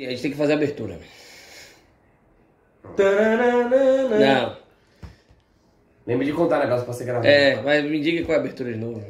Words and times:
A 0.00 0.02
gente 0.10 0.22
tem 0.22 0.30
que 0.32 0.36
fazer 0.36 0.54
a 0.54 0.56
abertura. 0.56 0.98
Tananana. 2.96 4.18
Não. 4.18 4.56
Lembra 6.04 6.24
de 6.26 6.32
contar 6.32 6.58
negócio 6.58 6.84
pra 6.84 6.92
você 6.92 7.04
gravar. 7.04 7.24
É, 7.24 7.62
mas 7.62 7.84
me 7.84 8.00
diga 8.00 8.24
qual 8.24 8.34
é 8.34 8.38
a 8.38 8.40
abertura 8.40 8.72
de 8.72 8.78
novo. 8.80 9.04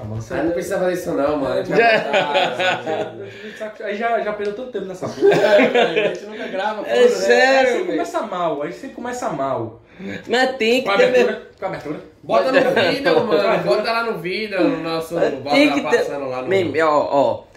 Ah, 0.00 0.04
mano, 0.04 0.22
você... 0.22 0.32
Ah, 0.32 0.42
não 0.44 0.52
precisa 0.52 0.78
fazer 0.78 0.94
isso 0.94 1.12
não, 1.12 1.36
mano. 1.36 1.54
A 1.60 1.62
gente 1.62 1.68
vai 1.76 2.04
contar. 2.04 3.84
Aí 3.84 3.94
já, 3.98 4.18
já 4.20 4.32
perdeu 4.32 4.54
tanto 4.56 4.72
tempo 4.72 4.86
nessa 4.86 5.06
porra. 5.06 5.28
a 6.08 6.08
gente 6.14 6.24
nunca 6.24 6.48
grava. 6.48 6.80
É 6.80 6.94
porra, 6.94 7.02
né? 7.02 7.08
sério, 7.08 7.58
Aí 7.58 7.66
sempre 7.66 7.82
velho. 7.84 7.86
começa 7.98 8.22
mal, 8.22 8.62
aí 8.62 8.72
sempre 8.72 8.96
começa 8.96 9.28
mal. 9.28 9.82
Mas 10.26 10.56
tem 10.56 10.82
Com 10.84 10.90
a 10.90 10.96
que 10.96 10.98
ter. 11.02 11.08
abertura, 11.08 11.42
com 11.58 11.64
a 11.66 11.68
abertura. 11.68 12.00
Bota 12.22 12.50
no 12.50 12.60
vídeo, 12.90 13.26
mano. 13.26 13.62
Bota 13.62 13.92
lá 13.92 14.04
no 14.10 14.18
vídeo, 14.18 14.58
no 14.58 14.82
nosso. 14.82 15.14
Bota 15.16 15.50
Tem 15.54 15.68
lá 15.68 15.74
que 15.74 15.80
ter. 15.82 15.98
passando 15.98 16.28
lá 16.30 16.40
no. 16.40 16.48
Man, 16.48 16.84
ó, 16.86 17.08
ó. 17.12 17.51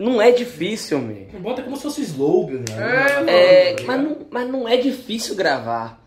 Não 0.00 0.20
é 0.20 0.30
difícil, 0.30 0.98
man. 0.98 1.26
Bota 1.40 1.62
como 1.62 1.76
se 1.76 1.82
fosse 1.82 2.00
slogan, 2.02 2.60
né? 2.60 2.74
É, 2.76 3.14
mano. 3.16 3.28
É, 3.30 3.76
mas, 3.84 4.00
não, 4.02 4.16
mas 4.30 4.48
não 4.48 4.68
é 4.68 4.76
difícil 4.78 5.34
gravar. 5.36 6.02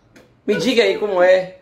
Me 0.46 0.56
diga 0.56 0.82
aí 0.82 0.98
como 0.98 1.22
é. 1.22 1.58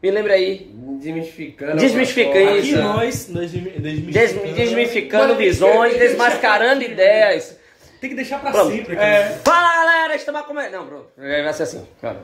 Me 0.00 0.10
lembra 0.10 0.34
aí. 0.34 0.70
Desmistificando. 1.00 1.76
Desmistifica 1.78 2.38
alguma 2.38 2.56
isso. 2.58 2.74
Aqui 2.74 2.82
nós, 2.82 3.28
nós 3.28 3.50
desmi- 3.50 3.70
Des- 3.70 3.82
desmistificando. 3.82 4.54
desmistificando 4.54 5.34
visões, 5.36 5.98
desmascarando 5.98 6.82
ideias. 6.84 7.58
Tem 8.00 8.10
que 8.10 8.16
deixar 8.16 8.40
pra 8.40 8.50
Pronto. 8.52 8.70
sempre. 8.72 8.94
É. 8.96 9.24
Aqui. 9.24 9.38
Fala 9.44 9.74
galera, 9.84 10.14
estamos 10.16 10.42
começando. 10.42 10.72
Não, 10.72 10.86
bro. 10.86 11.06
Vai 11.16 11.52
ser 11.52 11.62
assim. 11.64 11.86
Cara. 12.00 12.20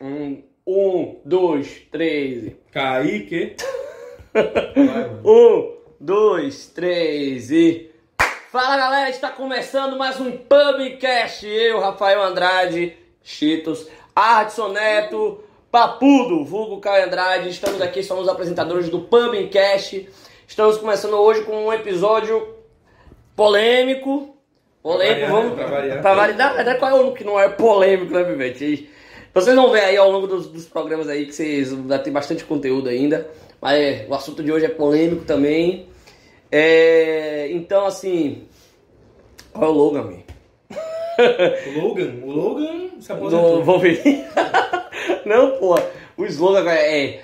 Um, 0.00 0.42
um, 0.66 1.16
dois, 1.24 1.82
três. 1.90 2.52
Kaique. 2.72 3.56
Um, 5.24 5.76
dois, 6.00 6.66
três 6.66 7.50
e. 7.50 7.87
Fala 8.50 8.78
galera, 8.78 9.10
está 9.10 9.28
começando 9.28 9.98
mais 9.98 10.18
um 10.18 10.32
Pubcast. 10.32 11.46
Eu, 11.46 11.80
Rafael 11.80 12.22
Andrade, 12.22 12.96
Cheetos, 13.22 13.86
Adson 14.16 14.68
Neto, 14.68 15.44
Papudo, 15.70 16.46
vulgo 16.46 16.80
Caio 16.80 17.04
Andrade. 17.04 17.50
Estamos 17.50 17.78
aqui, 17.82 18.02
somos 18.02 18.22
os 18.22 18.28
apresentadores 18.30 18.88
do 18.88 19.00
Pubcast. 19.00 20.08
Estamos 20.46 20.78
começando 20.78 21.12
hoje 21.12 21.42
com 21.42 21.66
um 21.66 21.70
episódio 21.70 22.54
polêmico. 23.36 24.34
Polêmico, 24.82 25.26
Pra 25.26 25.28
vamos. 25.28 25.54
Pra 25.54 25.66
variar. 25.66 26.00
Pra 26.00 26.14
variar. 26.14 26.54
Verdade, 26.54 26.78
qual 26.78 26.90
é 26.90 26.94
o 26.94 27.12
que 27.12 27.24
não 27.24 27.38
é 27.38 27.50
polêmico, 27.50 28.14
né, 28.14 28.24
Vivete? 28.24 28.88
Vocês 29.34 29.54
vão 29.54 29.70
ver 29.70 29.82
aí 29.82 29.98
ao 29.98 30.10
longo 30.10 30.26
dos, 30.26 30.46
dos 30.46 30.64
programas 30.64 31.06
aí 31.06 31.26
que 31.26 31.34
vocês 31.34 31.70
ter 32.02 32.10
bastante 32.10 32.44
conteúdo 32.44 32.88
ainda. 32.88 33.28
Mas 33.60 34.08
o 34.08 34.14
assunto 34.14 34.42
de 34.42 34.50
hoje 34.50 34.64
é 34.64 34.70
polêmico 34.70 35.26
também. 35.26 35.86
É, 36.50 37.48
então, 37.52 37.86
assim. 37.86 38.44
Qual 39.52 39.64
é 39.66 39.68
o 39.68 39.76
Logan, 39.76 40.02
man? 40.04 40.18
O 41.76 41.80
Logan. 41.80 42.14
O 42.22 42.30
Logan 42.30 42.90
se 43.00 43.12
aposentou. 43.12 43.62
Wolverine? 43.64 44.24
Não, 45.26 45.58
pô. 45.58 45.78
O 46.16 46.24
slogan 46.26 46.70
é. 46.70 47.04
é, 47.16 47.22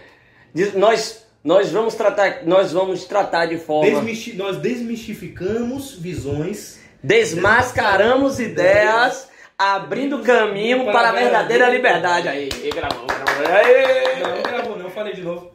nós, 0.74 1.26
nós, 1.42 1.70
vamos 1.70 1.94
tratar, 1.94 2.44
nós 2.44 2.72
vamos 2.72 3.04
tratar 3.04 3.46
de 3.46 3.58
forma. 3.58 3.90
Desmisti- 3.90 4.34
Nós 4.36 4.56
desmistificamos 4.58 5.94
visões. 5.94 6.80
Desmascaramos 7.02 8.40
ideias, 8.40 9.28
abrindo 9.58 10.20
caminho 10.20 10.86
para 10.86 11.10
a 11.10 11.12
verdadeira 11.12 11.68
liberdade. 11.68 12.28
Aí, 12.28 12.48
gravou, 12.74 13.06
gravou. 13.06 13.46
Aí. 13.54 14.22
Não, 14.22 14.34
não 14.36 14.42
gravou 14.42 14.78
não, 14.78 14.90
falei 14.90 15.12
de 15.12 15.20
novo. 15.22 15.50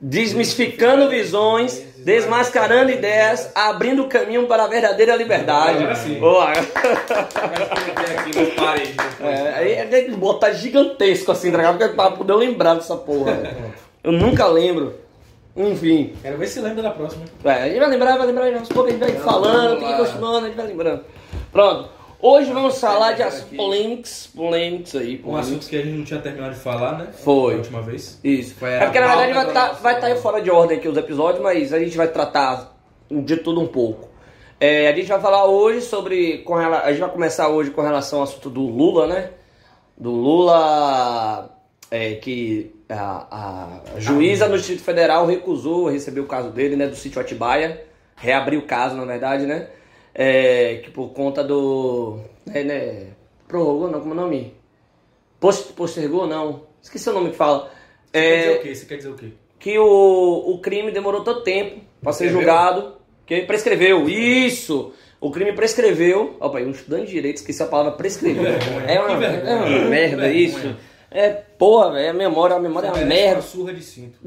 Desmistificando 0.00 1.08
visões, 1.08 1.82
desmascarando 2.06 2.92
ideias, 2.92 3.50
abrindo 3.52 4.06
caminho 4.06 4.46
para 4.46 4.62
a 4.62 4.68
verdadeira 4.68 5.16
liberdade. 5.16 5.78
Agora 5.78 5.96
sim. 5.96 6.20
Boa. 6.20 6.52
É, 9.20 9.54
aí 9.56 9.72
é 9.72 10.02
que 10.04 10.12
botar 10.12 10.52
gigantesco 10.52 11.32
assim, 11.32 11.50
tá 11.50 11.74
pra 11.88 12.12
poder 12.12 12.32
eu 12.32 12.36
lembrar 12.36 12.74
dessa 12.74 12.94
porra. 12.94 13.56
Eu 14.04 14.12
nunca 14.12 14.46
lembro. 14.46 14.94
Enfim. 15.56 16.14
Quero 16.22 16.38
ver 16.38 16.46
se 16.46 16.60
lembra 16.60 16.84
da 16.84 16.90
próxima. 16.90 17.24
É, 17.44 17.50
a 17.50 17.68
gente 17.68 17.80
vai 17.80 17.88
lembrar, 17.88 18.16
vai 18.16 18.26
lembrar, 18.28 18.54
aos 18.54 18.68
poucos 18.68 18.92
a 18.92 18.96
gente 18.96 19.00
vai 19.00 19.20
falando, 19.20 19.70
tem 19.70 19.78
que 19.78 19.84
ir 19.84 19.88
lá. 19.88 19.96
acostumando, 19.96 20.38
a 20.38 20.48
gente 20.48 20.56
vai 20.56 20.66
lembrando. 20.68 21.04
Pronto. 21.50 21.95
Hoje 22.20 22.50
vamos 22.50 22.80
falar 22.80 23.12
de 23.12 23.22
as 23.22 23.42
polêmicas, 23.42 24.28
polêmicas 24.34 24.96
aí, 24.96 25.20
Um 25.24 25.36
assunto 25.36 25.66
que 25.66 25.76
a 25.76 25.82
gente 25.82 25.98
não 25.98 26.04
tinha 26.04 26.20
terminado 26.20 26.54
de 26.54 26.60
falar, 26.60 26.98
né? 26.98 27.08
Foi. 27.12 27.52
Da 27.52 27.58
última 27.58 27.82
vez. 27.82 28.18
Isso. 28.24 28.54
Foi 28.54 28.70
é 28.70 28.80
a 28.80 28.84
porque 28.84 28.98
na 28.98 29.08
verdade 29.08 29.32
vai 29.34 29.46
estar 29.48 29.72
vai 29.74 30.00
tá 30.00 30.06
aí 30.06 30.16
fora 30.16 30.40
de 30.40 30.50
ordem 30.50 30.78
aqui 30.78 30.88
os 30.88 30.96
episódios, 30.96 31.42
mas 31.42 31.72
a 31.72 31.78
gente 31.78 31.96
vai 31.96 32.08
tratar 32.08 32.74
de 33.10 33.36
tudo 33.36 33.60
um 33.60 33.66
pouco. 33.66 34.08
É, 34.58 34.88
a 34.88 34.96
gente 34.96 35.08
vai 35.08 35.20
falar 35.20 35.44
hoje 35.44 35.82
sobre. 35.82 36.38
Com 36.38 36.56
a 36.56 36.90
gente 36.90 37.00
vai 37.00 37.10
começar 37.10 37.48
hoje 37.48 37.70
com 37.70 37.82
relação 37.82 38.20
ao 38.20 38.24
assunto 38.24 38.48
do 38.48 38.62
Lula, 38.62 39.06
né? 39.06 39.30
Do 39.98 40.10
Lula. 40.10 41.50
é, 41.90 42.14
que 42.14 42.74
a, 42.88 43.82
a 43.94 44.00
juíza 44.00 44.48
no 44.48 44.56
Distrito 44.56 44.82
Federal 44.82 45.26
recusou 45.26 45.90
receber 45.90 46.20
o 46.20 46.26
caso 46.26 46.50
dele, 46.50 46.76
né? 46.76 46.86
Do 46.86 46.96
sítio 46.96 47.20
Atibaia. 47.20 47.84
Reabriu 48.16 48.60
o 48.60 48.66
caso, 48.66 48.96
na 48.96 49.04
verdade, 49.04 49.44
né? 49.44 49.68
É, 50.18 50.76
que 50.82 50.90
por 50.90 51.08
conta 51.10 51.44
do. 51.44 52.18
Né, 52.46 52.64
né, 52.64 53.06
prorrogou, 53.46 53.90
não, 53.90 54.00
como 54.00 54.14
é 54.14 54.16
o 54.16 54.20
nome? 54.20 54.54
Post, 55.38 55.74
postergou, 55.74 56.26
não. 56.26 56.62
Esqueci 56.82 57.10
o 57.10 57.12
nome 57.12 57.30
que 57.30 57.36
fala. 57.36 57.70
Você 58.12 58.18
É, 58.18 58.22
quer 58.22 58.38
dizer 58.40 58.56
o 58.56 58.62
quê? 58.62 58.74
Você 58.74 58.86
quer 58.86 58.96
dizer 58.96 59.08
o 59.10 59.14
quê? 59.14 59.28
que 59.58 59.78
o, 59.78 59.84
o 60.54 60.58
crime 60.60 60.90
demorou 60.92 61.22
tanto 61.24 61.42
tempo 61.42 61.80
para 62.02 62.12
ser 62.12 62.24
Prescreveu? 62.30 62.40
julgado 62.40 62.96
que 63.26 63.40
prescreveu. 63.42 64.08
Isso! 64.08 64.92
O 65.20 65.30
crime 65.30 65.52
prescreveu. 65.52 66.36
Opa, 66.38 66.60
eu 66.60 66.70
estudando 66.70 67.04
de 67.06 67.10
direito, 67.12 67.38
esqueci 67.38 67.62
a 67.62 67.66
palavra 67.66 67.92
prescrever. 67.92 68.58
É 68.86 69.00
uma, 69.00 69.24
é 69.24 69.54
uma 69.54 69.88
merda 69.88 70.30
isso. 70.30 70.76
É, 71.18 71.30
porra, 71.30 71.92
velho, 71.92 72.10
a 72.10 72.12
memória, 72.12 72.56
a 72.56 72.60
memória 72.60 72.88
é 72.88 72.92
uma 72.92 73.06
merda. 73.06 73.36
Uma 73.36 73.40
surra 73.42 73.72
de 73.72 73.82
cinto. 73.82 74.18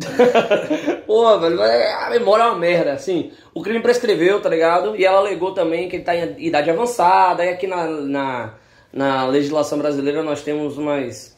Porra, 1.06 1.38
velho, 1.38 1.62
é- 1.62 1.94
a 1.94 2.10
memória 2.10 2.42
é 2.42 2.46
uma 2.48 2.58
merda, 2.58 2.94
assim. 2.94 3.32
O 3.54 3.62
crime 3.62 3.80
prescreveu, 3.80 4.42
tá 4.42 4.50
ligado? 4.50 4.96
E 4.96 5.06
ela 5.06 5.20
alegou 5.20 5.54
também 5.54 5.88
que 5.88 5.98
ele 5.98 6.04
tá 6.04 6.16
em 6.16 6.44
idade 6.44 6.68
avançada. 6.68 7.46
E 7.46 7.50
aqui 7.50 7.68
na, 7.68 7.86
na, 7.86 8.54
na 8.92 9.28
legislação 9.28 9.78
brasileira 9.78 10.24
nós 10.24 10.42
temos 10.42 10.80
umas, 10.80 11.38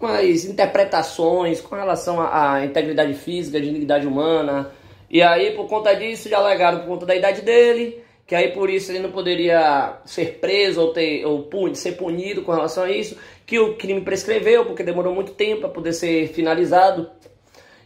umas 0.00 0.46
interpretações 0.46 1.60
com 1.60 1.76
relação 1.76 2.18
à, 2.18 2.54
à 2.54 2.64
integridade 2.64 3.12
física, 3.12 3.60
dignidade 3.60 4.06
humana. 4.06 4.70
E 5.10 5.20
aí, 5.20 5.50
por 5.50 5.68
conta 5.68 5.92
disso, 5.94 6.30
já 6.30 6.38
alegaram 6.38 6.78
por 6.78 6.86
conta 6.86 7.04
da 7.04 7.14
idade 7.14 7.42
dele, 7.42 8.02
que 8.28 8.34
aí 8.34 8.52
por 8.52 8.68
isso 8.68 8.92
ele 8.92 8.98
não 9.00 9.10
poderia 9.10 10.00
ser 10.04 10.38
preso 10.38 10.82
ou, 10.82 10.92
ter, 10.92 11.24
ou 11.24 11.44
puni- 11.44 11.74
ser 11.74 11.92
punido 11.92 12.42
com 12.42 12.52
relação 12.52 12.84
a 12.84 12.90
isso, 12.90 13.16
que 13.46 13.58
o 13.58 13.74
crime 13.76 14.02
prescreveu, 14.02 14.66
porque 14.66 14.82
demorou 14.84 15.14
muito 15.14 15.32
tempo 15.32 15.62
para 15.62 15.70
poder 15.70 15.94
ser 15.94 16.28
finalizado 16.28 17.10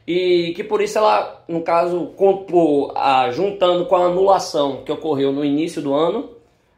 e 0.07 0.53
que 0.57 0.65
por 0.65 0.83
isso 0.83 0.99
ela, 0.99 1.45
no 1.47 1.63
caso, 1.63 2.09
com- 2.17 2.39
por- 2.39 2.93
a- 2.97 3.31
juntando 3.31 3.87
com 3.87 3.95
a 3.95 4.07
anulação 4.07 4.83
que 4.85 4.91
ocorreu 4.91 5.33
no 5.33 5.45
início 5.45 5.81
do 5.81 5.95
ano, 5.95 6.31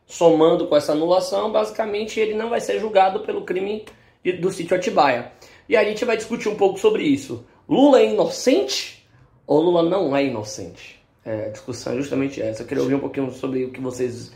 somando 0.06 0.66
com 0.66 0.76
essa 0.76 0.92
anulação, 0.92 1.50
basicamente 1.50 2.20
ele 2.20 2.34
não 2.34 2.50
vai 2.50 2.60
ser 2.60 2.78
julgado 2.78 3.20
pelo 3.20 3.46
crime 3.46 3.86
de- 4.22 4.32
do 4.34 4.50
sítio 4.50 4.76
Atibaia. 4.76 5.32
E 5.66 5.74
a 5.74 5.82
gente 5.82 6.04
vai 6.04 6.18
discutir 6.18 6.50
um 6.50 6.56
pouco 6.56 6.78
sobre 6.78 7.02
isso. 7.02 7.46
Lula 7.66 8.00
é 8.00 8.12
inocente 8.12 9.08
ou 9.46 9.62
Lula 9.62 9.82
não 9.82 10.14
é 10.14 10.22
inocente? 10.22 10.93
É, 11.24 11.46
a 11.46 11.48
discussão 11.48 11.94
é 11.94 11.96
justamente 11.96 12.40
essa. 12.42 12.62
Eu 12.62 12.66
queria 12.66 12.82
ouvir 12.82 12.94
um 12.96 13.00
pouquinho 13.00 13.30
sobre 13.32 13.64
o 13.64 13.70
que 13.70 13.80
vocês 13.80 14.32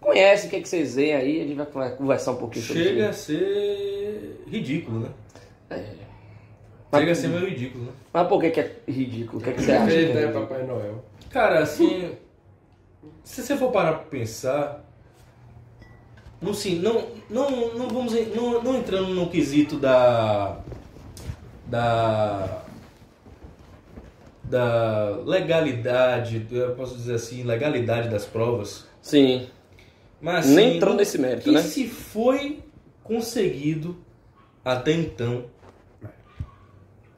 conhecem, 0.00 0.48
o 0.48 0.50
que, 0.50 0.56
é 0.56 0.60
que 0.60 0.68
vocês 0.68 0.94
veem 0.96 1.14
aí. 1.14 1.40
A 1.42 1.44
gente 1.46 1.54
vai 1.54 1.90
conversar 1.96 2.32
um 2.32 2.36
pouquinho 2.36 2.64
sobre 2.64 2.82
Chega 2.82 3.00
isso. 3.02 3.08
a 3.10 3.12
ser 3.12 4.44
ridículo, 4.48 5.00
né? 5.00 5.08
Mas- 6.90 7.00
Chega 7.00 7.12
a 7.12 7.14
ser 7.14 7.28
meio 7.28 7.48
ridículo, 7.48 7.84
né? 7.84 7.92
Mas 8.12 8.26
por 8.28 8.40
que, 8.40 8.50
que 8.50 8.60
é 8.60 8.76
ridículo? 8.88 9.38
O 9.40 9.44
que, 9.44 9.50
é 9.50 9.52
que 9.52 9.62
você 9.62 9.72
acha? 9.72 9.86
que 9.86 9.94
é 9.96 10.12
né, 10.14 10.20
ridículo? 10.20 10.46
Papai 10.46 10.66
Noel? 10.66 11.04
Cara, 11.30 11.58
assim. 11.60 12.12
se 13.22 13.42
você 13.42 13.56
for 13.56 13.70
parar 13.70 13.92
pra 13.92 14.04
pensar. 14.06 14.84
Não, 16.40 16.54
sim, 16.54 16.76
não, 16.78 17.08
não, 17.28 17.74
não 17.74 17.88
vamos. 17.88 18.14
Não, 18.34 18.62
não 18.62 18.76
entrando 18.78 19.08
no 19.08 19.28
quesito 19.28 19.76
da. 19.76 20.58
Da. 21.66 22.62
Da 24.48 25.18
legalidade, 25.26 26.46
eu 26.50 26.74
posso 26.74 26.96
dizer 26.96 27.14
assim, 27.14 27.42
legalidade 27.42 28.08
das 28.08 28.24
provas. 28.24 28.86
Sim. 29.02 29.46
Mas 30.20 30.46
assim, 30.46 30.54
Nem 30.54 30.76
entrou 30.76 30.94
o 30.94 30.96
nesse 30.96 31.18
mérito, 31.18 31.44
que 31.44 31.50
né? 31.50 31.62
se 31.62 31.86
foi 31.86 32.60
conseguido 33.04 33.96
até 34.64 34.92
então, 34.92 35.44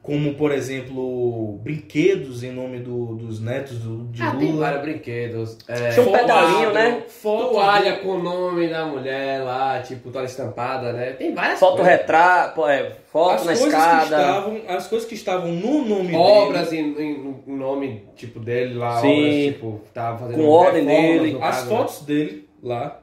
como 0.01 0.33
por 0.33 0.51
exemplo, 0.51 1.59
brinquedos 1.63 2.43
em 2.43 2.51
nome 2.51 2.79
do- 2.79 3.15
dos 3.15 3.39
netos 3.39 3.77
do, 3.77 4.05
de 4.05 4.21
Ah, 4.23 4.31
tem 4.35 4.51
Lula. 4.51 4.61
vários 4.71 4.81
brinquedos. 4.81 5.57
É, 5.67 5.89
Tinha 5.91 6.07
um 6.07 6.11
pedalinho, 6.11 6.73
né? 6.73 7.03
Toalha 7.21 7.97
com 7.97 8.09
o 8.15 8.23
nome 8.23 8.67
da 8.67 8.85
mulher 8.85 9.43
lá, 9.43 9.79
tipo, 9.81 10.09
toalha 10.09 10.25
estampada, 10.25 10.91
né? 10.91 11.11
Tem 11.11 11.35
várias 11.35 11.59
Foto 11.59 11.83
retrato, 11.83 12.65
é, 12.67 12.91
foto 13.11 13.41
as 13.41 13.45
na 13.45 13.53
escada. 13.53 14.03
estavam, 14.05 14.61
as 14.67 14.87
coisas 14.87 15.07
que 15.07 15.13
estavam 15.13 15.51
no 15.51 15.85
nome 15.85 16.15
Obras 16.15 16.69
dele, 16.71 16.81
em, 16.97 17.01
em- 17.01 17.43
em 17.47 17.55
nome, 17.55 18.03
tipo, 18.15 18.39
dele 18.39 18.73
lá. 18.73 18.99
Sim. 19.01 19.07
Obras, 19.19 19.53
tipo, 19.53 19.81
tava 19.93 20.17
fazendo 20.17 20.37
Com 20.41 20.47
ordem 20.49 20.85
dele. 20.85 21.33
no 21.33 21.43
as 21.43 21.55
caso, 21.57 21.69
né? 21.69 21.77
fotos 21.77 22.01
dele 22.05 22.49
lá, 22.63 23.01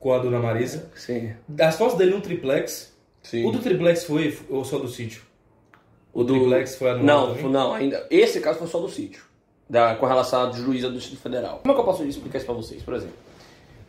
com 0.00 0.12
a 0.12 0.18
dona 0.18 0.40
Marisa. 0.40 0.90
Sim. 0.96 1.30
As 1.60 1.76
fotos 1.76 1.96
dele 1.96 2.10
no 2.10 2.20
triplex. 2.20 2.94
Sim. 3.22 3.44
O 3.46 3.50
do 3.52 3.58
triplex 3.60 4.04
foi 4.04 4.36
ou 4.50 4.64
só 4.64 4.78
do 4.78 4.88
sítio? 4.88 5.22
O 6.16 6.24
do 6.24 6.32
triplex 6.32 6.76
foi 6.76 6.88
anulado 6.88 7.04
Não, 7.06 7.34
também? 7.34 7.50
não, 7.50 7.74
ainda. 7.74 8.06
Esse 8.10 8.40
caso 8.40 8.58
foi 8.58 8.66
só 8.66 8.78
do 8.78 8.88
sítio. 8.88 9.22
Da, 9.68 9.96
com 9.96 10.06
relação 10.06 10.48
à 10.48 10.50
juíza 10.50 10.88
do 10.88 10.96
Distrito 10.96 11.20
Federal. 11.20 11.58
Como 11.58 11.72
é 11.72 11.74
que 11.74 11.80
eu 11.80 11.84
posso 11.84 12.02
explicar 12.04 12.38
isso 12.38 12.46
pra 12.46 12.54
vocês, 12.54 12.82
por 12.82 12.94
exemplo? 12.94 13.16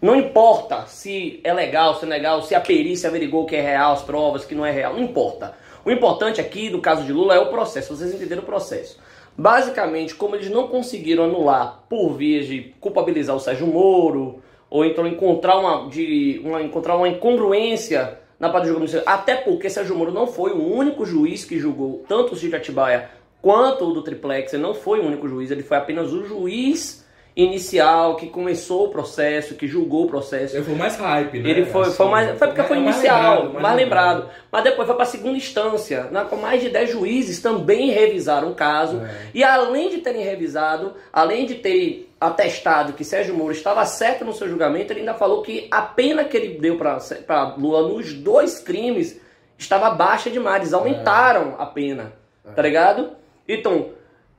Não 0.02 0.14
importa 0.14 0.86
se 0.88 1.40
é 1.42 1.54
legal, 1.54 1.96
se 1.96 2.04
é 2.04 2.08
legal, 2.10 2.42
se 2.44 2.54
a 2.54 2.60
perícia 2.60 3.08
averigou 3.08 3.46
que 3.46 3.56
é 3.56 3.62
real, 3.62 3.94
as 3.94 4.02
provas, 4.02 4.44
que 4.44 4.54
não 4.54 4.66
é 4.66 4.72
real, 4.72 4.94
não 4.94 5.04
importa. 5.04 5.54
O 5.86 5.90
importante 5.90 6.42
aqui, 6.42 6.70
no 6.70 6.82
caso 6.82 7.06
de 7.06 7.14
Lula, 7.14 7.34
é 7.34 7.40
o 7.40 7.48
processo, 7.48 7.96
vocês 7.96 8.14
entenderam 8.14 8.42
o 8.42 8.46
processo. 8.46 9.00
Basicamente, 9.38 10.14
como 10.14 10.36
eles 10.36 10.50
não 10.50 10.68
conseguiram 10.68 11.24
anular 11.24 11.84
por 11.88 12.10
vias 12.10 12.46
de 12.46 12.74
culpabilizar 12.82 13.38
o 13.38 13.40
Sérgio 13.40 13.68
Moro, 13.68 14.42
ou 14.70 14.84
então 14.84 15.08
encontrar 15.08 15.58
uma, 15.58 15.90
de, 15.90 16.42
uma, 16.44 16.62
encontrar 16.62 16.98
uma 16.98 17.08
incongruência 17.08 18.20
na 18.40 18.50
parte 18.50 18.66
do 18.66 18.74
julgamento, 18.74 19.02
até 19.06 19.36
porque 19.36 19.70
Sérgio 19.70 19.96
Moro 19.96 20.12
não 20.12 20.28
foi 20.28 20.52
o 20.52 20.64
único 20.64 21.06
juiz 21.06 21.44
que 21.44 21.58
julgou 21.58 22.04
tanto 22.08 22.34
o 22.34 22.36
sítio 22.36 22.58
Atibaia 22.58 23.10
quanto 23.42 23.86
o 23.86 23.94
do 23.94 24.02
Triplex, 24.02 24.54
ele 24.54 24.64
não 24.64 24.74
foi 24.74 25.00
o 25.00 25.06
único 25.06 25.28
juiz, 25.28 25.52
ele 25.52 25.64
foi 25.64 25.78
apenas 25.78 26.12
o 26.14 26.26
juiz 26.26 27.06
inicial 27.38 28.16
que 28.16 28.28
começou 28.28 28.88
o 28.88 28.90
processo, 28.90 29.54
que 29.54 29.68
julgou 29.68 30.06
o 30.06 30.08
processo. 30.08 30.58
Ele 30.58 30.66
foi 30.66 30.74
mais 30.74 30.98
hype, 30.98 31.40
né? 31.40 31.50
Ele 31.50 31.66
foi, 31.66 31.86
foi 31.86 32.06
Assim, 32.06 32.12
mais. 32.12 32.38
Foi 32.38 32.48
porque 32.48 32.64
foi 32.64 32.78
é 32.78 32.80
mais 32.80 32.96
inicial, 32.96 33.44
lembrado, 33.44 33.62
mais, 33.62 33.76
lembrado. 33.76 34.30
Mas 34.52 34.64
depois 34.64 34.88
foi 34.88 34.96
para 34.96 35.04
a 35.04 35.08
segunda 35.08 35.38
instância, 35.38 36.04
né, 36.06 36.26
com 36.28 36.36
mais 36.36 36.62
de 36.62 36.70
10 36.70 36.90
juízes 36.90 37.40
também 37.40 37.92
revisaram 37.92 38.50
o 38.50 38.56
caso. 38.56 39.02
É. 39.02 39.10
E 39.36 39.44
além 39.44 39.90
de 39.90 39.98
terem 40.00 40.24
revisado, 40.24 40.96
além 41.14 41.46
de 41.46 41.56
terem 41.56 42.07
atestado 42.20 42.94
que 42.94 43.04
Sérgio 43.04 43.36
Moro 43.36 43.52
estava 43.52 43.86
certo 43.86 44.26
no 44.26 44.34
seu 44.34 44.50
julgamento, 44.50 44.92
ele 44.92 45.02
ainda 45.02 45.14
falou 45.14 45.42
que 45.44 45.68
a 45.70 45.82
pena 45.82 46.24
que 46.24 46.36
ele 46.36 46.60
deu 46.60 46.78
para 46.78 47.56
Lula 47.58 47.90
nos 47.90 48.14
dois 48.14 48.60
crimes 48.60 49.20
estava 49.58 49.90
baixa 49.92 50.30
demais. 50.30 50.62
Eles 50.62 50.74
aumentaram 50.74 51.56
a 51.58 51.66
pena, 51.66 52.14
tá 52.56 52.62
ligado? 52.62 53.12
Então. 53.48 53.97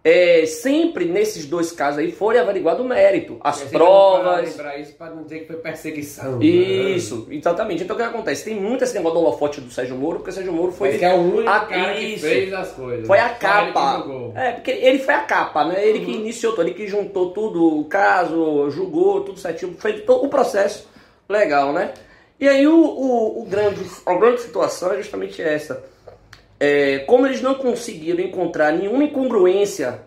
É, 0.09 0.47
sempre 0.47 1.05
nesses 1.05 1.45
dois 1.47 1.71
casos 1.73 1.99
aí 2.01 2.11
foi 2.13 2.39
averiguado 2.39 2.83
o 2.83 2.87
mérito, 2.89 3.37
as 3.41 3.57
sempre 3.57 3.79
provas, 3.79 4.51
lembrar 4.51 4.79
isso 4.79 4.95
pra 4.95 5.11
não 5.11 5.23
dizer 5.23 5.41
que 5.41 5.47
foi 5.47 5.57
perseguição. 5.57 6.39
né? 6.39 6.45
isso, 6.47 7.27
exatamente. 7.31 7.83
Então 7.83 7.95
o 7.95 7.99
que 7.99 8.05
acontece? 8.05 8.45
Tem 8.45 8.55
muito 8.55 8.85
esse 8.85 8.95
negócio 8.95 9.19
do 9.19 9.25
holofote 9.25 9.61
do 9.61 9.71
Sérgio 9.71 9.97
Moro, 9.97 10.19
porque 10.19 10.31
o 10.31 10.33
Sérgio 10.33 10.53
Moro 10.53 10.73
foi. 10.73 10.91
Foi 10.91 10.99
que 10.99 11.05
é 11.05 11.15
o 11.15 11.19
único 11.19 11.49
Ah, 11.49 11.61
cara 11.61 11.95
que 11.95 12.01
isso. 12.01 12.27
fez 12.27 12.53
as 12.53 12.71
coisas. 12.73 13.07
Foi 13.07 13.19
a 13.19 13.29
capa. 13.31 14.05
É, 14.35 14.53
porque 14.53 14.71
ele 14.71 14.99
foi 14.99 15.15
a 15.15 15.21
capa, 15.21 15.65
né? 15.65 15.87
Ele 15.87 16.05
que 16.05 16.13
iniciou 16.13 16.53
tudo, 16.55 16.67
ele 16.67 16.75
que 16.75 16.87
juntou 16.87 17.31
tudo, 17.31 17.81
o 17.81 17.85
caso, 17.85 18.71
julgou, 18.71 19.21
tudo 19.23 19.39
certinho, 19.39 19.75
fez 19.79 20.03
todo 20.05 20.25
o 20.25 20.29
processo 20.29 20.89
legal, 21.29 21.73
né? 21.73 21.93
E 22.41 22.49
aí 22.49 22.67
o, 22.67 22.77
o, 22.77 23.43
o 23.43 23.45
grande, 23.45 23.81
a 24.07 24.15
grande 24.15 24.41
situação 24.41 24.93
é 24.93 24.99
justamente 24.99 25.43
essa. 25.43 25.83
É, 26.61 27.01
como 27.01 27.27
eles 27.27 27.41
não 27.41 27.55
conseguiram 27.55 28.21
encontrar 28.23 28.73
nenhuma 28.73 29.05
incongruência 29.05 30.01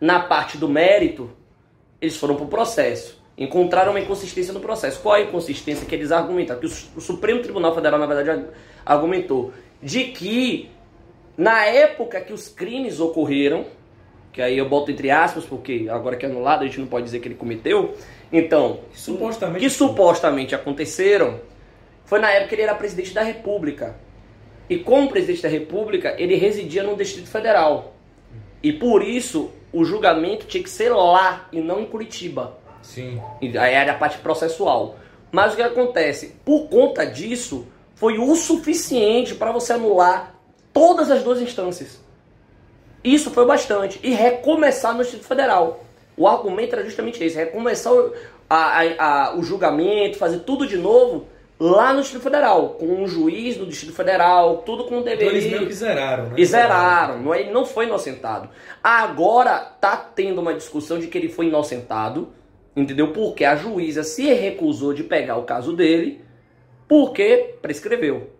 na 0.00 0.20
parte 0.20 0.56
do 0.56 0.68
mérito, 0.68 1.30
eles 2.00 2.16
foram 2.16 2.36
para 2.36 2.44
o 2.44 2.48
processo. 2.48 3.20
Encontraram 3.36 3.90
uma 3.92 4.00
inconsistência 4.00 4.52
no 4.52 4.60
processo. 4.60 5.00
Qual 5.00 5.16
é 5.16 5.20
a 5.20 5.22
inconsistência 5.24 5.86
que 5.86 5.94
eles 5.94 6.12
argumentam? 6.12 6.58
Que 6.58 6.66
o, 6.66 6.68
Su- 6.68 6.88
o 6.96 7.00
Supremo 7.00 7.42
Tribunal 7.42 7.74
Federal, 7.74 7.98
na 7.98 8.06
verdade, 8.06 8.30
ar- 8.30 8.48
argumentou 8.84 9.52
de 9.82 10.04
que 10.04 10.70
na 11.36 11.64
época 11.64 12.20
que 12.20 12.32
os 12.32 12.48
crimes 12.48 13.00
ocorreram, 13.00 13.64
que 14.32 14.40
aí 14.42 14.58
eu 14.58 14.68
boto 14.68 14.90
entre 14.90 15.10
aspas, 15.10 15.44
porque 15.44 15.86
agora 15.90 16.16
que 16.16 16.24
é 16.24 16.28
anulado, 16.28 16.62
a 16.62 16.66
gente 16.66 16.78
não 16.80 16.86
pode 16.86 17.04
dizer 17.06 17.18
que 17.20 17.28
ele 17.28 17.34
cometeu. 17.34 17.94
Então, 18.32 18.80
Supostamente. 18.92 19.60
que 19.64 19.70
supostamente 19.70 20.54
aconteceram, 20.54 21.40
foi 22.04 22.20
na 22.20 22.30
época 22.30 22.50
que 22.50 22.54
ele 22.56 22.62
era 22.62 22.74
presidente 22.74 23.12
da 23.14 23.22
República. 23.22 23.96
E 24.70 24.78
como 24.78 25.08
presidente 25.08 25.42
da 25.42 25.48
República, 25.48 26.14
ele 26.16 26.36
residia 26.36 26.82
no 26.84 26.96
Distrito 26.96 27.28
Federal. 27.28 27.92
E 28.62 28.72
por 28.72 29.02
isso, 29.02 29.50
o 29.72 29.84
julgamento 29.84 30.46
tinha 30.46 30.62
que 30.62 30.70
ser 30.70 30.90
lá 30.90 31.48
e 31.52 31.60
não 31.60 31.80
em 31.80 31.86
Curitiba. 31.86 32.56
Sim. 32.80 33.20
E 33.42 33.58
Aí 33.58 33.74
era 33.74 33.92
a 33.92 33.96
parte 33.96 34.18
processual. 34.18 34.96
Mas 35.32 35.52
o 35.52 35.56
que 35.56 35.62
acontece? 35.62 36.36
Por 36.44 36.68
conta 36.68 37.04
disso, 37.04 37.66
foi 37.96 38.18
o 38.18 38.34
suficiente 38.36 39.34
para 39.34 39.50
você 39.52 39.72
anular 39.72 40.34
todas 40.72 41.10
as 41.10 41.22
duas 41.24 41.40
instâncias. 41.40 42.00
Isso 43.02 43.30
foi 43.30 43.46
bastante. 43.46 43.98
E 44.02 44.10
recomeçar 44.10 44.94
no 44.94 45.02
Distrito 45.02 45.24
Federal. 45.26 45.84
O 46.16 46.28
argumento 46.28 46.74
era 46.74 46.84
justamente 46.84 47.22
esse: 47.24 47.36
recomeçar 47.36 47.92
o, 47.92 48.12
a- 48.48 48.82
a- 48.82 49.04
a- 49.30 49.36
o 49.36 49.42
julgamento, 49.42 50.16
fazer 50.18 50.40
tudo 50.40 50.66
de 50.66 50.76
novo 50.76 51.26
lá 51.60 51.92
no 51.92 52.00
Distrito 52.00 52.22
Federal. 52.22 52.70
Com 52.70 52.86
um 52.86 53.06
juiz 53.06 53.56
no 53.58 53.66
Distrito 53.66 53.94
Federal, 53.94 54.58
tudo 54.64 54.84
como 54.84 55.00
Então 55.00 55.12
deveria. 55.12 55.30
eles 55.38 55.50
meio 55.50 55.66
que 55.66 55.74
zeraram, 55.74 56.24
né? 56.30 56.34
E 56.38 56.44
zeraram, 56.46 57.18
não 57.20 57.34
é- 57.34 57.40
ele 57.42 57.50
não 57.50 57.66
foi 57.66 57.84
inocentado. 57.84 58.48
Agora 58.82 59.58
tá 59.58 59.96
tendo 59.96 60.40
uma 60.40 60.54
discussão 60.54 60.98
de 60.98 61.06
que 61.06 61.18
ele 61.18 61.28
foi 61.28 61.46
inocentado, 61.46 62.30
entendeu? 62.74 63.12
Porque 63.12 63.44
a 63.44 63.54
juíza 63.54 64.02
se 64.02 64.32
recusou 64.32 64.94
de 64.94 65.04
pegar 65.04 65.36
o 65.36 65.42
caso 65.42 65.74
dele, 65.76 66.24
porque 66.88 67.54
prescreveu. 67.60 68.30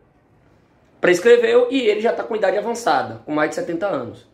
Prescreveu 1.00 1.69
e 1.70 1.81
ele 1.88 2.00
já 2.00 2.12
tá 2.12 2.22
com 2.22 2.37
idade 2.37 2.58
avançada, 2.58 3.20
com 3.25 3.32
mais 3.32 3.50
de 3.50 3.56
70 3.56 3.87
anos. 3.87 4.26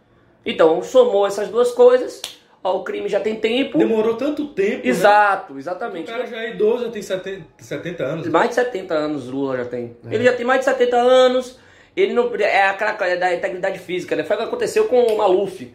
Então, 0.45 0.83
somou 0.83 1.27
essas 1.27 1.49
duas 1.49 1.73
coisas, 1.73 2.21
ó, 2.67 2.77
o 2.77 2.85
crime 2.85 3.09
já 3.09 3.21
tem 3.21 3.37
tempo. 3.37 3.79
Demorou 3.79 4.17
tanto 4.17 4.49
tempo. 4.49 4.83
né? 4.85 4.89
Exato, 4.91 5.55
O 5.55 5.59
exatamente. 5.59 6.11
cara 6.11 6.27
já 6.27 6.43
é 6.43 6.51
idoso, 6.51 6.85
já 6.85 6.91
tem 6.91 7.03
70, 7.03 7.45
70 7.59 8.05
anos. 8.05 8.29
Mais 8.29 8.49
de 8.51 8.55
70 8.57 8.95
anos 8.95 9.27
Lula 9.29 9.57
já 9.57 9.65
tem. 9.65 9.97
Ele 10.11 10.25
já 10.25 10.33
tem 10.33 10.45
mais 10.45 10.61
de 10.61 10.65
70 10.67 10.97
anos. 10.97 11.59
Ele 11.97 12.13
não 12.13 12.35
é 12.35 12.65
aquela 12.69 12.93
coisa 12.93 13.17
da 13.17 13.35
integridade 13.35 13.79
física, 13.79 14.15
né? 14.15 14.23
Foi 14.23 14.37
o 14.37 14.39
que 14.41 14.45
aconteceu 14.45 14.85
com 14.87 15.03
o 15.03 15.17
Maluf. 15.19 15.73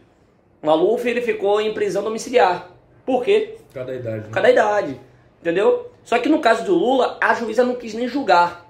O 0.61 0.67
Maluf 0.67 1.07
ele 1.09 1.21
ficou 1.21 1.59
em 1.59 1.73
prisão 1.73 2.03
domiciliar. 2.03 2.69
Por 3.05 3.23
quê? 3.23 3.55
Cada 3.73 3.93
idade. 3.95 4.17
né? 4.17 4.23
Por 4.25 4.29
causa 4.31 4.41
da 4.47 4.51
idade. 4.51 4.99
Entendeu? 5.39 5.91
Só 6.03 6.19
que 6.19 6.29
no 6.29 6.39
caso 6.39 6.63
do 6.63 6.75
Lula, 6.75 7.17
a 7.19 7.33
juíza 7.33 7.63
não 7.63 7.73
quis 7.75 7.93
nem 7.95 8.07
julgar. 8.07 8.69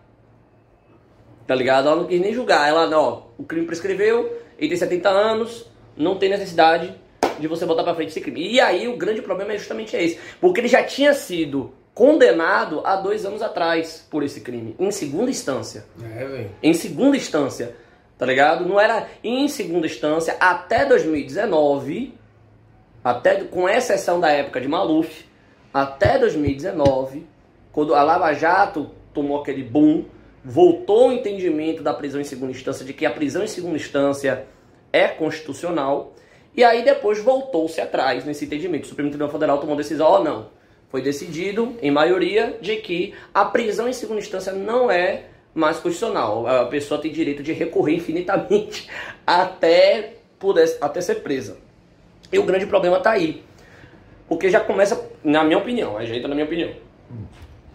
Tá 1.45 1.55
ligado? 1.55 1.87
Ela 1.87 1.97
não 1.97 2.05
quis 2.07 2.21
nem 2.21 2.33
julgar. 2.33 2.69
Ela, 2.69 2.87
não, 2.87 3.03
ó, 3.03 3.21
o 3.37 3.43
crime 3.43 3.65
prescreveu, 3.65 4.37
ele 4.57 4.69
tem 4.69 4.77
70 4.77 5.09
anos, 5.09 5.69
não 5.97 6.17
tem 6.17 6.29
necessidade 6.29 6.95
de 7.41 7.47
você 7.47 7.65
botar 7.65 7.83
pra 7.83 7.95
frente 7.95 8.09
esse 8.09 8.21
crime. 8.21 8.51
E 8.51 8.59
aí 8.59 8.87
o 8.87 8.95
grande 8.95 9.21
problema 9.21 9.53
é 9.53 9.57
justamente 9.57 9.95
esse. 9.95 10.19
Porque 10.39 10.61
ele 10.61 10.67
já 10.67 10.83
tinha 10.83 11.13
sido 11.13 11.73
condenado 11.93 12.81
há 12.85 12.95
dois 12.95 13.25
anos 13.25 13.41
atrás 13.41 14.07
por 14.09 14.23
esse 14.23 14.41
crime, 14.41 14.75
em 14.79 14.91
segunda 14.91 15.29
instância. 15.29 15.85
É, 16.01 16.25
velho. 16.25 16.51
Em 16.63 16.73
segunda 16.73 17.17
instância, 17.17 17.75
tá 18.17 18.25
ligado? 18.25 18.65
Não 18.65 18.79
era 18.79 19.07
em 19.23 19.47
segunda 19.47 19.85
instância 19.85 20.37
até 20.39 20.85
2019, 20.85 22.13
até 23.03 23.43
com 23.43 23.67
exceção 23.67 24.19
da 24.19 24.31
época 24.31 24.61
de 24.61 24.67
Maluf, 24.67 25.25
até 25.73 26.17
2019, 26.17 27.27
quando 27.71 27.93
a 27.95 28.03
Lava 28.03 28.33
Jato 28.33 28.91
tomou 29.13 29.41
aquele 29.41 29.63
boom, 29.63 30.05
voltou 30.43 31.09
o 31.09 31.11
entendimento 31.11 31.83
da 31.83 31.93
prisão 31.93 32.19
em 32.19 32.25
segunda 32.25 32.51
instância 32.51 32.85
de 32.85 32.93
que 32.93 33.05
a 33.05 33.11
prisão 33.11 33.43
em 33.43 33.47
segunda 33.47 33.75
instância 33.75 34.45
é 34.91 35.07
constitucional, 35.07 36.13
e 36.55 36.63
aí 36.63 36.83
depois 36.83 37.19
voltou-se 37.23 37.79
atrás 37.79 38.25
nesse 38.25 38.45
entendimento. 38.45 38.83
O 38.85 38.87
Supremo 38.87 39.09
Tribunal 39.09 39.31
Federal 39.31 39.57
tomou 39.57 39.75
decisão, 39.75 40.07
ó, 40.07 40.23
não. 40.23 40.47
Foi 40.89 41.01
decidido, 41.01 41.77
em 41.81 41.89
maioria, 41.89 42.57
de 42.61 42.75
que 42.77 43.13
a 43.33 43.45
prisão 43.45 43.87
em 43.87 43.93
segunda 43.93 44.19
instância 44.19 44.51
não 44.51 44.91
é 44.91 45.23
mais 45.55 45.77
constitucional. 45.77 46.45
A 46.47 46.65
pessoa 46.65 46.99
tem 47.01 47.11
direito 47.11 47.41
de 47.41 47.53
recorrer 47.53 47.95
infinitamente 47.95 48.89
até, 49.25 50.15
poder, 50.37 50.77
até 50.81 50.99
ser 50.99 51.15
presa. 51.15 51.57
E 52.31 52.37
o 52.39 52.43
grande 52.43 52.65
problema 52.65 52.97
está 52.97 53.11
aí. 53.11 53.41
Porque 54.27 54.49
já 54.49 54.59
começa, 54.59 55.09
na 55.23 55.43
minha 55.43 55.57
opinião, 55.57 55.97
a 55.97 56.05
gente 56.05 56.25
na 56.27 56.33
minha 56.35 56.45
opinião. 56.45 56.71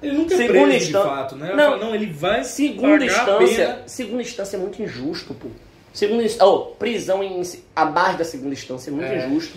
Ele 0.03 0.17
nunca 0.17 0.35
é 0.35 0.37
Segunda 0.37 0.61
preso 0.69 0.77
instan- 0.87 1.03
de 1.03 1.09
fato, 1.09 1.37
né? 1.37 1.55
Não. 1.55 1.71
fala, 1.73 1.77
não, 1.79 1.95
ele 1.95 2.07
vai 2.07 2.45
Segunda 2.45 3.05
instância, 3.05 3.83
segunda 3.87 4.23
instância 4.23 4.57
é 4.57 4.61
muito 4.61 4.83
injusto, 4.83 5.35
pô. 5.35 5.49
Segunda 5.97 6.25
instância, 6.25 6.47
oh, 6.47 6.59
prisão 6.75 7.23
em, 7.25 7.41
abaixo 7.75 8.19
da 8.19 8.25
segunda 8.25 8.53
instância 8.53 8.91
é 8.91 8.93
muito 8.93 9.11
É. 9.11 9.27
injusto. 9.27 9.57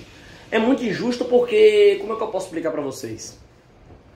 É 0.49 0.57
muito 0.57 0.81
injusto 0.85 1.25
porque, 1.25 1.97
como 1.99 2.13
é 2.13 2.15
que 2.15 2.23
eu 2.23 2.27
posso 2.29 2.45
explicar 2.45 2.71
pra 2.71 2.81
vocês? 2.81 3.37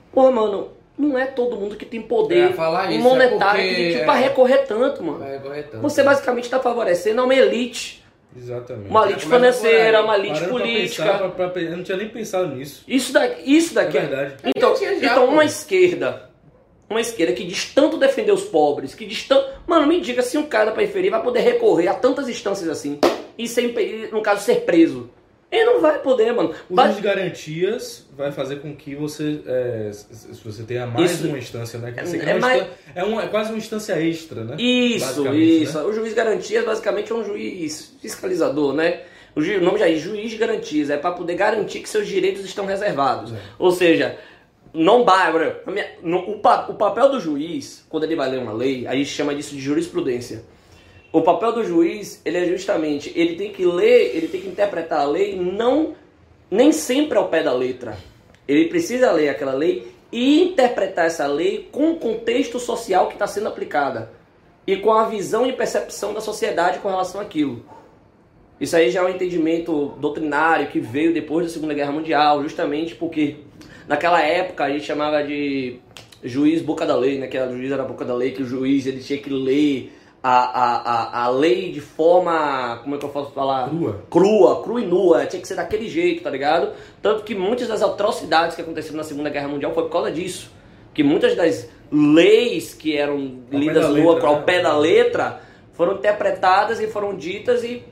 Pô, 0.10 0.32
mano, 0.32 0.70
não 0.98 1.18
é 1.18 1.25
todo 1.25 1.58
mundo 1.58 1.75
que 1.75 1.86
tem 1.86 2.01
poder 2.01 2.53
falar 2.53 2.89
isso, 2.94 3.03
monetário 3.03 3.60
é 3.62 3.68
porque- 3.68 3.75
que, 3.88 3.92
que 3.92 4.00
é. 4.00 4.06
pra 4.06 4.13
recorrer 4.13 4.60
tanto, 4.60 5.03
mano. 5.03 5.20
Vai 5.20 5.38
corretando. 5.38 5.82
Você 5.82 6.01
basicamente 6.01 6.46
está 6.46 6.62
favorecendo 6.62 7.22
uma 7.22 7.36
elite. 7.36 8.01
Exatamente. 8.36 8.89
Uma 8.89 9.06
elite 9.06 9.25
financeira, 9.25 10.01
uma 10.01 10.18
elite 10.18 10.34
Parando 10.39 10.50
pra 10.53 10.60
política. 10.63 11.03
pensar, 11.03 11.30
pra- 11.30 11.50
pra- 11.50 11.62
eu 11.62 11.75
não 11.77 11.84
tinha 11.84 11.98
nem 11.98 12.08
pensado 12.08 12.56
nisso. 12.56 12.84
Isso 12.88 13.12
daqui, 13.12 13.53
isso 13.53 13.74
daqui 13.75 13.98
É 13.98 14.01
verdade. 14.01 14.36
Então, 14.56 14.74
então 14.82 15.25
uma 15.27 15.44
esquerda, 15.44 16.30
uma 16.93 17.01
esquerda 17.01 17.33
que 17.33 17.43
diz 17.43 17.65
tanto 17.73 17.97
defender 17.97 18.31
os 18.31 18.43
pobres, 18.43 18.95
que 18.95 19.05
diz 19.05 19.23
tanto. 19.27 19.47
Mano, 19.67 19.85
me 19.88 20.00
diga 20.00 20.21
se 20.21 20.38
um 20.38 20.43
cara 20.43 20.65
da 20.65 20.71
periferia 20.71 21.12
vai 21.12 21.21
poder 21.23 21.41
recorrer 21.41 21.88
a 21.88 21.93
tantas 21.93 22.27
instâncias 22.29 22.69
assim 22.69 23.00
e 23.38 23.47
sem, 23.47 23.73
no 24.12 24.21
caso, 24.21 24.43
ser 24.43 24.62
preso. 24.62 25.09
Ele 25.51 25.65
não 25.65 25.81
vai 25.81 26.00
poder, 26.00 26.33
mano. 26.33 26.51
O 26.67 26.75
juiz 26.81 26.95
de 26.95 27.01
garantias 27.03 28.07
vai 28.17 28.31
fazer 28.31 28.55
com 28.55 28.75
que 28.75 28.95
você, 28.95 29.39
é, 29.45 29.91
se 29.93 30.41
você 30.43 30.63
tenha 30.63 30.88
mais 30.88 31.12
Isso. 31.12 31.27
uma 31.27 31.38
instância, 31.38 31.77
né? 31.77 31.91
Que 31.91 32.00
É- 32.00 32.05
você 32.05 32.17
é 32.17 32.39
mais- 32.39 32.62
instância- 32.63 32.79
é, 32.95 33.03
uma- 33.03 33.23
é 33.23 33.27
quase 33.27 33.50
uma 33.51 33.57
instância 33.59 33.93
extra, 34.01 34.43
né? 34.43 34.55
Isso, 34.57 35.05
Basicamente, 35.05 35.63
isso. 35.63 35.77
né? 35.77 35.83
O 35.85 35.93
juiz 35.93 36.09
de 36.09 36.15
garantias 36.15 36.65
basicamente 36.65 37.12
é 37.12 37.15
um 37.15 37.23
juiz 37.23 37.93
fiscalizador, 38.01 38.73
né? 38.73 39.01
O, 39.35 39.41
ju- 39.41 39.57
o 39.57 39.62
nome 39.62 39.77
já 39.77 39.88
é 39.89 39.95
juiz 39.95 40.31
de 40.31 40.38
garantias, 40.38 40.89
é 40.89 40.97
para 40.97 41.12
poder 41.12 41.35
garantir 41.35 41.79
que 41.81 41.89
seus 41.89 42.07
direitos 42.07 42.43
estão 42.45 42.65
reservados. 42.65 43.31
É. 43.31 43.35
Ou 43.59 43.71
seja, 43.71 44.17
não 44.74 45.03
vai. 45.06 45.27
a 45.65 45.72
minha- 45.72 45.92
no- 46.01 46.32
O, 46.32 46.39
pa- 46.39 46.65
o 46.70 46.74
papel 46.74 47.10
do 47.10 47.20
juiz, 47.20 47.86
quando 47.89 48.03
ele 48.06 48.15
vai 48.15 48.30
ler 48.30 48.39
uma 48.39 48.53
lei, 48.53 48.88
a 48.88 48.96
gente 48.96 49.10
chama 49.10 49.36
disso 49.36 49.56
de 49.56 49.62
jurisprudência. 49.62 50.44
O 51.12 51.22
papel 51.22 51.51
do 51.53 51.63
juiz, 51.63 52.20
ele 52.25 52.38
é 52.39 52.46
justamente, 52.46 53.12
ele 53.15 53.36
tem 53.36 53.51
que 53.51 53.63
ler, 53.65 54.15
ele 54.15 54.27
tem 54.27 54.42
que 54.42 54.48
interpretar 54.48 55.01
a 55.01 55.06
lei 55.06 55.36
não 55.36 55.94
nem 56.50 56.72
sempre 56.72 57.18
ao 57.18 57.27
pé 57.30 57.44
da 57.44 57.53
letra. 57.53 57.98
Ele 58.48 58.65
precisa 58.68 59.12
ler 59.12 59.30
aquela 59.30 59.53
lei 59.53 59.88
e 60.12 60.42
interpretar 60.42 61.06
essa 61.06 61.25
lei 61.27 61.70
com 61.72 61.92
o 61.92 61.96
contexto 61.98 62.60
social 62.60 63.08
que 63.08 63.13
está 63.13 63.25
sendo 63.27 63.48
aplicada 63.48 64.12
e 64.65 64.77
com 64.77 64.92
a 64.92 65.06
visão 65.06 65.46
e 65.46 65.53
percepção 65.53 66.13
da 66.13 66.22
sociedade 66.22 66.80
com 66.80 66.89
relação 66.89 67.22
àquilo. 67.22 67.63
Isso 68.60 68.75
aí 68.75 68.89
já 68.92 69.01
é 69.01 69.03
um 69.03 69.10
entendimento 69.10 69.94
doutrinário 70.00 70.68
que 70.68 70.80
veio 70.80 71.13
depois 71.13 71.46
da 71.48 71.51
Segunda 71.53 71.74
Guerra 71.74 71.92
Mundial, 71.92 72.42
justamente 72.44 72.96
porque 72.96 73.38
naquela 73.87 74.21
época 74.21 74.65
a 74.65 74.69
gente 74.69 74.85
chamava 74.85 75.23
de 75.23 75.79
juiz 76.23 76.61
boca 76.61 76.85
da 76.85 76.95
lei, 76.95 77.19
né? 77.19 77.27
Que 77.27 77.37
o 77.37 77.57
juiz 77.57 77.71
era 77.71 77.83
a 77.83 77.85
boca 77.85 78.05
da 78.05 78.13
lei, 78.13 78.31
que 78.31 78.41
o 78.41 78.45
juiz 78.45 78.85
ele 78.85 78.99
tinha 78.99 79.19
que 79.19 79.29
ler 79.29 79.93
a, 80.23 80.31
a, 80.31 80.75
a, 80.77 81.25
a 81.25 81.29
lei 81.29 81.71
de 81.71 81.81
forma, 81.81 82.79
como 82.81 82.95
é 82.95 82.97
que 82.97 83.03
eu 83.03 83.09
posso 83.09 83.31
falar? 83.31 83.67
Crua. 83.69 84.03
Crua, 84.09 84.63
crua 84.63 84.81
e 84.81 84.85
nua, 84.85 85.25
tinha 85.25 85.41
que 85.41 85.47
ser 85.47 85.55
daquele 85.55 85.89
jeito, 85.89 86.23
tá 86.23 86.29
ligado? 86.29 86.71
Tanto 87.01 87.23
que 87.23 87.35
muitas 87.35 87.67
das 87.67 87.81
atrocidades 87.81 88.55
que 88.55 88.61
aconteceram 88.61 88.95
na 88.97 89.03
Segunda 89.03 89.29
Guerra 89.29 89.49
Mundial 89.49 89.73
foi 89.73 89.83
por 89.83 89.91
causa 89.91 90.09
disso. 90.09 90.49
Que 90.93 91.03
muitas 91.03 91.35
das 91.35 91.69
leis 91.91 92.73
que 92.73 92.95
eram 92.95 93.39
pé 93.49 93.57
lidas 93.57 93.83
da 93.83 93.89
nua 93.89 94.25
ao 94.25 94.37
né? 94.37 94.43
pé 94.45 94.61
da 94.61 94.77
letra 94.77 95.41
foram 95.73 95.95
interpretadas 95.95 96.79
e 96.79 96.87
foram 96.87 97.15
ditas 97.15 97.63
e 97.63 97.83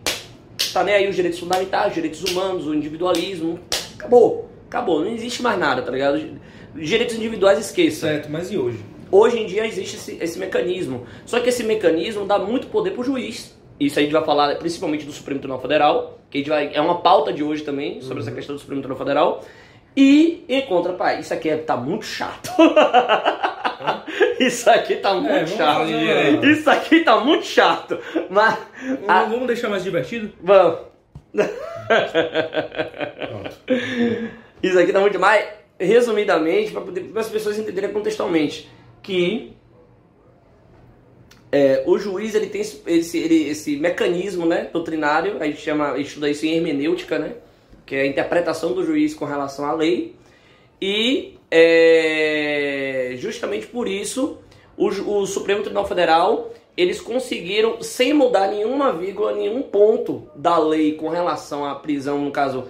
tá 0.71 0.83
nem 0.83 0.95
aí 0.95 1.10
os 1.10 1.15
direitos 1.15 1.39
fundamentais, 1.39 1.88
os 1.88 1.93
direitos 1.95 2.24
humanos, 2.24 2.65
o 2.65 2.74
individualismo. 2.74 3.60
Acabou. 3.95 4.50
Acabou. 4.72 5.04
Não 5.04 5.12
existe 5.12 5.44
mais 5.44 5.60
nada, 5.60 5.82
tá 5.82 5.92
ligado? 5.92 6.40
Direitos 6.74 7.16
individuais 7.18 7.60
esqueça. 7.60 8.08
Certo, 8.08 8.32
mas 8.32 8.50
e 8.50 8.58
hoje? 8.58 8.80
Hoje 9.12 9.38
em 9.38 9.46
dia 9.46 9.68
existe 9.68 9.98
esse, 9.98 10.18
esse 10.22 10.40
mecanismo. 10.40 11.06
Só 11.25 11.42
que 11.42 11.50
esse 11.50 11.62
mecanismo 11.66 12.25
dá 12.25 12.40
muito 12.40 12.68
poder 12.68 12.92
pro 12.92 13.04
juiz. 13.04 13.54
Isso 13.78 14.00
aí 14.00 14.06
a 14.06 14.08
gente 14.08 14.13
vai 14.18 14.24
falar 14.24 14.56
principalmente 14.56 15.06
do 15.06 15.12
Supremo 15.12 15.42
Tribunal 15.42 15.62
Federal, 15.62 16.20
que 16.30 16.38
a 16.38 16.40
gente 16.40 16.50
vai, 16.50 16.74
é 16.74 16.80
uma 16.80 17.01
pauta 17.01 17.34
de 17.34 17.44
hoje 17.44 17.63
também, 17.63 18.00
sobre 18.00 18.24
essa 18.24 18.32
questão 18.32 18.56
do 18.56 18.60
Supremo 18.60 18.82
Tribunal 18.82 19.06
Federal. 19.06 19.44
E 19.98 20.46
em 20.48 20.62
contraparte, 20.62 21.24
isso 21.24 21.34
aqui 21.34 21.50
é, 21.50 21.58
tá 21.58 21.75
muito 21.75 22.06
chato. 22.06 22.50
isso 24.40 24.70
aqui 24.70 24.96
tá 24.96 25.13
muito 25.16 25.28
vamos 25.34 25.50
chato. 25.51 25.78
fazer 25.80 26.46
Isso 26.50 26.70
aqui 26.70 27.00
tá 27.01 27.20
muito 27.20 27.46
chato. 27.46 28.00
Mas. 28.30 28.58
ah, 29.06 29.25
Vamos 29.25 29.48
deixar 29.48 29.68
mais 29.68 29.84
divertido? 29.84 30.32
vamos. 30.42 30.80
Pronto. 33.28 34.32
Isso 34.62 34.77
aqui 34.77 34.91
tá 34.91 35.00
muito 35.00 35.20
mais. 35.20 35.46
Resumidamente, 35.80 36.72
para 36.72 37.22
as 37.22 37.30
pessoas 37.30 37.58
entenderem 37.58 37.91
contextualmente, 37.91 38.70
que 39.01 39.53
é, 41.51 41.84
o 41.88 41.98
juiz 41.98 42.36
ele 42.36 42.48
tem 42.48 42.62
esse, 42.62 43.18
ele- 43.18 43.50
esse 43.50 43.75
mecanismo 43.77 44.46
né, 44.46 44.70
doutrinário, 44.72 45.38
a 45.41 45.46
gente 45.46 45.60
chama, 45.60 45.98
estuda 45.98 46.30
isso 46.30 46.46
em 46.46 46.56
hermenêutica, 46.56 47.18
né, 47.20 47.34
que 47.86 47.96
é 47.96 48.01
a 48.01 48.08
interpretação 48.08 48.74
do 48.74 48.86
juiz 48.86 49.13
com 49.13 49.25
relação 49.25 49.65
à 49.65 49.74
lei, 49.74 50.15
e 50.80 51.38
é, 51.50 53.15
justamente 53.18 53.68
por 53.68 53.88
isso 53.88 54.38
o, 54.77 54.88
o 54.88 55.25
Supremo 55.25 55.62
Tribunal 55.62 55.88
Federal 55.88 56.53
eles 56.77 57.01
conseguiram, 57.01 57.82
sem 57.82 58.13
mudar 58.13 58.48
nenhuma 58.48 58.94
vírgula, 58.94 59.34
nenhum 59.34 59.62
ponto 59.62 60.30
da 60.34 60.58
lei 60.58 60.94
com 60.94 61.10
relação 61.10 61.65
à 61.65 61.75
prisão, 61.75 62.20
no 62.24 62.32
caso, 62.32 62.65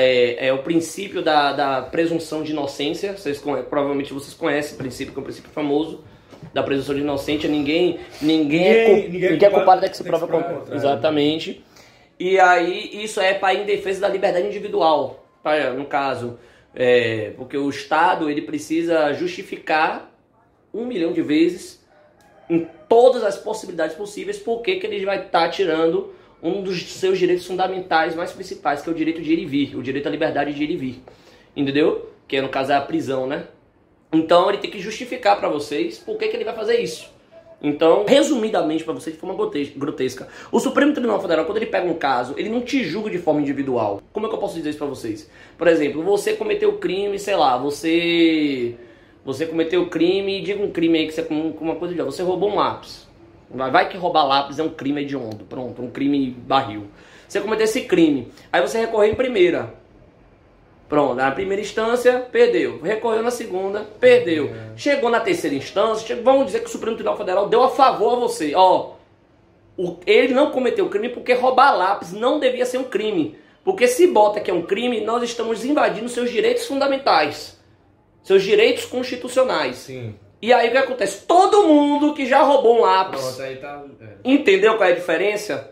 é, 0.00 0.46
é 0.48 0.52
o 0.52 0.58
princípio 0.58 1.22
da, 1.22 1.52
da 1.52 1.82
presunção 1.82 2.42
de 2.42 2.52
inocência. 2.52 3.16
Vocês 3.16 3.38
provavelmente 3.38 4.12
vocês 4.12 4.34
conhecem 4.34 4.74
o 4.74 4.78
princípio, 4.78 5.12
que 5.12 5.18
é 5.18 5.22
um 5.22 5.24
princípio 5.24 5.50
famoso 5.50 6.04
da 6.52 6.62
presunção 6.62 6.94
de 6.94 7.00
inocência. 7.00 7.48
Ninguém, 7.48 7.98
ninguém, 8.20 8.66
é, 8.66 8.72
Ninguém- 8.72 8.84
cu- 8.84 9.12
ninguém 9.12 9.28
é 9.28 9.30
ninguém 9.32 9.48
é 9.48 9.50
culpado 9.50 9.54
culpado 9.54 9.78
até 9.78 9.88
que 9.88 9.96
se 9.96 10.04
prova 10.04 10.26
se 10.26 10.30
prove 10.30 10.44
o 10.44 10.46
con- 10.48 10.54
contrário. 10.58 10.78
Exatamente. 10.78 11.64
E 12.18 12.38
aí, 12.38 13.02
isso 13.04 13.20
é 13.20 13.34
para 13.34 13.54
em 13.54 13.64
defesa 13.64 14.00
da 14.02 14.08
liberdade 14.08 14.46
individual. 14.46 15.24
Pra, 15.42 15.72
no 15.72 15.84
caso, 15.86 16.38
é, 16.74 17.32
porque 17.36 17.56
o 17.56 17.68
Estado 17.68 18.30
ele 18.30 18.42
precisa 18.42 19.12
justificar 19.12 20.10
um 20.72 20.84
milhão 20.86 21.12
de 21.12 21.20
vezes 21.20 21.84
em 22.48 22.66
todas 22.88 23.22
as 23.24 23.36
possibilidades 23.36 23.96
possíveis 23.96 24.38
porque 24.38 24.76
que 24.76 24.86
ele 24.86 25.04
vai 25.04 25.24
estar 25.24 25.48
tirando 25.50 26.14
um 26.42 26.62
dos 26.62 26.82
seus 26.92 27.18
direitos 27.18 27.46
fundamentais 27.46 28.14
mais 28.16 28.32
principais, 28.32 28.82
que 28.82 28.88
é 28.88 28.92
o 28.92 28.94
direito 28.94 29.22
de 29.22 29.32
ir 29.32 29.38
e 29.38 29.46
vir, 29.46 29.76
o 29.76 29.82
direito 29.82 30.08
à 30.08 30.10
liberdade 30.10 30.52
de 30.52 30.64
ir 30.64 30.70
e 30.70 30.76
vir. 30.76 31.02
Entendeu? 31.54 32.10
Que 32.26 32.40
no 32.40 32.48
caso 32.48 32.72
é 32.72 32.74
a 32.74 32.80
prisão, 32.80 33.26
né? 33.26 33.44
Então 34.12 34.48
ele 34.48 34.58
tem 34.58 34.70
que 34.70 34.78
justificar 34.80 35.38
para 35.38 35.48
vocês 35.48 35.98
por 35.98 36.18
que, 36.18 36.28
que 36.28 36.36
ele 36.36 36.44
vai 36.44 36.54
fazer 36.54 36.80
isso. 36.80 37.10
Então, 37.64 38.04
resumidamente 38.04 38.82
para 38.82 38.92
vocês, 38.92 39.14
de 39.14 39.20
forma 39.20 39.36
grotes- 39.36 39.70
grotesca, 39.76 40.26
o 40.50 40.58
Supremo 40.58 40.92
Tribunal 40.92 41.20
Federal, 41.20 41.44
quando 41.44 41.58
ele 41.58 41.66
pega 41.66 41.88
um 41.88 41.94
caso, 41.94 42.34
ele 42.36 42.48
não 42.48 42.60
te 42.60 42.82
julga 42.82 43.08
de 43.08 43.18
forma 43.18 43.40
individual. 43.40 44.02
Como 44.12 44.26
é 44.26 44.28
que 44.28 44.34
eu 44.34 44.38
posso 44.40 44.56
dizer 44.56 44.70
isso 44.70 44.78
para 44.78 44.88
vocês? 44.88 45.30
Por 45.56 45.68
exemplo, 45.68 46.02
você 46.02 46.34
cometeu 46.34 46.76
crime, 46.78 47.20
sei 47.20 47.36
lá, 47.36 47.56
você 47.56 48.74
você 49.24 49.46
cometeu 49.46 49.88
crime, 49.88 50.42
diga 50.42 50.60
um 50.60 50.72
crime 50.72 50.98
aí 50.98 51.06
que 51.06 51.12
você 51.12 51.22
com 51.22 51.54
uma 51.60 51.76
coisa 51.76 51.94
de 51.94 52.02
você 52.02 52.24
roubou 52.24 52.50
um 52.50 52.56
lápis. 52.56 53.06
Vai, 53.54 53.88
que 53.88 53.96
roubar 53.96 54.24
lápis 54.26 54.58
é 54.58 54.62
um 54.62 54.70
crime 54.70 55.02
hediondo, 55.02 55.44
pronto, 55.44 55.82
um 55.82 55.90
crime 55.90 56.30
barril. 56.30 56.86
Você 57.28 57.40
cometeu 57.40 57.64
esse 57.64 57.82
crime, 57.82 58.32
aí 58.52 58.60
você 58.60 58.78
recorreu 58.78 59.10
em 59.12 59.14
primeira. 59.14 59.74
Pronto, 60.88 61.14
na 61.14 61.30
primeira 61.30 61.62
instância, 61.62 62.20
perdeu. 62.30 62.80
Recorreu 62.82 63.22
na 63.22 63.30
segunda, 63.30 63.80
perdeu. 63.98 64.50
Chegou 64.76 65.08
na 65.08 65.20
terceira 65.20 65.56
instância, 65.56 66.06
che- 66.06 66.20
vamos 66.22 66.46
dizer 66.46 66.60
que 66.60 66.66
o 66.66 66.68
Supremo 66.68 66.96
Tribunal 66.96 67.16
Federal 67.16 67.48
deu 67.48 67.62
a 67.62 67.70
favor 67.70 68.12
a 68.14 68.20
você. 68.20 68.54
Ó, 68.54 68.92
o- 69.76 69.96
ele 70.06 70.34
não 70.34 70.50
cometeu 70.50 70.88
crime 70.90 71.08
porque 71.08 71.32
roubar 71.32 71.74
lápis 71.76 72.12
não 72.12 72.38
devia 72.38 72.66
ser 72.66 72.76
um 72.78 72.84
crime. 72.84 73.38
Porque 73.64 73.86
se 73.86 74.06
bota 74.08 74.40
que 74.40 74.50
é 74.50 74.54
um 74.54 74.62
crime, 74.62 75.00
nós 75.00 75.22
estamos 75.22 75.64
invadindo 75.64 76.08
seus 76.10 76.30
direitos 76.30 76.66
fundamentais. 76.66 77.58
Seus 78.22 78.42
direitos 78.42 78.84
constitucionais. 78.84 79.76
Sim. 79.76 80.14
E 80.42 80.52
aí 80.52 80.68
o 80.68 80.72
que 80.72 80.76
acontece? 80.78 81.24
Todo 81.24 81.62
mundo 81.68 82.12
que 82.14 82.26
já 82.26 82.42
roubou 82.42 82.78
um 82.78 82.80
lápis 82.80 83.20
Pronto, 83.22 83.42
aí 83.42 83.56
tá. 83.56 83.80
é. 84.02 84.06
entendeu 84.24 84.76
qual 84.76 84.88
é 84.88 84.92
a 84.92 84.96
diferença? 84.96 85.70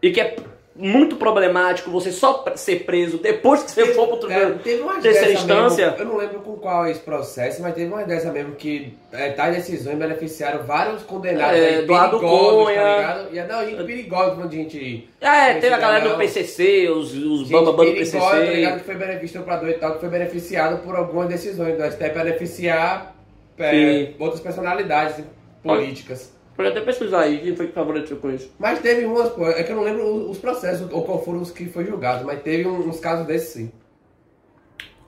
E 0.00 0.12
que 0.12 0.20
é 0.20 0.36
muito 0.74 1.16
problemático 1.16 1.90
você 1.90 2.10
só 2.10 2.44
ser 2.56 2.84
preso 2.84 3.18
depois 3.18 3.62
que 3.62 3.70
você 3.72 3.86
for 3.92 4.06
pro 4.06 4.30
É, 4.30 4.36
tribunal. 4.36 4.58
teve 4.60 4.82
uma 4.82 5.00
terceira 5.00 5.32
instância. 5.32 5.90
Mesmo, 5.90 5.98
eu 6.02 6.06
não 6.06 6.16
lembro 6.16 6.40
com 6.40 6.56
qual 6.56 6.86
é 6.86 6.92
esse 6.92 7.00
processo, 7.00 7.60
mas 7.60 7.74
teve 7.74 7.92
uma 7.92 8.04
dessa 8.04 8.32
mesmo 8.32 8.54
que 8.54 8.96
é, 9.12 9.30
tais 9.32 9.54
decisões 9.56 9.98
beneficiaram 9.98 10.62
vários 10.64 11.02
condenados 11.02 11.58
É, 11.58 11.66
aí, 11.68 11.78
Eduardo 11.80 12.18
perigosos, 12.20 12.64
Cunha. 12.64 12.80
tá 12.80 12.96
ligado? 12.96 13.28
E 13.34 13.38
é, 13.38 13.46
não, 13.46 13.64
gente 13.66 13.84
perigosa, 13.84 14.30
quando 14.36 14.48
a 14.48 14.56
gente. 14.56 15.08
É, 15.20 15.54
teve 15.54 15.74
a 15.74 15.78
galera 15.78 16.08
do. 16.08 16.16
PCC, 16.16 16.88
os, 16.88 17.12
os 17.12 17.40
Gente 17.40 17.50
bamba 17.52 17.72
bamba 17.72 17.84
do 17.84 17.92
perigosa, 17.92 18.18
tá 18.30 18.38
ligado? 18.38 18.52
PCC. 18.74 18.78
Que 18.78 18.84
foi 18.84 18.94
beneficiado, 18.94 19.24
estuprador 19.24 19.68
e 19.68 19.74
tal, 19.74 19.92
que 19.94 20.00
foi 20.00 20.08
beneficiado 20.08 20.82
por 20.82 20.96
algumas 20.96 21.28
decisões 21.28 21.76
do 21.76 21.84
STF 21.84 22.10
beneficiar 22.14 23.11
é, 23.64 24.12
outras 24.18 24.40
personalidades 24.40 25.24
políticas. 25.62 26.32
Pode 26.56 26.68
até 26.68 26.80
pesquisar 26.82 27.20
aí 27.20 27.38
quem 27.40 27.56
foi 27.56 27.68
que 27.68 27.72
favoreceu 27.72 28.18
com 28.18 28.30
isso. 28.30 28.52
Mas 28.58 28.78
teve 28.80 29.04
umas, 29.06 29.30
pô, 29.30 29.48
é 29.48 29.62
que 29.62 29.72
eu 29.72 29.76
não 29.76 29.82
lembro 29.84 30.04
os- 30.04 30.30
os 30.32 30.38
processos 30.38 30.90
ou 30.92 31.02
qual 31.02 31.22
foram 31.24 31.40
os 31.40 31.50
que 31.50 31.66
foi 31.66 31.84
julgado, 31.86 32.24
mas 32.26 32.42
teve 32.42 32.68
uns 32.68 33.00
casos 33.00 33.26
desses 33.26 33.48
sim. 33.54 33.72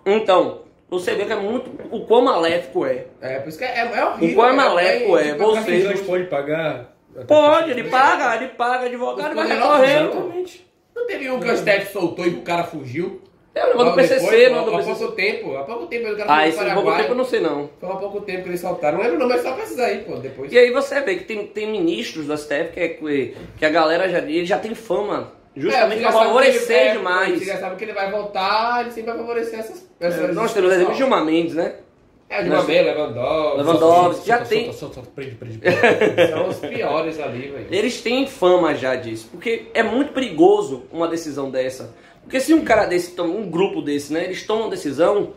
Então, 0.06 0.62
você 0.88 1.14
vê 1.14 1.24
que 1.24 1.32
é 1.32 1.36
muito. 1.36 1.70
O 1.90 2.06
quão 2.06 2.22
maléfico 2.22 2.84
é. 2.86 3.06
É, 3.20 3.38
por 3.40 3.48
isso 3.48 3.58
que 3.58 3.64
é, 3.64 3.78
é 3.80 4.04
horrível. 4.04 4.30
O 4.30 4.34
quão 4.34 4.46
é 4.48 4.52
é- 4.52 4.56
maléfico 4.56 5.18
é, 5.18 5.28
é- 5.28 5.34
você- 5.34 5.84
Mas 5.88 6.00
pode 6.02 6.24
pagar? 6.24 6.94
Pode, 7.28 7.70
ele 7.70 7.84
paga, 7.84 8.36
ele 8.36 8.48
paga 8.54 8.86
advogado 8.86 9.34
vai. 9.34 9.46
Exatamente. 9.52 10.66
Não 10.94 11.06
teve 11.06 11.30
um 11.30 11.38
que 11.40 11.48
o 11.48 11.56
STF 11.56 11.92
soltou 11.92 12.26
e 12.26 12.30
o 12.30 12.42
cara 12.42 12.64
fugiu? 12.64 13.20
É 13.54 13.64
o 13.64 13.68
negócio 13.68 13.78
do 13.78 13.84
Logo 13.84 13.96
PCC, 13.96 14.20
depois, 14.20 14.50
não 14.50 14.58
há 14.58 14.62
do 14.64 14.70
pouco 14.72 14.84
PCC. 14.86 15.12
tempo, 15.12 15.56
há 15.56 15.62
pouco 15.62 15.86
tempo 15.86 16.08
o 16.10 16.16
cara 16.16 16.34
Ah, 16.34 16.48
esse 16.48 16.58
pro 16.58 16.74
pouco 16.74 16.96
tempo 16.96 17.10
eu 17.12 17.14
não 17.14 17.24
sei 17.24 17.40
não. 17.40 17.70
Foi 17.80 17.88
há 17.88 17.94
pouco 17.96 18.20
tempo 18.22 18.42
que 18.42 18.48
eles 18.48 18.60
soltaram. 18.60 18.98
Não 18.98 19.04
lembro 19.04 19.18
não, 19.20 19.28
mas 19.28 19.42
só 19.42 19.52
pesquisar 19.52 19.86
aí, 19.86 19.98
pô, 20.00 20.16
depois. 20.16 20.52
E 20.52 20.58
aí 20.58 20.70
você 20.72 21.00
vê 21.00 21.14
que 21.16 21.24
tem, 21.24 21.46
tem 21.46 21.70
ministros 21.70 22.26
do 22.26 22.36
STF 22.36 22.72
que, 22.72 22.80
é, 22.80 22.88
que 22.88 23.64
a 23.64 23.70
galera 23.70 24.08
já, 24.08 24.18
ele 24.18 24.44
já 24.44 24.58
tem 24.58 24.74
fama. 24.74 25.32
Justamente 25.56 26.04
É, 26.04 26.10
favorecer 26.10 26.76
ele- 26.76 26.88
é, 26.88 26.92
demais. 26.94 27.38
Você 27.38 27.44
já 27.44 27.58
sabe 27.58 27.76
que 27.76 27.84
ele 27.84 27.92
vai 27.92 28.10
voltar, 28.10 28.80
ele 28.80 28.90
sempre 28.90 29.10
vai 29.12 29.18
favorecer 29.20 29.60
essas 29.60 29.88
É, 30.00 30.06
essas 30.08 30.34
Nós 30.34 30.52
temos 30.52 30.72
exemplo 30.72 30.90
de 30.92 30.98
Gilmar 30.98 31.24
Mendes, 31.24 31.54
né? 31.54 31.74
É, 32.28 32.40
Dilma 32.42 32.56
Nós- 32.56 32.66
B, 32.66 32.82
Lewandowski. 32.82 33.56
Lewandowski. 33.58 34.26
já 34.26 34.36
Solta, 34.38 34.48
tem- 34.50 34.64
Solta, 34.64 34.78
solta, 34.78 34.94
solta, 34.96 35.10
prende, 35.14 35.34
prende. 35.36 35.58
prende. 35.62 36.28
São 36.30 36.48
os 36.48 36.56
piores 36.56 37.20
ali, 37.20 37.48
velho. 37.48 37.66
Eles 37.70 38.00
têm 38.00 38.26
fama 38.26 38.74
já 38.74 38.96
disso, 38.96 39.28
porque 39.30 39.66
é 39.72 39.84
muito 39.84 40.12
perigoso 40.12 40.86
uma 40.90 41.06
decisão 41.06 41.48
dessa. 41.50 41.94
Porque 42.24 42.40
se 42.40 42.52
um 42.52 42.64
cara 42.64 42.86
desse, 42.86 43.18
um 43.20 43.48
grupo 43.50 43.80
desse, 43.80 44.12
né, 44.12 44.24
eles 44.24 44.44
tomam 44.46 44.64
uma 44.64 44.70
decisão, 44.70 45.30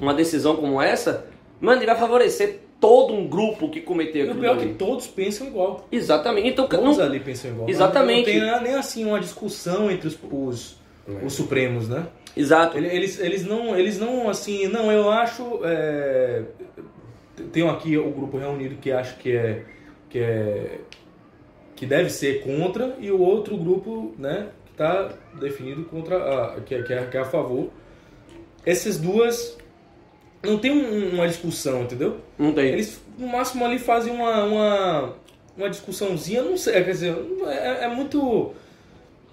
uma 0.00 0.14
decisão 0.14 0.56
como 0.56 0.80
essa, 0.80 1.26
mano, 1.60 1.78
ele 1.80 1.86
vai 1.86 1.96
favorecer 1.96 2.60
todo 2.80 3.12
um 3.14 3.26
grupo 3.26 3.68
que 3.70 3.80
cometeu 3.80 4.22
E 4.24 4.28
o 4.28 4.30
aquilo 4.30 4.40
pior 4.40 4.56
é 4.56 4.60
que 4.60 4.74
todos 4.74 5.06
pensam 5.06 5.46
igual. 5.46 5.86
Exatamente. 5.90 6.48
Então, 6.48 6.68
Todos 6.68 6.98
não, 6.98 7.04
ali 7.04 7.20
pensam 7.20 7.50
igual. 7.50 7.68
Exatamente. 7.68 8.32
Não 8.38 8.50
tem 8.54 8.62
nem 8.62 8.74
assim 8.74 9.04
uma 9.04 9.18
discussão 9.20 9.90
entre 9.90 10.08
os, 10.08 10.18
os, 10.30 10.76
os 11.24 11.32
supremos, 11.32 11.88
né? 11.88 12.06
exato. 12.36 12.76
Ele- 12.76 12.88
Eles, 12.94 13.18
eles 13.18 13.44
não, 13.44 13.74
eles 13.76 13.98
não 13.98 14.28
assim, 14.28 14.68
não, 14.68 14.92
eu 14.92 15.10
acho. 15.10 15.60
É, 15.64 16.42
tenho 17.52 17.68
aqui 17.70 17.96
o 17.96 18.10
grupo 18.10 18.36
reunido 18.38 18.76
que 18.76 18.92
acha 18.92 19.14
que 19.16 19.32
é, 19.34 19.62
que 20.10 20.18
é 20.18 20.78
que 21.74 21.84
deve 21.84 22.08
ser 22.10 22.42
contra 22.42 22.96
e 23.00 23.10
o 23.10 23.20
outro 23.20 23.56
grupo, 23.56 24.14
né, 24.18 24.46
está 24.76 25.08
definido 25.40 25.84
contra, 25.84 26.16
a, 26.54 26.60
que, 26.60 26.74
é, 26.74 26.82
que, 26.82 26.92
é, 26.92 27.06
que 27.06 27.16
é 27.16 27.20
a 27.20 27.24
favor. 27.24 27.70
Essas 28.64 28.98
duas 28.98 29.56
não 30.42 30.58
tem 30.58 30.70
um- 30.70 31.14
uma 31.14 31.26
discussão, 31.26 31.82
entendeu? 31.82 32.18
Não 32.38 32.52
tem. 32.52 32.66
Eles 32.66 33.00
no 33.18 33.26
máximo 33.26 33.64
ali 33.64 33.78
fazem 33.78 34.12
uma, 34.12 34.44
uma, 34.44 35.14
uma 35.56 35.70
discussãozinha, 35.70 36.42
não 36.42 36.56
sei, 36.56 36.74
quer 36.84 36.90
dizer, 36.90 37.16
é, 37.46 37.84
é 37.84 37.88
muito. 37.88 38.52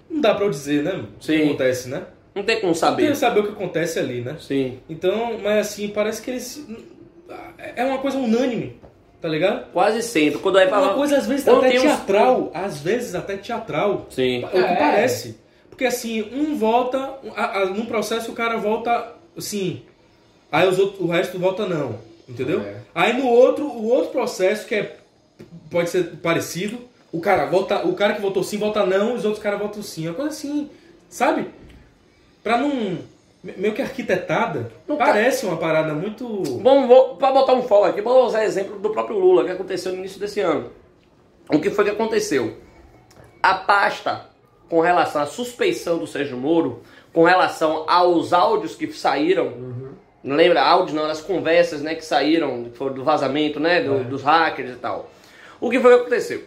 Não 0.08 0.20
dá 0.20 0.34
pra 0.34 0.44
eu 0.46 0.50
dizer, 0.50 0.82
né? 0.82 0.92
O 0.92 1.18
que 1.18 1.26
Sim. 1.26 1.44
acontece, 1.48 1.88
né? 1.88 2.04
Não 2.34 2.42
tem 2.42 2.56
como 2.60 2.72
Tem 2.72 2.80
saber. 2.80 3.08
que 3.10 3.14
saber 3.16 3.40
o 3.40 3.42
que 3.44 3.52
acontece 3.52 3.98
ali, 3.98 4.20
né? 4.20 4.36
Sim. 4.40 4.78
Então, 4.88 5.38
mas 5.42 5.66
assim, 5.68 5.88
parece 5.88 6.22
que 6.22 6.30
eles. 6.30 6.66
É 7.76 7.84
uma 7.84 7.98
coisa 7.98 8.16
unânime, 8.18 8.76
tá 9.24 9.30
ligado? 9.30 9.72
Quase 9.72 10.02
sempre. 10.02 10.38
Quando 10.38 10.56
vai 10.56 10.66
É 10.66 10.68
falar. 10.68 10.88
uma 10.88 10.94
coisa 10.96 11.16
às 11.16 11.26
vezes 11.26 11.46
Quando 11.46 11.60
até 11.60 11.70
tem 11.70 11.78
uns- 11.78 11.82
teatral. 11.84 12.50
Às 12.52 12.78
vezes 12.80 13.14
até 13.14 13.38
teatral. 13.38 14.06
Sim. 14.10 14.42
É 14.42 14.46
o 14.46 14.50
que 14.50 14.58
É. 14.58 14.76
parece. 14.76 15.38
Porque 15.70 15.86
assim, 15.86 16.20
um 16.30 16.54
volta. 16.58 16.98
A, 17.34 17.60
a, 17.60 17.64
num 17.64 17.86
processo 17.86 18.30
o 18.30 18.34
cara 18.34 18.58
volta 18.58 19.12
sim. 19.38 19.80
Aí 20.52 20.68
os 20.68 20.78
outros, 20.78 21.00
o 21.00 21.06
resto 21.06 21.38
volta 21.38 21.64
não. 21.66 21.98
Entendeu? 22.28 22.60
É. 22.60 22.76
Aí 22.94 23.14
no 23.14 23.26
outro, 23.26 23.64
o 23.66 23.86
outro 23.88 24.10
processo 24.10 24.66
que 24.66 24.74
é. 24.74 24.96
Pode 25.70 25.88
ser 25.88 26.04
parecido. 26.22 26.78
O 27.10 27.18
cara 27.18 27.46
vota. 27.46 27.78
O 27.86 27.94
cara 27.94 28.12
que 28.12 28.20
votou 28.20 28.42
sim 28.42 28.58
vota 28.58 28.84
não, 28.84 29.14
os 29.14 29.24
outros 29.24 29.42
caras 29.42 29.58
votam 29.58 29.82
sim. 29.82 30.04
É 30.06 30.10
uma 30.10 30.16
coisa 30.16 30.30
assim, 30.32 30.68
sabe? 31.08 31.46
Pra 32.42 32.58
não. 32.58 32.98
Meio 33.58 33.74
que 33.74 33.82
arquitetada. 33.82 34.72
Não, 34.88 34.96
parece 34.96 35.44
uma 35.44 35.58
parada 35.58 35.92
muito. 35.92 36.26
Vamos, 36.62 36.88
vou, 36.88 37.16
pra 37.16 37.30
botar 37.30 37.52
um 37.52 37.62
foco 37.62 37.84
aqui, 37.84 38.00
vou 38.00 38.24
usar 38.26 38.42
exemplo 38.44 38.78
do 38.78 38.88
próprio 38.90 39.18
Lula, 39.18 39.44
que 39.44 39.50
aconteceu 39.50 39.92
no 39.92 39.98
início 39.98 40.18
desse 40.18 40.40
ano. 40.40 40.70
O 41.52 41.60
que 41.60 41.68
foi 41.70 41.84
que 41.84 41.90
aconteceu? 41.90 42.56
A 43.42 43.54
pasta 43.54 44.30
com 44.68 44.80
relação 44.80 45.20
à 45.20 45.26
suspeição 45.26 45.98
do 45.98 46.06
Sérgio 46.06 46.38
Moro, 46.38 46.80
com 47.12 47.22
relação 47.24 47.84
aos 47.86 48.32
áudios 48.32 48.74
que 48.74 48.90
saíram, 48.94 49.52
não 50.22 50.36
lembra? 50.36 50.62
Áudios 50.62 50.94
não, 50.96 51.04
as 51.04 51.20
conversas 51.20 51.82
né, 51.82 51.94
que 51.94 52.04
saíram, 52.04 52.64
que 52.64 52.78
foram 52.78 52.94
do 52.94 53.04
vazamento, 53.04 53.60
né? 53.60 53.82
do- 53.82 54.04
dos 54.04 54.22
hackers 54.22 54.70
e 54.70 54.76
tal. 54.76 55.10
O 55.60 55.68
que 55.68 55.78
foi 55.78 55.94
que 55.94 56.00
aconteceu? 56.00 56.42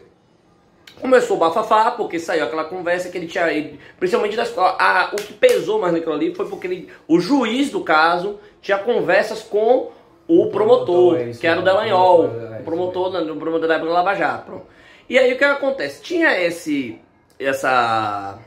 Começou 0.99 1.37
o 1.37 1.39
bafafá, 1.39 1.91
porque 1.91 2.17
saiu 2.19 2.43
aquela 2.45 2.65
conversa 2.65 3.09
que 3.09 3.17
ele 3.17 3.27
tinha. 3.27 3.51
ele- 3.51 3.79
Principalmente 3.99 4.35
das, 4.35 4.51
a, 4.57 5.11
o 5.13 5.15
que 5.15 5.33
pesou 5.33 5.79
mais 5.79 5.93
naquilo 5.93 6.13
ali 6.13 6.33
foi 6.33 6.47
porque 6.47 6.67
ele- 6.67 6.89
o 7.07 7.19
juiz 7.19 7.69
do 7.69 7.81
caso 7.83 8.39
tinha 8.61 8.77
conversas 8.79 9.41
com 9.43 9.91
o, 10.27 10.43
O 10.43 10.49
promotor, 10.49 10.85
promotor, 10.85 11.17
é 11.19 11.29
isso, 11.29 11.39
que 11.39 11.47
era 11.47 11.59
o 11.59 11.61
o 11.61 11.65
Dallagnol, 11.65 12.17
promotor, 12.29 12.53
é 12.55 12.59
o 12.59 12.63
promotor, 12.63 13.11
da- 13.11 13.33
o 13.33 13.37
promotor 13.37 13.67
da 13.67 13.75
época 13.75 13.89
do 13.89 13.93
Lava 13.93 14.13
Jato. 14.15 14.61
E 15.09 15.17
aí 15.17 15.33
o 15.33 15.37
que 15.37 15.43
acontece? 15.43 16.01
Tinha 16.01 16.37
esse. 16.41 16.99
essa. 17.39 18.39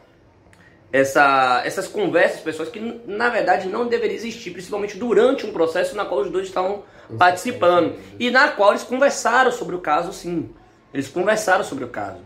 Essa, 0.92 1.62
essas 1.64 1.86
conversas, 1.86 2.40
pessoas 2.40 2.68
que 2.68 2.80
na 3.06 3.28
verdade 3.28 3.68
não 3.68 3.86
deveria 3.86 4.16
existir, 4.16 4.50
principalmente 4.50 4.98
durante 4.98 5.46
um 5.46 5.52
processo 5.52 5.94
na 5.94 6.04
qual 6.04 6.22
os 6.22 6.30
dois 6.30 6.48
estavam 6.48 6.82
participando 7.16 7.94
e 8.18 8.28
na 8.28 8.48
qual 8.48 8.70
eles 8.70 8.82
conversaram 8.82 9.52
sobre 9.52 9.76
o 9.76 9.78
caso, 9.78 10.12
sim. 10.12 10.50
Eles 10.92 11.06
conversaram 11.06 11.62
sobre 11.62 11.84
o 11.84 11.88
caso. 11.88 12.18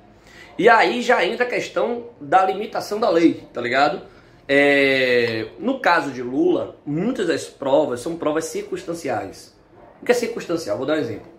E 0.56 0.68
aí 0.68 1.02
já 1.02 1.24
entra 1.24 1.44
a 1.44 1.48
questão 1.48 2.04
da 2.20 2.44
limitação 2.44 3.00
da 3.00 3.10
lei, 3.10 3.42
tá 3.52 3.60
ligado? 3.60 4.02
É, 4.46 5.46
no 5.58 5.80
caso 5.80 6.10
de 6.10 6.22
Lula, 6.22 6.76
muitas 6.86 7.26
das 7.26 7.44
provas 7.44 8.00
são 8.00 8.16
provas 8.16 8.44
circunstanciais. 8.46 9.54
O 10.00 10.04
que 10.04 10.12
é 10.12 10.14
circunstancial? 10.14 10.76
Vou 10.76 10.86
dar 10.86 10.94
um 10.94 10.98
exemplo. 10.98 11.34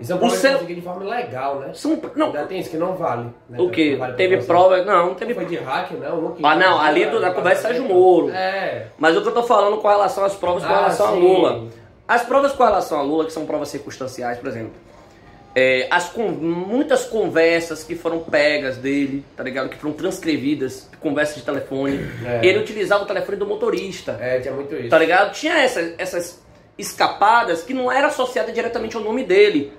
Isso 0.00 0.10
é 0.10 0.14
um 0.14 0.18
O 0.18 0.20
problema 0.28 0.58
seu- 0.58 0.66
de 0.66 0.80
forma 0.80 1.04
legal, 1.04 1.60
né? 1.60 1.70
São, 1.72 2.00
não, 2.16 2.26
Ainda 2.26 2.46
tem 2.46 2.58
isso 2.60 2.70
que 2.70 2.76
não 2.76 2.96
vale. 2.96 3.28
né? 3.48 3.58
o 3.60 3.70
que? 3.70 3.94
Vale 3.94 4.14
Teve 4.14 4.38
prova. 4.42 4.84
Não, 4.84 5.06
não 5.08 5.14
teve 5.14 5.34
Foi 5.34 5.44
de 5.44 5.56
hack, 5.56 5.92
não? 5.92 6.32
que- 6.32 6.44
Ah, 6.44 6.56
não, 6.56 6.80
ali 6.80 7.06
do- 7.06 7.20
da 7.20 7.30
conversa 7.30 7.62
Sérgio 7.68 7.84
Moro. 7.84 8.30
É. 8.30 8.88
Mas 8.98 9.16
o 9.16 9.22
que 9.22 9.28
eu 9.28 9.34
tô 9.34 9.42
falando 9.44 9.76
com 9.78 9.86
relação 9.88 10.24
às 10.24 10.34
provas 10.34 10.64
com 10.64 10.72
Ah, 10.72 10.76
relação 10.76 11.06
a 11.08 11.12
sim. 11.12 11.20
Lula. 11.20 11.68
As 12.08 12.22
provas 12.24 12.52
com 12.52 12.64
relação 12.64 12.98
a 12.98 13.02
Lula, 13.02 13.24
que 13.24 13.32
são 13.32 13.46
provas 13.46 13.68
circunstanciais, 13.68 14.38
por 14.38 14.48
exemplo. 14.48 14.72
É, 15.54 15.86
as 15.90 16.08
con- 16.08 16.30
muitas 16.32 17.04
conversas 17.04 17.84
que 17.84 17.94
foram 17.94 18.20
pegas 18.20 18.76
dele, 18.76 19.24
tá 19.36 19.42
ligado? 19.44 19.68
Que 19.68 19.76
foram 19.76 19.94
transcrevidas, 19.94 20.88
conversas 21.00 21.36
de 21.36 21.42
telefone. 21.42 22.00
É. 22.26 22.44
Ele 22.46 22.58
utilizava 22.58 23.04
o 23.04 23.06
telefone 23.06 23.38
do 23.38 23.46
motorista, 23.46 24.18
É, 24.20 24.40
tinha 24.40 24.52
muito 24.54 24.74
isso. 24.74 24.88
tá 24.88 24.98
ligado? 24.98 25.32
Tinha 25.32 25.54
essa- 25.58 25.94
essas 25.98 26.42
escapadas 26.76 27.62
que 27.62 27.72
não 27.72 27.90
era 27.90 28.08
associada 28.08 28.50
diretamente 28.52 28.96
ao 28.96 29.02
nome 29.02 29.24
dele. 29.24 29.72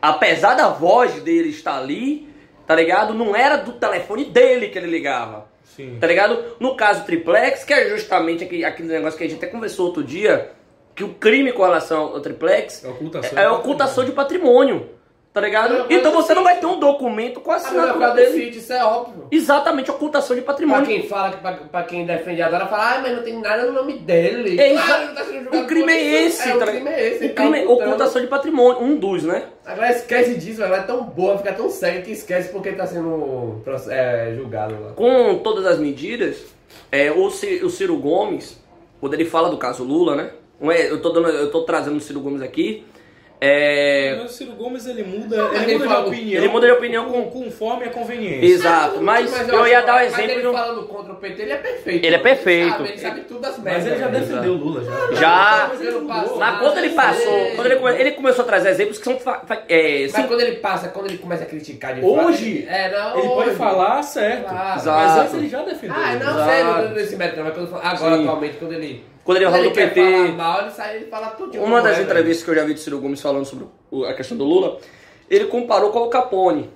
Apesar 0.00 0.54
da 0.54 0.68
voz 0.68 1.14
dele 1.22 1.48
estar 1.50 1.78
ali, 1.78 2.28
tá 2.66 2.74
ligado? 2.74 3.14
Não 3.14 3.34
era 3.34 3.56
do 3.56 3.72
telefone 3.72 4.24
dele 4.26 4.68
que 4.68 4.78
ele 4.78 4.88
ligava. 4.88 5.46
Sim. 5.64 5.96
Tá 6.00 6.06
ligado? 6.06 6.56
No 6.60 6.76
caso 6.76 7.04
triplex, 7.04 7.64
que 7.64 7.72
é 7.72 7.88
justamente 7.88 8.44
aquele, 8.44 8.64
aquele 8.64 8.88
negócio 8.88 9.16
que 9.16 9.24
a 9.24 9.28
gente 9.28 9.38
até 9.42 9.46
conversou 9.46 9.86
outro 9.86 10.04
dia, 10.04 10.50
que 10.94 11.02
o 11.04 11.14
crime 11.14 11.52
com 11.52 11.62
relação 11.62 12.00
ao 12.14 12.20
triplex 12.20 12.84
É 12.84 12.88
ocultação. 12.88 13.38
é, 13.38 13.42
é 13.44 13.48
ocultação 13.48 14.04
de 14.04 14.12
patrimônio. 14.12 14.90
Tá 15.32 15.40
ligado? 15.40 15.86
Então 15.88 16.12
você 16.12 16.34
não 16.34 16.44
vai 16.44 16.58
ter 16.60 16.66
um 16.66 16.78
documento 16.78 17.40
com 17.40 17.50
a 17.50 17.54
Ah, 17.54 17.56
assinatura 17.56 18.10
do 18.10 18.16
dele. 18.16 18.32
sítio, 18.32 18.58
isso 18.58 18.70
é 18.70 18.84
óbvio. 18.84 19.28
Exatamente, 19.30 19.90
ocultação 19.90 20.36
de 20.36 20.42
Pra 20.42 20.52
patrimônio. 20.52 20.84
quem 20.84 21.08
fala, 21.08 21.30
pra, 21.38 21.52
pra 21.52 21.82
quem 21.84 22.04
defende 22.04 22.42
agora, 22.42 22.66
fala, 22.66 22.96
ah, 22.96 23.00
mas 23.00 23.16
não 23.16 23.22
tem 23.22 23.40
nada 23.40 23.64
no 23.64 23.72
nome 23.72 23.94
dele. 24.00 24.60
É, 24.60 24.72
Claro, 24.74 24.90
exa- 24.92 25.06
não 25.06 25.14
tá 25.14 25.24
sendo 25.24 25.42
julgado 25.44 25.64
O 25.64 25.66
crime 25.66 25.90
é 25.92 26.24
esse, 26.26 26.48
É, 26.50 26.54
o 26.54 26.58
tá 26.58 26.66
crime 26.66 26.78
ligado? 26.80 26.94
é 26.94 27.08
esse. 27.08 27.18
O 27.18 27.24
ele 27.24 27.32
tá 27.32 27.42
crime 27.42 27.58
é 27.58 27.62
ocultando. 27.64 27.88
ocultação 27.88 28.20
de 28.20 28.28
patrimônio, 28.28 28.82
um 28.82 28.96
dos, 28.96 29.22
né? 29.22 29.44
Agora 29.64 29.90
esquece 29.90 30.34
disso, 30.34 30.62
ela 30.62 30.76
é 30.76 30.82
tão 30.82 31.02
boa, 31.04 31.38
fica 31.38 31.52
tão 31.54 31.70
cega 31.70 32.02
que 32.02 32.10
esquece 32.10 32.50
porque 32.50 32.72
tá 32.72 32.86
sendo 32.86 33.62
é, 33.88 34.34
julgado 34.36 34.74
lá. 34.82 34.90
Com 34.92 35.38
todas 35.38 35.64
as 35.64 35.78
medidas, 35.78 36.44
é, 36.90 37.10
o, 37.10 37.30
Ci- 37.30 37.62
o 37.64 37.70
Ciro 37.70 37.96
Gomes, 37.96 38.60
quando 39.00 39.14
ele 39.14 39.24
fala 39.24 39.48
do 39.48 39.56
caso 39.56 39.82
Lula, 39.82 40.14
né? 40.14 40.30
É- 40.60 40.90
Eu 40.90 41.00
tô, 41.00 41.08
dando, 41.08 41.28
eu 41.30 41.50
tô 41.50 41.62
trazendo 41.62 41.96
o 41.96 42.00
Ciro 42.00 42.20
Gomes 42.20 42.42
aqui. 42.42 42.84
É, 43.44 44.18
Mas 44.22 44.30
o 44.30 44.34
Ciro 44.34 44.52
Gomes 44.52 44.86
ele 44.86 45.02
muda, 45.02 45.48
mas 45.48 45.62
ele 45.62 45.72
ele 45.72 45.78
muda 45.78 45.88
fala- 45.90 46.02
de 46.04 46.08
opinião. 46.10 46.38
ele 46.44 46.48
muda 46.52 46.66
de 46.68 46.72
opinião 46.74 47.04
com, 47.10 47.24
conforme 47.28 47.86
a 47.86 47.90
conveniência. 47.90 48.46
Exato, 48.46 49.02
mas, 49.02 49.48
eu, 49.48 49.58
acho 49.58 49.68
ia 49.68 49.80
dar 49.80 49.92
o 49.92 49.96
Mas 49.96 50.12
exemplo 50.12 50.30
ele 50.30 50.42
do. 50.42 50.52
falando 50.52 50.82
contra 50.86 51.12
o 51.12 51.16
PT, 51.16 51.42
ele 51.42 51.52
é 51.52 51.56
perfeito. 51.56 52.04
Ele 52.06 52.14
é 52.14 52.18
perfeito. 52.18 52.62
Ele 52.62 52.70
sabe, 52.76 52.88
ele 52.90 52.98
sabe 52.98 53.20
tudo 53.22 53.40
das 53.40 53.58
merdas. 53.58 53.82
Mas 53.82 53.92
ele 53.92 54.00
já 54.00 54.08
defendeu 54.08 54.52
o 54.52 54.56
Lula 54.56 54.84
já. 54.84 55.12
Já. 55.20 55.66
Mas 55.72 55.80
ele 55.80 55.90
não 55.90 56.06
quando 56.06 56.78
ele 56.78 56.90
passou, 56.90 57.50
quando 57.56 57.66
ele, 57.66 57.76
come- 57.76 58.00
ele 58.00 58.10
começou 58.12 58.42
a 58.44 58.46
trazer 58.46 58.68
exemplos 58.70 58.98
que 58.98 59.04
são. 59.04 59.18
fa- 59.18 59.40
fa- 59.44 59.62
é, 59.68 60.02
Mas 60.02 60.12
sim, 60.12 60.22
quando 60.28 60.40
ele 60.40 60.56
passa, 60.58 60.88
quando 60.90 61.06
ele 61.08 61.18
começa 61.18 61.42
a 61.42 61.46
criticar 61.46 61.94
de 61.96 62.00
Hoje, 62.04 62.62
fato, 62.62 62.72
é, 62.76 62.90
não, 62.92 63.18
Ele 63.18 63.28
pode 63.28 63.48
hoje. 63.48 63.58
falar 63.58 64.02
certo. 64.02 64.48
Claro. 64.48 64.82
Mas 64.86 65.18
antes 65.18 65.34
ele 65.34 65.48
já 65.48 65.62
defendeu. 65.62 65.96
Ah, 65.96 66.12
o 66.14 66.18
não 66.18 66.30
Exato. 66.44 66.82
não 66.82 66.88
tô 66.90 66.94
nesse 66.94 67.16
mérito, 67.16 67.36
não, 67.42 67.44
mas 67.44 67.58
agora 67.84 68.16
Sim. 68.16 68.22
atualmente, 68.22 68.56
quando 68.58 68.72
ele. 68.74 69.04
Quando 69.24 69.36
ele 69.38 69.46
ele 69.46 69.68
do 69.68 69.72
PT. 69.72 70.00
falar 70.00 70.28
mal, 70.32 70.60
ele 70.62 70.70
sai 70.70 70.98
e 70.98 71.04
fala 71.06 71.28
tudo. 71.28 71.58
Uma 71.62 71.80
das 71.80 71.98
entrevistas 71.98 72.44
que 72.44 72.50
eu 72.50 72.54
já 72.54 72.64
vi 72.64 72.74
do 72.74 72.80
Ciro 72.80 72.98
Gomes 72.98 73.20
falando 73.20 73.44
sobre 73.44 73.66
a 74.08 74.14
questão 74.14 74.36
do 74.36 74.44
Lula, 74.44 74.78
ele 75.30 75.46
comparou 75.46 75.90
com 75.90 76.00
o 76.00 76.02
Al 76.02 76.10
Capone. 76.10 76.70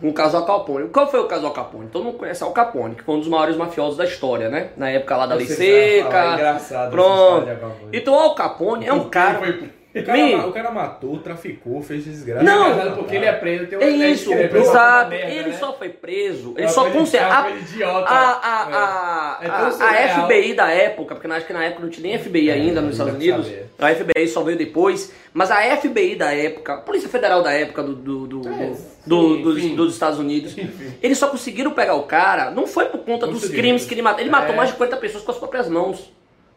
Com 0.00 0.08
o 0.08 0.14
caso 0.14 0.38
Al 0.38 0.46
Capone. 0.46 0.88
Qual 0.88 1.10
foi 1.10 1.20
o 1.20 1.26
caso 1.26 1.46
Al 1.46 1.52
Capone? 1.52 1.88
Todo 1.88 2.04
mundo 2.04 2.16
conhece 2.16 2.42
Al 2.42 2.52
Capone, 2.52 2.94
que 2.94 3.02
foi 3.02 3.14
um 3.14 3.18
dos 3.18 3.28
maiores 3.28 3.56
mafiosos 3.56 3.98
da 3.98 4.04
história, 4.04 4.48
né? 4.48 4.70
Na 4.76 4.90
época 4.90 5.16
lá 5.16 5.26
da 5.26 5.34
Lei 5.34 5.46
Seca. 5.46 6.10
falar, 6.10 6.30
é 6.30 6.34
engraçado 6.34 6.90
Pronto. 6.90 7.48
Então 7.92 8.14
o 8.14 8.18
Al 8.18 8.34
Capone 8.34 8.86
é 8.86 8.92
um 8.92 9.10
cara. 9.10 9.40
O 9.92 10.02
cara, 10.04 10.36
ma- 10.36 10.46
o 10.46 10.52
cara 10.52 10.70
matou, 10.70 11.18
traficou, 11.18 11.82
fez 11.82 12.04
desgraça. 12.04 12.44
Não. 12.44 12.80
É 12.80 12.90
porque 12.90 13.16
ele 13.16 13.24
é 13.26 13.32
preso, 13.32 13.66
tem 13.66 13.76
um 13.78 13.82
É 13.82 13.88
isso, 13.90 14.32
ele 14.32 14.42
é 14.44 14.48
merda, 15.10 15.32
Ele 15.32 15.48
né? 15.50 15.56
só 15.58 15.72
foi 15.72 15.88
preso. 15.88 16.54
Ele 16.56 16.68
só 16.68 16.82
uma 16.82 16.90
A, 18.06 18.14
a, 18.14 18.62
a, 18.62 19.38
a, 19.40 19.44
É 19.44 19.48
tão 19.48 19.66
a- 19.66 19.70
a. 19.90 20.22
FBI 20.28 20.54
da 20.54 20.70
época, 20.70 21.14
porque 21.16 21.26
acho 21.32 21.46
que 21.46 21.52
na 21.52 21.64
época 21.64 21.82
não 21.82 21.90
tinha 21.90 22.06
nem 22.08 22.18
FBI 22.18 22.50
ainda 22.50 22.80
nos 22.80 22.92
Estados 22.92 23.14
Unidos. 23.14 23.46
saber. 23.46 23.66
A 23.78 23.94
FBI 23.94 24.28
só 24.28 24.42
veio 24.44 24.56
depois. 24.58 25.12
Mas 25.34 25.50
a 25.50 25.60
FBI 25.76 26.14
da 26.16 26.32
época, 26.32 26.74
a 26.74 26.76
Polícia 26.78 27.08
Federal 27.08 27.42
da 27.42 27.52
época 27.52 27.82
do, 27.82 27.94
do, 27.94 28.26
do- 28.26 28.48
É, 28.48 28.66
do- 28.68 28.74
sim, 28.74 28.82
do- 29.06 29.42
dos, 29.42 29.58
enfim. 29.58 29.74
dos 29.76 29.92
Estados 29.92 30.18
Unidos, 30.18 30.56
eles 31.02 31.18
só 31.18 31.28
conseguiram 31.28 31.70
pegar 31.72 31.94
o 31.94 32.02
cara, 32.04 32.50
não 32.50 32.66
foi 32.66 32.86
por 32.86 33.00
conta 33.00 33.26
dos 33.26 33.48
crimes 33.48 33.84
que 33.86 33.94
ele 33.94 34.02
matou. 34.02 34.20
Ele 34.20 34.30
matou 34.30 34.52
É. 34.52 34.56
mais 34.56 34.70
de 34.70 34.76
40 34.76 34.96
pessoas 34.98 35.22
com 35.24 35.30
as 35.32 35.38
próprias 35.38 35.68
mãos. 35.68 36.12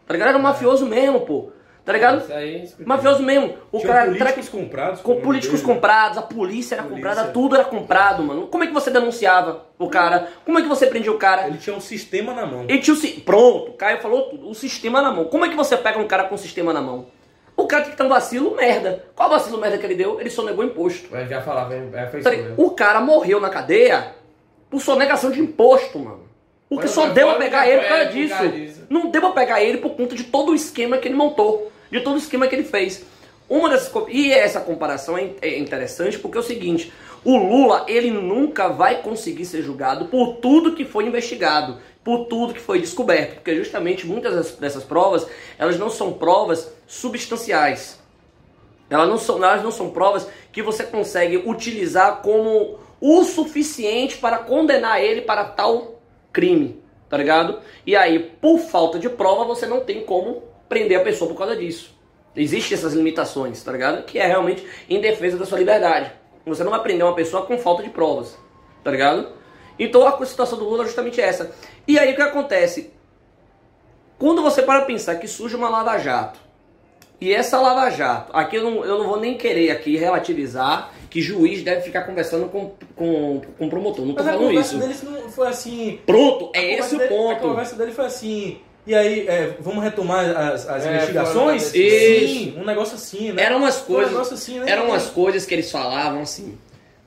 Tá 0.06 0.14
ligado? 0.14 0.30
Era 0.30 0.38
um 0.38 0.42
mafioso 0.42 0.86
mesmo, 0.86 1.22
pô. 1.22 1.52
Tá 1.86 1.92
ligado? 1.92 2.20
Isso 2.24 2.32
aí, 2.34 2.64
explica. 2.64 2.88
Mafioso 2.88 3.22
mesmo. 3.22 3.56
O 3.70 3.78
Tinha 3.80 3.92
cara. 3.92 4.06
políticos 4.06 4.48
comprados. 4.48 5.02
Com 5.02 5.20
políticos 5.20 5.60
dele. 5.62 5.74
comprados, 5.74 6.18
a 6.18 6.22
polícia 6.22 6.76
era 6.76 6.84
Polícia. 6.84 7.10
comprada, 7.10 7.32
tudo 7.32 7.56
era 7.56 7.66
comprado, 7.66 8.24
mano. 8.24 8.48
Como 8.48 8.64
é 8.64 8.68
que 8.68 8.74
você 8.74 8.90
denunciava 8.90 9.66
o 9.78 9.90
cara? 9.90 10.30
Como 10.46 10.58
é 10.58 10.62
que 10.62 10.68
você 10.70 10.88
prendia 10.88 11.12
o 11.12 11.18
cara? 11.18 11.46
Ele 11.48 11.58
tinha 11.58 11.76
um 11.76 11.82
sistema 11.82 12.34
na 12.34 12.46
mão. 12.46 12.64
Ele 12.70 12.80
tinha 12.80 12.94
o 12.94 12.98
si- 12.98 13.20
Pronto, 13.26 13.72
o 13.72 13.74
Caio 13.74 14.00
falou 14.00 14.30
tudo. 14.30 14.50
O 14.50 14.56
sistema 14.56 15.02
na 15.02 15.12
mão. 15.12 15.26
Como 15.26 15.44
é 15.44 15.50
que 15.50 15.56
você 15.58 15.76
pega 15.76 16.00
um 16.00 16.08
cara 16.08 16.24
com 16.24 16.36
o 16.36 16.38
sistema 16.38 16.72
na 16.72 16.80
mão? 16.82 17.08
O 17.58 17.68
cara 17.68 17.84
tem 17.84 17.92
que 17.92 17.98
ter 17.98 18.04
um 18.04 18.10
vacilo 18.10 18.56
merda. 18.56 19.04
Qual 19.14 19.30
vacilo 19.30 19.58
merda 19.60 19.78
que 19.78 19.86
ele 19.86 19.96
deu? 19.96 20.22
Ele 20.22 20.30
sonegou 20.30 20.64
imposto. 20.64 21.10
Mas 21.12 21.30
já 21.30 21.42
falava, 21.42 21.76
é, 21.76 21.82
mesmo. 21.82 22.54
O 22.58 22.72
cara 22.72 23.02
morreu 23.02 23.42
na 23.42 23.50
cadeia 23.50 24.16
por 24.70 24.82
sonegação 24.82 25.32
de 25.32 25.42
imposto, 25.42 26.00
mano. 26.00 26.24
O 26.70 26.78
que 26.78 26.84
Mas 26.84 26.92
só 26.92 27.08
deu 27.08 27.30
a 27.30 27.36
pegar 27.36 27.68
ele 27.68 27.82
por 27.82 27.90
causa 27.90 28.06
disso. 28.06 28.50
disso. 28.50 28.88
Não 28.90 29.12
deu 29.12 29.22
pra 29.22 29.32
pegar 29.32 29.62
ele 29.62 29.78
por 29.80 29.92
conta 29.96 30.16
de 30.16 30.24
todo 30.24 30.54
o 30.54 30.56
esquema 30.56 30.98
que 30.98 31.08
ele 31.08 31.14
montou. 31.16 31.72
De 31.94 32.02
todo 32.02 32.16
o 32.16 32.18
esquema 32.18 32.48
que 32.48 32.56
ele 32.56 32.64
fez. 32.64 33.06
Uma 33.48 33.70
dessas 33.70 33.94
E 34.08 34.32
essa 34.32 34.60
comparação 34.60 35.16
é 35.16 35.30
é 35.44 35.60
interessante 35.60 36.18
porque 36.18 36.36
é 36.36 36.42
o 36.42 36.44
seguinte: 36.44 36.92
o 37.24 37.38
Lula, 37.38 37.86
ele 37.88 38.10
nunca 38.10 38.68
vai 38.68 39.04
conseguir 39.04 39.46
ser 39.46 39.62
julgado 39.62 40.06
por 40.06 40.38
tudo 40.38 40.74
que 40.74 40.86
foi 40.86 41.06
investigado, 41.06 41.78
por 42.04 42.26
tudo 42.26 42.52
que 42.52 42.60
foi 42.60 42.80
descoberto. 42.80 43.36
Porque 43.36 43.56
justamente 43.56 44.08
muitas 44.08 44.54
dessas 44.54 44.84
provas, 44.84 45.28
elas 45.56 45.78
não 45.78 45.92
são 45.92 46.14
provas 46.14 46.74
substanciais. 46.88 48.00
Elas 48.90 49.08
não 49.08 49.20
são, 49.20 49.38
elas 49.38 49.62
não 49.62 49.72
são 49.72 49.92
provas 49.92 50.28
que 50.52 50.64
você 50.64 50.84
consegue 50.84 51.38
utilizar 51.46 52.24
como 52.24 52.80
o 53.00 53.24
suficiente 53.24 54.18
para 54.18 54.40
condenar 54.40 55.00
ele 55.00 55.22
para 55.22 55.46
tal 55.46 56.02
crime, 56.32 56.82
tá 57.08 57.18
ligado? 57.18 57.60
E 57.86 57.96
aí, 57.96 58.18
por 58.18 58.58
falta 58.58 58.98
de 58.98 59.10
prova, 59.10 59.46
você 59.46 59.68
não 59.68 59.82
tem 59.82 60.04
como 60.04 60.53
prender 60.74 61.00
a 61.00 61.04
pessoa 61.04 61.30
por 61.30 61.38
causa 61.38 61.56
disso. 61.56 61.94
Existem 62.36 62.76
essas 62.76 62.94
limitações, 62.94 63.62
tá 63.62 63.72
ligado? 63.72 64.04
Que 64.06 64.18
é 64.18 64.26
realmente 64.26 64.66
em 64.90 65.00
defesa 65.00 65.38
da 65.38 65.46
sua 65.46 65.60
liberdade. 65.60 66.12
Você 66.48 66.64
não 66.64 66.72
vai 66.72 66.82
prender 66.82 67.06
uma 67.06 67.14
pessoa 67.14 67.46
com 67.46 67.58
falta 67.60 67.84
de 67.84 67.90
provas, 67.92 68.36
tá 68.84 68.90
ligado? 68.90 69.28
Então 69.78 70.06
a 70.08 70.26
situação 70.26 70.58
do 70.58 70.66
Lula 70.66 70.84
é 70.84 70.88
justamente 70.88 71.22
essa. 71.22 71.52
E 71.88 71.98
aí 72.00 72.12
o 72.12 72.16
que 72.16 72.22
acontece? 72.22 72.92
Quando 74.18 74.42
você 74.42 74.62
para 74.64 74.82
pensar 74.84 75.16
que 75.18 75.28
surge 75.28 75.56
uma 75.56 75.70
lava-jato, 75.70 76.40
e 77.22 77.32
essa 77.34 77.58
Lava 77.62 77.90
Jato, 77.90 78.36
aqui 78.36 78.58
eu 78.58 78.64
não, 78.64 78.84
eu 78.84 78.98
não 79.00 79.08
vou 79.08 79.18
nem 79.18 79.38
querer 79.38 79.72
aqui 79.72 79.96
relativizar 79.96 80.92
que 81.10 81.22
juiz 81.22 81.64
deve 81.64 81.80
ficar 81.82 82.02
conversando 82.04 82.50
com, 82.50 82.72
com, 82.98 83.40
com 83.58 83.70
promotor. 83.70 84.06
Não 84.06 84.14
tô 84.14 84.20
Mas 84.24 84.28
a 84.28 84.34
falando 84.34 84.48
conversa 84.50 84.76
isso. 84.76 84.84
deles 84.84 85.04
não 85.04 85.30
foi 85.32 85.48
assim. 85.48 86.00
Pronto, 86.06 86.52
a 86.54 86.60
é 86.60 86.74
esse 86.80 86.96
o 86.96 86.98
dele- 86.98 87.14
A 87.14 87.18
ponto. 87.18 87.40
conversa 87.42 87.76
dele 87.78 87.92
foi 87.94 88.06
assim. 88.06 88.60
E 88.86 88.94
aí, 88.94 89.28
é, 89.28 89.56
vamos 89.60 89.84
retomar 89.84 90.26
as, 90.30 90.68
as 90.68 90.86
É, 90.86 90.96
investigações? 90.96 91.64
Sim, 91.64 92.56
um 92.58 92.66
negócio 92.66 92.96
assim, 92.96 93.32
né? 93.32 93.44
Eram 93.44 93.58
umas 93.60 93.82
um 93.82 93.86
coisas. 93.86 94.12
negócio 94.12 94.34
assim, 94.34 94.60
né? 94.60 94.70
Eram 94.70 94.88
umas 94.88 95.06
coisas 95.06 95.46
que 95.46 95.54
eles 95.54 95.72
falavam 95.72 96.22
assim. 96.22 96.58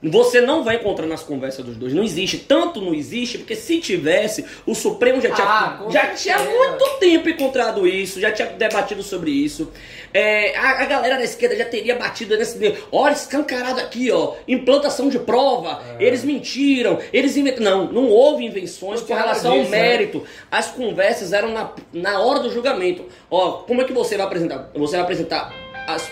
Você 0.02 0.42
não 0.42 0.62
vai 0.62 0.76
encontrar 0.76 1.06
nas 1.06 1.22
conversas 1.22 1.64
dos 1.64 1.76
dois. 1.76 1.94
Não 1.94 2.02
existe. 2.04 2.38
Tanto 2.38 2.82
não 2.82 2.94
existe, 2.94 3.38
porque 3.38 3.56
se 3.56 3.80
tivesse, 3.80 4.44
o 4.66 4.74
Supremo 4.74 5.20
já 5.22 5.30
tinha, 5.30 5.46
Ah, 5.46 5.86
já 5.88 6.06
tinha 6.08 6.38
muito 6.38 6.84
tempo 7.00 7.28
encontrado 7.30 7.86
isso, 7.88 8.20
já 8.20 8.30
tinha 8.30 8.48
debatido 8.48 9.02
sobre 9.02 9.30
isso. 9.30 9.72
É, 10.12 10.54
a, 10.56 10.82
a 10.82 10.84
galera 10.84 11.16
da 11.16 11.24
esquerda 11.24 11.56
já 11.56 11.64
teria 11.64 11.96
batido 11.96 12.36
nesse. 12.36 12.58
Olha, 12.92 13.14
escancarado 13.14 13.80
aqui, 13.80 14.10
ó. 14.10 14.34
Implantação 14.46 15.08
de 15.08 15.18
prova. 15.18 15.82
Eles 15.98 16.22
mentiram. 16.24 16.98
Eles 17.12 17.36
inventaram. 17.36 17.86
Não, 17.86 17.92
não 17.92 18.08
houve 18.08 18.44
invenções 18.44 19.00
com 19.00 19.14
relação 19.14 19.44
nada 19.44 19.56
ao 19.56 19.58
disso, 19.60 19.70
né? 19.70 19.80
mérito. 19.80 20.24
As 20.50 20.66
conversas 20.68 21.32
eram 21.32 21.48
na, 21.52 21.72
na 21.92 22.20
hora 22.20 22.40
do 22.40 22.50
julgamento. 22.52 23.06
Ó, 23.30 23.62
como 23.62 23.80
é 23.80 23.84
que 23.84 23.92
você 23.94 24.16
vai 24.16 24.26
apresentar? 24.26 24.70
Você 24.74 24.92
vai 24.92 25.02
apresentar 25.02 25.52
as. 25.86 26.10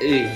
Ei, 0.00 0.26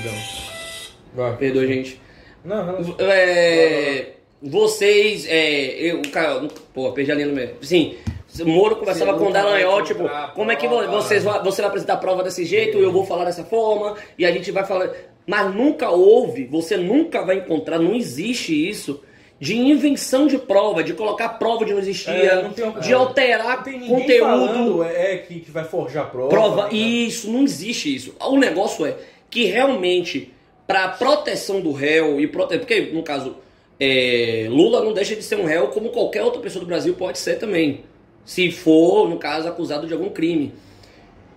Vai. 1.15 1.37
perdoa, 1.37 1.67
gente. 1.67 2.01
Não, 2.45 2.65
não. 2.67 2.95
É, 2.99 4.07
vocês, 4.43 5.27
é, 5.29 5.75
eu, 5.93 6.03
cara, 6.13 6.47
pô, 6.73 6.93
perdi 6.93 7.11
a 7.13 7.15
linha 7.15 7.27
no 7.29 7.35
meio. 7.35 7.57
Sim, 7.61 7.95
o 8.41 8.47
Moro 8.47 8.77
conversava 8.77 9.13
Você 9.13 9.19
com 9.19 9.31
o 9.31 9.33
Dallagnol, 9.33 9.83
tipo, 9.83 10.05
como 10.35 10.53
é 10.53 10.57
que 10.57 10.69
prova. 10.69 10.87
vo- 10.87 10.93
vocês, 11.03 11.25
va- 11.25 11.43
você 11.43 11.61
vai 11.61 11.69
apresentar 11.69 11.95
a 11.95 11.99
prova 11.99 12.23
desse 12.23 12.45
jeito, 12.45 12.79
eu 12.79 12.93
vou 12.93 13.05
falar 13.05 13.25
dessa 13.25 13.45
forma, 13.45 13.97
e 14.17 14.25
a 14.25 14.31
gente 14.31 14.51
vai 14.53 14.65
falar. 14.65 14.91
Mas 15.27 15.55
nunca 15.55 15.91
houve, 15.91 16.45
você 16.47 16.77
nunca 16.77 17.23
vai 17.23 17.37
encontrar, 17.39 17.79
não 17.79 17.95
existe 17.95 18.69
isso. 18.69 19.03
De 19.41 19.57
invenção 19.57 20.27
de 20.27 20.37
prova, 20.37 20.83
de 20.83 20.95
colocar 20.95 21.29
prova 21.29 21.63
onde 21.63 21.73
não 21.73 21.79
existia, 21.79 22.13
É, 22.13 22.43
não 22.43 22.51
tem 22.51 22.73
de 22.81 22.93
alterar 22.93 23.63
tem 23.63 23.79
ninguém 23.79 23.97
conteúdo. 24.01 24.25
falando 24.25 24.83
é, 24.85 25.15
é, 25.15 25.17
que, 25.19 25.39
que 25.39 25.51
vai 25.53 25.63
forjar 25.63 26.11
prova. 26.11 26.29
Prova, 26.29 26.63
né? 26.65 26.71
isso, 26.75 27.31
não 27.31 27.45
existe 27.45 27.95
isso. 27.95 28.17
O 28.21 28.37
negócio 28.37 28.85
é 28.85 28.97
que 29.31 29.45
realmente, 29.45 30.33
para 30.69 30.87
proteção 30.89 31.63
do 31.63 31.73
réu, 31.73 32.21
e 32.21 32.27
prote... 32.27 32.59
porque 32.59 32.93
no 32.93 33.03
caso, 33.03 33.37
é, 33.81 34.47
Lula 34.51 34.85
não 34.85 34.93
deixa 34.93 35.17
de 35.17 35.23
ser 35.23 35.37
um 35.37 35.47
réu 35.47 35.69
como 35.69 35.89
qualquer 35.89 36.23
outra 36.23 36.43
pessoa 36.43 36.63
do 36.63 36.69
Brasil 36.69 36.93
pode 36.93 37.19
ser 37.19 37.39
também. 37.39 37.85
Se 38.23 38.53
for, 38.53 39.09
no 39.09 39.17
caso, 39.17 39.49
acusado 39.49 39.87
de 39.87 39.95
algum 39.95 40.11
crime. 40.11 40.53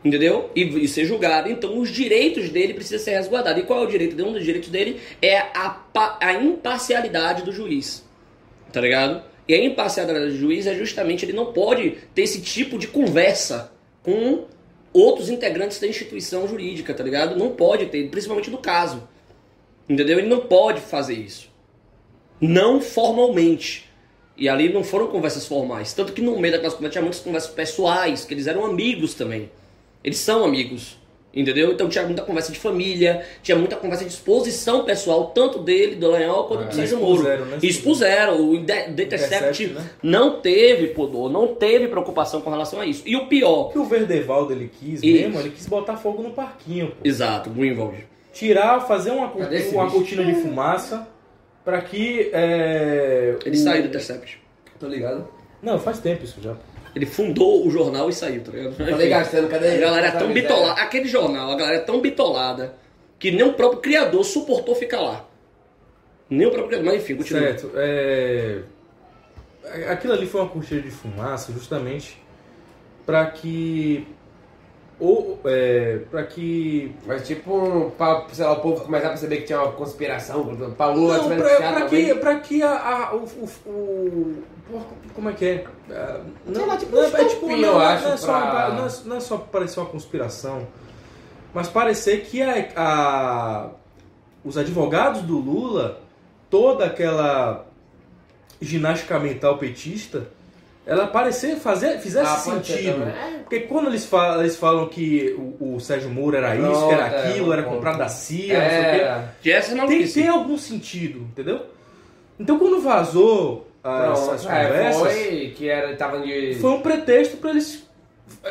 Entendeu? 0.03 0.49
E, 0.53 0.63
e 0.63 0.87
ser 0.87 1.05
julgado. 1.05 1.49
Então, 1.49 1.79
os 1.79 1.89
direitos 1.89 2.49
dele 2.49 2.73
precisam 2.73 2.99
ser 2.99 3.11
resguardados. 3.11 3.63
E 3.63 3.65
qual 3.65 3.81
é 3.81 3.83
o 3.85 3.87
direito 3.87 4.17
dele? 4.17 4.27
Um 4.27 4.33
dos 4.33 4.43
direitos 4.43 4.67
dele 4.67 4.99
é 5.21 5.37
a, 5.37 5.81
a 6.19 6.33
imparcialidade 6.33 7.43
do 7.43 7.53
juiz. 7.53 8.03
Tá 8.73 8.81
ligado? 8.81 9.23
E 9.47 9.53
a 9.53 9.63
imparcialidade 9.63 10.31
do 10.31 10.37
juiz 10.37 10.67
é 10.67 10.75
justamente 10.75 11.23
ele 11.23 11.33
não 11.33 11.53
pode 11.53 11.97
ter 12.13 12.23
esse 12.23 12.41
tipo 12.41 12.77
de 12.77 12.87
conversa 12.87 13.71
com 14.03 14.43
outros 14.91 15.29
integrantes 15.29 15.79
da 15.79 15.87
instituição 15.87 16.45
jurídica, 16.49 16.93
tá 16.93 17.01
ligado? 17.01 17.37
Não 17.37 17.51
pode 17.51 17.85
ter, 17.85 18.09
principalmente 18.09 18.49
no 18.49 18.57
caso. 18.57 19.07
Entendeu? 19.91 20.19
Ele 20.19 20.29
não 20.29 20.39
pode 20.41 20.79
fazer 20.79 21.15
isso. 21.15 21.49
Não 22.39 22.79
formalmente. 22.79 23.89
E 24.37 24.47
ali 24.47 24.71
não 24.71 24.83
foram 24.83 25.07
conversas 25.07 25.45
formais. 25.45 25.93
Tanto 25.93 26.13
que 26.13 26.21
no 26.21 26.39
meio 26.39 26.53
daquelas 26.53 26.73
conversas 26.73 26.93
tinha 26.93 27.01
muitas 27.01 27.19
conversas 27.19 27.51
pessoais, 27.51 28.23
que 28.25 28.33
eles 28.33 28.47
eram 28.47 28.65
amigos 28.65 29.13
também. 29.13 29.51
Eles 30.03 30.17
são 30.17 30.43
amigos. 30.45 30.97
Entendeu? 31.33 31.71
Então 31.71 31.87
tinha 31.87 32.03
muita 32.05 32.23
conversa 32.23 32.51
de 32.51 32.59
família, 32.59 33.25
tinha 33.41 33.57
muita 33.57 33.77
conversa 33.77 34.03
de 34.03 34.11
exposição 34.11 34.83
pessoal, 34.83 35.27
tanto 35.33 35.59
dele, 35.59 35.95
do 35.95 36.11
Leão, 36.11 36.43
quanto 36.43 36.63
É, 36.63 36.67
do 36.67 36.75
César 36.75 36.97
Moro. 36.97 37.23
né? 37.23 37.57
Expuseram. 37.63 38.41
O 38.49 38.55
Intercept 38.55 39.67
né? 39.67 39.89
não 40.03 40.41
teve 40.41 40.87
pudor, 40.87 41.29
não 41.31 41.55
teve 41.55 41.87
preocupação 41.87 42.41
com 42.41 42.49
relação 42.49 42.81
a 42.81 42.85
isso. 42.85 43.03
E 43.05 43.15
o 43.15 43.27
pior, 43.27 43.67
O 43.67 43.69
que 43.71 43.79
o 43.79 43.85
Verdevaldo 43.85 44.51
ele 44.51 44.69
quis 44.77 45.01
Isso. 45.01 45.05
mesmo, 45.05 45.39
ele 45.39 45.51
quis 45.51 45.67
botar 45.67 45.95
fogo 45.97 46.21
no 46.21 46.31
parquinho, 46.31 46.87
pô. 46.87 46.95
exato, 47.07 47.49
Greenwald. 47.49 47.95
Tirar, 48.31 48.81
fazer 48.87 49.11
uma, 49.11 49.27
uma 49.31 49.91
cortina 49.91 50.23
de 50.23 50.35
fumaça 50.35 51.07
pra 51.65 51.81
que. 51.81 52.29
É, 52.33 53.35
Ele 53.45 53.55
o- 53.57 53.59
saiu 53.59 53.81
do 53.83 53.87
Intercept. 53.89 54.41
Tô 54.79 54.87
ligado. 54.87 55.27
Não, 55.61 55.77
faz 55.77 55.99
tempo 55.99 56.23
isso 56.23 56.41
já. 56.41 56.55
Ele 56.95 57.05
fundou 57.05 57.65
o 57.65 57.69
jornal 57.71 58.09
e 58.09 58.13
saiu, 58.13 58.43
tá 58.43 58.51
ligado? 58.51 58.75
Falei 58.75 59.09
gastando, 59.09 59.47
cadê 59.47 59.75
A 59.75 59.79
galera 59.79 60.07
é 60.07 60.11
cadê 60.11 60.23
tão 60.25 60.33
bitolada. 60.33 60.81
Aquele 60.81 61.07
jornal, 61.07 61.51
a 61.51 61.55
galera 61.55 61.77
é 61.77 61.81
tão 61.81 62.01
bitolada 62.01 62.75
que 63.19 63.31
nem 63.31 63.43
o 63.43 63.53
próprio 63.53 63.79
criador 63.81 64.23
suportou 64.25 64.75
ficar 64.75 64.99
lá. 65.01 65.25
Nem 66.29 66.47
o 66.47 66.51
próprio 66.51 66.69
criador. 66.69 66.93
Mas 66.93 67.03
enfim, 67.03 67.15
continua. 67.15 67.41
Certo. 67.41 67.71
É... 67.75 68.61
Aquilo 69.89 70.13
ali 70.13 70.25
foi 70.25 70.41
uma 70.41 70.49
cortina 70.49 70.81
de 70.81 70.89
fumaça 70.89 71.53
justamente 71.53 72.17
para 73.05 73.25
que. 73.27 74.05
Ou, 75.01 75.39
é, 75.45 75.97
para 76.11 76.21
que. 76.23 76.95
Mas 77.07 77.25
tipo, 77.27 77.91
pra, 77.97 78.23
sei 78.31 78.45
lá, 78.45 78.51
o 78.53 78.59
povo 78.61 78.83
começar 78.85 79.07
a 79.07 79.09
perceber 79.09 79.37
que 79.37 79.43
tinha 79.47 79.59
uma 79.59 79.71
conspiração, 79.71 80.55
pra 80.77 80.85
Lula 80.87 81.17
Não, 81.17 81.27
pra, 81.27 81.37
pra 81.37 81.71
também. 81.73 82.05
que, 82.05 82.15
pra 82.15 82.39
que 82.39 82.61
a, 82.61 82.69
a- 83.09 83.15
o, 83.15 83.25
o, 83.65 83.71
o- 83.71 84.43
Como 85.15 85.29
é 85.29 85.33
que 85.33 85.43
é? 85.45 85.65
Ah, 85.89 86.21
Sei 86.53 86.65
lá, 86.67 86.77
tipo 86.77 86.95
não, 86.95 87.01
um 87.01 87.05
é 87.17 87.25
tipo, 87.25 87.47
não, 87.47 87.55
eu 87.55 87.61
não 87.73 87.79
acho, 87.79 88.07
é 88.09 88.17
só, 88.17 88.27
pra- 88.41 88.69
não, 88.69 88.85
é, 88.85 88.89
não 89.05 89.15
é 89.15 89.19
só 89.19 89.37
parecer 89.37 89.79
uma 89.79 89.89
conspiração, 89.89 90.67
mas 91.51 91.67
parecer 91.67 92.21
que 92.25 92.39
a, 92.43 92.67
a- 92.75 93.69
os 94.45 94.55
advogados 94.55 95.23
do 95.23 95.39
Lula, 95.39 95.99
toda 96.47 96.85
aquela 96.85 97.65
ginástica 98.61 99.17
mental 99.19 99.57
petista, 99.57 100.27
ela 100.85 101.07
parecer 101.07 101.57
fazer, 101.57 101.99
fizesse 101.99 102.27
Ah, 102.27 102.41
pode 102.43 102.65
ser 102.65 102.73
sentido. 102.73 103.03
É. 103.03 103.39
Porque 103.39 103.59
quando 103.61 103.87
eles 103.87 104.05
falam, 104.05 104.39
eles 104.39 104.55
falam 104.55 104.87
que 104.87 105.35
o, 105.59 105.75
o 105.75 105.79
Sérgio 105.79 106.09
Moro 106.09 106.35
era 106.35 106.55
isso, 106.55 106.87
que 106.87 106.93
era 106.93 107.07
é, 107.07 107.29
aquilo, 107.29 107.53
era 107.53 107.63
comprado 107.63 107.97
da 107.99 108.07
CIA, 108.09 108.59
não 108.59 108.69
sei 108.69 108.79
o 108.79 108.83
quê. 108.83 109.01
É, 109.01 109.23
Que 109.41 109.51
essa 109.51 109.69
Tem, 109.69 109.77
maluquice. 109.77 110.19
tem 110.19 110.27
algum 110.29 110.57
sentido, 110.57 111.19
entendeu? 111.19 111.61
Então 112.39 112.57
quando 112.57 112.81
vazou 112.81 113.67
ah, 113.83 114.09
essas 114.13 114.45
é, 114.45 114.65
conversas, 114.65 115.01
foi... 115.01 115.13
foi 115.13 115.53
que 115.55 115.69
era, 115.69 115.95
tava 115.95 116.19
de... 116.21 116.57
um 116.63 116.81
pretexto 116.81 117.37
pra 117.37 117.51
eles. 117.51 117.83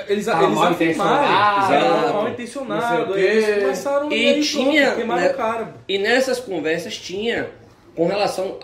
Eles, 0.06 0.26
Tava 0.26 0.44
eles 0.44 0.54
mal 0.54 0.68
afirmarem. 0.68 1.30
intencionado, 1.30 1.74
Exato, 1.74 2.12
mal 2.12 2.28
intencionado. 2.28 3.18
Eles 3.18 3.46
quê. 3.46 3.60
começaram 3.60 4.12
E 4.12 4.22
e 4.22 4.28
aí, 4.28 4.40
tinha, 4.42 4.90
pronto, 4.92 5.06
né? 5.16 5.30
o 5.30 5.34
cara. 5.34 5.74
E 5.88 5.98
nessas 5.98 6.38
conversas 6.38 6.96
tinha 6.98 7.48
com 7.96 8.06
relação 8.06 8.58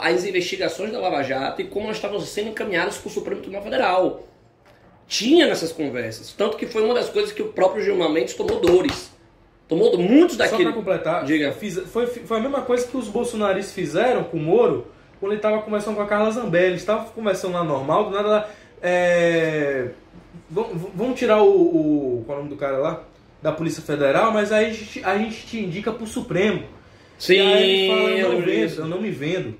às 0.00 0.24
investigações 0.24 0.92
da 0.92 0.98
Lava 1.00 1.22
Jato 1.22 1.60
e 1.62 1.64
como 1.66 1.86
elas 1.86 1.96
estavam 1.96 2.20
sendo 2.20 2.50
encaminhadas 2.50 2.98
para 2.98 3.08
o 3.08 3.10
Supremo 3.12 3.40
Tribunal 3.40 3.62
Federal. 3.64 4.22
tinha 5.08 5.46
nessas 5.46 5.70
conversas. 5.72 6.32
Tanto 6.32 6.56
que 6.56 6.66
foi 6.66 6.82
uma 6.82 6.92
das 6.94 7.08
coisas 7.08 7.30
que 7.32 7.40
o 7.42 7.48
próprio 7.52 7.82
Gilmar 7.84 8.10
Mendes 8.10 8.34
tomou 8.34 8.60
dores. 8.60 9.10
Tomou 9.68 9.96
muitos 9.98 10.36
Só 10.36 10.44
daquele. 10.44 10.64
pra 10.64 10.72
completar, 10.72 11.24
Diga. 11.24 11.52
fiz- 11.52 11.78
foi, 11.92 12.06
foi 12.06 12.38
a 12.38 12.40
mesma 12.40 12.62
coisa 12.62 12.86
que 12.86 12.96
os 12.96 13.08
bolsonaristas 13.08 13.74
fizeram 13.74 14.24
com 14.24 14.36
o 14.36 14.40
Moro 14.40 14.86
quando 15.20 15.32
ele 15.32 15.40
tava 15.40 15.60
conversando 15.62 15.96
com 15.96 16.02
a 16.02 16.06
Carla 16.06 16.30
Zambelli. 16.30 16.66
Eles 16.66 16.80
estavam 16.82 17.06
conversando 17.06 17.54
lá 17.54 17.64
normal, 17.64 18.04
do 18.04 18.10
nada 18.10 18.28
lá. 18.28 18.50
É, 18.82 19.88
vamos, 20.50 20.90
vamos 20.94 21.18
tirar 21.18 21.42
o, 21.42 21.48
o. 22.18 22.22
Qual 22.26 22.36
é 22.38 22.40
o 22.40 22.44
nome 22.44 22.54
do 22.54 22.58
cara 22.60 22.78
lá? 22.78 23.02
Da 23.42 23.52
Polícia 23.52 23.82
Federal, 23.82 24.32
mas 24.32 24.50
aí 24.52 24.66
a 24.66 24.72
gente, 24.72 25.04
a 25.04 25.18
gente 25.18 25.46
te 25.46 25.58
indica 25.60 25.92
pro 25.92 26.06
Supremo. 26.06 26.64
Sim, 27.18 27.34
E 27.34 27.40
aí 27.40 27.70
ele 27.70 27.88
fala, 27.88 28.10
eu 28.10 28.16
eu 28.18 28.22
não 28.28 28.38
lembro 28.38 28.50
vendo, 28.52 28.78
eu 28.80 28.86
não 28.86 29.00
me 29.00 29.10
vendo. 29.10 29.54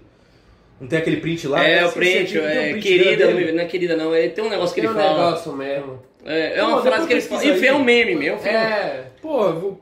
Não 0.81 0.89
tem 0.89 0.99
aquele 0.99 1.17
print 1.19 1.49
lá? 1.49 1.65
É, 1.67 1.85
o 1.85 1.89
ser 1.89 1.95
print, 1.95 2.39
um 2.39 2.43
é, 2.47 2.71
print 2.73 2.83
querida, 2.83 3.27
dele. 3.29 3.53
não 3.53 3.63
é 3.63 3.65
querida 3.67 3.97
não, 3.97 4.15
é, 4.15 4.29
tem 4.29 4.45
um 4.45 4.51
negócio 4.51 4.75
que 4.75 4.81
Tem 4.83 4.91
ele 4.91 4.99
um 4.99 5.03
fala. 5.03 5.25
negócio 5.27 5.53
mesmo. 5.55 6.03
É, 6.25 6.59
é 6.59 6.61
Pô, 6.61 6.67
uma 6.69 6.83
frase 6.83 7.07
depois 7.07 7.07
que 7.07 7.13
ele 7.15 7.21
fala. 7.23 7.45
Enfim, 7.57 7.67
é 7.67 7.69
aí. 7.71 7.75
um 7.77 7.85
meme 7.85 8.15
meu. 8.15 8.39
filho. 8.39 8.55
É. 8.55 9.05
Pô, 9.23 9.53
vou- 9.55 9.81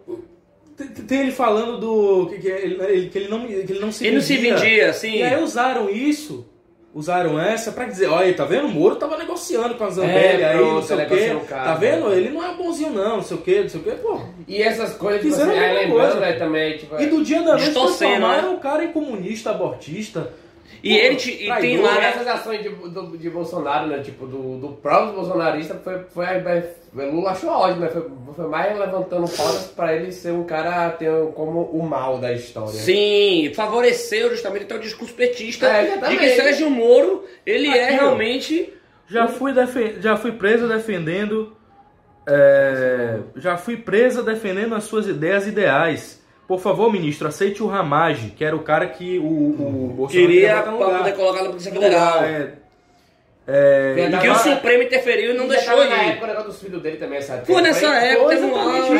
tem- 1.08 1.20
ele 1.20 1.32
falando 1.32 1.78
do. 1.78 2.26
Que, 2.28 2.38
que 2.38 2.48
ele, 2.48 2.82
ele- 2.84 3.08
que 3.08 3.18
ele 3.18 3.28
não, 3.28 3.46
que 3.46 3.52
ele 3.72 3.78
não 3.80 3.90
se 3.90 4.06
Ele 4.06 4.16
não 4.16 4.22
se 4.22 4.36
vendia, 4.36 4.90
assim. 4.90 5.16
E 5.16 5.22
aí 5.22 5.42
usaram 5.42 5.88
isso, 5.90 6.46
usaram 6.94 7.40
essa 7.40 7.72
pra 7.72 7.86
dizer, 7.86 8.06
olha, 8.06 8.32
tá 8.34 8.44
vendo? 8.44 8.66
O 8.66 8.70
Moro 8.70 8.94
tava 8.96 9.18
negociando 9.18 9.74
com 9.74 9.84
a 9.84 9.90
Zambelli 9.90 10.42
É, 10.42 10.46
aí, 10.52 10.56
pronto, 10.56 10.74
não 10.74 10.82
sei 10.82 10.96
o 10.96 11.08
quê. 11.08 11.32
o 11.34 11.40
cara. 11.40 11.64
Tá 11.64 11.74
vendo? 11.74 12.12
Ele 12.12 12.30
não 12.30 12.44
é 12.44 12.54
bonzinho 12.54 12.92
não, 12.92 13.16
não 13.16 13.22
sei 13.22 13.36
o 13.36 13.40
quê, 13.40 13.60
não 13.62 13.68
sei 13.68 13.80
o 13.80 13.82
quê, 13.82 13.90
pô. 14.00 14.20
E 14.46 14.62
essas 14.62 14.94
coisas, 14.94 15.20
tipo 15.20 15.32
Fizeram 15.32 15.50
assim, 15.50 15.60
a 15.60 15.62
aí 15.64 15.74
mesma 15.74 15.82
lembrando, 15.94 16.12
coisa. 16.12 16.26
né, 16.26 16.32
também, 16.34 16.76
tipo... 16.78 17.00
E 17.02 17.06
do 17.06 17.24
dia 17.24 17.42
da 17.42 17.56
noite 17.56 17.72
transformaram 17.72 18.50
né? 18.50 18.56
o 18.56 18.60
cara 18.60 18.84
em 18.84 18.92
comunista, 18.92 19.50
abortista. 19.50 20.30
E 20.82 20.96
ele 20.96 21.16
te- 21.16 21.30
e 21.32 21.36
tem 21.38 21.46
traidor. 21.78 21.84
lá- 21.84 22.00
E 22.00 22.04
essas 22.04 22.26
ações 22.26 22.62
de, 22.62 22.68
do- 22.68 23.16
de 23.16 23.30
Bolsonaro, 23.30 23.86
né? 23.86 24.00
Tipo, 24.02 24.26
do, 24.26 24.58
do 24.58 24.68
próprio 24.74 25.14
bolsonarista, 25.14 25.74
foi, 25.82 25.98
foi, 26.12 26.26
foi- 26.26 27.10
Lula 27.10 27.30
achou 27.30 27.50
ótimo, 27.50 27.80
né? 27.80 27.88
Foi, 27.88 28.04
foi 28.36 28.46
mais 28.48 28.78
levantando 28.78 29.28
pautas 29.30 29.66
pra 29.74 29.94
ele 29.94 30.12
ser 30.12 30.32
um 30.32 30.44
cara 30.44 30.90
ter 30.90 31.10
como 31.34 31.62
o 31.62 31.82
mal 31.82 32.18
da 32.18 32.32
história. 32.32 32.70
Sim, 32.72 33.50
favoreceu 33.54 34.30
justamente 34.30 34.64
até 34.64 34.76
o 34.76 34.80
discurso 34.80 35.14
petista 35.14 35.66
É, 35.66 35.96
de 36.08 36.16
que 36.16 36.28
Sérgio 36.30 36.70
Moro, 36.70 37.24
ele 37.46 37.68
é 37.68 37.84
Aqui, 37.86 37.94
ó. 37.94 38.00
realmente. 38.06 38.72
Já 39.08 39.28
fui, 39.28 39.52
defen- 39.52 39.96
já 40.00 40.16
fui 40.16 40.32
preso 40.32 40.66
defendendo. 40.68 41.54
é, 42.26 43.18
já 43.36 43.56
fui 43.56 43.76
presa 43.76 44.22
defendendo 44.22 44.74
as 44.74 44.84
suas 44.84 45.06
ideias 45.06 45.46
ideais. 45.46 46.22
Por 46.46 46.60
favor, 46.60 46.92
ministro, 46.92 47.26
aceite 47.28 47.62
o 47.62 47.66
Ramage, 47.66 48.30
que 48.36 48.44
era 48.44 48.54
o 48.54 48.60
cara 48.60 48.86
que 48.86 49.18
o, 49.18 49.24
o 49.24 49.92
Bolsonaro 49.96 50.28
Queria 50.28 50.62
lugar. 50.70 50.98
poder 50.98 51.12
colocar 51.14 51.42
na 51.42 51.48
Polícia 51.48 51.72
Federal. 51.72 52.22
é. 52.24 52.52
É. 53.46 53.94
E 54.10 54.18
que 54.20 54.28
o 54.28 54.34
Supremo 54.36 54.82
interferiu 54.84 55.34
e 55.34 55.36
não 55.36 55.46
deixou 55.46 55.76
tava 55.76 55.84
na 55.84 56.02
época 56.04 56.24
o 56.24 56.28
negócio 56.28 56.48
dos 56.50 56.62
filhos 56.62 56.82
dele 56.82 56.96
também, 56.96 57.20
sabe? 57.20 57.46
Foi 57.46 57.60
nessa 57.60 57.94
época, 57.94 58.24
Foi 58.24 58.34
teve 58.36 58.46
um 58.46 58.94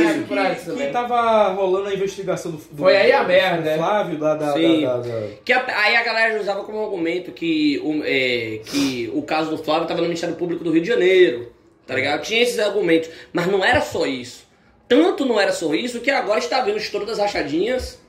isso 0.53 0.75
que, 0.77 0.77
que 0.87 0.87
tava 0.93 1.49
rolando 1.55 1.89
a 1.89 1.95
investigação 1.95 2.53
do, 2.53 2.59
do 2.59 2.83
Foi 2.83 2.95
aí 2.95 3.11
a 3.11 3.25
merda, 3.25 3.63
né? 3.71 3.77
Flávio, 3.79 4.19
da, 4.19 4.35
da, 4.35 4.53
Sim. 4.53 4.83
da- 4.83 4.97
da- 4.99 5.29
Que 5.47 5.51
a- 5.51 5.65
aí 5.67 5.97
a 5.97 6.03
galera 6.03 6.39
usava 6.39 6.63
como 6.63 6.83
argumento 6.85 7.33
que 7.33 7.81
o, 7.83 8.03
é, 8.05 8.61
que 8.67 9.11
o 9.15 9.23
caso 9.23 9.49
do 9.49 9.57
Flávio 9.57 9.85
estava 9.85 10.03
no 10.03 10.09
Ministério 10.09 10.37
Público 10.37 10.63
do 10.63 10.71
Rio 10.73 10.83
de 10.83 10.89
Janeiro, 10.89 11.51
tá 11.87 11.95
ligado? 11.95 12.21
Tinha 12.21 12.43
esses 12.43 12.59
argumentos, 12.59 13.09
mas 13.33 13.47
não 13.47 13.65
era 13.65 13.81
só 13.81 14.05
isso. 14.07 14.44
Tanto 14.89 15.25
não 15.25 15.41
era 15.41 15.53
só 15.53 15.75
isso 15.75 16.01
que 16.01 16.11
agora 16.11 16.39
está 16.39 16.61
vendo 16.61 16.75
o 16.75 16.79
estouro 16.79 17.07
das 17.07 17.19
rachadinhas, 17.19 18.01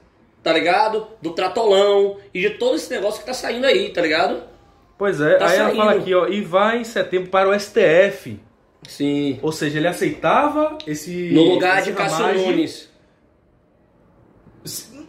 tá 0.44 0.52
ligado? 0.54 1.08
Do 1.22 1.32
tratolão 1.32 2.18
e 2.34 2.42
de 2.42 2.50
todo 2.52 2.76
esse 2.76 2.92
negócio 2.94 3.20
que 3.22 3.26
tá 3.26 3.34
saindo 3.34 3.66
aí, 3.66 3.90
tá 3.90 4.02
ligado? 4.02 4.44
Pois 4.98 5.20
é, 5.20 5.36
Tá 5.38 5.48
aí 5.48 5.58
ela 5.58 5.66
saindo. 5.70 5.78
fala 5.78 5.92
aqui, 5.94 6.14
ó, 6.14 6.28
e 6.28 6.42
vai 6.42 6.80
em 6.80 6.84
setembro 6.84 7.30
para 7.30 7.50
o 7.50 7.60
STF. 7.60 8.40
Sim. 8.88 9.40
Ou 9.42 9.52
seja, 9.52 9.78
ele 9.80 9.88
aceitava 9.88 10.78
esse. 10.86 11.32
No 11.32 11.44
lugar 11.44 11.80
esse 11.80 11.92
de 11.92 11.98
Cássio. 11.98 12.34
Nunes. 12.34 12.90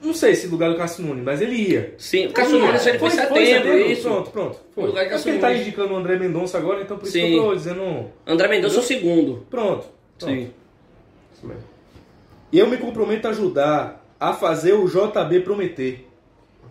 Não 0.03 0.15
sei 0.15 0.35
se 0.35 0.47
lugar 0.47 0.71
do 0.71 0.77
Cássio 0.77 1.05
Nunes, 1.05 1.25
mas 1.25 1.41
ele 1.41 1.55
ia. 1.57 1.95
Sim, 1.99 2.27
o 2.27 2.33
Cássio 2.33 2.59
Nunes 2.59 2.87
ele 2.87 2.99
foi 2.99 3.09
em 3.09 3.13
setembro, 3.13 3.79
isso. 3.81 4.03
Pronto, 4.03 4.31
pronto. 4.31 4.61
Foi. 4.75 4.85
No 4.85 4.89
lugar 4.91 5.03
de 5.03 5.09
É 5.09 5.11
Cássio 5.13 5.31
ele 5.31 5.39
tá 5.39 5.53
indicando 5.55 5.95
o 5.95 5.97
André 5.97 6.17
Mendonça 6.17 6.59
agora, 6.59 6.83
então 6.83 6.97
por 6.97 7.05
isso 7.07 7.13
que 7.15 7.21
Sim. 7.21 7.37
eu 7.37 7.43
tô 7.45 7.55
dizendo. 7.55 8.11
André 8.27 8.49
Mendonça 8.49 8.77
é 8.77 8.79
o 8.81 8.83
segundo. 8.83 9.47
Pronto. 9.51 9.87
pronto. 10.19 10.33
Sim. 10.35 10.51
E 12.53 12.59
eu 12.59 12.67
me 12.69 12.77
comprometo 12.77 13.27
a 13.27 13.31
ajudar 13.31 14.05
a 14.19 14.33
fazer 14.33 14.73
o 14.73 14.87
JB 14.89 15.41
prometer. 15.41 16.09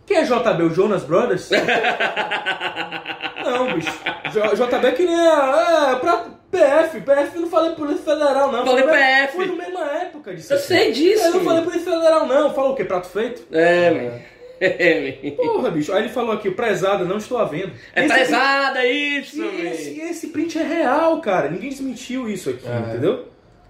Quem 0.05 0.17
é 0.17 0.23
JB? 0.23 0.63
O 0.63 0.69
Jonas 0.73 1.03
Brothers? 1.03 1.49
não, 3.43 3.73
bicho. 3.73 3.91
J- 4.31 4.55
JB 4.55 4.87
é 4.87 4.91
que 4.91 5.03
nem 5.05 5.15
a. 5.15 5.91
É, 5.91 5.95
pra 5.99 6.25
PF. 6.51 7.01
PF 7.01 7.39
não 7.39 7.49
falei 7.49 7.71
Polícia 7.71 8.03
Federal, 8.03 8.51
não. 8.51 8.65
Falei 8.65 8.85
na- 8.85 8.91
PF. 8.93 9.35
Foi 9.35 9.45
na 9.47 9.55
mesma 9.55 9.81
época 9.93 10.35
disso. 10.35 10.53
Eu 10.53 10.59
sei 10.59 10.91
disso. 10.91 11.23
Eu 11.25 11.33
não 11.35 11.41
falei 11.43 11.63
Polícia 11.63 11.91
Federal, 11.91 12.25
não. 12.27 12.53
Fala 12.53 12.69
o 12.69 12.75
quê? 12.75 12.85
Prato 12.85 13.07
feito? 13.07 13.43
É. 13.51 14.21
É. 14.57 15.31
Porra, 15.35 15.69
bicho. 15.69 15.91
Aí 15.91 16.03
ele 16.03 16.09
falou 16.13 16.31
aqui, 16.31 16.49
prezada, 16.49 17.03
não 17.03 17.17
estou 17.17 17.37
à 17.37 17.43
venda. 17.43 17.73
É 17.93 18.05
Esse- 18.05 18.13
prezada 18.13 18.85
isso, 18.85 19.43
E 19.43 19.67
esse, 19.67 19.99
esse 19.99 20.27
print 20.27 20.57
é 20.57 20.63
real, 20.63 21.19
cara. 21.19 21.49
Ninguém 21.49 21.69
desmentiu 21.71 22.29
isso 22.29 22.51
aqui, 22.51 22.65
É. 22.65 22.79
entendeu? 22.91 23.25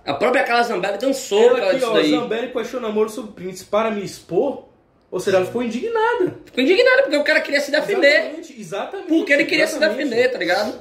A 0.06 0.14
própria 0.14 0.44
Carla 0.44 0.64
Zambelli 0.64 0.98
dançou 1.00 1.50
por 1.50 1.60
Ela 1.60 1.60
causa 1.60 1.70
aqui, 1.72 1.80
disso 1.80 1.92
ó, 1.92 1.94
daí. 1.96 2.10
Zambelli 2.12 2.48
questiona 2.52 2.88
namoro 2.88 3.10
sobre 3.10 3.32
prints 3.32 3.64
para 3.64 3.90
me 3.92 4.04
expor. 4.04 4.66
Ou 5.12 5.20
seja, 5.20 5.38
ela 5.38 5.46
ficou 5.46 5.64
indignada. 5.64 6.36
Ficou 6.46 6.64
indignado 6.64 7.04
porque 7.04 7.18
o 7.18 7.24
cara 7.24 7.40
queria 7.42 7.62
se 7.62 7.72
defender. 7.72 8.08
Exatamente, 8.16 8.60
exatamente. 8.62 9.08
Porque 9.08 9.34
ele 9.34 9.46
queria 9.46 9.64
exatamente. 9.64 9.98
se 9.98 10.04
defender, 10.10 10.32
tá 10.32 10.38
ligado? 10.38 10.74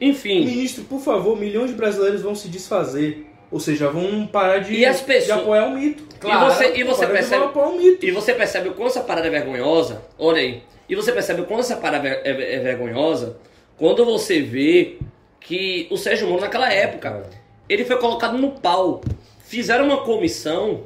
Enfim. 0.00 0.44
Ministro, 0.44 0.84
por 0.84 1.00
favor, 1.00 1.38
milhões 1.38 1.70
de 1.70 1.76
brasileiros 1.76 2.20
vão 2.22 2.34
se 2.34 2.48
desfazer. 2.48 3.26
Ou 3.50 3.60
seja, 3.60 3.88
vão 3.88 4.26
parar 4.26 4.58
de, 4.58 4.74
E 4.74 4.84
as 4.84 5.00
pessoas- 5.00 5.24
de 5.26 5.32
apoiar 5.32 5.66
o 5.66 5.70
mito. 5.70 6.02
Claro, 6.18 6.46
e 6.50 6.54
você, 6.54 6.76
e 6.78 6.82
você 6.84 7.06
percebe. 7.06 7.44
apoiar 7.44 7.68
o 7.68 7.78
mito. 7.78 8.04
E 8.04 8.10
você 8.10 8.34
percebe 8.34 8.68
o 8.70 8.74
quanto 8.74 8.88
essa 8.90 9.00
parada 9.02 9.28
é 9.28 9.30
vergonhosa. 9.30 10.02
Olha 10.18 10.38
aí. 10.40 10.62
E 10.88 10.94
você 10.96 11.12
percebe 11.12 11.42
o 11.42 11.44
quanto 11.44 11.60
essa 11.60 11.76
parada 11.76 12.08
é, 12.08 12.20
é- 12.24 12.54
é 12.56 12.58
vergonhosa 12.58 13.36
quando 13.78 14.04
você 14.04 14.40
vê 14.42 14.96
que 15.40 15.86
o 15.90 15.96
Sérgio 15.96 16.26
Moro, 16.26 16.40
naquela 16.40 16.72
época, 16.72 17.24
ele 17.68 17.84
foi 17.84 17.96
colocado 17.98 18.36
no 18.38 18.52
pau. 18.52 19.00
Fizeram 19.44 19.84
uma 19.86 19.98
comissão, 20.04 20.84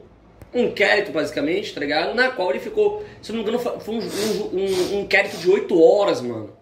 um 0.52 0.64
inquérito 0.64 1.12
basicamente, 1.12 1.72
tá 1.72 1.80
ligado? 1.80 2.14
Na 2.14 2.30
qual 2.30 2.50
ele 2.50 2.60
ficou, 2.60 3.04
se 3.22 3.32
não 3.32 3.38
me 3.38 3.42
engano, 3.42 3.58
foi 3.58 3.94
um, 3.94 3.98
um- 3.98 4.56
um- 4.96 5.00
inquérito 5.00 5.36
de 5.38 5.50
oito 5.50 5.80
horas, 5.82 6.20
mano. 6.20 6.52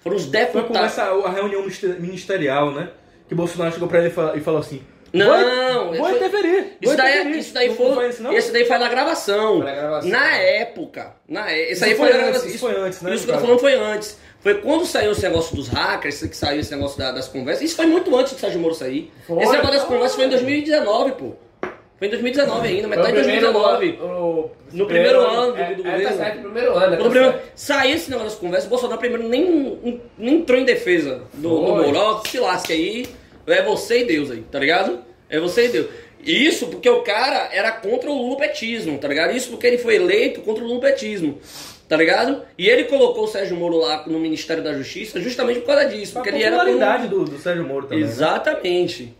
Foram 0.00 0.16
os 0.16 0.22
Foi 0.24 0.32
deputados. 0.32 0.68
conversa, 0.68 1.02
a 1.04 1.30
reunião 1.30 1.60
minister- 1.62 2.00
ministerial, 2.00 2.70
né? 2.72 2.90
Que 3.28 3.34
Bolsonaro 3.34 3.72
chegou 3.72 3.88
pra 3.88 3.98
ele 3.98 4.08
e 4.08 4.10
fa- 4.10 4.34
falou 4.40 4.60
assim: 4.60 4.80
Não, 5.12 5.86
vou, 5.88 5.94
vou 5.96 6.06
isso- 6.08 6.16
interferir. 6.16 6.58
Isso 6.60 6.76
vou 6.84 6.96
daí, 6.96 7.12
interferir. 7.14 7.38
isso 7.40 7.54
daí 7.54 7.68
Não 7.68 7.74
foi, 7.76 7.94
foi 7.94 8.08
isso, 8.08 8.28
esse 8.32 8.52
daí 8.52 8.64
foi 8.66 8.78
na 8.78 8.88
gravação. 8.88 9.56
Foi 9.56 9.64
na 9.66 9.74
gravação. 9.74 10.10
Na 10.10 10.36
época, 10.36 11.16
na 11.28 11.50
é- 11.50 11.62
isso 11.64 11.72
Isso 11.72 11.84
aí 11.84 11.94
foi 11.94 11.96
foi, 11.96 12.06
antes, 12.16 12.22
gravação. 12.24 12.48
isso 12.48 12.58
foi 12.58 12.76
antes, 12.76 13.02
né, 13.02 13.14
Isso 13.14 13.24
que 13.24 13.30
eu 13.30 13.34
tô 13.34 13.40
falando 13.40 13.58
foi 13.58 13.74
antes. 13.74 14.18
Foi 14.40 14.54
quando 14.54 14.86
saiu 14.86 15.12
esse 15.12 15.22
negócio 15.22 15.54
dos 15.56 15.68
hackers, 15.68 16.20
que 16.22 16.36
saiu 16.36 16.60
esse 16.60 16.70
negócio 16.70 16.96
da- 16.98 17.10
das 17.12 17.28
conversas. 17.28 17.64
Isso 17.64 17.76
foi 17.76 17.86
muito 17.86 18.14
antes 18.16 18.32
do 18.34 18.38
Sérgio 18.38 18.60
Moro 18.60 18.74
sair. 18.74 19.10
Foi, 19.26 19.42
esse 19.42 19.52
negócio 19.52 19.74
das 19.76 19.84
conversas 19.84 20.14
foi 20.14 20.24
em 20.26 20.28
2019, 20.28 21.12
pô. 21.12 21.32
Foi 21.98 22.06
em 22.06 22.10
2019 22.10 22.68
ainda, 22.68 22.86
metade 22.86 23.08
de 23.08 23.12
Foi 23.14 23.20
o 23.20 23.24
primeiro 23.24 23.52
2019. 23.52 23.98
ano- 24.00 24.24
o- 24.24 24.50
No 24.72 24.86
primeiro 24.86 25.20
ano 25.20 25.52
do- 25.52 25.58
é, 25.58 25.64
do 25.64 25.72
é, 25.72 25.74
governo. 25.90 26.02
tá 26.04 26.12
certo, 26.12 26.40
primeiro 26.42 26.72
ano. 26.76 26.94
é, 26.94 26.96
tá 26.96 27.02
primeiro, 27.10 27.34
saiu 27.56 27.94
esse 27.96 28.10
negócio 28.10 28.30
das 28.30 28.38
conversas, 28.38 28.66
o 28.66 28.70
Bolsonaro 28.70 29.00
primeiro 29.00 29.28
nem, 29.28 30.00
nem 30.16 30.34
entrou 30.36 30.56
em 30.60 30.64
defesa 30.64 31.22
do, 31.34 31.48
do. 31.48 31.60
Moro. 31.62 32.22
Se 32.28 32.38
lasque 32.38 32.72
aí, 32.72 33.06
é 33.48 33.62
você 33.64 34.02
e 34.02 34.04
Deus 34.04 34.30
aí, 34.30 34.44
tá 34.48 34.60
ligado? 34.60 35.00
É 35.28 35.40
você 35.40 35.64
e 35.64 35.68
Deus. 35.70 35.88
Isso 36.24 36.68
porque 36.68 36.88
o 36.88 37.02
cara 37.02 37.48
era 37.52 37.72
contra 37.72 38.08
o 38.08 38.14
lulopetismo, 38.16 38.96
tá 38.98 39.08
ligado? 39.08 39.36
Isso 39.36 39.50
porque 39.50 39.66
ele 39.66 39.78
foi 39.78 39.96
eleito 39.96 40.40
contra 40.42 40.62
o 40.62 40.66
lulopetismo, 40.68 41.38
tá 41.88 41.96
ligado? 41.96 42.42
E 42.58 42.68
ele 42.68 42.84
colocou 42.84 43.24
o 43.24 43.26
Sérgio 43.28 43.56
Moro 43.56 43.78
lá 43.78 44.04
no 44.06 44.18
Ministério 44.20 44.62
da 44.62 44.74
Justiça 44.74 45.20
justamente 45.20 45.60
por 45.60 45.66
causa 45.68 45.86
disso. 45.86 46.18
A 46.18 46.22
Porque 46.22 46.36
ele 46.36 46.44
era 46.44 46.56
popularidade 46.56 47.08
do, 47.08 47.24
do 47.24 47.38
Sérgio 47.38 47.66
Moro 47.66 47.86
também. 47.86 48.00
né? 48.04 48.04
Exatamente. 48.10 49.16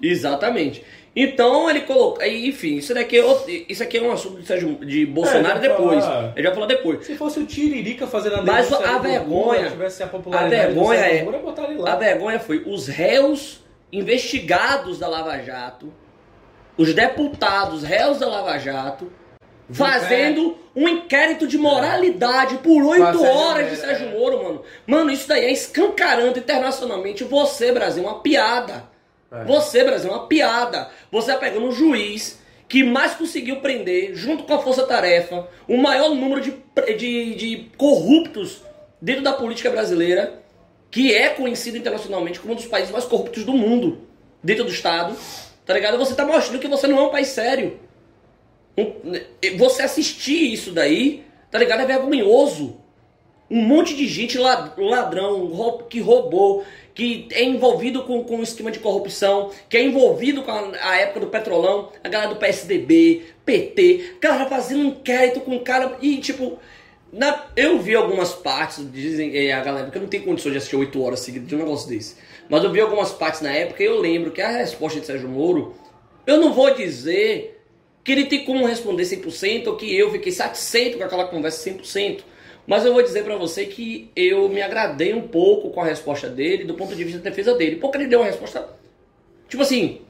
Exatamente. 0.00 0.82
Então 1.14 1.68
ele 1.68 1.82
colocou. 1.82 2.24
Enfim, 2.24 2.76
isso 2.76 2.94
daqui 2.94 3.18
é, 3.18 3.24
outro- 3.24 3.44
isso 3.68 3.82
aqui 3.82 3.98
é 3.98 4.02
um 4.02 4.10
assunto 4.12 4.40
de, 4.40 4.46
Sérgio- 4.46 4.76
de 4.84 5.04
Bolsonaro 5.04 5.58
É, 5.58 5.60
depois. 5.68 6.02
falar. 6.04 6.32
Ele 6.34 6.46
vai 6.46 6.54
falar 6.54 6.66
depois. 6.66 7.04
Se 7.06 7.14
fosse 7.16 7.38
o 7.38 7.44
Tiririca 7.44 8.06
fazendo 8.06 8.36
a 8.36 8.42
Mas 8.42 8.72
a 8.72 8.98
vergonha- 8.98 9.70
tivesse 9.70 10.02
a 10.02 10.06
A 10.06 10.08
popularidade 10.08 10.72
vergonha 10.72 10.98
do 10.98 11.02
Sérgio 11.04 11.18
é. 11.18 11.24
Moro, 11.24 11.82
lá. 11.82 11.92
A 11.92 11.96
vergonha 11.96 12.40
foi 12.40 12.62
os 12.66 12.86
réus 12.88 13.60
investigados 13.92 14.98
da 14.98 15.06
Lava 15.06 15.38
Jato, 15.42 15.92
os 16.78 16.94
deputados 16.94 17.82
réus 17.82 18.18
da 18.18 18.26
Lava 18.26 18.56
Jato, 18.58 19.12
fazendo 19.70 20.56
um 20.74 20.88
inquérito 20.88 21.46
de 21.46 21.58
moralidade 21.58 22.58
por 22.58 22.82
oito 22.82 23.22
horas 23.22 23.70
de 23.70 23.76
Moro, 23.76 23.76
Sérgio 23.76 24.08
é. 24.08 24.10
Moro, 24.10 24.42
mano. 24.42 24.62
Mano, 24.86 25.10
isso 25.10 25.28
daí 25.28 25.44
é 25.44 25.52
escancarando 25.52 26.38
internacionalmente 26.38 27.24
você, 27.24 27.72
Brasil, 27.72 28.02
uma 28.02 28.20
piada. 28.20 28.84
É. 29.30 29.44
Você, 29.44 29.84
Brasil, 29.84 30.10
uma 30.10 30.26
piada. 30.26 30.90
Você 31.10 31.32
tá 31.32 31.38
pegando 31.38 31.66
um 31.66 31.72
juiz 31.72 32.40
que 32.68 32.82
mais 32.82 33.14
conseguiu 33.14 33.60
prender, 33.60 34.14
junto 34.14 34.44
com 34.44 34.54
a 34.54 34.58
Força 34.58 34.86
Tarefa, 34.86 35.46
o 35.68 35.76
maior 35.76 36.14
número 36.14 36.40
de, 36.40 36.54
de, 36.96 37.34
de 37.34 37.70
corruptos 37.76 38.62
dentro 39.00 39.22
da 39.22 39.32
política 39.32 39.70
brasileira. 39.70 40.42
que 40.90 41.14
é 41.14 41.30
conhecido 41.30 41.78
internacionalmente 41.78 42.38
como 42.38 42.52
um 42.52 42.56
dos 42.56 42.66
países 42.66 42.90
mais 42.92 43.06
corruptos 43.06 43.44
do 43.44 43.54
mundo, 43.54 44.02
dentro 44.42 44.64
do 44.64 44.70
Estado, 44.70 45.16
tá 45.64 45.72
ligado? 45.72 45.96
Você 45.96 46.14
tá 46.14 46.24
mostrando 46.24 46.60
que 46.60 46.68
você 46.68 46.86
não 46.86 46.98
é 46.98 47.02
um 47.02 47.08
país 47.08 47.28
sério. 47.28 47.80
Você 49.56 49.82
assistir 49.82 50.52
isso 50.52 50.72
daí, 50.72 51.24
tá 51.50 51.58
ligado? 51.58 51.80
É 51.80 51.86
vergonhoso. 51.86 52.76
Um 53.50 53.60
monte 53.62 53.94
de 53.94 54.06
gente 54.06 54.38
la- 54.38 54.72
ladrão, 54.78 55.84
que 55.90 56.00
roubou, 56.00 56.64
que 56.94 57.28
é 57.32 57.44
envolvido 57.44 58.02
com, 58.04 58.24
com 58.24 58.36
um 58.36 58.42
esquema 58.42 58.70
de 58.70 58.78
corrupção, 58.78 59.50
que 59.68 59.76
é 59.76 59.82
envolvido 59.82 60.42
com 60.42 60.50
a, 60.50 60.72
a 60.80 60.96
época 60.96 61.20
do 61.20 61.26
petrolão, 61.26 61.90
a 62.02 62.08
galera 62.08 62.30
do 62.32 62.36
PSDB, 62.40 63.22
PT, 63.44 64.16
cara 64.20 64.46
fazendo 64.46 64.84
inquérito 64.86 65.40
com 65.40 65.54
o 65.56 65.60
cara 65.60 65.98
e 66.00 66.16
tipo. 66.18 66.58
na- 67.12 67.44
eu 67.54 67.78
vi 67.78 67.94
algumas 67.94 68.32
partes, 68.32 68.90
dizem 68.90 69.36
é, 69.36 69.52
a 69.52 69.60
galera, 69.62 69.84
porque 69.84 69.98
eu 69.98 70.02
não 70.02 70.08
tenho 70.08 70.24
condições 70.24 70.52
de 70.52 70.58
assistir 70.58 70.76
8 70.76 71.02
horas 71.02 71.20
seguidas 71.20 71.46
de 71.46 71.54
um 71.54 71.58
negócio 71.58 71.88
desse. 71.90 72.16
Mas 72.48 72.64
eu 72.64 72.72
vi 72.72 72.80
algumas 72.80 73.12
partes 73.12 73.42
na 73.42 73.52
época 73.52 73.82
e 73.82 73.86
eu 73.86 74.00
lembro 74.00 74.30
que 74.30 74.40
a 74.40 74.48
resposta 74.48 74.98
de 74.98 75.04
Sérgio 75.06 75.28
Moro, 75.28 75.74
eu 76.26 76.38
não 76.38 76.54
vou 76.54 76.72
dizer 76.74 77.61
que 78.04 78.12
ele 78.12 78.26
tem 78.26 78.44
como 78.44 78.66
responder 78.66 79.04
100% 79.04 79.68
ou 79.68 79.76
que 79.76 79.96
eu 79.96 80.10
fiquei 80.10 80.32
satisfeito 80.32 80.98
com 80.98 81.04
aquela 81.04 81.26
conversa 81.26 81.70
100%. 81.70 82.22
Mas 82.66 82.84
eu 82.84 82.92
vou 82.92 83.02
dizer 83.02 83.24
pra 83.24 83.36
você 83.36 83.66
que 83.66 84.10
eu 84.14 84.48
me 84.48 84.62
agradei 84.62 85.12
um 85.14 85.26
pouco 85.26 85.70
com 85.70 85.80
a 85.80 85.84
resposta 85.84 86.28
dele, 86.28 86.64
do 86.64 86.74
ponto 86.74 86.94
de 86.94 87.04
vista 87.04 87.18
da 87.18 87.30
defesa 87.30 87.54
dele. 87.54 87.76
Porque 87.76 87.98
ele 87.98 88.06
deu 88.06 88.20
uma 88.20 88.26
resposta. 88.26 88.68
Tipo 89.48 89.62
assim, 89.62 90.00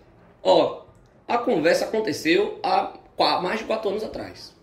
ó, 0.42 0.82
a 1.26 1.38
conversa 1.38 1.86
aconteceu 1.86 2.58
há 2.62 2.92
mais 3.42 3.60
de 3.60 3.64
quatro 3.64 3.90
anos 3.90 4.04
atrás. 4.04 4.54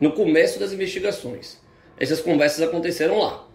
No 0.00 0.12
começo 0.12 0.58
das 0.58 0.72
investigações. 0.72 1.58
Essas 1.98 2.20
conversas 2.20 2.62
aconteceram 2.62 3.18
lá. 3.18 3.46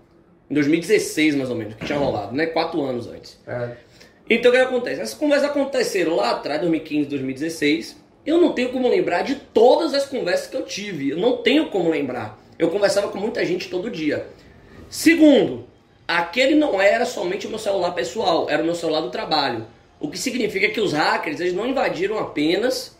Em 0.50 0.54
2016, 0.54 1.36
mais 1.36 1.50
ou 1.50 1.56
menos, 1.56 1.76
que 1.76 1.86
tinha 1.86 1.98
rolado, 1.98 2.36
né? 2.36 2.48
Quatro 2.48 2.82
anos 2.82 3.08
antes. 3.08 3.40
É. 3.48 3.78
Então 4.30 4.52
o 4.52 4.54
que 4.54 4.60
acontece? 4.60 5.02
Essas 5.02 5.14
conversas 5.18 5.50
aconteceram 5.50 6.16
lá 6.16 6.32
atrás, 6.32 6.60
2015, 6.62 7.10
2016. 7.10 8.03
Eu 8.26 8.40
não 8.40 8.54
tenho 8.54 8.70
como 8.72 8.88
lembrar 8.90 9.24
de 9.24 9.36
todas 9.36 9.94
as 9.94 10.06
conversas 10.06 10.48
que 10.48 10.56
eu 10.56 10.64
tive. 10.64 11.10
Eu 11.10 11.18
não 11.18 11.38
tenho 11.38 11.70
como 11.70 11.90
lembrar. 11.90 12.40
Eu 12.58 12.70
conversava 12.70 13.10
com 13.10 13.18
muita 13.18 13.44
gente 13.46 13.70
todo 13.70 13.90
dia. 13.90 14.28
Segundo, 14.90 15.66
aquele 16.08 16.56
não 16.56 16.82
era 16.82 17.06
somente 17.06 17.48
o 17.48 17.50
meu 17.50 17.60
celular 17.60 17.92
pessoal, 17.92 18.50
era 18.50 18.62
o 18.62 18.66
meu 18.66 18.76
celular 18.76 19.02
do 19.02 19.10
trabalho. 19.10 19.66
O 20.00 20.10
que 20.10 20.18
significa 20.18 20.70
que 20.70 20.80
os 20.80 20.94
hackers 20.94 21.40
eles 21.40 21.54
não 21.54 21.66
invadiram 21.68 22.18
apenas 22.20 22.96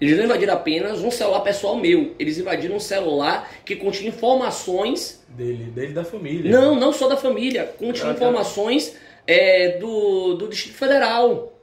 eles 0.00 0.16
não 0.18 0.24
invadiram 0.24 0.54
apenas 0.54 1.00
um 1.02 1.10
celular 1.10 1.40
pessoal 1.40 1.76
meu, 1.76 2.14
eles 2.18 2.36
invadiram 2.36 2.76
um 2.76 2.80
celular 2.80 3.48
que 3.64 3.76
continha 3.76 4.08
informações 4.10 5.24
Dele, 5.28 5.64
dele 5.70 5.92
da 5.94 6.04
família. 6.04 6.50
não, 6.50 6.74
não 6.74 6.92
só 6.92 7.08
da 7.08 7.16
família. 7.16 7.64
Continha 7.78 8.10
Ah, 8.10 8.14
tá. 8.14 8.14
informações 8.14 8.96
é, 9.26 9.78
do, 9.78 10.34
do 10.34 10.48
Distrito 10.48 10.76
Federal. 10.76 11.53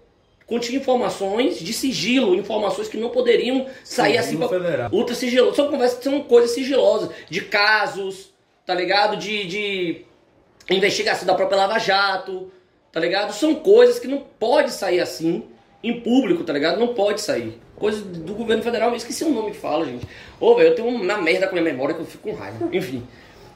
Continha 0.51 0.79
informações 0.79 1.59
de 1.59 1.71
sigilo, 1.71 2.35
informações 2.35 2.89
que 2.89 2.97
não 2.97 3.07
poderiam 3.07 3.67
sair 3.85 4.17
assim 4.17 4.31
Sigilo 4.31 4.49
pra, 4.49 4.59
federal. 4.59 4.89
ultra 4.91 5.15
sigilosas. 5.15 5.55
São 5.55 5.69
conversas, 5.69 6.03
são 6.03 6.21
coisas 6.23 6.51
sigilosas, 6.51 7.09
de 7.29 7.39
casos, 7.39 8.33
tá 8.65 8.75
ligado? 8.75 9.15
De, 9.15 9.45
de 9.45 10.05
investigação 10.69 11.25
da 11.25 11.35
própria 11.35 11.55
Lava 11.55 11.79
Jato, 11.79 12.51
tá 12.91 12.99
ligado? 12.99 13.31
São 13.31 13.55
coisas 13.55 13.97
que 13.97 14.09
não 14.09 14.25
pode 14.37 14.71
sair 14.71 14.99
assim 14.99 15.45
em 15.81 16.01
público, 16.01 16.43
tá 16.43 16.51
ligado? 16.51 16.77
Não 16.77 16.89
pode 16.89 17.21
sair. 17.21 17.57
Coisas 17.77 18.03
do 18.03 18.33
governo 18.33 18.61
federal, 18.61 18.89
eu 18.89 18.97
esqueci 18.97 19.23
o 19.23 19.29
nome 19.29 19.51
que 19.51 19.57
fala, 19.57 19.85
gente. 19.85 20.05
Ô, 20.37 20.53
velho, 20.55 20.71
eu 20.71 20.75
tenho 20.75 20.89
uma 20.89 21.17
merda 21.17 21.47
com 21.47 21.55
a 21.57 21.61
minha 21.61 21.71
memória 21.71 21.95
que 21.95 22.01
eu 22.01 22.05
fico 22.05 22.29
com 22.29 22.35
raiva. 22.35 22.67
Enfim. 22.75 23.07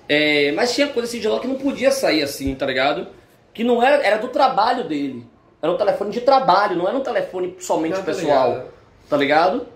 É, 0.08 0.54
mas 0.54 0.74
tinha 0.74 0.88
coisa 0.88 1.10
sigilosa 1.10 1.42
que 1.42 1.48
não 1.48 1.56
podia 1.56 1.92
sair 1.92 2.24
assim, 2.24 2.56
tá 2.56 2.66
ligado? 2.66 3.08
Que 3.54 3.66
não 3.66 3.84
era, 3.84 4.02
era 4.02 4.18
do 4.18 4.30
trabalho 4.30 4.86
dele. 4.86 5.35
Era 5.62 5.72
um 5.72 5.78
telefone 5.78 6.12
de 6.12 6.22
trabalho, 6.22 6.76
não 6.76 6.88
era 6.88 6.98
um 6.98 7.02
telefone 7.02 7.56
somente 7.60 7.94
Não, 7.94 8.00
tô 8.00 8.06
pessoal. 8.06 8.50
ligado. 8.50 8.66
Tá 9.10 9.18
ligado? 9.18 9.68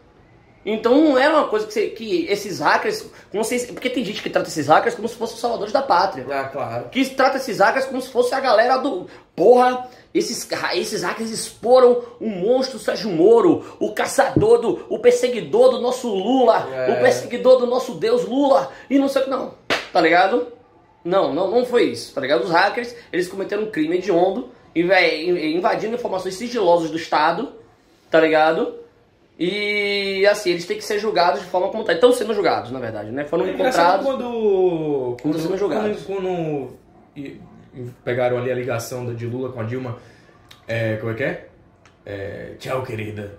Então 0.66 0.94
não 1.02 1.18
era 1.18 1.34
uma 1.36 1.48
coisa 1.48 1.66
que, 1.66 1.74
você- 1.74 1.88
que 1.88 2.26
esses 2.28 2.60
hackers. 2.60 3.06
Como 3.32 3.44
se, 3.44 3.68
porque 3.68 3.90
tem 3.90 4.04
gente 4.04 4.22
que 4.22 4.30
trata 4.30 4.50
esses 4.50 4.68
hackers 4.68 4.94
como 4.94 5.08
se 5.08 5.16
fossem 5.16 5.36
os 5.36 5.42
salvadores 5.42 5.72
da 5.72 5.82
pátria. 5.82 6.26
Ah, 6.30 6.44
claro. 6.46 6.90
Que 6.90 7.06
trata 7.10 7.38
esses 7.38 7.60
hackers 7.60 7.86
como 7.86 8.02
se 8.02 8.10
fosse 8.10 8.36
a 8.36 8.40
galera 8.42 8.78
do. 8.78 9.08
Porra, 9.36 9.88
esses, 10.14 10.48
esses 10.74 11.02
hackers 11.02 11.32
exporam 11.32 12.04
o 12.20 12.28
monstro 12.28 12.78
Sérgio 12.78 13.10
Moro, 13.10 13.78
o 13.80 13.94
caçador 13.94 14.60
do. 14.60 14.86
o 14.90 15.00
perseguidor 15.00 15.70
do 15.72 15.80
nosso 15.80 16.10
Lula, 16.10 16.68
É. 16.74 16.92
o 16.92 17.00
perseguidor 17.00 17.58
do 17.60 17.66
nosso 17.66 17.94
Deus 17.94 18.26
Lula, 18.26 18.70
e 18.90 19.00
não 19.00 19.08
sei 19.08 19.22
o 19.22 19.26
que. 19.26 19.32
Não, 19.32 19.54
tá 19.94 20.02
ligado? 20.02 20.48
Não, 21.06 21.34
não, 21.34 21.50
não 21.50 21.66
foi 21.66 21.86
isso, 21.86 22.14
tá 22.14 22.20
ligado? 22.20 22.44
Os 22.44 22.52
hackers, 22.52 22.94
eles 23.14 23.30
cometeram 23.30 23.64
um 23.64 23.72
crime 23.72 23.98
hediondo, 23.98 24.50
invadindo 24.76 25.96
informações 25.96 26.36
sigilosas 26.36 26.90
do 26.90 26.98
Estado, 26.98 27.54
tá 28.10 28.20
ligado? 28.20 28.76
E 29.38 30.28
assim, 30.28 30.52
eles 30.52 30.66
têm 30.66 30.78
que 30.78 30.84
ser 30.84 31.00
julgados 31.00 31.40
de 31.42 31.48
forma 31.48 31.70
como 31.70 31.84
tá. 31.84 31.94
Estão 31.94 32.12
sendo 32.12 32.34
julgados, 32.34 32.72
na 32.72 32.80
verdade, 32.80 33.10
né? 33.12 33.24
Foram 33.26 33.46
É 33.48 33.52
encontrados. 33.52 34.06
quando. 34.06 35.18
Quando 35.22 35.40
sendo 35.40 35.58
julgados. 35.58 36.04
Quando, 36.04 36.78
quando 37.16 37.40
pegaram 38.04 38.38
ali 38.38 38.52
a 38.52 38.56
ligação 38.56 39.14
de 39.16 39.26
Lula 39.26 39.52
com 39.52 39.62
a 39.62 39.64
Dilma. 39.64 39.98
É, 40.68 40.98
como 40.98 41.14
é 41.14 41.16
que 41.16 41.24
é? 41.24 41.48
É, 42.06 42.52
Tchau, 42.60 42.84
querida. 42.84 43.38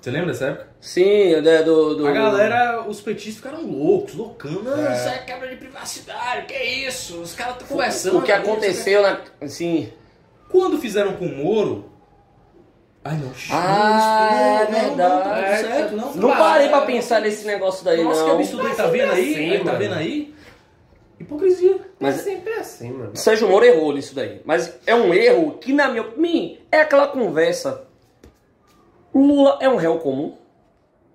Você 0.00 0.10
lembra 0.12 0.28
dessa 0.28 0.46
época? 0.46 0.68
Sim, 0.80 1.40
né, 1.40 1.62
do, 1.64 1.96
do. 1.96 2.06
A 2.06 2.12
galera, 2.12 2.84
os 2.88 3.00
petistas 3.00 3.36
ficaram 3.36 3.66
loucos, 3.66 4.14
loucando. 4.14 4.70
Ah, 4.72 4.92
É. 4.92 4.94
Isso 4.94 5.08
é 5.08 5.18
quebra 5.18 5.48
de 5.48 5.56
privacidade, 5.56 6.46
que 6.46 6.54
isso? 6.54 7.20
Os 7.20 7.34
caras 7.34 7.54
estão 7.54 7.66
conversando. 7.66 8.18
O 8.18 8.22
que 8.22 8.30
aconteceu 8.30 9.02
na. 9.02 9.20
Assim. 9.40 9.92
Quando 10.50 10.78
fizeram 10.78 11.14
com 11.14 11.26
o 11.26 11.36
Moro. 11.44 11.84
Ai, 13.04 13.16
não, 13.18 13.30
Ah, 13.52 14.66
não, 14.68 14.78
é 14.78 14.80
não, 14.82 14.88
verdade. 14.88 14.96
Não, 14.96 15.22
tá 15.22 15.34
tudo 15.34 15.70
certo, 15.74 15.96
não. 15.96 16.14
Não 16.14 16.28
parei 16.36 16.68
pra 16.68 16.82
é. 16.82 16.86
pensar 16.86 17.20
nesse 17.20 17.46
negócio 17.46 17.84
daí, 17.84 18.02
Nossa, 18.02 18.22
que 18.22 18.28
não. 18.28 18.36
absurdo, 18.36 18.64
Mas 18.64 18.76
tá 18.76 18.86
vendo 18.88 19.14
sempre 19.14 19.20
aí? 19.44 19.54
assim, 19.56 19.64
tá 19.64 19.72
vendo 19.74 19.94
aí? 19.94 20.34
Hipocrisia. 21.20 21.78
Mas 22.00 22.18
é 22.18 22.22
sempre 22.22 22.52
assim, 22.54 22.90
mano. 22.90 23.10
Sérgio 23.16 23.48
Moro 23.48 23.64
errou 23.64 23.92
nisso 23.92 24.14
daí. 24.14 24.40
Mas 24.44 24.76
é 24.86 24.94
um 24.94 25.14
erro 25.14 25.52
que, 25.60 25.72
na 25.72 25.88
minha 25.88 26.02
opinião, 26.02 26.56
é 26.70 26.80
aquela 26.80 27.06
conversa. 27.06 27.86
Lula 29.14 29.56
é 29.60 29.68
um 29.68 29.76
réu 29.76 29.98
comum. 29.98 30.36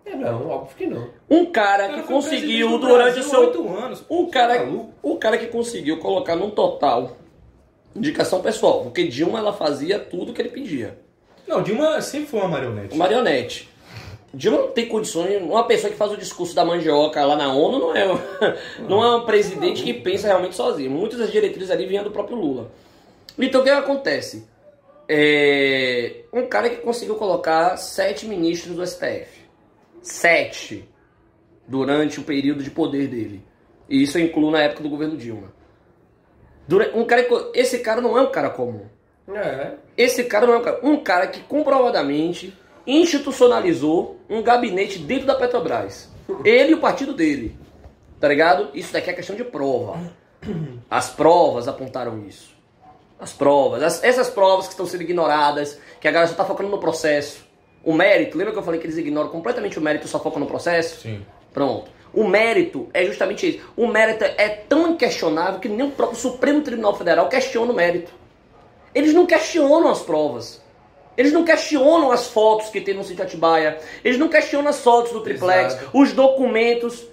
É, 0.04 0.16
não, 0.16 0.48
óbvio 0.50 0.76
que 0.76 0.88
não. 0.88 1.08
Um 1.30 1.46
cara 1.52 1.88
Cara, 1.90 2.02
que 2.02 2.08
conseguiu 2.08 2.78
durante 2.80 3.20
o 3.20 3.24
seu. 3.24 3.42
oito 3.42 3.68
anos. 3.68 4.04
Um 4.10 4.26
Tá 4.26 4.32
cara, 4.32 4.66
maluco? 4.66 4.90
um 5.04 5.16
cara 5.18 5.38
que 5.38 5.46
conseguiu 5.48 6.00
colocar 6.00 6.36
num 6.36 6.50
total. 6.50 7.12
Indicação 7.96 8.42
pessoal. 8.42 8.84
Porque 8.84 9.08
Dilma 9.08 9.40
ela 9.40 9.54
fazia 9.54 10.00
tudo 10.00 10.34
que 10.34 10.42
ele 10.42 10.50
pedia. 10.50 10.98
Não, 11.48 11.62
Dilma 11.62 12.02
sempre 12.02 12.30
foi 12.30 12.40
uma 12.40 12.50
marionete. 12.50 12.98
Marionete. 12.98 13.70
Dilma 14.34 14.60
não 14.60 14.68
tem 14.70 14.88
condições. 14.88 15.42
Uma 15.42 15.66
pessoa 15.66 15.92
que 15.92 15.98
faz 15.98 16.12
o 16.12 16.18
discurso 16.18 16.56
da 16.56 16.64
mandioca 16.64 17.26
lá 17.26 17.36
na 17.36 17.54
ONU 17.54 17.80
não 17.80 17.96
é, 17.96 18.08
não 18.88 19.04
é 19.04 19.16
um 19.18 19.26
presidente 19.26 19.84
que 19.84 19.94
pensa 19.94 20.28
realmente 20.28 20.56
sozinho. 20.56 20.90
Muitas 20.90 21.20
das 21.20 21.32
diretrizes 21.32 21.70
ali 21.70 21.86
vinham 21.86 22.04
do 22.04 22.12
próprio 22.12 22.38
Lula. 22.38 22.72
Então 23.38 23.62
o 23.62 23.64
que 23.64 23.70
acontece? 23.70 24.48
É, 25.08 26.24
um 26.32 26.46
cara 26.46 26.70
que 26.70 26.78
conseguiu 26.78 27.16
colocar 27.16 27.76
sete 27.76 28.26
ministros 28.26 28.76
do 28.76 28.88
STF. 28.88 29.42
Sete. 30.02 30.88
Durante 31.68 32.20
o 32.20 32.24
período 32.24 32.64
de 32.64 32.72
poder 32.72 33.08
dele. 33.08 33.44
E 33.90 34.04
isso 34.04 34.18
eu 34.18 34.24
incluo 34.24 34.52
na 34.52 34.62
época 34.62 34.84
do 34.84 34.90
governo 34.90 35.18
Dilma. 35.18 35.54
Um 36.94 37.04
cara, 37.06 37.24
que- 37.24 37.52
esse 37.54 37.80
cara 37.80 38.02
não 38.02 38.18
é 38.18 38.22
um 38.22 38.32
cara 38.32 38.50
comum. 38.50 38.86
É. 39.34 39.72
Esse 39.98 40.24
cara 40.24 40.46
não 40.48 40.54
é 40.56 40.58
um 40.58 40.62
cara. 40.62 40.80
Um 40.84 40.98
cara 40.98 41.28
que 41.28 41.42
comprovadamente 41.42 42.54
institucionalizou 42.86 44.18
um 44.30 44.42
gabinete 44.42 45.00
dentro 45.00 45.28
da 45.28 45.36
Petrobras. 45.36 46.10
Ele 46.44 46.72
e 46.72 46.74
o 46.74 46.80
partido 46.80 47.14
dele. 47.14 47.58
Tá 48.20 48.28
ligado? 48.28 48.70
Isso 48.74 48.94
daqui 48.94 49.10
é 49.10 49.14
questão 49.14 49.36
de 49.36 49.44
prova. 49.44 50.00
As 50.90 51.10
provas 51.10 51.68
apontaram 51.68 52.24
isso. 52.28 52.52
As 53.20 53.32
provas. 53.34 53.84
as- 53.84 54.04
essas 54.04 54.30
provas 54.30 54.66
que 54.66 54.74
estão 54.74 54.86
sendo 54.86 55.02
ignoradas, 55.04 55.80
que 56.00 56.08
a 56.08 56.12
galera 56.12 56.30
só 56.32 56.36
tá 56.36 56.44
focando 56.46 56.70
no 56.70 56.80
processo. 56.80 57.46
O 57.84 57.94
mérito, 57.94 58.38
lembra 58.38 58.54
que 58.54 58.60
eu 58.60 58.64
falei 58.64 58.80
que 58.80 58.86
eles 58.88 58.98
ignoram 58.98 59.30
completamente 59.30 59.78
o 59.78 59.82
mérito 59.82 60.06
e 60.06 60.10
só 60.10 60.20
focam 60.20 60.40
no 60.40 60.48
processo? 60.48 61.02
Sim. 61.02 61.26
Pronto. 61.54 61.92
O 62.14 62.28
mérito 62.28 62.90
é 62.94 63.06
justamente 63.06 63.48
isso. 63.48 63.72
O 63.76 63.88
mérito 63.88 64.24
é 64.24 64.50
tão 64.50 64.92
inquestionável 64.92 65.60
que 65.60 65.70
nem 65.70 65.88
o 65.88 65.92
próprio 65.92 66.20
Supremo 66.20 66.62
Tribunal 66.62 66.96
Federal 66.98 67.30
questiona 67.30 67.72
o 67.72 67.76
mérito. 67.76 68.12
Eles 68.94 69.14
não 69.14 69.26
questionam 69.26 69.90
as 69.90 70.02
provas. 70.02 70.62
Eles 71.18 71.32
não 71.32 71.44
questionam 71.44 72.12
as 72.12 72.28
fotos 72.28 72.70
que 72.70 72.82
tem 72.82 72.94
no 72.94 73.04
sítio 73.04 73.24
Atibaia. 73.24 73.78
Eles 74.04 74.18
não 74.18 74.28
questionam 74.28 74.70
as 74.70 74.80
fotos 74.80 75.12
do 75.12 75.22
triplex, 75.22 75.74
Exato. 75.74 75.98
os 75.98 76.14
documentos, 76.14 77.06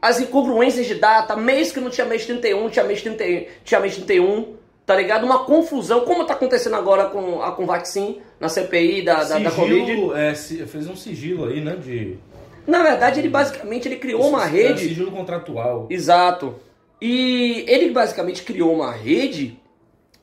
as 0.00 0.20
incongruências 0.20 0.86
de 0.86 0.94
data, 0.94 1.36
mês 1.36 1.72
que 1.72 1.80
não 1.80 1.90
tinha 1.90 2.06
mês 2.06 2.26
31, 2.26 2.68
tinha 2.70 2.84
mês 2.84 3.02
30, 3.02 3.24
tinha 3.64 3.80
mês 3.80 3.96
31, 3.96 4.54
tá 4.86 4.94
ligado? 4.96 5.24
Uma 5.24 5.44
confusão, 5.44 6.00
como 6.00 6.24
tá 6.24 6.34
acontecendo 6.34 6.76
agora 6.76 7.06
com 7.06 7.42
a 7.42 7.52
com 7.52 7.66
Vaccine, 7.66 8.20
na 8.38 8.48
CPI 8.48 9.02
da, 9.02 9.24
da, 9.24 9.38
da 9.38 9.50
Covid. 9.50 9.86
Sigilo, 9.86 10.16
é, 10.16 10.34
fez 10.34 10.88
um 10.88 10.96
sigilo 10.96 11.46
aí, 11.46 11.60
né? 11.60 11.76
De, 11.76 12.18
Na 12.66 12.82
verdade, 12.82 13.20
ele 13.20 13.28
basicamente 13.28 13.86
ele 13.88 13.96
criou 13.96 14.28
uma 14.28 14.44
rede 14.44 14.80
Sigilo 14.80 15.10
contratual. 15.10 15.86
Exato. 15.90 16.56
E 17.00 17.64
ele 17.68 17.90
basicamente 17.90 18.42
criou 18.42 18.74
uma 18.74 18.92
rede 18.92 19.58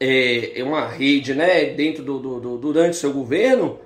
é, 0.01 0.59
é 0.59 0.63
uma 0.63 0.87
rede, 0.87 1.35
né, 1.35 1.65
dentro 1.65 2.03
do, 2.03 2.17
do, 2.17 2.39
do 2.39 2.57
durante 2.57 2.93
o 2.93 2.99
seu 2.99 3.13
governo, 3.13 3.79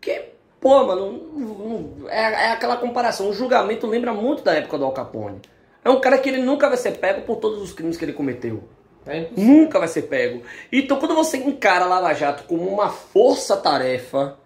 que, 0.00 0.26
pô, 0.60 0.86
mano, 0.86 2.06
é, 2.08 2.20
é 2.20 2.52
aquela 2.52 2.76
comparação. 2.76 3.28
O 3.28 3.32
julgamento 3.32 3.88
lembra 3.88 4.14
muito 4.14 4.44
da 4.44 4.54
época 4.54 4.78
do 4.78 4.84
Al 4.84 4.92
Capone. 4.92 5.40
É 5.84 5.90
um 5.90 6.00
cara 6.00 6.16
que 6.16 6.28
ele 6.28 6.40
nunca 6.40 6.68
vai 6.68 6.78
ser 6.78 6.92
pego 6.92 7.22
por 7.22 7.38
todos 7.38 7.60
os 7.60 7.72
crimes 7.72 7.96
que 7.96 8.04
ele 8.04 8.12
cometeu. 8.12 8.62
É. 9.04 9.26
Nunca 9.36 9.80
vai 9.80 9.88
ser 9.88 10.02
pego. 10.02 10.42
Então, 10.70 10.96
quando 11.00 11.16
você 11.16 11.38
encara 11.38 11.86
a 11.86 11.88
Lava 11.88 12.14
Jato 12.14 12.44
como 12.44 12.68
uma 12.68 12.88
força-tarefa, 12.88 14.38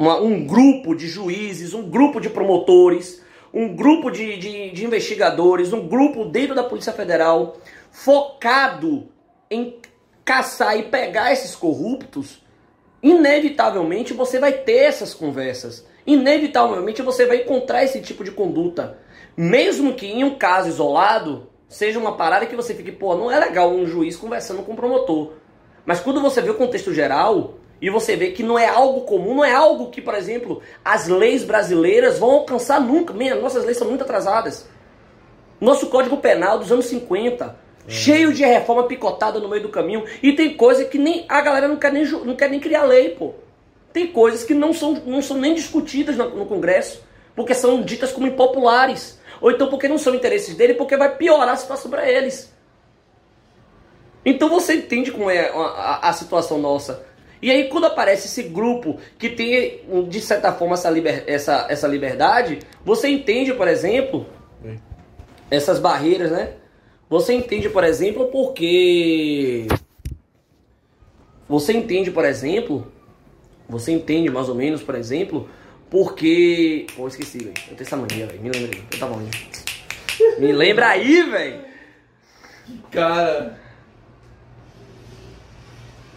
uma- 0.00 0.18
um 0.18 0.46
grupo 0.46 0.94
de 0.94 1.06
juízes, 1.06 1.74
um 1.74 1.82
grupo 1.82 2.22
de 2.22 2.30
promotores, 2.30 3.22
um 3.52 3.76
grupo 3.76 4.10
de, 4.10 4.38
de- 4.38 4.70
de 4.70 4.84
investigadores, 4.86 5.74
um 5.74 5.86
grupo 5.86 6.24
dentro 6.24 6.54
da 6.54 6.64
Polícia 6.64 6.92
Federal 6.92 7.58
focado 7.92 9.08
em 9.50 9.76
caçar 10.24 10.78
e 10.78 10.84
pegar 10.84 11.32
esses 11.32 11.54
corruptos, 11.54 12.42
inevitavelmente 13.02 14.14
você 14.14 14.38
vai 14.38 14.52
ter 14.52 14.84
essas 14.84 15.12
conversas. 15.12 15.86
Inevitavelmente 16.06 17.02
você 17.02 17.26
vai 17.26 17.42
encontrar 17.42 17.84
esse 17.84 18.00
tipo 18.00 18.24
de 18.24 18.30
conduta. 18.30 18.96
Mesmo 19.36 19.94
que 19.94 20.06
em 20.06 20.24
um 20.24 20.36
caso 20.36 20.68
isolado, 20.68 21.48
seja 21.68 21.98
uma 21.98 22.16
parada 22.16 22.46
que 22.46 22.56
você 22.56 22.74
fique, 22.74 22.90
pô, 22.92 23.14
não 23.16 23.30
é 23.30 23.38
legal 23.38 23.70
um 23.70 23.86
juiz 23.86 24.16
conversando 24.16 24.62
com 24.62 24.72
um 24.72 24.76
promotor. 24.76 25.32
Mas 25.84 26.00
quando 26.00 26.22
você 26.22 26.40
vê 26.40 26.50
o 26.50 26.54
contexto 26.54 26.94
geral 26.94 27.59
e 27.80 27.88
você 27.88 28.14
vê 28.16 28.30
que 28.32 28.42
não 28.42 28.58
é 28.58 28.66
algo 28.68 29.02
comum, 29.02 29.34
não 29.34 29.44
é 29.44 29.52
algo 29.52 29.90
que, 29.90 30.02
por 30.02 30.14
exemplo, 30.14 30.60
as 30.84 31.08
leis 31.08 31.44
brasileiras 31.44 32.18
vão 32.18 32.30
alcançar 32.32 32.80
nunca. 32.80 33.14
Minha, 33.14 33.34
nossas 33.36 33.64
leis 33.64 33.78
são 33.78 33.88
muito 33.88 34.02
atrasadas. 34.04 34.68
Nosso 35.60 35.86
Código 35.88 36.16
Penal 36.18 36.58
dos 36.58 36.70
anos 36.70 36.86
50, 36.86 37.56
cheio 37.88 38.32
de 38.32 38.44
reforma 38.44 38.84
picotada 38.84 39.40
no 39.40 39.48
meio 39.48 39.62
do 39.62 39.68
caminho. 39.70 40.04
E 40.22 40.32
tem 40.34 40.54
coisa 40.56 40.84
que 40.84 40.98
nem 40.98 41.24
a 41.28 41.40
galera 41.40 41.68
não 41.68 41.76
quer 41.76 41.92
nem, 41.92 42.04
não 42.06 42.36
quer 42.36 42.50
nem 42.50 42.60
criar 42.60 42.84
lei, 42.84 43.10
pô. 43.10 43.32
Tem 43.92 44.06
coisas 44.06 44.44
que 44.44 44.54
não 44.54 44.72
são, 44.72 44.92
não 45.06 45.20
são 45.22 45.36
nem 45.38 45.54
discutidas 45.54 46.16
no, 46.16 46.28
no 46.30 46.46
Congresso, 46.46 47.02
porque 47.34 47.54
são 47.54 47.82
ditas 47.82 48.12
como 48.12 48.26
impopulares. 48.26 49.18
Ou 49.40 49.50
então 49.50 49.68
porque 49.68 49.88
não 49.88 49.96
são 49.98 50.14
interesses 50.14 50.54
dele, 50.54 50.74
porque 50.74 50.96
vai 50.96 51.16
piorar 51.16 51.48
a 51.50 51.56
situação 51.56 51.90
para 51.90 52.08
eles. 52.08 52.54
Então 54.24 54.48
você 54.50 54.74
entende 54.74 55.10
como 55.10 55.30
é 55.30 55.48
a, 55.48 55.54
a- 55.58 56.08
a 56.10 56.12
situação 56.12 56.58
nossa. 56.58 57.04
E 57.42 57.50
aí 57.50 57.68
quando 57.68 57.86
aparece 57.86 58.26
esse 58.26 58.42
grupo 58.42 58.98
que 59.18 59.30
tem, 59.30 59.80
de 60.08 60.20
certa 60.20 60.52
forma, 60.52 60.74
essa, 60.74 60.90
liber- 60.90 61.24
essa, 61.26 61.66
essa 61.68 61.88
liberdade, 61.88 62.58
você 62.84 63.08
entende, 63.08 63.54
por 63.54 63.66
exemplo, 63.68 64.26
essas 65.50 65.78
barreiras, 65.78 66.30
né? 66.30 66.54
Você 67.08 67.32
entende, 67.34 67.68
por 67.68 67.82
exemplo, 67.82 68.26
porque... 68.28 69.66
Você 71.48 71.72
entende, 71.72 72.10
por 72.10 72.24
exemplo... 72.24 72.86
Você 73.68 73.92
entende, 73.92 74.28
mais 74.30 74.48
ou 74.48 74.54
menos, 74.54 74.82
por 74.82 74.96
exemplo, 74.96 75.48
porque... 75.88 76.86
Pô, 76.96 77.06
esqueci, 77.06 77.38
velho. 77.38 77.54
Eu 77.70 77.76
tenho 77.76 77.82
essa 77.82 77.96
mania, 77.96 78.26
velho. 78.26 78.40
Me 78.42 78.50
lembra 78.50 78.76
aí. 78.76 78.84
Eu 78.92 78.98
tava 78.98 79.14
onde? 79.16 79.30
Me 80.38 80.52
lembra 80.52 80.88
aí, 80.88 81.22
velho. 81.22 81.60
Cara, 82.90 83.58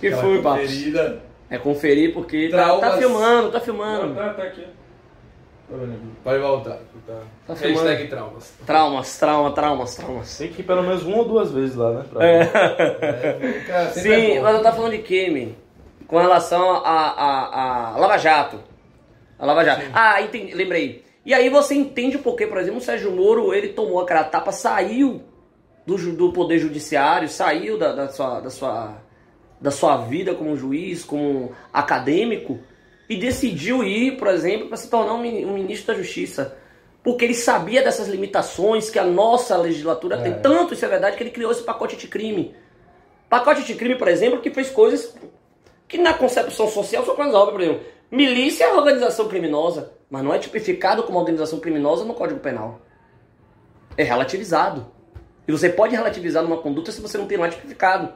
que 0.03 0.13
aquela 0.13 0.21
foi, 0.21 0.41
conferida. 0.41 1.21
É 1.49 1.57
conferir 1.57 2.13
porque 2.13 2.49
tá, 2.49 2.77
tá 2.79 2.97
filmando, 2.97 3.51
tá 3.51 3.59
filmando. 3.59 4.15
Tá, 4.15 4.33
tá 4.33 4.43
aqui. 4.43 4.61
Tá 4.61 5.75
aqui? 5.75 5.99
Pode 6.23 6.39
voltar. 6.39 6.79
Tá. 7.07 7.19
Tá 7.47 7.55
filmando. 7.55 7.87
Hashtag 7.87 8.09
traumas. 8.09 8.53
Traumas, 8.65 9.19
trauma, 9.19 9.51
traumas, 9.51 9.95
traumas. 9.95 10.37
Tem 10.37 10.51
que 10.51 10.61
ir 10.61 10.65
pelo 10.65 10.83
menos 10.83 11.03
uma 11.03 11.17
ou 11.17 11.25
duas 11.25 11.51
vezes 11.51 11.75
lá, 11.75 11.91
né? 11.91 12.05
Pra 12.11 12.25
É. 12.25 12.45
Cara, 13.67 13.83
é 13.83 13.91
Sim, 13.91 14.35
bom. 14.35 14.43
mas 14.43 14.55
eu 14.55 14.63
tava 14.63 14.75
falando 14.75 14.91
de 14.91 14.99
Kemi. 14.99 15.57
Com 16.07 16.17
relação 16.17 16.71
a, 16.71 16.79
a, 16.79 17.93
a 17.93 17.97
Lava 17.97 18.17
Jato. 18.17 18.59
A 19.39 19.45
Lava 19.45 19.63
Jato. 19.63 19.83
Ah, 19.93 20.21
entendi, 20.21 20.53
lembrei. 20.53 21.03
E 21.25 21.33
aí 21.33 21.49
você 21.49 21.73
entende 21.75 22.17
o 22.17 22.19
porquê, 22.19 22.45
por 22.45 22.57
exemplo, 22.57 22.79
o 22.79 22.83
Sérgio 22.83 23.11
Moro, 23.11 23.53
ele 23.53 23.69
tomou 23.69 24.01
aquela 24.01 24.25
tapa, 24.25 24.51
saiu 24.51 25.23
do, 25.85 25.97
do 26.13 26.33
poder 26.33 26.59
judiciário, 26.59 27.29
saiu 27.29 27.77
da, 27.77 27.93
da 27.93 28.09
sua, 28.09 28.39
da, 28.41 28.49
sua, 28.49 28.97
da 29.64 29.72
sua 29.72 29.95
vida 29.95 30.36
como 30.36 30.57
juiz, 30.57 31.05
como 31.05 31.53
acadêmico, 31.72 32.59
e 33.09 33.16
decidiu 33.16 33.82
ir, 33.82 34.18
por 34.18 34.28
exemplo, 34.28 34.68
para 34.68 34.76
se 34.76 34.89
tornar 34.89 35.14
um, 35.14 35.22
mini- 35.22 35.45
ministro 35.45 35.93
da 35.93 35.99
Justiça. 36.01 36.57
Porque 37.01 37.24
ele 37.24 37.34
sabia 37.34 37.82
dessas 37.82 38.09
limitações 38.09 38.89
que 38.89 38.99
a 38.99 39.05
nossa 39.05 39.55
legislatura 39.57 40.18
tem. 40.18 40.34
Tanto, 40.41 40.74
isso 40.74 40.84
é 40.84 40.88
verdade, 40.89 41.16
que 41.16 41.24
ele 41.24 41.32
criou 41.32 41.51
esse 41.51 41.64
pacote 41.64 41.95
de 41.95 42.07
crime. 42.07 42.53
Pacote 43.30 43.64
de 43.64 43.74
crime, 43.76 43.97
por 43.97 44.09
exemplo, 44.09 44.41
que 44.41 44.51
fez 44.51 44.70
coisas 44.70 45.16
que 45.88 45.97
na 45.97 46.14
concepção 46.14 46.68
social 46.68 47.05
são 47.05 47.16
coisas 47.16 47.34
óbvias, 47.34 47.53
por 47.53 47.61
exemplo. 47.61 47.93
Milícia 48.11 48.66
é 48.66 48.74
organização 48.74 49.28
criminosa, 49.30 49.93
mas 50.09 50.24
não 50.24 50.34
é 50.34 50.39
tipificado 50.39 51.03
como 51.03 51.20
organização 51.20 51.59
criminosa 51.59 52.03
no 52.03 52.14
Código 52.14 52.39
Penal. 52.41 52.82
É 53.97 54.03
relativizado. 54.03 54.88
E 55.47 55.51
você 55.51 55.70
pode 55.70 55.95
relativizar 55.95 56.43
numa 56.43 56.57
conduta 56.57 56.91
se 56.91 57.01
você 57.01 57.18
não 57.18 57.28
tem 57.28 57.38
lá 57.38 57.49
tipificado. 57.49 58.14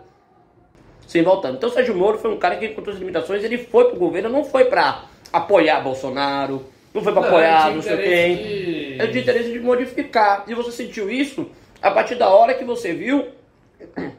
Sem 1.07 1.23
voltando. 1.23 1.55
Então 1.55 1.69
o 1.69 1.71
Sérgio 1.71 1.95
Moro 1.95 2.17
foi 2.19 2.31
um 2.31 2.37
cara 2.37 2.57
que 2.57 2.65
encontrou 2.67 2.93
as 2.93 2.99
limitações, 2.99 3.43
ele 3.43 3.57
foi 3.57 3.85
pro 3.85 3.97
governo, 3.97 4.27
não 4.29 4.43
foi 4.43 4.65
pra 4.65 5.05
apoiar 5.33 5.79
Bolsonaro, 5.81 6.63
não 6.93 7.01
foi 7.01 7.13
pra 7.13 7.21
Não, 7.21 7.29
apoiar 7.29 7.71
não 7.73 7.81
sei 7.81 7.97
quem. 7.97 8.35
de- 8.37 8.43
Ele 8.99 9.07
tinha 9.07 9.21
interesse 9.23 9.51
de 9.53 9.59
modificar. 9.59 10.43
E 10.47 10.53
você 10.53 10.71
sentiu 10.71 11.09
isso 11.09 11.49
a 11.81 11.89
partir 11.91 12.15
da 12.15 12.29
hora 12.29 12.53
que 12.53 12.63
você 12.65 12.93
viu 12.93 13.27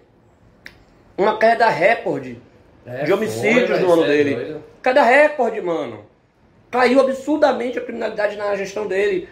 uma 1.16 1.36
queda 1.39 1.68
recorde 1.68 2.39
É, 2.86 3.05
de 3.05 3.12
homicídios 3.12 3.68
foi, 3.70 3.80
no 3.80 3.93
ano 3.93 4.03
mas 4.03 4.11
é 4.11 4.12
dele. 4.16 4.34
doido. 4.34 4.64
Cada 4.82 5.03
recorde, 5.03 5.61
mano. 5.61 6.05
Caiu 6.70 7.01
absurdamente 7.01 7.78
a 7.78 7.82
criminalidade 7.82 8.36
na 8.36 8.55
gestão 8.57 8.86
dele. 8.86 9.28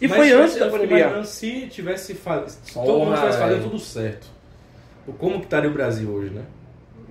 E 0.00 0.08
Mas 0.08 0.16
foi 0.16 0.32
antes 0.32 0.56
da 0.56 0.68
pandemia. 0.68 0.98
imaginando 1.00 1.26
Se 1.26 1.66
tivesse 1.66 2.14
se 2.14 2.74
todo 2.74 2.98
mundo 3.00 3.16
tivesse 3.16 3.38
fazendo 3.38 3.62
tudo 3.64 3.78
certo. 3.78 4.26
Como 5.18 5.38
que 5.40 5.44
estaria 5.46 5.68
o 5.68 5.72
Brasil 5.72 6.08
hoje, 6.10 6.30
né? 6.30 6.42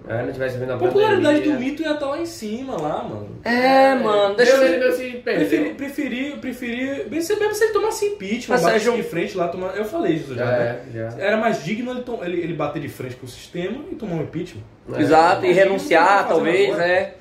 É, 0.08 0.24
não 0.24 0.32
tivesse 0.34 0.58
vindo 0.58 0.72
a 0.72 0.76
A 0.76 0.78
popularidade 0.78 1.38
pandemia. 1.40 1.54
do 1.54 1.60
mito 1.60 1.82
ia 1.84 1.92
estar 1.94 2.06
lá 2.08 2.20
em 2.20 2.26
cima, 2.26 2.82
lá, 2.82 3.04
mano. 3.04 3.30
É, 3.44 3.94
mano, 3.96 4.36
deixa 4.36 4.58
Deus, 4.58 4.82
eu... 4.84 4.92
se 4.94 5.12
perdeu. 5.18 5.48
Preferi, 5.48 5.74
preferi, 5.76 6.38
preferi. 6.38 7.10
Mesmo 7.10 7.54
se 7.54 7.64
ele 7.64 7.74
tomasse 7.74 8.06
impeachment, 8.06 8.56
Mas, 8.56 8.62
batesse 8.64 8.86
Sérgio- 8.86 9.04
de 9.04 9.08
frente 9.10 9.38
lá, 9.38 9.48
tomar, 9.50 9.76
eu 9.78 9.86
falei 9.86 10.14
isso 10.14 10.34
já. 10.34 10.46
Já 10.46 10.52
né? 10.52 10.82
é, 10.88 10.92
já. 11.12 11.18
Era 11.20 11.38
mais 11.38 11.64
digno 11.64 11.92
ele, 11.92 12.02
tom- 12.02 12.24
ele, 12.24 12.40
ele 12.42 12.54
bater 12.54 12.82
de 12.82 12.90
frente 12.90 13.16
com 13.18 13.26
o 13.26 13.30
sistema 13.30 13.84
e 13.92 13.96
tomar 13.96 14.16
um 14.16 14.24
impeachment. 14.24 14.64
Exato, 14.98 15.46
e 15.46 15.50
É. 15.50 15.54
renunciar, 15.54 16.28
talvez, 16.28 16.70
agora. 16.70 16.88
é. 16.88 17.16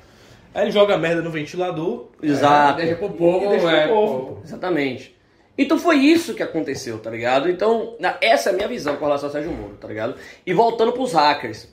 Aí 0.55 0.63
ele 0.63 0.71
joga 0.71 0.97
merda 0.97 1.21
no 1.21 1.29
ventilador. 1.29 2.07
Exato. 2.23 2.77
Deixa 2.77 2.95
pro 2.95 3.09
povo, 3.09 3.45
E 3.45 3.49
deixa 3.49 3.67
pro 3.67 3.75
é, 3.75 3.87
povo. 3.87 4.41
Exatamente. 4.43 5.15
Então 5.55 5.77
foi 5.77 5.97
isso 5.97 6.33
que 6.33 6.41
aconteceu, 6.41 6.97
tá 6.99 7.09
ligado? 7.11 7.49
Então, 7.49 7.95
essa 8.21 8.49
é 8.49 8.53
a 8.53 8.55
minha 8.55 8.67
visão 8.67 8.95
com 8.95 9.05
relação 9.05 9.27
ao 9.27 9.33
Sérgio 9.33 9.51
Moro, 9.51 9.75
tá 9.79 9.87
ligado? 9.87 10.15
E 10.45 10.53
voltando 10.53 10.91
pros 10.93 11.13
hackers. 11.13 11.67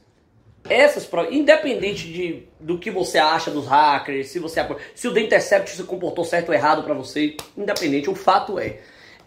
Essas 0.68 1.04
provas, 1.04 1.32
independente 1.32 2.12
de, 2.12 2.42
do 2.58 2.78
que 2.78 2.90
você 2.90 3.18
acha 3.18 3.50
dos 3.50 3.66
hackers, 3.66 4.28
se 4.28 4.38
você 4.38 4.64
se 4.94 5.06
o 5.08 5.14
The 5.14 5.20
Intercept 5.20 5.70
se 5.70 5.82
comportou 5.84 6.24
certo 6.24 6.48
ou 6.48 6.54
errado 6.54 6.82
pra 6.82 6.94
você, 6.94 7.36
independente, 7.56 8.10
o 8.10 8.14
fato 8.14 8.58
é, 8.58 8.78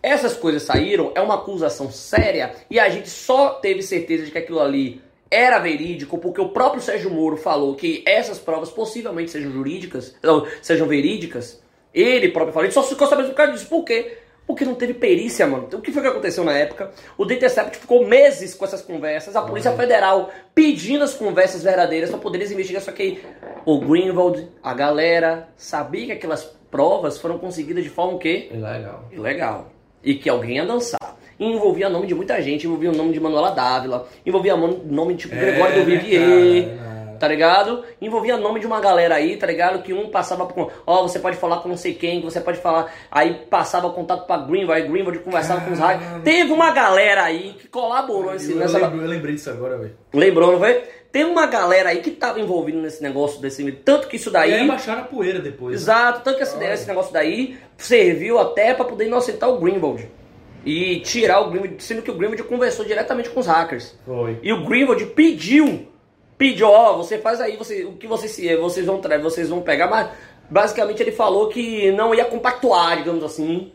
essas 0.02 0.36
coisas 0.36 0.64
saíram, 0.64 1.12
é 1.16 1.22
uma 1.22 1.36
acusação 1.36 1.92
séria 1.92 2.54
e 2.70 2.80
a 2.80 2.90
gente 2.90 3.10
só 3.10 3.52
teve 3.52 3.82
certeza 3.82 4.26
de 4.26 4.32
que 4.32 4.38
aquilo 4.38 4.60
ali 4.60 5.02
era 5.30 5.60
verídico 5.60 6.18
porque 6.18 6.42
o 6.42 6.50
próprio 6.50 6.82
Sérgio 6.82 7.12
Moro 7.12 7.38
falou 7.38 7.76
que 7.76 8.04
essas 8.06 8.40
provas 8.40 8.70
possivelmente 8.70 9.32
sejam 9.32 9.52
jurídicas, 9.52 10.16
não, 10.24 10.48
sejam 10.62 10.88
verídicas. 10.88 11.62
Ele 11.94 12.30
próprio 12.30 12.54
falou, 12.54 12.66
ele 12.66 12.74
só 12.74 12.84
ficou 12.84 13.08
sabendo 13.08 13.30
por 13.30 13.36
causa 13.36 13.54
disso. 13.54 13.68
Por 13.68 13.84
quê? 13.84 14.18
Porque 14.50 14.66
não 14.66 14.74
teve 14.74 14.96
perícia, 14.96 15.46
mano. 15.46 15.68
O 15.72 15.80
que 15.80 15.92
foi 15.92 16.02
que 16.02 16.08
aconteceu 16.08 16.44
na 16.44 16.58
época? 16.58 16.90
O 17.16 17.24
The 17.24 17.36
Intercept 17.36 17.78
ficou 17.78 18.08
meses 18.08 18.56
com 18.56 18.66
essas 18.66 18.82
conversas, 18.82 19.36
a 19.36 19.44
Polícia 19.44 19.72
Federal 19.74 20.32
pedindo 20.56 21.04
as 21.04 21.14
conversas 21.14 21.62
verdadeiras 21.62 22.10
para 22.10 22.18
poder 22.18 22.42
investigar. 22.42 22.82
Só 22.82 22.92
que 22.92 23.22
o 23.64 23.80
Greenwald, 23.80 24.48
a 24.64 24.74
galera, 24.74 25.50
sabia 25.56 26.08
que 26.08 26.12
aquelas 26.14 26.46
provas 26.72 27.20
foram 27.20 27.38
conseguidas 27.38 27.84
de 27.84 27.92
forma 27.92 28.14
o 28.14 28.18
quê? 28.18 28.50
Ilegal. 28.52 29.08
Ilegal. 29.12 29.72
E 30.04 30.16
que 30.16 30.28
alguém 30.28 30.56
ia 30.56 30.66
dançar. 30.66 31.20
E 31.40 31.46
envolvia 31.46 31.88
nome 31.88 32.08
de 32.08 32.16
muita 32.16 32.42
gente, 32.42 32.66
envolvia 32.66 32.90
o 32.90 32.96
nome 32.96 33.14
de 33.14 33.20
Manuela 33.20 33.52
Dávila, 33.52 34.08
envolvia 34.26 34.58
nome, 34.58 34.82
nome 34.84 35.14
de 35.14 35.28
tipo 35.28 35.36
Gregório 35.36 35.76
do 35.76 35.88
né, 35.88 35.96
Vivier, 35.96 36.76
cara? 36.76 36.89
Tá 37.20 37.28
ligado? 37.28 37.84
Envolvia 38.02 38.38
nome 38.38 38.60
de 38.60 38.66
uma 38.66 38.80
galera 38.80 39.16
aí, 39.16 39.36
tá 39.38 39.46
ligado? 39.46 39.84
Que 39.84 39.94
um 39.94 40.10
passava 40.10 40.46
por. 40.46 40.72
Ó, 40.88 41.02
você 41.04 41.20
pode 41.20 41.38
falar 41.38 41.58
com 41.58 41.70
não 41.70 41.78
sei 41.78 41.94
quem, 41.94 42.20
que 42.22 42.26
você 42.26 42.40
pode 42.40 42.60
falar. 42.60 42.92
Aí 43.12 43.34
passava 43.50 43.90
contato 43.92 44.26
pra 44.26 44.38
Greenwald, 44.38 44.82
aí 44.82 44.88
Greenwald 44.90 45.20
conversava 45.20 45.62
com 45.62 45.72
os 45.74 45.80
hackers. 45.80 46.24
Teve 46.24 46.52
uma 46.52 46.72
galera 46.72 47.24
aí 47.24 47.54
que 47.60 47.68
colaborou 47.68 48.32
nesse, 48.32 48.52
Eu, 48.52 48.58
nessa. 48.58 48.78
lembro- 48.80 49.02
eu 49.02 49.08
lembrei 49.08 49.36
disso 49.36 49.50
agora, 49.50 49.78
velho. 49.78 49.96
Lembrou, 50.14 50.54
não 50.54 50.60
foi? 50.60 50.84
Tem 51.12 51.26
uma 51.26 51.48
galera 51.48 51.90
aí 51.90 52.02
que 52.02 52.12
tava 52.12 52.40
envolvida 52.40 52.78
nesse 52.80 53.02
negócio 53.02 53.42
desse. 53.42 53.70
Tanto 53.72 54.08
que 54.08 54.16
isso 54.16 54.30
daí. 54.30 54.52
E 54.52 54.54
aí 54.56 54.68
baixaram 54.68 55.02
a 55.02 55.06
poeira 55.06 55.40
depois. 55.40 55.72
né? 55.72 55.76
Exato, 55.76 56.22
tanto 56.24 56.38
que 56.38 56.44
esse, 56.44 56.64
esse 56.64 56.88
negócio 56.88 57.12
daí 57.12 57.58
serviu 57.78 58.38
até 58.38 58.74
pra 58.76 58.86
poder 58.86 59.08
inocentar 59.08 59.50
o 59.50 59.58
Greenwald. 59.60 60.08
E 60.66 61.00
tirar 61.00 61.40
o 61.40 61.50
Greenwald, 61.50 61.82
sendo 61.82 62.02
que 62.02 62.12
o 62.12 62.14
Greenwald 62.14 62.44
conversou 62.44 62.86
diretamente 62.86 63.30
com 63.30 63.40
os 63.40 63.48
hackers. 63.48 63.98
Foi. 64.06 64.38
E 64.44 64.52
o 64.54 64.66
Greenwald 64.66 65.04
pediu 65.08 65.88
pediu, 66.40 66.70
ó, 66.70 66.96
você 66.96 67.18
faz 67.18 67.42
aí, 67.42 67.58
você, 67.58 67.84
o 67.84 67.98
que 67.98 68.08
vocês, 68.08 68.32
vocês, 68.58 68.86
vão, 68.86 69.02
vocês 69.22 69.50
vão 69.50 69.62
pegar, 69.62 69.88
mas 69.88 70.10
basicamente 70.50 71.04
ele 71.04 71.12
falou 71.12 71.50
que 71.50 71.92
não 71.92 72.16
ia 72.16 72.24
compactuar, 72.24 72.96
digamos 72.96 73.26
assim, 73.26 73.74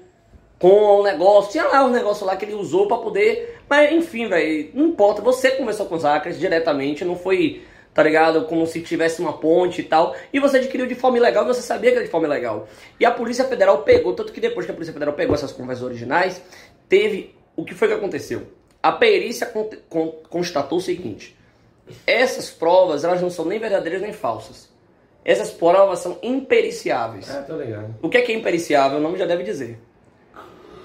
com 0.59 1.01
o 1.01 1.03
negócio. 1.03 1.53
Tinha 1.53 1.65
lá 1.65 1.85
um 1.85 1.91
negócio 1.91 2.25
lá 2.25 2.35
que 2.37 2.47
ele 2.47 2.55
usou 2.55 2.89
para 2.89 2.97
poder. 2.97 3.61
Mas 3.69 3.93
enfim, 3.93 4.29
velho, 4.29 4.71
não 4.73 4.87
importa. 4.87 5.21
Você 5.21 5.51
conversou 5.51 5.85
com 5.85 5.95
os 5.95 6.05
hackers 6.05 6.39
diretamente, 6.39 7.05
não 7.05 7.17
foi, 7.17 7.63
tá 7.93 8.03
ligado? 8.03 8.47
Como 8.47 8.67
se 8.67 8.81
tivesse 8.81 9.21
uma 9.21 9.35
ponte 9.35 9.83
e 9.83 9.85
tal. 9.85 10.17
E 10.33 10.41
você 10.41 10.57
adquiriu 10.57 10.87
de 10.87 10.95
forma 10.95 11.19
ilegal 11.19 11.45
e 11.45 11.49
você 11.49 11.61
sabia 11.61 11.91
que 11.91 11.97
era 11.97 12.07
de 12.07 12.11
forma 12.11 12.27
ilegal. 12.27 12.67
E 12.99 13.05
a 13.05 13.11
Polícia 13.11 13.45
Federal 13.45 13.83
pegou, 13.83 14.15
tanto 14.15 14.33
que 14.33 14.41
depois 14.41 14.65
que 14.65 14.73
a 14.73 14.75
Polícia 14.75 14.95
Federal 14.95 15.15
pegou 15.15 15.35
essas 15.35 15.53
conversas 15.53 15.85
originais, 15.85 16.41
teve. 16.89 17.35
O 17.55 17.63
que 17.63 17.75
foi 17.75 17.89
que 17.89 17.95
aconteceu? 17.95 18.45
A 18.83 18.91
perícia 18.91 19.53
constatou 20.31 20.79
o 20.79 20.81
seguinte: 20.81 21.37
essas 22.07 22.51
provas 22.51 23.05
elas 23.05 23.21
não 23.21 23.31
são 23.31 23.45
nem 23.45 23.59
verdadeiras 23.59 24.03
nem 24.03 24.13
falsas. 24.13 24.73
Essas 25.25 25.51
provas 25.51 26.01
são 26.01 26.19
impericiáveis. 26.23 27.31
Ah, 27.31 27.43
tô 27.43 27.57
ligado. 27.57 27.95
O 28.03 28.09
que 28.09 28.19
é 28.19 28.23
que 28.23 28.33
é 28.33 28.35
impericiável? 28.35 28.99
O 28.99 29.01
nome 29.01 29.19
já 29.19 29.25
deve 29.25 29.43
dizer. 29.43 29.79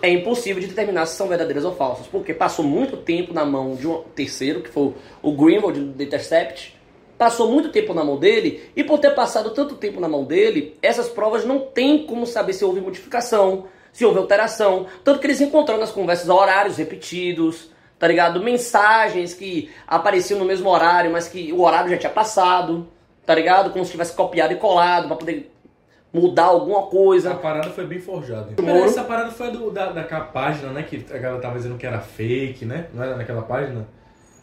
É 0.01 0.09
impossível 0.09 0.61
de 0.61 0.67
determinar 0.67 1.05
se 1.07 1.17
são 1.17 1.27
verdadeiras 1.27 1.65
ou 1.65 1.75
falsas, 1.75 2.07
porque 2.07 2.33
passou 2.33 2.63
muito 2.63 2.95
tempo 2.95 3.33
na 3.33 3.43
mão 3.43 3.75
de 3.75 3.85
um 3.85 4.01
terceiro, 4.15 4.61
que 4.61 4.69
foi 4.69 4.93
o 5.21 5.31
Greenwald 5.33 5.77
do 5.77 6.01
Intercept, 6.01 6.79
passou 7.17 7.51
muito 7.51 7.69
tempo 7.69 7.93
na 7.93 8.01
mão 8.01 8.17
dele, 8.17 8.71
e 8.77 8.81
por 8.81 8.97
ter 8.97 9.13
passado 9.13 9.49
tanto 9.49 9.75
tempo 9.75 9.99
na 9.99 10.07
mão 10.07 10.23
dele, 10.23 10.77
essas 10.81 11.09
provas 11.09 11.43
não 11.43 11.59
tem 11.59 12.05
como 12.05 12.25
saber 12.25 12.53
se 12.53 12.63
houve 12.63 12.79
modificação, 12.79 13.65
se 13.91 14.05
houve 14.05 14.19
alteração. 14.19 14.87
Tanto 15.03 15.19
que 15.19 15.27
eles 15.27 15.41
encontraram 15.41 15.81
nas 15.81 15.91
conversas 15.91 16.29
horários 16.29 16.77
repetidos, 16.77 17.69
tá 17.99 18.07
ligado? 18.07 18.41
Mensagens 18.41 19.33
que 19.33 19.69
apareciam 19.85 20.39
no 20.39 20.45
mesmo 20.45 20.69
horário, 20.69 21.11
mas 21.11 21.27
que 21.27 21.53
o 21.53 21.61
horário 21.61 21.91
já 21.91 21.97
tinha 21.97 22.11
passado 22.11 22.87
tá 23.29 23.35
ligado? 23.35 23.69
Como 23.69 23.85
se 23.85 23.91
tivesse 23.91 24.15
copiado 24.15 24.53
e 24.53 24.55
colado 24.55 25.05
pra 25.05 25.15
poder 25.15 25.51
mudar 26.11 26.45
alguma 26.45 26.87
coisa. 26.87 27.29
A 27.29 27.35
parada 27.35 27.69
foi 27.69 27.85
bem 27.85 27.99
forjada. 27.99 28.59
Moro. 28.59 28.85
Essa 28.85 29.03
parada 29.03 29.29
foi 29.29 29.51
do, 29.51 29.69
da, 29.69 29.91
daquela 29.91 30.25
página, 30.25 30.71
né? 30.71 30.81
Que 30.81 31.05
a 31.13 31.17
galera 31.19 31.39
tava 31.39 31.55
dizendo 31.55 31.77
que 31.77 31.85
era 31.85 31.99
fake, 31.99 32.65
né? 32.65 32.87
Não 32.91 33.03
era 33.03 33.15
naquela 33.15 33.43
página? 33.43 33.87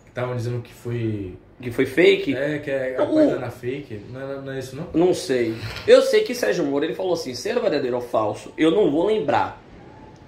Que 0.05 0.11
estavam 0.11 0.37
dizendo 0.37 0.63
que 0.63 0.73
foi. 0.73 1.37
Que 1.61 1.73
foi 1.73 1.85
fake? 1.85 2.37
É, 2.37 2.61
que 2.61 2.71
é, 2.71 2.95
a 2.95 3.05
não, 3.05 3.13
página 3.13 3.37
era 3.39 3.51
fake. 3.51 4.03
Não 4.09 4.21
é, 4.21 4.41
não 4.41 4.53
é 4.53 4.59
isso, 4.61 4.77
não? 4.77 4.87
Não 4.95 5.13
sei. 5.13 5.57
Eu 5.85 6.03
sei 6.03 6.23
que 6.23 6.33
Sérgio 6.33 6.65
Moro 6.65 6.85
ele 6.85 6.95
falou 6.95 7.15
assim: 7.15 7.35
ser 7.35 7.59
verdadeiro 7.59 7.97
ou 7.97 8.03
falso, 8.03 8.55
eu 8.57 8.71
não 8.71 8.89
vou 8.89 9.05
lembrar. 9.05 9.61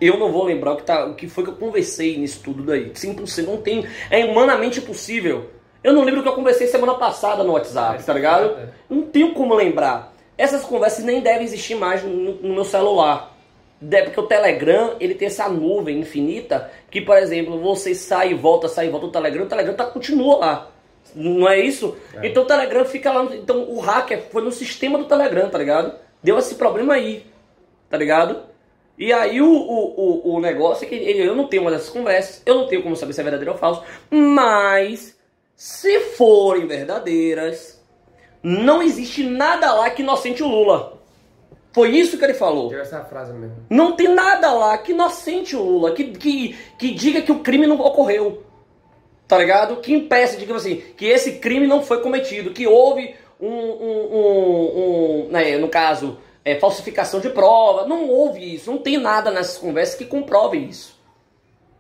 Eu 0.01 0.19
não 0.19 0.31
vou 0.31 0.45
lembrar 0.45 0.73
o 0.73 0.77
que, 0.77 0.85
tá, 0.85 1.07
o 1.07 1.15
que 1.15 1.29
foi 1.29 1.45
que 1.45 1.51
eu 1.51 1.57
conversei 1.57 2.17
nisso 2.17 2.41
tudo 2.45 2.63
daí. 2.63 2.93
Simples, 2.95 3.37
não 3.39 3.57
tem. 3.57 3.87
É 4.11 4.25
humanamente 4.25 4.79
impossível 4.79 5.51
eu 5.83 5.93
não 5.93 6.03
lembro 6.03 6.21
o 6.21 6.23
que 6.23 6.29
eu 6.29 6.35
conversei 6.35 6.67
semana 6.67 6.95
passada 6.95 7.45
no 7.45 7.53
WhatsApp, 7.53 8.03
tá 8.03 8.13
ligado? 8.13 8.69
Não 8.91 9.03
tenho 9.03 9.33
como 9.33 9.55
lembrar. 9.55 10.13
Essas 10.37 10.65
conversas 10.65 11.05
nem 11.05 11.21
devem 11.21 11.45
existir 11.45 11.77
mais 11.77 12.03
no, 12.03 12.35
no 12.35 12.55
meu 12.55 12.65
celular. 12.65 13.37
É 13.91 14.03
porque 14.03 14.19
o 14.19 14.27
Telegram, 14.27 14.97
ele 14.99 15.15
tem 15.15 15.29
essa 15.29 15.49
nuvem 15.49 16.01
infinita 16.01 16.71
que, 16.91 17.01
por 17.01 17.17
exemplo, 17.17 17.61
você 17.61 17.95
sai 17.95 18.33
e 18.33 18.35
volta, 18.35 18.67
sai 18.67 18.87
e 18.89 18.91
volta 18.91 19.07
do 19.07 19.13
Telegram, 19.13 19.45
o 19.45 19.49
Telegram 19.49 19.75
tá, 19.75 19.87
continua 19.87 20.37
lá. 20.37 20.71
Não 21.15 21.49
é 21.49 21.61
isso? 21.61 21.97
É. 22.21 22.27
Então 22.27 22.43
o 22.43 22.47
Telegram 22.47 22.85
fica 22.85 23.13
lá. 23.13 23.25
Então 23.37 23.71
o 23.71 23.79
hacker 23.79 24.25
foi 24.31 24.43
no 24.43 24.51
sistema 24.51 24.99
do 24.99 25.05
Telegram, 25.05 25.49
tá 25.49 25.59
ligado? 25.59 25.95
Deu 26.23 26.37
esse 26.39 26.57
problema 26.57 26.95
aí, 26.95 27.25
tá 27.89 27.97
ligado? 27.97 28.43
E 28.99 29.13
aí 29.13 29.41
o, 29.41 29.49
o, 29.49 30.35
o, 30.35 30.41
negócio 30.41 30.85
é 30.85 30.89
que 30.89 30.95
ele, 30.97 31.23
eu 31.25 31.37
não 31.37 31.47
tenho 31.47 31.63
uma 31.63 31.71
dessas 31.71 31.89
conversas, 31.89 32.43
eu 32.45 32.57
não 32.57 32.67
tenho 32.67 32.83
como 32.83 32.97
saber 32.97 33.13
se 33.13 33.21
é 33.21 33.23
verdadeiro 33.23 33.53
ou 33.53 33.59
falso, 33.59 33.85
mas 34.11 35.17
se 35.55 36.01
forem 36.01 36.67
verdadeiras, 36.67 37.81
não 38.43 38.83
existe 38.83 39.23
nada 39.23 39.73
lá 39.73 39.89
que 39.91 40.03
inocente 40.03 40.43
o 40.43 40.49
Lula. 40.49 40.99
Foi 41.71 41.91
isso 41.91 42.19
que 42.19 42.25
ele 42.25 42.35
falou. 42.35 42.75
essa 42.75 43.05
frase 43.05 43.33
mesmo. 43.33 43.57
Não 43.71 43.93
tem 43.93 44.09
nada 44.09 44.53
lá 44.53 44.77
que 44.79 44.91
inocente 44.91 45.55
o 45.55 45.63
Lula, 45.63 45.93
que, 45.93 46.05
que, 46.05 46.57
que 46.77 46.91
diga 46.93 47.23
que 47.23 47.31
o 47.31 47.39
crime 47.39 47.69
não 47.69 47.79
ocorreu. 47.79 48.43
Tá 49.29 49.39
ligado? 49.39 49.77
Que 49.77 49.93
impeça, 49.93 50.37
digamos 50.37 50.63
assim, 50.63 50.83
que 50.97 51.05
esse 51.07 51.33
crime 51.33 51.67
não 51.67 51.83
foi 51.83 52.01
cometido, 52.01 52.51
que 52.51 52.67
houve 52.67 53.15
um, 53.41 53.49
um, 53.49 54.09
um, 54.13 55.27
um 55.27 55.29
né, 55.31 55.57
no 55.59 55.69
caso, 55.69 56.19
é, 56.45 56.59
falsificação 56.59 57.21
de 57.21 57.31
prova. 57.31 57.87
Não 57.87 58.09
houve 58.09 58.55
isso, 58.55 58.71
não 58.71 58.79
tem 58.79 58.99
nada 58.99 59.31
nessas 59.31 59.59
conversas 59.59 59.97
que 59.97 60.05
comprove 60.05 60.59
isso. 60.59 60.99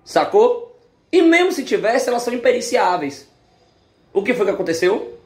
Sacou? 0.04 0.78
E 1.10 1.22
mesmo 1.22 1.52
se 1.52 1.64
tivesse, 1.64 2.08
elas 2.08 2.22
são 2.22 2.34
impericiáveis. 2.34 3.28
O 4.12 4.22
que 4.22 4.34
foi 4.34 4.46
que 4.46 4.52
aconteceu? 4.52 5.18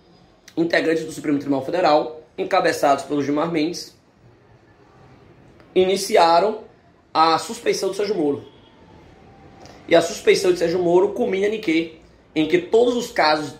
Integrantes 0.57 1.05
do 1.05 1.12
Supremo 1.12 1.39
Tribunal 1.39 1.64
Federal, 1.64 2.20
encabeçados 2.37 3.05
pelo 3.05 3.22
Gilmar 3.22 3.51
Mendes, 3.51 3.97
iniciaram 5.74 6.64
a 7.12 7.39
suspeição 7.39 7.89
do 7.89 7.95
Sérgio 7.95 8.14
Moro. 8.14 8.45
E 9.89 9.95
a 9.95 10.01
suspeição 10.01 10.53
de 10.53 10.59
Sérgio 10.59 10.78
Moro 10.78 11.11
culmina 11.11 11.49
em 11.49 11.61
que? 11.61 12.01
Em 12.35 12.47
que 12.47 12.59
todos 12.59 12.97
os 12.97 13.11
casos, 13.11 13.55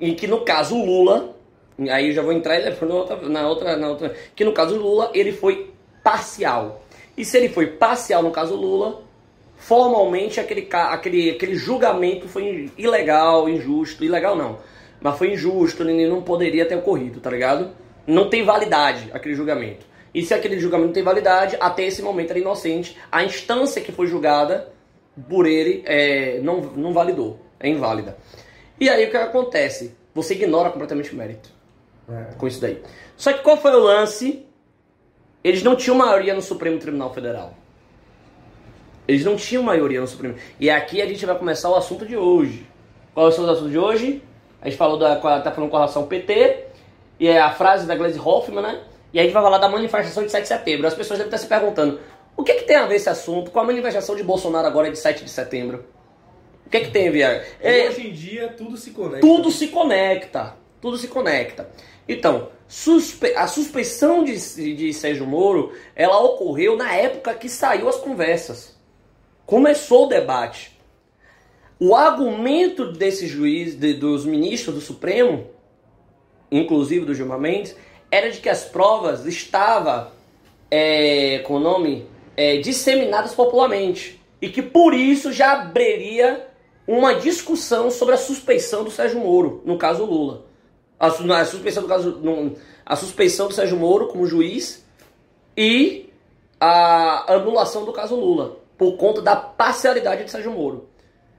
em 0.00 0.14
que 0.14 0.26
no 0.26 0.44
caso 0.44 0.76
Lula, 0.76 1.36
aí 1.90 2.12
já 2.12 2.22
vou 2.22 2.32
entrar 2.32 2.58
na 2.58 2.96
outra, 2.96 3.28
na 3.28 3.48
outra, 3.48 3.76
na 3.76 3.88
outra, 3.88 4.14
que 4.34 4.44
no 4.44 4.52
caso 4.52 4.76
Lula 4.76 5.10
ele 5.14 5.32
foi 5.32 5.72
parcial. 6.02 6.82
E 7.16 7.24
se 7.24 7.36
ele 7.36 7.48
foi 7.48 7.66
parcial 7.66 8.22
no 8.22 8.30
caso 8.30 8.54
Lula, 8.54 9.02
formalmente 9.56 10.40
aquele, 10.40 10.68
aquele, 10.72 11.30
aquele 11.30 11.54
julgamento 11.54 12.28
foi 12.28 12.70
ilegal, 12.76 13.48
injusto, 13.48 14.04
ilegal 14.04 14.36
não 14.36 14.58
mas 15.00 15.16
foi 15.16 15.32
injusto, 15.32 15.82
ele 15.82 16.08
não 16.08 16.22
poderia 16.22 16.66
ter 16.66 16.76
ocorrido, 16.76 17.20
tá 17.20 17.30
ligado? 17.30 17.70
Não 18.06 18.28
tem 18.28 18.44
validade 18.44 19.10
aquele 19.12 19.34
julgamento. 19.34 19.86
E 20.14 20.22
se 20.22 20.34
aquele 20.34 20.58
julgamento 20.58 20.88
não 20.88 20.94
tem 20.94 21.02
validade, 21.02 21.56
até 21.60 21.84
esse 21.84 22.02
momento 22.02 22.30
era 22.30 22.38
inocente. 22.38 22.96
A 23.12 23.22
instância 23.22 23.82
que 23.82 23.92
foi 23.92 24.06
julgada 24.06 24.72
por 25.28 25.46
ele 25.46 25.82
é, 25.86 26.40
não, 26.40 26.60
não 26.60 26.92
validou, 26.92 27.38
é 27.60 27.68
inválida. 27.68 28.16
E 28.80 28.88
aí 28.88 29.06
o 29.06 29.10
que 29.10 29.16
acontece? 29.16 29.94
Você 30.14 30.34
ignora 30.34 30.70
completamente 30.70 31.12
o 31.12 31.16
mérito 31.16 31.57
é. 32.10 32.34
com 32.36 32.46
isso 32.46 32.60
daí. 32.60 32.82
Só 33.16 33.32
que 33.32 33.42
qual 33.42 33.56
foi 33.56 33.72
o 33.72 33.78
lance? 33.78 34.46
Eles 35.42 35.62
não 35.62 35.76
tinham 35.76 35.96
maioria 35.96 36.34
no 36.34 36.42
Supremo 36.42 36.78
Tribunal 36.78 37.12
Federal. 37.12 37.54
Eles 39.06 39.24
não 39.24 39.36
tinham 39.36 39.62
maioria 39.62 40.00
no 40.00 40.06
Supremo. 40.06 40.34
E 40.60 40.68
aqui 40.68 41.00
a 41.00 41.06
gente 41.06 41.24
vai 41.24 41.36
começar 41.36 41.70
o 41.70 41.74
assunto 41.74 42.04
de 42.04 42.16
hoje. 42.16 42.66
Qual 43.14 43.26
é 43.26 43.30
o 43.30 43.32
assunto 43.32 43.70
de 43.70 43.78
hoje? 43.78 44.22
A 44.60 44.68
gente 44.68 44.76
falou 44.76 44.98
da, 44.98 45.16
tá 45.16 45.50
falando 45.52 45.70
com 45.70 45.76
relação 45.76 46.02
ao 46.02 46.08
PT, 46.08 46.66
e 47.18 47.28
é 47.28 47.40
a 47.40 47.50
frase 47.50 47.86
da 47.86 47.94
Glaze 47.94 48.18
Hoffman, 48.18 48.62
né? 48.62 48.80
E 49.12 49.18
aí 49.18 49.24
a 49.24 49.26
gente 49.26 49.32
vai 49.32 49.42
falar 49.42 49.58
da 49.58 49.68
manifestação 49.68 50.22
de 50.22 50.30
7 50.30 50.42
de 50.42 50.48
setembro. 50.48 50.86
As 50.86 50.94
pessoas 50.94 51.18
devem 51.18 51.28
estar 51.28 51.38
se 51.38 51.46
perguntando, 51.46 52.00
o 52.36 52.44
que, 52.44 52.54
que 52.54 52.64
tem 52.64 52.76
a 52.76 52.86
ver 52.86 52.96
esse 52.96 53.08
assunto 53.08 53.50
com 53.50 53.58
a 53.58 53.64
manifestação 53.64 54.14
de 54.14 54.22
Bolsonaro 54.22 54.66
agora 54.66 54.90
de 54.90 54.98
7 54.98 55.24
de 55.24 55.30
setembro? 55.30 55.84
O 56.66 56.70
que, 56.70 56.80
que 56.80 56.90
tem 56.90 57.08
a 57.08 57.10
ver? 57.10 57.46
É, 57.60 57.88
hoje 57.88 58.08
em 58.08 58.12
dia 58.12 58.48
tudo 58.56 58.76
se 58.76 58.90
conecta. 58.90 59.26
Tudo 59.26 59.50
se 59.50 59.68
conecta. 59.68 60.54
Tudo 60.80 60.96
se 60.98 61.08
conecta. 61.08 61.68
Então, 62.08 62.48
suspe 62.66 63.34
a 63.34 63.46
suspeição 63.46 64.24
de, 64.24 64.34
de 64.74 64.92
Sérgio 64.94 65.26
Moro, 65.26 65.72
ela 65.94 66.18
ocorreu 66.20 66.76
na 66.76 66.94
época 66.94 67.34
que 67.34 67.48
saiu 67.48 67.88
as 67.88 67.96
conversas. 67.96 68.76
Começou 69.44 70.06
o 70.06 70.08
debate. 70.08 70.78
O 71.78 71.94
argumento 71.94 72.92
desse 72.92 73.26
juiz, 73.26 73.74
de, 73.74 73.94
dos 73.94 74.24
ministros 74.24 74.74
do 74.74 74.80
Supremo, 74.80 75.46
inclusive 76.50 77.04
do 77.04 77.14
Gilmar 77.14 77.38
Mendes, 77.38 77.76
era 78.10 78.30
de 78.30 78.40
que 78.40 78.48
as 78.48 78.64
provas 78.64 79.26
estavam, 79.26 80.10
é, 80.70 81.40
com 81.40 81.54
o 81.54 81.60
nome, 81.60 82.06
é, 82.36 82.56
disseminadas 82.56 83.34
popularmente. 83.34 84.18
E 84.40 84.48
que 84.48 84.62
por 84.62 84.94
isso 84.94 85.32
já 85.32 85.52
abriria 85.52 86.48
uma 86.86 87.14
discussão 87.14 87.90
sobre 87.90 88.14
a 88.14 88.18
suspeição 88.18 88.82
do 88.82 88.90
Sérgio 88.90 89.20
Moro, 89.20 89.62
no 89.64 89.76
caso 89.76 90.04
Lula. 90.04 90.47
A, 90.98 91.06
a 91.06 91.44
suspeição 91.44 91.82
do 91.82 91.88
caso. 91.88 92.20
A 92.84 92.96
suspeição 92.96 93.48
do 93.48 93.54
Sérgio 93.54 93.76
Moro 93.76 94.08
como 94.08 94.26
juiz 94.26 94.84
e 95.56 96.10
a 96.60 97.32
anulação 97.34 97.84
do 97.84 97.92
caso 97.92 98.16
Lula, 98.16 98.60
por 98.76 98.96
conta 98.96 99.20
da 99.20 99.36
parcialidade 99.36 100.24
de 100.24 100.30
Sérgio 100.30 100.52
Moro. 100.52 100.88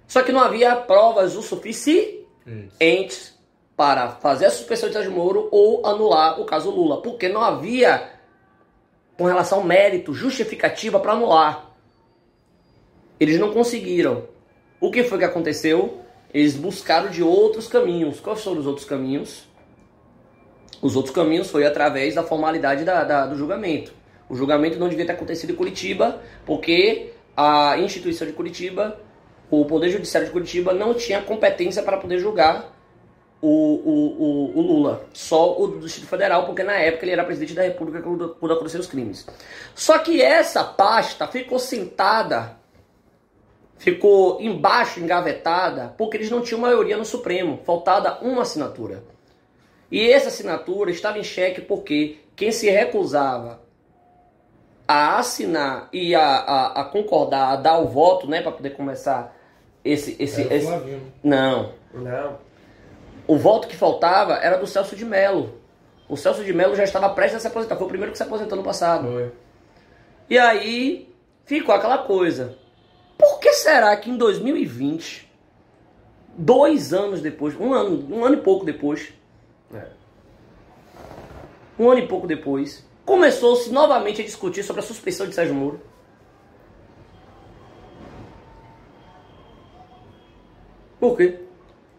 Só 0.08 0.22
que 0.24 0.32
não 0.32 0.40
havia 0.40 0.76
provas 0.76 1.36
o 1.36 1.42
suficientes 1.42 3.38
para 3.76 4.12
fazer 4.12 4.46
a 4.46 4.52
suspensão 4.52 4.90
de 4.90 4.96
Sérgio 4.96 5.12
Moro 5.12 5.48
ou 5.52 5.86
anular 5.86 6.40
o 6.40 6.46
caso 6.46 6.70
Lula, 6.70 7.02
porque 7.02 7.30
não 7.30 7.42
havia, 7.42 8.12
com 9.18 9.26
relação 9.26 9.60
ao 9.60 9.64
mérito, 9.64 10.14
justificativa 10.14 11.00
para 11.00 11.14
anular. 11.14 11.72
Eles 13.20 13.40
não 13.40 13.54
conseguiram. 13.54 14.28
O 14.80 14.92
que 14.92 15.04
foi 15.04 15.18
que 15.18 15.26
aconteceu? 15.26 16.02
Eles 16.34 16.56
buscaram 16.56 17.10
de 17.10 17.22
outros 17.22 17.68
caminhos. 17.68 18.20
Quais 18.20 18.42
foram 18.42 18.60
os 18.60 18.68
outros 18.68 18.86
caminhos? 18.86 19.48
Os 20.82 20.96
outros 20.96 21.14
caminhos 21.14 21.50
foi 21.50 21.66
através 21.66 22.16
da 22.16 22.24
formalidade 22.24 22.84
da, 22.84 23.04
da, 23.04 23.26
do 23.26 23.36
julgamento. 23.36 23.94
O 24.30 24.36
julgamento 24.36 24.78
não 24.78 24.88
devia 24.88 25.06
ter 25.06 25.14
acontecido 25.14 25.52
em 25.52 25.56
Curitiba, 25.56 26.22
porque 26.46 27.12
a 27.36 27.78
instituição 27.78 28.28
de 28.28 28.34
Curitiba 28.34 29.00
o 29.50 29.66
Poder 29.66 29.90
Judiciário 29.90 30.28
de 30.28 30.34
Curitiba 30.34 30.74
não 30.74 30.94
tinha 30.94 31.22
competência 31.22 31.82
para 31.82 31.98
poder 31.98 32.20
julgar 32.20 32.72
o, 33.42 33.48
o, 33.48 34.24
o, 34.24 34.58
o 34.58 34.62
Lula, 34.62 35.06
só 35.14 35.60
o 35.60 35.68
do 35.68 35.80
Distrito 35.80 36.08
Federal, 36.08 36.46
porque 36.46 36.62
na 36.62 36.74
época 36.74 37.06
ele 37.06 37.14
era 37.14 37.24
presidente 37.24 37.54
da 37.54 37.64
República 37.64 38.02
quando, 38.02 38.54
aconteceram 38.54 38.82
os 38.82 38.90
crimes. 38.90 39.26
Só 39.74 39.98
que 40.00 40.22
essa 40.22 40.64
pasta 40.64 41.26
ficou 41.26 41.58
sentada, 41.58 42.58
ficou 43.78 44.42
embaixo, 44.42 45.00
engavetada, 45.00 45.96
porque 45.98 46.18
eles 46.18 46.30
não 46.30 46.42
tinham 46.42 46.60
maioria 46.60 46.98
no 46.98 47.06
Supremo, 47.06 47.62
faltava 47.66 48.20
uma 48.22 48.42
assinatura. 48.42 49.04
E 49.92 50.12
essa 50.12 50.28
assinatura 50.28 50.92
estava 50.92 51.18
em 51.18 51.24
xeque 51.24 51.62
porque 51.62 52.18
quem 52.36 52.52
se 52.52 52.70
recusava 52.70 53.62
a 54.88 55.18
assinar 55.20 55.90
e 55.94 56.16
a, 56.16 56.22
a, 56.22 56.82
a 56.82 56.84
concordar, 56.86 57.52
a 57.52 57.56
dar 57.56 57.80
o 57.80 57.88
voto, 57.88 58.28
né, 58.28 58.42
para 58.42 58.52
poder 58.52 58.72
começar 58.72 59.36
esse. 59.84 60.16
esse, 60.20 60.42
esse... 60.42 60.68
Não. 61.24 61.74
Não. 61.94 62.38
O 63.28 63.38
voto 63.38 63.68
que 63.68 63.76
faltava 63.76 64.36
era 64.36 64.58
do 64.58 64.66
Celso 64.66 64.96
de 64.96 65.06
Mello. 65.06 65.60
O 66.08 66.18
Celso 66.18 66.44
de 66.44 66.52
Mello 66.52 66.76
já 66.76 66.84
estava 66.84 67.10
prestes 67.10 67.38
a 67.38 67.40
se 67.40 67.48
aposentar. 67.48 67.76
Foi 67.76 67.86
o 67.86 67.90
primeiro 67.90 68.12
que 68.12 68.18
se 68.18 68.24
aposentou 68.24 68.58
no 68.58 68.64
passado. 68.64 69.08
Foi. 69.12 69.32
E 70.30 70.38
aí 70.38 71.14
ficou 71.46 71.74
aquela 71.74 72.00
coisa. 72.00 72.58
Por 73.18 73.40
que 73.40 73.54
será 73.54 73.96
que 73.98 74.10
em 74.10 74.18
2020, 74.18 75.30
dois 76.36 76.94
anos 76.94 77.22
depois, 77.22 77.56
um 77.60 77.74
ano, 77.74 78.08
um 78.10 78.26
ano 78.26 78.36
e 78.36 78.42
pouco 78.42 78.66
depois. 78.66 79.14
Um 81.80 81.90
ano 81.90 82.00
e 82.02 82.08
pouco 82.08 82.28
depois, 82.28 82.86
começou-se 83.06 83.72
novamente 83.72 84.22
a 84.22 84.26
discutir 84.26 84.64
sobre 84.64 84.82
a 84.82 84.84
suspeição 84.84 85.28
de 85.28 85.34
Sérgio 85.34 85.56
Moro? 85.56 85.80
Por 91.00 91.16
quê? 91.16 91.40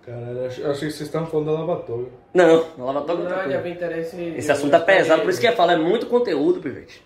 Caralho, 0.05 0.39
eu 0.39 0.47
achei 0.47 0.89
que 0.89 0.95
vocês 0.95 1.01
estavam 1.01 1.29
falando 1.29 1.47
da 1.47 1.53
lavatória. 1.53 2.09
Não, 2.35 2.65
na 2.77 2.85
Lava 2.85 3.01
Toga 3.03 3.23
outra 3.23 3.47
Não, 3.47 3.63
vi 3.63 3.71
interesse. 3.71 4.35
Esse 4.37 4.53
assunto 4.53 4.75
é 4.75 4.79
pesado, 4.81 5.23
por 5.23 5.31
isso 5.31 5.41
que 5.41 5.47
eu 5.47 5.51
ia 5.51 5.57
falar, 5.57 5.75
é 5.75 5.77
muito 5.77 6.07
conteúdo, 6.07 6.61
Pivete. 6.61 7.03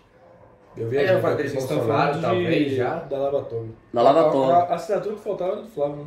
Eu 0.77 0.87
É, 0.87 0.89
vi 0.89 0.97
eu 1.13 1.21
falei 1.21 1.47
de 1.47 1.53
Bolsonaro, 1.53 2.21
talvez, 2.21 2.73
já. 2.73 2.95
Da 2.95 3.17
lavatória. 3.17 3.69
Da 3.93 4.01
Lava 4.01 4.21
A, 4.23 4.27
a, 4.27 4.31
Toga. 4.31 4.53
a 4.53 4.75
assinatura 4.75 5.15
que 5.15 5.21
faltava 5.21 5.51
era 5.53 5.61
do 5.61 5.69
Flávio, 5.69 5.95
né? 5.97 6.05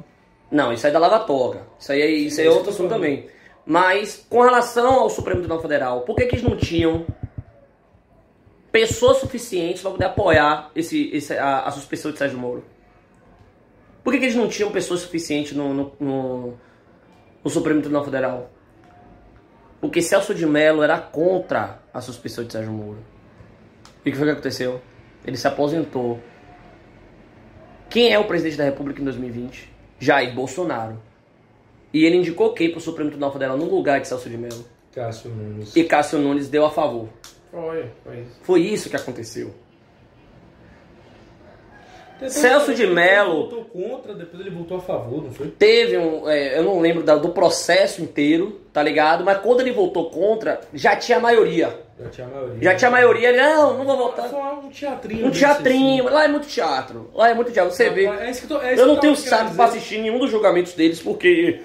Não, 0.51 0.73
isso 0.73 0.87
aí 0.87 0.91
é 0.91 0.93
da 0.93 0.99
Lava 0.99 1.21
Toga. 1.21 1.61
Isso 1.79 1.93
aí, 1.93 2.03
é- 2.03 2.07
isso 2.11 2.41
aí 2.41 2.47
é 2.47 2.51
outro 2.51 2.69
assunto 2.71 2.89
falando. 2.89 2.93
também. 3.03 3.27
Mas, 3.71 4.25
com 4.31 4.41
relação 4.41 5.01
ao 5.01 5.11
Supremo 5.11 5.41
Tribunal 5.41 5.61
Federal, 5.61 6.01
por 6.01 6.17
que, 6.17 6.25
que 6.25 6.37
eles 6.37 6.43
não 6.43 6.57
tinham 6.57 7.05
pessoas 8.73 9.19
suficientes 9.19 9.83
para 9.83 9.91
poder 9.91 10.05
apoiar 10.07 10.71
esse, 10.75 11.11
esse, 11.13 11.37
a, 11.37 11.65
a 11.65 11.71
suspensão 11.71 12.11
de 12.11 12.17
Sérgio 12.17 12.39
Moro? 12.39 12.65
Por 14.03 14.11
que, 14.11 14.21
que 14.21 14.25
eles 14.25 14.37
não 14.37 14.49
tinham 14.49 14.73
pessoas 14.73 15.01
suficientes 15.01 15.53
no, 15.53 15.75
no, 15.75 15.93
no, 16.01 16.55
no 17.45 17.51
Supremo 17.51 17.81
Tribunal 17.81 18.07
Federal? 18.07 18.51
Porque 19.83 20.01
Celso 20.01 20.35
de 20.35 20.47
Mello 20.47 20.83
era 20.83 20.99
contra 20.99 21.79
a 21.93 22.01
suspensão 22.01 22.45
de 22.45 22.53
Sérgio 22.55 22.73
Moro. 22.73 23.05
E 24.03 24.09
o 24.09 24.13
que 24.13 24.17
foi 24.17 24.29
que 24.29 24.33
aconteceu? 24.33 24.81
Ele 25.27 25.37
se 25.37 25.47
aposentou. 25.47 26.19
Quem 27.91 28.15
é 28.15 28.19
o 28.19 28.25
presidente 28.25 28.57
da 28.57 28.65
República 28.65 29.03
em 29.03 29.05
2020? 29.05 29.71
Jair 29.99 30.35
Bolsonaro. 30.35 31.07
E 31.93 32.05
ele 32.05 32.17
indicou 32.17 32.53
quem 32.53 32.71
para 32.71 32.79
o 32.79 32.81
Supremo 32.83 33.11
Tribunal 33.11 33.33
Federal 33.33 33.57
no 33.57 33.65
lugar 33.65 34.01
de 34.01 34.09
Celso 34.09 34.29
de 34.29 34.37
Mello. 34.37 34.65
Cássio 34.95 35.31
Nunes. 35.31 35.75
E 35.77 35.85
Cássio 35.85 36.19
Nunes 36.19 36.49
deu 36.49 36.65
a 36.67 36.71
favor. 36.71 37.09
Foi, 37.51 37.87
foi 38.05 38.17
isso. 38.21 38.31
Foi 38.43 38.61
isso 38.61 38.91
que 38.91 38.97
aconteceu. 38.97 39.55
Depois 42.15 42.33
Celso 42.33 42.75
de 42.75 42.83
ele 42.83 42.95
Mello- 42.95 43.45
votou 43.49 43.65
contra, 43.67 44.13
depois 44.13 44.41
ele 44.41 44.51
votou 44.51 44.79
a 44.79 44.81
favor, 44.81 45.23
não 45.23 45.31
foi? 45.31 45.47
Teve 45.53 45.97
um. 45.97 46.29
é, 46.29 46.59
eu 46.59 46.65
não 46.65 46.81
lembro 46.81 47.05
da- 47.05 47.15
do 47.15 47.29
processo 47.29 48.03
inteiro, 48.03 48.61
tá 48.73 48.83
ligado? 48.83 49.25
Mas 49.25 49.39
quando 49.39 49.61
ele 49.61 49.71
votou 49.71 50.11
contra, 50.11 50.61
já 50.75 50.97
tinha 50.97 51.21
maioria. 51.21 51.79
Já 52.01 52.09
tinha 52.11 52.27
a 52.27 52.31
maioria. 52.31 52.63
Já 52.63 52.75
tinha 52.77 52.91
maioria. 52.91 53.29
Ele, 53.29 53.41
não, 53.41 53.79
não 53.79 53.85
vou 53.85 53.97
votar. 53.97 54.29
Só 54.31 54.61
um 54.65 54.69
teatrinho. 54.69 55.27
Um 55.29 55.31
teatrinho. 55.31 56.05
Lá 56.05 56.25
é 56.25 56.29
muito 56.29 56.49
teatro. 56.49 57.09
Lá 57.15 57.29
é 57.31 57.35
muito 57.35 57.53
teatro. 57.53 57.73
Você 57.73 57.85
assim. 57.85 57.95
vê. 57.95 58.07
É 58.07 58.31
isso 58.31 58.47
que 58.47 58.53
eu 58.53 58.59
tô- 58.59 58.65
é 58.65 58.73
isso 58.73 58.83
Eu 58.83 58.87
que 58.89 58.93
não 58.95 59.01
tenho 59.01 59.17
saco 59.17 59.55
pra 59.55 59.65
assistir 59.67 59.99
nenhum 59.99 60.19
dos 60.19 60.31
julgamentos 60.31 60.73
deles 60.75 61.01
porque. 61.01 61.61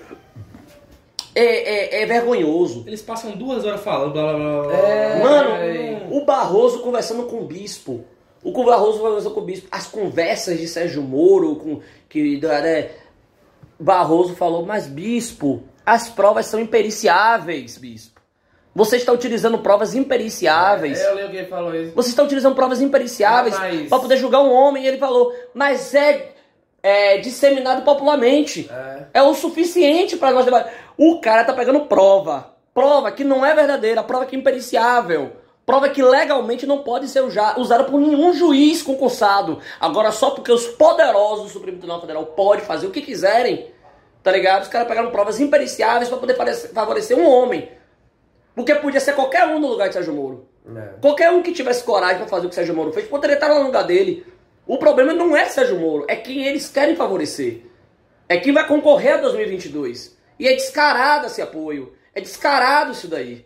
É, 1.35 1.99
é, 1.99 2.01
é 2.03 2.05
vergonhoso. 2.05 2.83
Eles 2.85 3.01
passam 3.01 3.31
duas 3.31 3.65
horas 3.65 3.81
falando, 3.81 4.13
blá 4.13 4.33
blá 4.33 4.37
blá. 4.37 4.63
blá. 4.63 4.73
É, 4.77 5.23
Mano, 5.23 6.17
o 6.17 6.25
Barroso 6.25 6.79
conversando 6.79 7.23
com 7.23 7.37
o 7.41 7.45
bispo. 7.45 8.05
O 8.43 8.51
Barroso 8.63 8.99
conversando 8.99 9.33
com 9.33 9.39
o 9.41 9.45
bispo. 9.45 9.67
As 9.71 9.87
conversas 9.87 10.59
de 10.59 10.67
Sérgio 10.67 11.01
Moro, 11.01 11.55
com, 11.55 11.79
que 12.09 12.39
né, 12.41 12.89
Barroso 13.79 14.35
falou, 14.35 14.65
mas 14.65 14.87
bispo, 14.87 15.63
as 15.85 16.09
provas 16.09 16.45
são 16.45 16.59
impericiáveis, 16.59 17.77
bispo. 17.77 18.21
Você 18.75 18.97
está 18.97 19.11
utilizando 19.11 19.59
provas 19.59 19.93
impericiáveis. 19.93 20.99
É, 20.99 21.11
eu 21.11 21.15
li 21.15 21.21
alguém 21.21 21.43
que 21.43 21.49
falou 21.49 21.75
isso. 21.75 21.93
Você 21.93 22.09
está 22.09 22.23
utilizando 22.23 22.55
provas 22.55 22.81
impericiáveis 22.81 23.57
Mas- 23.57 23.87
para 23.87 23.99
poder 23.99 24.17
julgar 24.17 24.41
um 24.41 24.51
homem. 24.51 24.83
E 24.83 24.87
ele 24.87 24.97
falou, 24.97 25.31
mas 25.53 25.93
é, 25.93 26.31
é 26.81 27.17
disseminado 27.19 27.83
popularmente. 27.83 28.67
É. 28.71 29.19
É 29.19 29.21
o 29.21 29.35
suficiente 29.35 30.17
para 30.17 30.31
nós 30.31 30.45
debater. 30.45 30.73
O 30.97 31.19
cara 31.19 31.43
tá 31.43 31.53
pegando 31.53 31.81
prova. 31.85 32.53
Prova 32.73 33.11
que 33.11 33.23
não 33.23 33.45
é 33.45 33.53
verdadeira, 33.53 34.03
prova 34.03 34.25
que 34.25 34.35
é 34.35 34.39
impericiável. 34.39 35.33
Prova 35.65 35.87
que 35.89 36.01
legalmente 36.03 36.65
não 36.65 36.79
pode 36.79 37.07
ser 37.07 37.21
usada 37.23 37.83
por 37.85 37.99
nenhum 38.01 38.33
juiz 38.33 38.81
concursado. 38.81 39.59
Agora, 39.79 40.11
só 40.11 40.31
porque 40.31 40.51
os 40.51 40.65
poderosos 40.67 41.45
do 41.45 41.49
Supremo 41.51 41.77
Tribunal 41.77 42.01
Federal 42.01 42.25
podem 42.25 42.65
fazer 42.65 42.87
o 42.87 42.91
que 42.91 43.01
quiserem, 43.01 43.71
tá 44.21 44.31
ligado? 44.31 44.63
Os 44.63 44.67
caras 44.67 44.87
pegaram 44.87 45.09
provas 45.11 45.39
impericiáveis 45.39 46.09
para 46.09 46.17
poder 46.17 46.35
favorecer- 46.73 47.17
um 47.17 47.29
homem. 47.29 47.69
Porque 48.55 48.75
podia 48.75 48.99
ser 48.99 49.13
qualquer 49.15 49.47
um 49.47 49.59
no 49.59 49.67
lugar 49.67 49.87
de 49.87 49.93
Sérgio 49.93 50.13
Moro. 50.13 50.47
É. 50.75 50.99
Qualquer 51.01 51.31
um 51.31 51.41
que 51.41 51.53
tivesse 51.53 51.83
coragem 51.83 52.17
pra 52.17 52.27
fazer 52.27 52.45
o 52.45 52.49
que 52.49 52.55
Sérgio 52.55 52.75
Moro 52.75 52.91
fez, 52.91 53.07
poderia 53.07 53.35
estar 53.35 53.47
lá 53.47 53.59
no 53.59 53.65
lugar 53.67 53.83
dele. 53.83 54.25
O 54.67 54.77
problema 54.77 55.13
não 55.13 55.35
é 55.35 55.45
Sérgio 55.45 55.79
Moro, 55.79 56.05
é 56.07 56.15
quem 56.15 56.45
eles 56.45 56.69
querem 56.69 56.95
favorecer. 56.95 57.61
É 58.27 58.37
quem 58.37 58.53
vai 58.53 58.65
concorrer 58.67 59.15
a 59.15 59.17
2022. 59.17 60.12
E 60.39 60.47
é 60.47 60.53
descarado 60.53 61.27
esse 61.27 61.41
apoio. 61.41 61.93
É 62.13 62.21
descarado 62.21 62.91
isso 62.91 63.07
daí. 63.07 63.45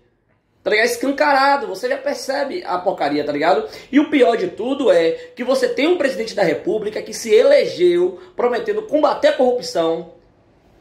Tá 0.64 0.72
ligado? 0.72 0.88
Escancarado. 0.88 1.68
Você 1.68 1.88
já 1.88 1.98
percebe 1.98 2.64
a 2.66 2.78
porcaria, 2.78 3.24
tá 3.24 3.32
ligado? 3.32 3.68
E 3.90 4.00
o 4.00 4.10
pior 4.10 4.36
de 4.36 4.50
tudo 4.50 4.92
é 4.92 5.12
que 5.34 5.44
você 5.44 5.70
tem 5.70 5.88
um 5.88 5.98
presidente 5.98 6.36
da 6.36 6.44
república 6.44 7.02
que 7.02 7.14
se 7.14 7.34
elegeu 7.34 8.20
prometendo 8.36 8.82
combater 8.82 9.30
a 9.30 9.34
corrupção, 9.34 10.14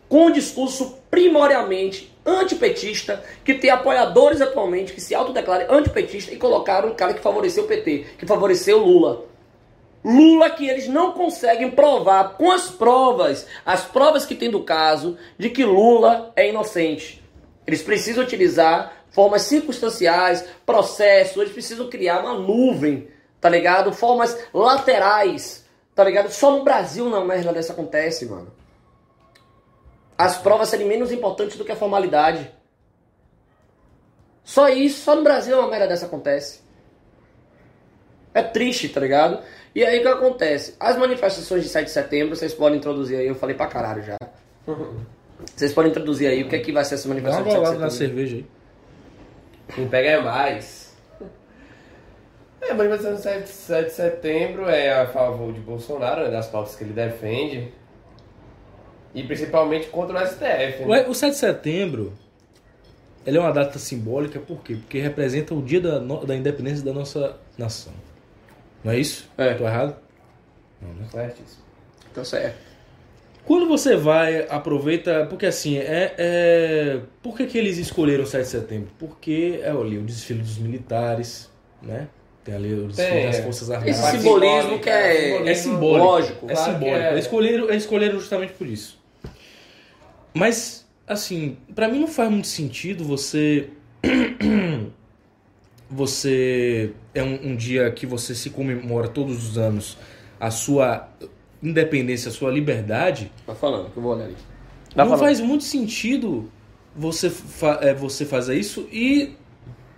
com 0.08 0.26
um 0.26 0.32
discurso 0.32 0.98
primordialmente 1.10 2.12
antipetista, 2.26 3.22
que 3.44 3.54
tem 3.54 3.70
apoiadores 3.70 4.40
atualmente 4.40 4.92
que 4.92 5.00
se 5.00 5.14
autodeclaram 5.14 5.72
antipetista 5.72 6.34
e 6.34 6.36
colocaram 6.36 6.88
um 6.88 6.94
cara 6.94 7.14
que 7.14 7.20
favoreceu 7.20 7.62
o 7.62 7.68
PT, 7.68 8.06
que 8.18 8.26
favoreceu 8.26 8.78
o 8.78 8.84
Lula. 8.84 9.24
Lula 10.06 10.50
que 10.50 10.68
eles 10.68 10.86
não 10.86 11.12
conseguem 11.12 11.70
provar 11.70 12.36
com 12.36 12.50
as 12.52 12.70
provas, 12.70 13.46
as 13.64 13.84
provas 13.84 14.24
que 14.24 14.34
tem 14.34 14.50
do 14.50 14.62
caso, 14.62 15.18
de 15.36 15.50
que 15.50 15.64
Lula 15.64 16.32
é 16.36 16.48
inocente. 16.48 17.22
Eles 17.66 17.82
precisam 17.82 18.22
utilizar 18.22 19.04
formas 19.10 19.42
circunstanciais, 19.42 20.46
processos, 20.64 21.36
eles 21.36 21.52
precisam 21.52 21.90
criar 21.90 22.20
uma 22.20 22.34
nuvem, 22.34 23.08
tá 23.40 23.48
ligado? 23.48 23.92
Formas 23.92 24.38
laterais, 24.54 25.66
tá 25.94 26.04
ligado? 26.04 26.30
Só 26.30 26.52
no 26.52 26.62
Brasil 26.62 27.04
uma 27.04 27.24
merda 27.24 27.52
dessa 27.52 27.72
acontece, 27.72 28.26
mano 28.26 28.52
as 30.16 30.38
provas 30.38 30.68
serem 30.68 30.86
menos 30.86 31.12
importantes 31.12 31.56
do 31.56 31.64
que 31.64 31.72
a 31.72 31.76
formalidade. 31.76 32.50
Só 34.42 34.68
isso, 34.68 35.02
só 35.02 35.14
no 35.14 35.22
Brasil 35.22 35.58
uma 35.58 35.68
merda 35.68 35.88
dessa 35.88 36.06
acontece. 36.06 36.60
É 38.32 38.42
triste, 38.42 38.88
tá 38.88 39.00
ligado? 39.00 39.42
E 39.76 39.84
aí 39.84 39.98
o 39.98 40.02
que 40.02 40.08
acontece? 40.08 40.74
As 40.80 40.96
manifestações 40.96 41.62
de 41.62 41.68
7 41.68 41.84
de 41.84 41.90
setembro, 41.90 42.34
vocês 42.34 42.54
podem 42.54 42.78
introduzir 42.78 43.18
aí, 43.18 43.26
eu 43.26 43.34
falei 43.34 43.54
pra 43.54 43.66
caralho 43.66 44.02
já. 44.02 44.16
Vocês 45.54 45.74
podem 45.74 45.90
introduzir 45.90 46.28
aí 46.28 46.42
o 46.42 46.48
que 46.48 46.56
é 46.56 46.60
que 46.60 46.72
vai 46.72 46.82
ser 46.82 46.94
essa 46.94 47.06
Dá 47.06 47.14
uma 47.14 47.20
manifestação 47.20 47.44
de 47.44 47.50
7 47.50 47.58
golada 47.60 47.78
na 47.78 47.86
de 47.88 47.92
setembro. 47.92 48.16
cerveja 48.16 48.36
aí. 48.36 49.74
Quem 49.74 49.86
pega 49.88 50.08
é 50.08 50.22
mais. 50.22 50.96
É, 52.62 52.70
a 52.70 52.74
manifestação 52.74 53.14
de 53.16 53.20
7, 53.20 53.48
7 53.50 53.84
de 53.88 53.92
setembro 53.92 54.66
é 54.66 54.92
a 55.02 55.06
favor 55.08 55.52
de 55.52 55.60
Bolsonaro, 55.60 56.22
né, 56.24 56.30
das 56.30 56.46
pautas 56.46 56.74
que 56.74 56.82
ele 56.82 56.94
defende. 56.94 57.70
E 59.14 59.22
principalmente 59.24 59.88
contra 59.88 60.16
o 60.16 60.26
STF. 60.26 60.80
né? 60.80 60.86
Ué, 60.86 61.06
O 61.06 61.12
7 61.14 61.32
de 61.32 61.38
setembro, 61.38 62.14
ele 63.26 63.36
é 63.36 63.40
uma 63.40 63.52
data 63.52 63.78
simbólica, 63.78 64.40
por 64.40 64.62
quê? 64.62 64.74
Porque 64.76 64.98
representa 65.00 65.54
o 65.54 65.60
dia 65.60 65.82
da, 65.82 66.00
no- 66.00 66.24
da 66.24 66.34
independência 66.34 66.82
da 66.82 66.94
nossa 66.94 67.36
nação. 67.58 67.92
Não 68.86 68.92
é 68.92 68.98
isso? 69.00 69.28
É. 69.36 69.52
Tô 69.54 69.64
errado? 69.64 69.96
Não, 70.80 70.90
né? 70.94 71.06
Certíssimo. 71.10 71.62
Então 72.12 72.24
certo. 72.24 72.54
Quando 73.44 73.66
você 73.66 73.96
vai, 73.96 74.46
aproveita. 74.48 75.26
Porque 75.28 75.44
assim, 75.46 75.76
é. 75.76 76.14
é 76.16 77.00
por 77.20 77.36
que, 77.36 77.46
que 77.46 77.58
eles 77.58 77.78
escolheram 77.78 78.22
o 78.22 78.26
7 78.28 78.44
de 78.44 78.48
setembro? 78.48 78.88
Porque 78.96 79.58
é 79.60 79.70
ali 79.70 79.98
o 79.98 80.02
desfile 80.02 80.40
dos 80.40 80.56
militares, 80.58 81.50
né? 81.82 82.06
Tem 82.44 82.54
ali 82.54 82.74
o 82.74 82.86
desfile 82.86 83.08
Tem, 83.08 83.26
das 83.26 83.36
é. 83.38 83.42
Forças 83.42 83.62
Esse 83.62 83.72
Armadas. 83.74 84.00
Parte 84.00 84.18
simbolismo 84.18 84.60
simbólica, 84.62 84.78
que 84.84 84.88
é, 84.90 85.12
simbolismo 85.16 85.48
É 85.48 85.54
simbólico. 85.54 86.04
lógico. 86.06 86.46
É 86.50 86.54
Claro 86.54 86.72
simbólico. 86.72 86.96
é. 86.98 87.18
Escolheram, 87.18 87.70
escolheram 87.74 88.20
justamente 88.20 88.52
por 88.52 88.68
isso. 88.68 89.00
Mas 90.32 90.86
assim, 91.08 91.56
pra 91.74 91.88
mim 91.88 91.98
não 91.98 92.08
faz 92.08 92.30
muito 92.30 92.46
sentido 92.46 93.02
você. 93.04 93.68
Você. 95.90 96.92
É 97.14 97.22
um, 97.22 97.50
um 97.52 97.56
dia 97.56 97.90
que 97.90 98.06
você 98.06 98.34
se 98.34 98.50
comemora 98.50 99.08
todos 99.08 99.48
os 99.48 99.58
anos 99.58 99.96
a 100.38 100.50
sua 100.50 101.08
independência, 101.62 102.28
a 102.28 102.32
sua 102.32 102.50
liberdade. 102.50 103.32
Tá 103.46 103.54
falando, 103.54 103.90
que 103.90 103.96
eu 103.96 104.02
vou 104.02 104.14
olhar 104.14 104.24
ali. 104.24 104.36
não 104.94 105.16
faz 105.18 105.40
muito 105.40 105.64
sentido 105.64 106.50
você, 106.94 107.30
fa 107.30 107.78
é, 107.82 107.94
você 107.94 108.24
fazer 108.24 108.58
isso 108.58 108.86
e 108.92 109.34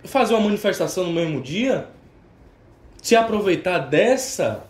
fazer 0.03 0.33
uma 0.33 0.43
manifestação 0.43 1.03
no 1.05 1.13
mesmo 1.13 1.41
dia, 1.41 1.87
se 3.01 3.15
aproveitar 3.15 3.79
dessa 3.79 4.65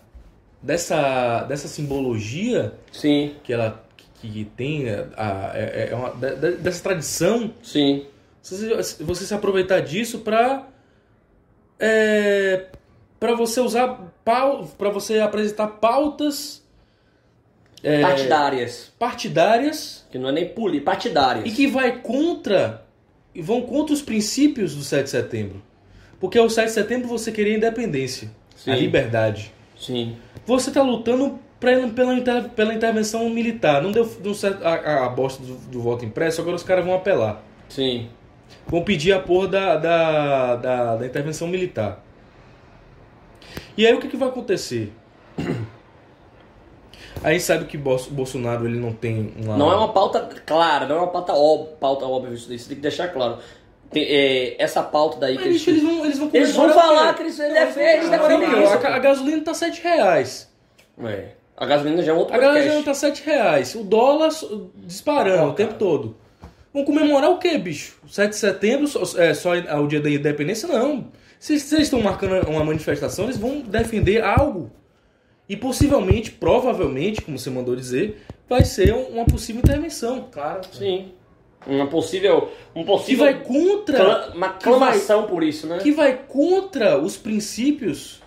dessa 0.62 1.44
dessa 1.44 1.68
simbologia 1.68 2.74
Sim, 2.92 3.34
que 3.42 3.52
ela 3.52 3.82
que 4.20 4.44
tem 4.56 4.90
a, 4.90 5.06
a- 5.16 5.50
é, 5.54 5.88
é 5.90 5.94
uma, 5.94 6.10
de- 6.10 6.56
dessa 6.58 6.82
tradição, 6.82 7.54
sim. 7.62 8.04
você, 8.42 8.74
você 9.02 9.24
se 9.24 9.32
aproveitar 9.32 9.80
disso 9.80 10.18
para 10.18 10.68
é, 11.80 12.66
para 13.18 13.34
você 13.34 13.60
usar 13.60 13.98
para 14.24 14.90
você 14.90 15.18
apresentar 15.18 15.66
pautas 15.66 16.62
é, 17.82 18.02
Partidárias. 18.02 18.92
partidárias 18.98 20.06
Que 20.10 20.18
não 20.18 20.28
é 20.28 20.32
nem 20.32 20.48
poli, 20.48 20.80
partidárias. 20.80 21.46
e 21.46 21.50
que 21.50 21.66
vai 21.66 21.98
contra 21.98 22.84
e 23.34 23.40
vão 23.40 23.62
contra 23.62 23.94
os 23.94 24.02
princípios 24.02 24.74
do 24.74 24.82
7 24.82 25.04
de 25.04 25.10
setembro. 25.10 25.62
Porque 26.20 26.38
o 26.38 26.50
7 26.50 26.66
de 26.66 26.72
setembro 26.74 27.08
você 27.08 27.32
queria 27.32 27.54
a 27.54 27.56
independência, 27.56 28.30
a 28.54 28.58
Sim. 28.58 28.72
liberdade. 28.74 29.50
Sim. 29.78 30.16
Você 30.44 30.68
está 30.70 30.82
lutando 30.82 31.38
pela, 31.58 32.12
inter- 32.14 32.50
pela 32.50 32.74
intervenção 32.74 33.28
militar. 33.30 33.80
Não 33.82 33.90
deu, 33.92 34.04
deu 34.04 34.34
certo 34.34 34.62
a, 34.64 34.74
a- 34.74 35.06
a 35.06 35.08
bosta 35.08 35.42
do, 35.42 35.54
do 35.54 35.80
voto 35.80 36.04
impresso, 36.04 36.40
agora 36.42 36.56
os 36.56 36.62
caras 36.62 36.84
vão 36.84 36.94
apelar. 36.94 37.42
Sim. 37.68 38.10
Vão 38.66 38.82
pedir 38.82 39.12
a 39.12 39.20
porra 39.20 39.48
da, 39.48 39.76
da, 39.76 40.56
da, 40.56 40.96
da 40.96 41.06
intervenção 41.06 41.48
militar. 41.48 42.04
E 43.76 43.86
aí 43.86 43.94
o 43.94 44.00
que, 44.00 44.08
que 44.08 44.16
vai 44.16 44.28
acontecer? 44.28 44.92
Aí 47.22 47.38
sabe 47.38 47.66
que 47.66 47.76
Bolsonaro 47.76 48.66
ele 48.66 48.78
não 48.78 48.92
tem 48.92 49.34
uma. 49.36 49.56
Não 49.56 49.70
é 49.70 49.76
uma 49.76 49.92
pauta 49.92 50.20
clara, 50.46 50.86
não 50.86 50.96
é 50.96 50.98
uma 51.00 51.08
pauta, 51.08 51.32
ó, 51.34 51.64
pauta 51.78 52.06
óbvia, 52.06 52.32
isso 52.32 52.48
tem 52.48 52.76
que 52.76 52.82
deixar 52.82 53.08
claro. 53.08 53.38
Tem, 53.90 54.04
é, 54.04 54.62
essa 54.62 54.82
pauta 54.82 55.18
daí 55.18 55.34
Mas, 55.34 55.42
que 55.42 55.48
bicho, 55.50 55.70
eles 55.70 55.82
vão, 55.82 56.04
eles 56.04 56.18
vão 56.18 56.30
Eles 56.32 56.54
vão 56.54 56.72
falar 56.72 57.12
que 57.14 57.22
eles 57.22 57.36
defendem, 57.36 57.62
eles 57.62 58.08
Filho, 58.08 58.10
defendem 58.10 58.62
isso. 58.62 58.86
a, 58.86 58.94
a 58.94 58.98
gasolina 59.00 59.42
tá 59.42 59.52
7 59.52 59.82
reais. 59.82 60.50
É. 61.02 61.28
A 61.56 61.66
gasolina 61.66 62.02
já 62.02 62.12
é 62.12 62.14
um 62.14 62.18
outro 62.18 62.34
A 62.34 62.38
gasolina 62.38 62.82
tá 62.82 62.94
7 62.94 63.22
reais. 63.24 63.74
O 63.74 63.82
dólar 63.82 64.30
disparando 64.76 65.50
o 65.50 65.54
tempo 65.54 65.74
todo. 65.74 66.16
Vão 66.72 66.84
comemorar 66.84 67.30
o 67.30 67.38
quê, 67.38 67.58
bicho? 67.58 67.96
7 68.08 68.30
de 68.30 68.36
setembro, 68.36 68.86
só, 68.86 69.18
é, 69.20 69.34
só 69.34 69.50
o 69.54 69.86
dia 69.88 70.00
da 70.00 70.08
independência? 70.10 70.68
Não. 70.68 71.08
Se 71.38 71.54
eles 71.54 71.72
estão 71.72 72.00
marcando 72.00 72.48
uma 72.48 72.62
manifestação, 72.64 73.24
eles 73.24 73.36
vão 73.38 73.60
defender 73.60 74.22
algo. 74.22 74.70
E 75.48 75.56
possivelmente, 75.56 76.30
provavelmente, 76.30 77.22
como 77.22 77.38
você 77.38 77.50
mandou 77.50 77.74
dizer, 77.74 78.22
vai 78.48 78.64
ser 78.64 78.94
um- 78.94 79.06
uma 79.08 79.24
possível 79.24 79.60
intervenção. 79.60 80.28
Claro. 80.30 80.60
Sim. 80.70 81.12
Uma 81.66 81.88
possível. 81.88 82.50
Um 82.74 82.80
Que 82.82 82.86
possível. 82.86 83.24
vai 83.24 83.42
contra. 83.42 83.96
cla- 83.96 84.32
uma 84.34 84.48
que 84.50 84.64
vai- 84.68 84.78
clamação 84.78 85.26
por 85.26 85.42
isso, 85.42 85.66
né? 85.66 85.78
que 85.78 85.90
vai 85.92 86.16
contra 86.28 86.98
os 86.98 87.16
princípios 87.16 88.19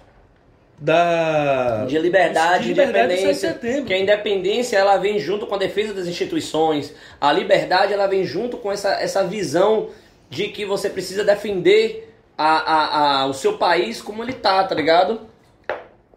da 0.83 1.85
De 1.85 1.97
liberdade, 1.97 2.63
de 2.63 2.69
liberdade 2.73 3.15
do 3.15 3.33
7 3.33 3.39
de 3.39 3.47
independência. 3.47 3.83
Que 3.85 3.93
a 3.93 3.97
independência 3.99 4.77
ela 4.77 4.97
vem 4.97 5.17
junto 5.17 5.47
com 5.47 5.55
a 5.55 5.57
defesa 5.57 5.93
das 5.93 6.07
instituições. 6.07 6.93
A 7.21 7.31
liberdade 7.31 7.93
ela 7.93 8.05
vem 8.05 8.25
junto 8.25 8.57
com 8.57 8.69
essa, 8.69 8.89
essa 9.01 9.23
visão 9.23 9.89
de 10.29 10.49
que 10.49 10.65
você 10.65 10.89
precisa 10.89 11.23
defender 11.23 12.13
a, 12.37 12.57
a, 12.57 13.21
a- 13.21 13.25
o 13.27 13.33
seu 13.33 13.57
país 13.57 14.01
como 14.01 14.21
ele 14.23 14.33
tá, 14.33 14.61
tá 14.65 14.75
ligado? 14.75 15.21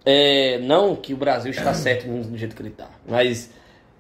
É, 0.05 0.59
não 0.59 0.97
que 0.97 1.15
o 1.15 1.17
Brasil 1.17 1.53
está 1.53 1.73
certo 1.75 2.07
do 2.09 2.37
jeito 2.37 2.57
que 2.57 2.63
ele 2.63 2.71
tá. 2.71 2.89
Mas 3.07 3.51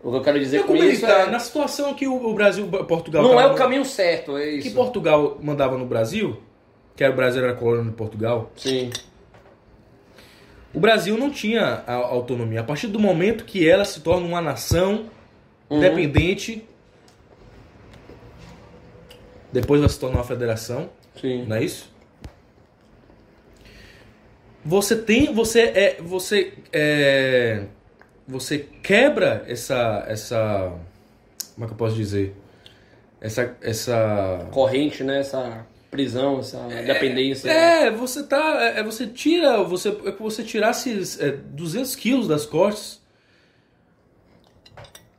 o 0.02 0.10
que 0.10 0.16
eu 0.16 0.22
quero 0.22 0.40
dizer 0.40 0.58
Eu 0.58 0.64
com 0.64 0.74
ele 0.74 0.88
isso 0.92 1.06
tá, 1.06 1.20
é. 1.22 1.26
na 1.30 1.38
situação 1.38 1.94
que 1.94 2.08
o, 2.08 2.26
o 2.28 2.34
Brasil, 2.34 2.66
Portugal 2.88 3.22
Não 3.22 3.36
tava 3.36 3.42
é 3.42 3.46
o 3.52 3.54
caminho 3.54 3.84
certo, 3.84 4.36
é 4.36 4.42
que 4.58 4.66
isso. 4.68 4.74
Portugal 4.74 5.38
mandava 5.40 5.78
no 5.78 5.86
Brasil, 5.86 6.40
que 6.96 7.04
era 7.04 7.12
o 7.12 7.16
Brasil 7.16 7.44
era 7.44 7.54
colônia 7.54 7.84
de 7.84 7.96
Portugal. 7.96 8.50
Sim. 8.56 8.90
O 10.76 10.80
Brasil 10.80 11.16
não 11.16 11.30
tinha 11.30 11.82
a 11.86 11.94
autonomia. 11.94 12.60
A 12.60 12.62
partir 12.62 12.88
do 12.88 13.00
momento 13.00 13.46
que 13.46 13.66
ela 13.66 13.82
se 13.82 14.00
torna 14.00 14.26
uma 14.26 14.42
nação 14.42 15.06
Uhum. 15.70 15.78
independente, 15.78 16.64
depois 19.50 19.80
vai 19.80 19.88
se 19.88 19.98
tornar 19.98 20.18
uma 20.18 20.24
federação, 20.24 20.90
Sim. 21.20 21.46
não 21.46 21.56
é 21.56 21.64
isso? 21.64 21.90
Você 24.64 24.94
tem, 24.96 25.32
você 25.32 25.60
é, 25.62 25.96
você 26.00 26.52
é, 26.72 27.64
você 28.28 28.58
quebra 28.82 29.44
essa, 29.48 30.04
essa, 30.06 30.72
como 31.54 31.64
é 31.64 31.66
que 31.68 31.72
eu 31.72 31.78
posso 31.78 31.96
dizer, 31.96 32.36
essa, 33.20 33.56
essa 33.62 34.46
Corrente, 34.52 35.02
né? 35.02 35.20
Essa 35.20 35.66
prisão, 35.96 36.40
essa 36.40 36.58
dependência. 36.86 37.50
É, 37.50 37.90
você 37.90 38.22
tá. 38.22 38.62
É, 38.76 38.82
você 38.82 39.06
tira. 39.06 39.62
Você, 39.64 39.88
é 39.88 40.12
que 40.12 40.22
você 40.22 40.44
tirasse 40.44 41.18
é, 41.20 41.30
200 41.30 41.96
quilos 41.96 42.28
das 42.28 42.44
costas. 42.44 43.00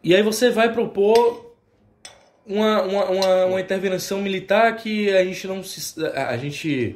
E 0.04 0.16
aí 0.16 0.22
você 0.22 0.50
vai 0.52 0.72
propor 0.72 1.54
uma, 2.46 2.82
uma, 2.84 3.06
uma, 3.06 3.46
uma 3.46 3.62
intervenção 3.62 4.22
militar 4.22 4.76
que 4.76 5.10
a 5.10 5.24
gente 5.24 5.48
não 5.48 5.64
se. 5.64 6.06
A, 6.06 6.30
a 6.30 6.38
gente. 6.38 6.96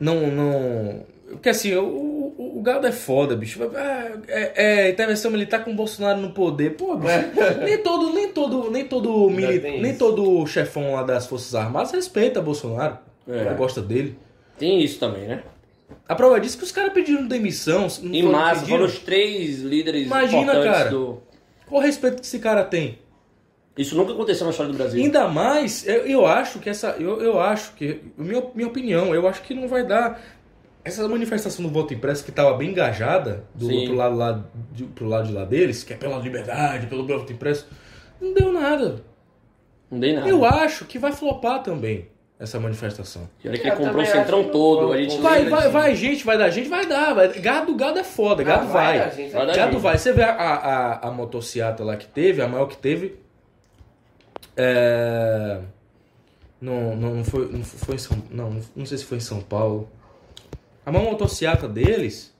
Não. 0.00 0.26
não 0.28 1.13
porque 1.34 1.48
assim, 1.48 1.74
o, 1.74 1.84
o, 1.84 2.58
o 2.58 2.62
gado 2.62 2.86
é 2.86 2.92
foda, 2.92 3.36
bicho. 3.36 3.60
Ah, 3.74 4.12
é, 4.28 4.86
é 4.86 4.90
intervenção 4.90 5.30
militar 5.30 5.64
com 5.64 5.70
o 5.70 5.74
Bolsonaro 5.74 6.20
no 6.20 6.30
poder. 6.30 6.76
Pô, 6.76 6.96
bicho, 6.96 7.12
nem 7.64 7.78
todo, 7.78 8.12
nem 8.12 8.28
todo, 8.28 8.70
nem 8.70 8.84
todo, 8.84 9.30
mili, 9.30 9.60
tem 9.60 9.80
nem 9.80 9.90
isso. 9.90 9.98
todo 9.98 10.46
chefão 10.46 10.94
lá 10.94 11.02
das 11.02 11.26
Forças 11.26 11.54
Armadas 11.54 11.92
respeita 11.92 12.40
Bolsonaro. 12.40 12.98
É. 13.28 13.54
Gosta 13.54 13.80
dele. 13.80 14.18
Tem 14.58 14.82
isso 14.82 14.98
também, 14.98 15.26
né? 15.26 15.42
A 16.08 16.14
prova 16.14 16.38
disso 16.38 16.56
é 16.56 16.58
que 16.58 16.64
os 16.64 16.72
caras 16.72 16.92
pediram 16.92 17.26
demissão. 17.26 17.86
Em 18.02 18.22
massa, 18.22 18.60
pediram? 18.60 18.78
foram 18.78 18.84
os 18.84 18.98
três 18.98 19.60
líderes 19.60 20.06
Imagina, 20.06 20.42
importantes 20.42 20.70
cara. 20.70 20.90
do. 20.90 21.22
Qual 21.66 21.80
o 21.80 21.84
respeito 21.84 22.20
que 22.20 22.26
esse 22.26 22.38
cara 22.38 22.62
tem? 22.64 22.98
Isso 23.76 23.96
nunca 23.96 24.12
aconteceu 24.12 24.44
na 24.44 24.50
história 24.50 24.70
do 24.70 24.78
Brasil. 24.78 25.02
Ainda 25.02 25.26
mais, 25.26 25.86
eu, 25.86 26.06
eu 26.06 26.26
acho 26.26 26.58
que 26.60 26.70
essa. 26.70 26.90
Eu, 26.98 27.20
eu 27.20 27.40
acho 27.40 27.72
que. 27.74 28.00
Minha, 28.16 28.42
minha 28.54 28.68
opinião, 28.68 29.14
eu 29.14 29.26
acho 29.26 29.42
que 29.42 29.54
não 29.54 29.66
vai 29.66 29.84
dar. 29.84 30.22
Essa 30.84 31.08
manifestação 31.08 31.64
do 31.64 31.70
voto 31.70 31.94
impresso 31.94 32.22
que 32.22 32.30
estava 32.30 32.52
bem 32.54 32.70
engajada 32.70 33.44
do, 33.54 33.66
Sim. 33.66 33.86
pro, 33.86 33.96
lado 33.96 34.16
lá, 34.16 34.44
de, 34.70 34.84
pro 34.84 35.08
lado 35.08 35.28
de 35.28 35.32
lá 35.32 35.44
deles, 35.44 35.82
que 35.82 35.94
é 35.94 35.96
pela 35.96 36.18
liberdade, 36.18 36.86
pelo 36.86 37.06
voto 37.06 37.32
impresso, 37.32 37.66
não 38.20 38.34
deu 38.34 38.52
nada. 38.52 39.02
Não 39.90 39.98
dei 39.98 40.12
nada. 40.12 40.28
Eu 40.28 40.44
acho 40.44 40.84
que 40.84 40.98
vai 40.98 41.12
flopar 41.12 41.62
também 41.62 42.08
essa 42.38 42.60
manifestação. 42.60 43.28
E 43.42 43.48
olha 43.48 43.58
que 43.58 43.66
Eu 43.66 43.72
ele 43.72 43.84
comprou 43.84 44.02
o 44.02 44.06
centrão 44.06 44.44
todo. 44.50 44.92
A 44.92 44.96
gente. 44.98 45.18
Vai, 45.20 45.48
vai, 45.48 45.68
vai, 45.70 45.94
gente, 45.94 46.24
vai 46.24 46.36
dar 46.36 46.50
gente, 46.50 46.68
vai 46.68 46.86
dar. 46.86 47.14
Vai. 47.14 47.28
Gado, 47.40 47.74
gado 47.74 47.98
é 47.98 48.04
foda, 48.04 48.42
gado 48.42 48.64
Ah, 48.64 48.72
vai. 48.72 48.98
vai 48.98 49.10
gente, 49.10 49.32
vai 49.32 49.46
dar 49.46 49.56
Gado 49.56 49.72
gente. 49.72 49.82
vai. 49.82 49.98
Você 49.98 50.12
vê 50.12 50.22
a, 50.22 50.32
a, 50.32 51.08
a 51.08 51.10
motociata 51.10 51.82
lá 51.82 51.96
que 51.96 52.06
teve, 52.06 52.42
a 52.42 52.48
maior 52.48 52.66
que 52.66 52.76
teve. 52.76 53.16
É... 54.56 55.60
Não, 56.60 56.96
não, 56.96 57.14
não 57.16 57.24
foi, 57.24 57.50
não 57.52 57.64
foi 57.64 57.94
em 57.94 57.98
São 57.98 58.22
não, 58.30 58.60
não 58.74 58.86
sei 58.86 58.98
se 58.98 59.04
foi 59.04 59.18
em 59.18 59.20
São 59.20 59.40
Paulo. 59.40 59.88
A 60.84 60.92
maior 60.92 61.10
motociata 61.10 61.66
deles 61.68 62.32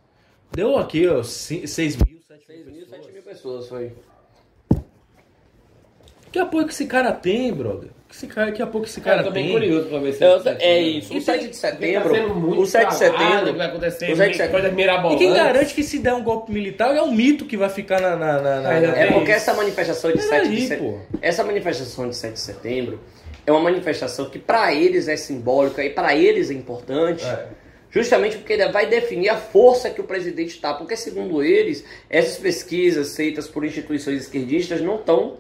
deu 0.53 0.77
aqui, 0.79 1.07
ó, 1.09 1.23
6 1.23 1.97
mil, 1.97 2.21
7 2.27 2.47
6 2.47 2.67
mil 2.67 2.75
mil, 2.75 2.87
7 2.87 2.91
pessoas. 3.01 3.13
mil 3.13 3.23
pessoas 3.23 3.69
foi. 3.69 3.93
Que 6.31 6.39
apoio 6.41 6.67
que 6.67 6.73
esse 6.73 6.87
cara 6.87 7.13
tem, 7.13 7.53
brother? 7.53 7.91
Que, 8.09 8.15
esse 8.15 8.27
cara, 8.27 8.51
que 8.51 8.61
apoio 8.61 8.83
que 8.85 8.91
esse 8.91 9.01
Cara, 9.01 9.17
cara 9.19 9.29
eu 9.29 9.31
tô 9.31 9.35
bem 9.35 9.45
tem? 9.45 9.53
curioso 9.53 9.89
pra 9.89 9.99
ver 10.01 10.13
se 10.15 10.25
Eu- 10.25 10.41
é 10.45 10.55
né? 10.55 10.81
isso. 10.81 11.15
O 11.15 11.17
E 11.17 11.21
7 11.21 11.39
tem- 11.41 11.51
de 11.51 11.57
setembro. 11.57 12.13
tá 12.15 12.25
O 12.61 12.67
7 12.67 12.89
de 12.89 12.95
setembro. 12.97 13.53
que 13.53 13.53
vai 13.59 13.67
acontecer 13.69 14.13
o 14.13 14.17
7 14.17 14.31
de 14.33 14.37
setembro. 14.37 15.13
E 15.13 15.17
quem 15.17 15.33
garante 15.33 15.75
que 15.75 15.83
se 15.85 15.99
der 16.01 16.13
um 16.15 16.23
golpe 16.25 16.51
militar 16.53 16.95
é 16.95 17.01
um 17.03 17.13
mito 17.13 17.45
que 17.45 17.57
vai 17.57 17.69
ficar 17.69 18.01
na. 18.01 18.17
na, 18.17 18.41
na, 18.41 18.61
na- 18.63 18.73
É, 18.99 19.13
porque 19.13 19.31
essa 19.31 19.55
manifestação 19.55 20.11
de 20.11 20.17
Mas 20.17 20.27
7 20.27 20.49
de 20.51 20.67
setembro. 20.67 21.01
Essa 21.23 21.45
manifestação 21.45 22.09
de 22.09 22.17
7 22.17 22.33
de 22.35 22.41
setembro 22.41 23.01
é 23.47 23.53
uma 23.53 23.61
manifestação 23.61 24.29
que 24.29 24.39
para 24.39 24.75
eles 24.75 25.07
é 25.07 25.17
simbólica 25.17 25.85
e 25.85 25.91
para 25.91 26.17
eles 26.17 26.51
é 26.51 26.55
importante. 26.55 27.25
É. 27.25 27.47
Justamente 27.95 28.37
porque 28.39 28.53
ele 28.55 28.69
vai 28.71 28.87
definir 28.87 29.29
a 29.29 29.37
força 29.37 29.89
que 29.89 30.01
o 30.01 30.05
presidente 30.05 30.51
está. 30.57 30.75
Porque, 30.75 30.97
segundo 30.97 31.43
eles, 31.43 31.85
essas 32.11 32.37
pesquisas 32.37 33.15
feitas 33.17 33.47
por 33.47 33.65
instituições 33.65 34.23
esquerdistas 34.23 34.81
não 34.81 34.97
estão 34.97 35.37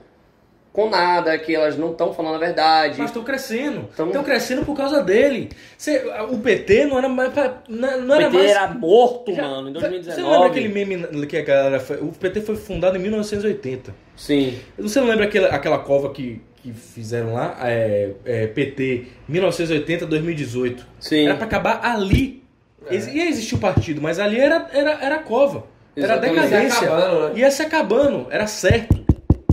com 0.72 0.88
nada, 0.90 1.38
que 1.38 1.55
elas 1.55 1.76
não 1.78 1.92
estão 1.92 2.12
falando 2.12 2.34
a 2.34 2.38
verdade. 2.38 2.96
Mas 2.98 3.11
estão 3.11 3.22
crescendo. 3.22 3.88
Tão- 3.96 4.07
Estão 4.09 4.24
crescendo 4.24 4.64
por 4.64 4.76
causa 4.76 5.00
dele. 5.02 5.50
Cê- 5.78 6.02
o 6.30 6.38
PT 6.38 6.84
não 6.86 6.98
era 6.98 7.09
mais. 7.09 7.32
pra- 7.32 7.62
Não, 7.68 8.00
não 8.00 8.16
o 8.16 8.20
era 8.20 8.24
PT 8.30 8.38
mais. 8.38 8.50
era 8.50 8.68
morto, 8.74 9.32
Já- 9.34 9.42
mano, 9.42 9.68
em 9.70 9.72
Você 9.72 9.80
2019. 9.88 10.22
não 10.22 10.30
lembra 10.32 10.48
aquele 10.48 10.68
meme 10.68 11.26
que 11.26 11.36
a 11.36 11.42
galera. 11.42 11.78
foi- 11.80 11.98
O 11.98 12.09
PT 12.12 12.40
foi 12.40 12.57
fundado 12.57 12.96
em 12.96 13.00
1980. 13.00 13.94
Sim. 14.16 14.59
Você 14.78 15.00
não 15.00 15.07
lembra 15.09 15.26
aquela, 15.26 15.48
aquela 15.48 15.78
cova 15.78 16.11
que, 16.12 16.40
que 16.57 16.72
fizeram 16.72 17.34
lá? 17.34 17.57
É, 17.62 18.11
é, 18.24 18.46
PT 18.48 19.07
1980-2018. 19.28 20.84
Sim. 20.98 21.24
Era 21.26 21.34
pra 21.36 21.46
acabar 21.46 21.80
ali. 21.84 22.42
Ex- 22.91 23.07
Ia 23.09 23.28
existir 23.28 23.55
o 23.55 23.59
partido, 23.59 24.01
mas 24.01 24.18
ali 24.18 24.39
era, 24.41 24.68
era, 24.72 24.91
era 25.03 25.18
cova. 25.18 25.64
Era 25.97 26.14
Exatamente. 26.14 26.35
decadência. 26.35 26.85
Ia 26.85 26.91
acabando, 26.93 27.28
né? 27.28 27.41
Ia 27.41 27.51
se 27.51 27.62
acabando. 27.62 28.26
Era 28.30 28.47
certo. 28.47 29.05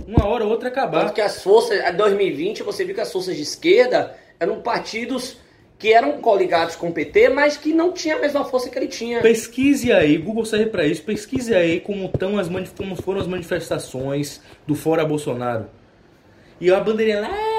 Uma 0.06 0.26
hora 0.26 0.44
ou 0.44 0.50
outra 0.50 0.68
acabar. 0.68 1.00
Tanto 1.02 1.14
que 1.14 1.20
as 1.20 1.42
forças, 1.42 1.80
em 1.80 1.96
2020, 1.96 2.62
você 2.62 2.84
viu 2.84 2.94
que 2.94 3.00
as 3.00 3.10
forças 3.12 3.36
de 3.36 3.42
esquerda 3.42 4.14
eram 4.38 4.60
partidos 4.60 5.36
que 5.78 5.92
eram 5.92 6.12
coligados 6.20 6.76
com 6.76 6.88
o 6.88 6.92
PT, 6.92 7.28
mas 7.30 7.56
que 7.56 7.72
não 7.72 7.90
tinha 7.92 8.14
a 8.16 8.20
mesma 8.20 8.44
força 8.44 8.68
que 8.70 8.78
ele 8.78 8.86
tinha. 8.86 9.20
Pesquise 9.20 9.92
aí, 9.92 10.16
Google 10.16 10.44
serve 10.44 10.66
pra 10.66 10.86
isso, 10.86 11.02
pesquise 11.02 11.52
aí 11.54 11.80
como, 11.80 12.08
tão 12.08 12.38
as 12.38 12.48
como 12.76 12.94
foram 12.94 13.20
as 13.20 13.26
manifestações 13.26 14.40
do 14.64 14.76
Fora 14.76 15.04
Bolsonaro. 15.04 15.66
E 16.60 16.70
a 16.72 16.78
bandeirinha 16.78 17.22
lá, 17.22 17.28
é, 17.36 17.51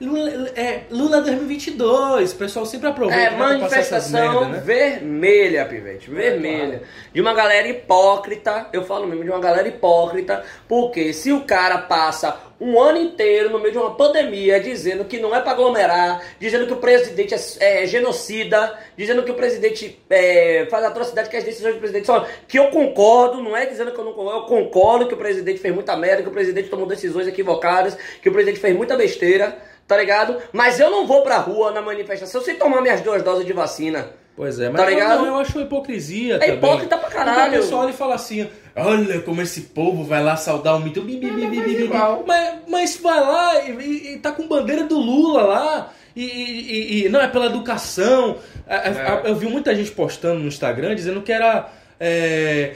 Lula, 0.00 0.50
é, 0.56 0.82
Lula 0.90 1.20
2022, 1.20 2.32
o 2.32 2.36
pessoal 2.36 2.66
sempre 2.66 2.88
aproveita 2.88 3.22
É, 3.22 3.30
manifestação 3.30 4.40
merda, 4.40 4.56
né? 4.56 4.62
vermelha, 4.64 5.64
pivete, 5.66 6.10
vermelha. 6.10 6.82
De 7.12 7.20
uma 7.20 7.32
galera 7.32 7.68
hipócrita, 7.68 8.68
eu 8.72 8.84
falo 8.84 9.06
mesmo 9.06 9.22
de 9.22 9.30
uma 9.30 9.38
galera 9.38 9.68
hipócrita, 9.68 10.44
porque 10.68 11.12
se 11.12 11.32
o 11.32 11.42
cara 11.42 11.78
passa 11.78 12.36
um 12.60 12.80
ano 12.80 12.98
inteiro 12.98 13.50
no 13.50 13.58
meio 13.58 13.72
de 13.72 13.78
uma 13.78 13.94
pandemia 13.94 14.58
dizendo 14.58 15.04
que 15.04 15.18
não 15.18 15.34
é 15.34 15.40
pra 15.40 15.52
aglomerar, 15.52 16.22
dizendo 16.40 16.66
que 16.66 16.72
o 16.72 16.76
presidente 16.76 17.34
é, 17.34 17.84
é 17.84 17.86
genocida, 17.86 18.76
dizendo 18.96 19.22
que 19.22 19.30
o 19.30 19.34
presidente 19.34 20.00
é, 20.10 20.66
faz 20.70 20.84
atrocidade, 20.84 21.28
que 21.28 21.36
as 21.36 21.44
decisões 21.44 21.74
do 21.74 21.80
presidente 21.80 22.06
são. 22.06 22.26
Que 22.48 22.58
eu 22.58 22.68
concordo, 22.68 23.40
não 23.42 23.56
é 23.56 23.64
dizendo 23.66 23.92
que 23.92 23.98
eu 23.98 24.04
não 24.04 24.12
concordo, 24.12 24.40
eu 24.40 24.46
concordo 24.46 25.06
que 25.06 25.14
o 25.14 25.18
presidente 25.18 25.60
fez 25.60 25.72
muita 25.72 25.96
merda, 25.96 26.22
que 26.22 26.28
o 26.28 26.32
presidente 26.32 26.68
tomou 26.68 26.86
decisões 26.86 27.28
equivocadas, 27.28 27.96
que 28.20 28.28
o 28.28 28.32
presidente 28.32 28.60
fez 28.60 28.74
muita 28.76 28.96
besteira. 28.96 29.56
Tá 29.86 29.96
ligado? 29.96 30.38
Mas 30.52 30.80
eu 30.80 30.90
não 30.90 31.06
vou 31.06 31.22
pra 31.22 31.36
rua 31.38 31.70
na 31.70 31.82
manifestação 31.82 32.40
sem 32.42 32.56
tomar 32.56 32.80
minhas 32.80 33.00
duas 33.02 33.22
doses 33.22 33.44
de 33.46 33.52
vacina. 33.52 34.08
Pois 34.36 34.58
é, 34.58 34.68
mas 34.68 34.82
Tá 34.82 34.90
ligado? 34.90 35.18
não, 35.20 35.26
eu 35.26 35.36
acho 35.36 35.60
hipocrisia 35.60 36.36
É 36.36 36.38
também. 36.38 36.54
hipócrita 36.56 36.96
pra 36.98 37.08
caralho. 37.10 37.42
Porque 37.42 37.56
o 37.58 37.60
pessoal 37.60 37.82
olha 37.82 37.90
e 37.90 37.92
fala 37.92 38.14
assim, 38.16 38.48
olha 38.74 39.20
como 39.20 39.40
esse 39.42 39.60
povo 39.60 40.02
vai 40.02 40.22
lá 40.24 40.34
saudar 40.36 40.74
o 40.74 40.80
mito. 40.80 41.02
Bi, 41.02 41.16
bi, 41.18 41.30
bi, 41.30 41.46
bi, 41.46 41.60
bi, 41.60 41.82
igual. 41.84 42.24
Mas, 42.26 42.54
mas 42.66 42.96
vai 42.96 43.20
lá 43.20 43.62
e, 43.62 43.70
e- 43.70 44.14
e 44.14 44.18
tá 44.18 44.32
com 44.32 44.48
bandeira 44.48 44.84
do 44.84 44.98
Lula 44.98 45.42
lá. 45.42 45.92
E, 46.16 46.24
e- 46.24 47.04
e- 47.04 47.08
não, 47.10 47.20
é 47.20 47.28
pela 47.28 47.46
educação. 47.46 48.38
É. 48.66 48.74
a- 48.76 49.22
Eu 49.26 49.36
vi 49.36 49.46
muita 49.46 49.74
gente 49.74 49.90
postando 49.92 50.40
no 50.40 50.48
Instagram 50.48 50.94
dizendo 50.96 51.20
que 51.22 51.30
era... 51.32 51.68
é, 52.00 52.74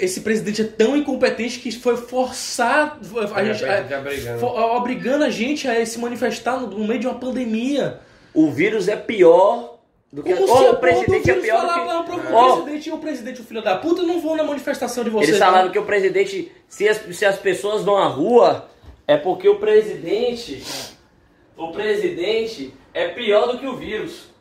esse 0.00 0.20
presidente 0.20 0.62
é 0.62 0.64
tão 0.64 0.96
incompetente 0.96 1.58
que 1.60 1.70
foi 1.72 1.96
forçar 1.96 2.98
a 3.34 3.44
gente, 3.44 3.64
a 3.64 3.84
tá 3.84 4.00
brigando. 4.00 4.40
fo- 4.40 4.46
obrigando 4.76 5.24
a 5.24 5.30
gente 5.30 5.68
a 5.68 5.84
se 5.84 5.98
manifestar 5.98 6.58
no, 6.60 6.66
no 6.68 6.86
meio 6.86 7.00
de 7.00 7.06
uma 7.06 7.18
pandemia. 7.18 8.00
O 8.32 8.50
vírus 8.50 8.88
é 8.88 8.96
pior 8.96 9.78
do 10.12 10.22
que. 10.22 10.34
Como 10.34 10.52
a 10.52 10.70
o 10.70 10.76
presidente 10.76 11.30
é 11.30 11.34
do 11.34 11.40
pior 11.40 11.60
do 11.60 11.66
falar, 11.66 11.80
que. 11.82 11.88
"Não, 11.88 12.00
o 12.00 12.62
presidente 12.62 12.88
e 12.88 12.92
o 12.92 12.98
presidente, 12.98 13.40
o 13.40 13.44
filho 13.44 13.62
da 13.62 13.76
puta, 13.76 14.02
não 14.02 14.20
vão 14.20 14.36
na 14.36 14.44
manifestação 14.44 15.04
de 15.04 15.10
vocês. 15.10 15.28
Eles 15.30 15.40
não. 15.40 15.46
falaram 15.46 15.70
que 15.70 15.78
o 15.78 15.84
presidente, 15.84 16.50
se 16.68 16.88
as, 16.88 17.00
se 17.16 17.24
as 17.24 17.38
pessoas 17.38 17.82
vão 17.84 17.96
à 17.96 18.06
rua, 18.06 18.68
é 19.06 19.16
porque 19.16 19.48
o 19.48 19.56
presidente, 19.56 20.62
o 21.56 21.68
presidente 21.72 22.72
é 22.92 23.08
pior 23.08 23.52
do 23.52 23.58
que 23.58 23.66
o 23.66 23.76
vírus. 23.76 24.33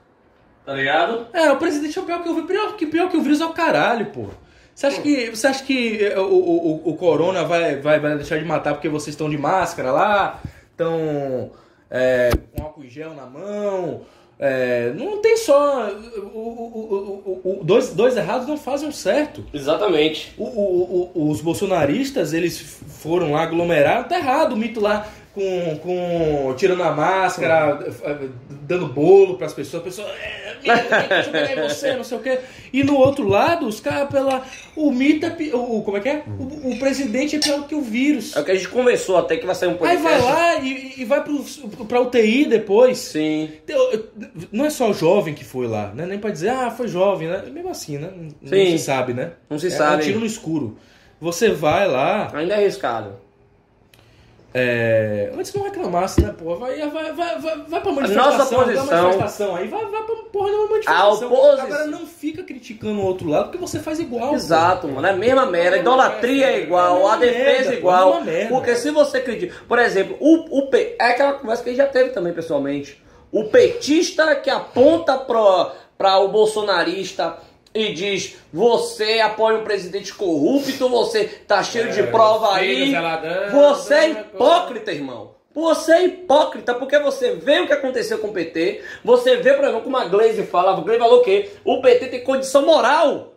Tá 0.66 0.74
ligado? 0.74 1.28
É, 1.34 1.52
o 1.52 1.58
presidente 1.58 1.98
é 1.98 2.02
o 2.02 2.06
pior 2.06 2.24
que 2.24 2.30
o 2.30 2.34
vírus. 2.36 2.48
Pior 2.50 2.76
que, 2.76 2.86
pior 2.88 3.10
que 3.10 3.18
o 3.18 3.22
vírus 3.22 3.42
é 3.42 3.46
o 3.46 3.54
caralho, 3.54 4.06
pô. 4.08 4.28
Você 4.74 4.88
acha 4.88 5.02
que, 5.02 5.30
você 5.30 5.48
acha 5.48 5.64
que 5.64 6.04
eh, 6.04 6.18
o, 6.20 6.24
o, 6.24 6.90
o- 6.90 6.96
corona 6.98 7.44
vai, 7.44 7.76
vai, 7.76 8.00
vai 8.00 8.16
deixar 8.16 8.40
de 8.40 8.46
matar 8.46 8.74
porque 8.74 8.90
vocês 8.90 9.14
estão 9.14 9.30
de 9.30 9.38
máscara 9.38 9.92
lá? 9.92 10.42
Estão 10.72 11.52
é, 11.92 12.32
com 12.56 12.64
álcool 12.64 12.84
em 12.84 12.90
gel 12.90 13.14
na 13.14 13.26
mão? 13.26 14.02
É, 14.40 14.92
não 14.96 15.22
tem 15.22 15.38
só. 15.38 15.90
O, 16.34 17.60
dois, 17.64 17.94
dois 17.94 18.18
errados 18.18 18.48
não 18.48 18.58
fazem 18.58 18.90
um 18.90 18.92
certo. 18.92 19.46
Exatamente. 19.54 20.34
Os 20.38 21.40
bolsonaristas, 21.42 22.34
eles 22.34 22.60
foram 22.60 23.32
lá, 23.34 23.44
aglomeraram, 23.44 24.08
tá 24.08 24.18
errado 24.18 24.54
o 24.54 24.58
mito 24.58 24.80
lá, 24.82 25.08
com, 25.34 25.78
com 25.80 26.54
tirando 26.56 26.84
a 26.84 26.92
máscara, 26.92 27.80
f- 27.88 28.30
dando 28.50 28.88
bolo 28.88 29.36
pras 29.38 29.54
pessoas, 29.54 29.82
a 29.82 29.86
pessoa, 29.86 30.08
é, 30.10 30.56
deixa 30.64 31.28
eu 31.28 31.32
pegar 31.32 31.52
em 31.66 31.68
você, 31.68 31.96
não 31.96 32.04
sei 32.04 32.18
o 32.18 32.22
quê. 32.22 32.40
E 32.72 32.84
no 32.84 32.96
outro 32.96 33.28
lado, 33.28 33.68
os 33.68 33.80
caras 33.80 34.10
pela. 34.10 34.44
O 34.76 34.92
é 34.94 35.30
pi- 35.32 35.52
o 35.54 35.82
Como 35.82 35.98
é 35.98 36.00
que 36.00 36.10
é? 36.10 36.24
O, 36.40 36.72
o 36.72 36.80
presidente 36.80 37.36
é 37.36 37.40
pior 37.40 37.68
que 37.68 37.76
o 37.76 37.82
vírus. 37.82 38.36
É 38.36 38.40
o 38.42 38.44
que 38.46 38.52
a 38.52 38.56
gente 38.56 38.68
conversou 38.70 39.18
até 39.18 39.38
que 39.38 39.46
vai 39.46 39.56
sair 39.56 39.70
um 39.70 39.72
Aí 39.74 39.78
podcast. 39.78 40.04
vai 40.04 40.22
lá 40.22 40.56
e, 40.60 40.94
e 40.98 41.06
vai 41.06 41.24
pro, 41.24 41.44
pra 41.88 42.02
UTI 42.02 42.46
depois. 42.46 42.98
Sim. 43.00 43.50
Eu- 43.68 44.08
Não 44.52 44.66
é 44.66 44.70
só 44.70 44.90
o 44.90 44.94
jovem 44.94 45.34
que 45.34 45.44
foi 45.44 45.68
lá, 45.68 45.92
né? 45.94 46.06
Nem 46.06 46.20
pra 46.20 46.30
dizer, 46.30 46.50
ah, 46.50 46.70
foi 46.72 46.88
jovem, 46.88 47.28
né? 47.28 47.44
Mesmo 47.52 47.70
assim, 47.70 47.98
né? 47.98 48.10
Não 48.42 48.50
Sim. 48.50 48.78
se 48.78 48.84
sabe, 48.84 49.14
né? 49.14 49.32
Não 49.50 49.58
se 49.60 49.68
é, 49.68 49.70
sabe. 49.72 49.94
É 49.94 49.98
um 49.98 50.00
tiro 50.08 50.20
no 50.20 50.26
escuro. 50.26 50.78
Você 51.20 51.50
vai 51.50 51.88
lá, 51.88 52.30
Ainda 52.34 52.54
é 52.54 52.58
arriscado. 52.58 53.23
É... 54.54 55.32
antes 55.38 55.54
não 55.54 55.64
reclamasse, 55.64 56.22
né, 56.22 56.34
pô? 56.38 56.56
Vai, 56.56 56.78
vai, 56.90 57.12
vai, 57.14 57.40
vai, 57.40 57.58
vai 57.68 57.82
pra 57.82 57.92
manifestação, 57.92 58.32
Nossa 58.38 58.46
posição- 58.56 58.86
manifestação 59.04 59.56
aí, 59.56 59.68
vai, 59.68 59.86
vai 59.86 60.04
pra 60.04 60.16
porra 60.32 60.50
de 60.50 60.56
uma 60.56 60.68
manifestação. 60.70 61.02
A 61.02 61.10
oposição- 61.14 61.66
Agora 61.66 61.88
não 61.88 62.06
fica 62.06 62.44
criticando 62.44 63.00
o 63.00 63.04
outro 63.06 63.28
lado, 63.30 63.46
porque 63.46 63.58
você 63.58 63.80
faz 63.80 64.00
igual. 64.00 64.34
Exato, 64.36 64.88
mano. 64.88 65.08
É 65.08 65.12
a 65.12 65.16
mesma 65.16 65.46
merda. 65.46 65.78
A 65.78 65.80
idolatria 65.80 66.46
é 66.52 66.60
igual, 66.62 66.96
a 66.96 67.00
É 67.00 67.04
uma 67.04 67.18
defesa 67.18 67.44
merda, 67.44 67.70
é 67.72 67.74
é 67.74 67.78
igual. 67.78 68.12
uma 68.12 68.22
merda. 68.22 68.50
Porque 68.50 68.76
se 68.76 68.92
você 68.92 69.18
acredita. 69.18 69.56
Por 69.68 69.80
exemplo, 69.80 70.18
o, 70.20 70.60
o 70.60 70.68
P- 70.70 70.96
é 71.00 71.06
aquela 71.08 71.34
conversa 71.34 71.64
que 71.64 71.70
a 71.70 71.74
gente 71.74 71.82
já 71.82 71.88
teve 71.88 72.10
também 72.12 72.34
pessoalmente. 72.34 73.02
O 73.32 73.46
petista 73.46 74.36
que 74.36 74.50
aponta 74.50 75.18
pro, 75.18 75.72
pra 75.98 76.20
o 76.20 76.28
bolsonarista 76.28 77.38
e 77.74 77.94
diz: 77.94 78.36
você 78.52 79.20
apoia 79.20 79.58
um 79.58 79.64
presidente 79.64 80.14
corrupto, 80.14 80.90
você 80.90 81.26
tá 81.26 81.64
cheio 81.64 81.92
de 81.92 82.02
É, 82.02 82.06
prova 82.08 82.58
filhos, 82.60 82.94
aí. 82.94 83.52
Você 83.52 83.94
é 83.94 84.10
dando, 84.10 84.20
hipócrita, 84.20 84.92
irmão. 84.92 85.32
Você 85.54 85.92
é 85.94 86.06
hipócrita 86.06 86.74
porque 86.74 86.98
você 87.00 87.36
vê 87.36 87.60
o 87.60 87.68
que 87.68 87.74
aconteceu 87.74 88.18
com 88.18 88.30
o 88.30 88.34
PT, 88.34 88.82
você 89.04 89.38
vê, 89.38 89.54
por 89.54 89.64
exemplo, 89.64 89.82
como 89.82 89.98
a 89.98 90.06
Glaze 90.06 90.44
falava, 90.44 90.82
o 90.82 90.84
Glaze 90.84 91.00
falou 91.00 91.20
o 91.20 91.24
quê? 91.24 91.52
O 91.64 91.82
PT 91.82 92.08
tem 92.08 92.24
condição 92.24 92.66
moral 92.66 93.34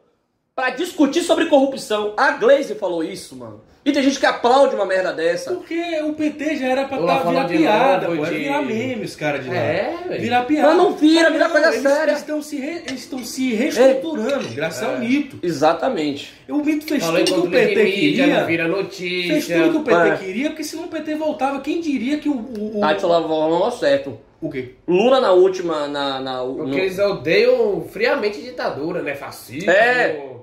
pra 0.54 0.70
discutir 0.70 1.22
sobre 1.22 1.46
corrupção. 1.46 2.14
A 2.16 2.32
Glaze 2.32 2.74
falou 2.74 3.04
isso, 3.04 3.36
mano. 3.36 3.60
E 3.86 3.92
tem 3.92 4.02
gente 4.02 4.18
que 4.18 4.26
aplaude 4.26 4.74
uma 4.74 4.84
merda 4.84 5.12
dessa. 5.12 5.52
Porque 5.52 5.80
o 6.02 6.12
PT 6.12 6.56
já 6.56 6.66
era 6.66 6.84
pra 6.86 6.98
tá, 6.98 7.18
virar 7.22 7.44
piada, 7.46 8.06
pô. 8.08 8.26
É 8.26 8.28
de- 8.30 8.36
virar 8.38 8.62
meme 8.62 9.04
os 9.04 9.14
caras 9.14 9.44
de 9.44 9.48
lá. 9.48 9.54
É, 9.56 9.94
velho. 10.08 10.20
Virar 10.20 10.42
piada. 10.42 10.68
Mas 10.68 10.76
não 10.76 10.92
vira, 10.96 11.30
vira 11.30 11.48
coisa 11.48 11.68
eles, 11.68 11.82
séria. 11.82 12.10
Eles 12.10 12.20
estão 12.20 12.42
se, 12.42 12.56
re- 12.58 12.82
eles 12.88 13.08
se 13.24 13.54
reestruturando, 13.54 14.48
graças 14.54 14.82
É. 14.82 14.86
ao 14.92 14.98
mito. 14.98 15.38
Exatamente. 15.40 16.34
O 16.48 16.56
mito 16.58 16.84
fez 16.86 17.04
Falou 17.04 17.24
tudo 17.24 17.42
que 17.42 17.46
o 17.46 17.50
PT 17.50 17.84
mídia, 17.84 18.24
queria. 18.24 18.40
não 18.40 18.46
vira 18.46 18.64
Fez 18.64 18.76
notícia. 18.76 19.56
tudo 19.62 19.70
que 19.70 19.76
o 19.78 19.82
PT 19.84 20.08
É. 20.08 20.16
queria, 20.16 20.48
porque 20.50 20.64
senão 20.64 20.84
o 20.84 20.88
PT 20.88 21.14
voltava. 21.14 21.60
Quem 21.60 21.80
diria 21.80 22.18
que 22.18 22.28
o. 22.28 22.32
O, 22.34 22.78
o, 22.78 22.80
Tati 22.80 23.00
falou 23.02 23.70
certo. 23.70 24.18
o 24.40 24.50
quê? 24.50 24.74
Lula 24.88 25.20
na 25.20 25.30
última, 25.30 25.86
na... 25.86 26.20
na 26.20 26.38
Porque 26.44 26.70
no- 26.72 26.78
eles 26.78 26.98
odeiam 26.98 27.86
friamente 27.90 28.40
ditadura, 28.42 29.00
né? 29.00 29.14
Fascismo. 29.14 29.70
É. 29.70 30.34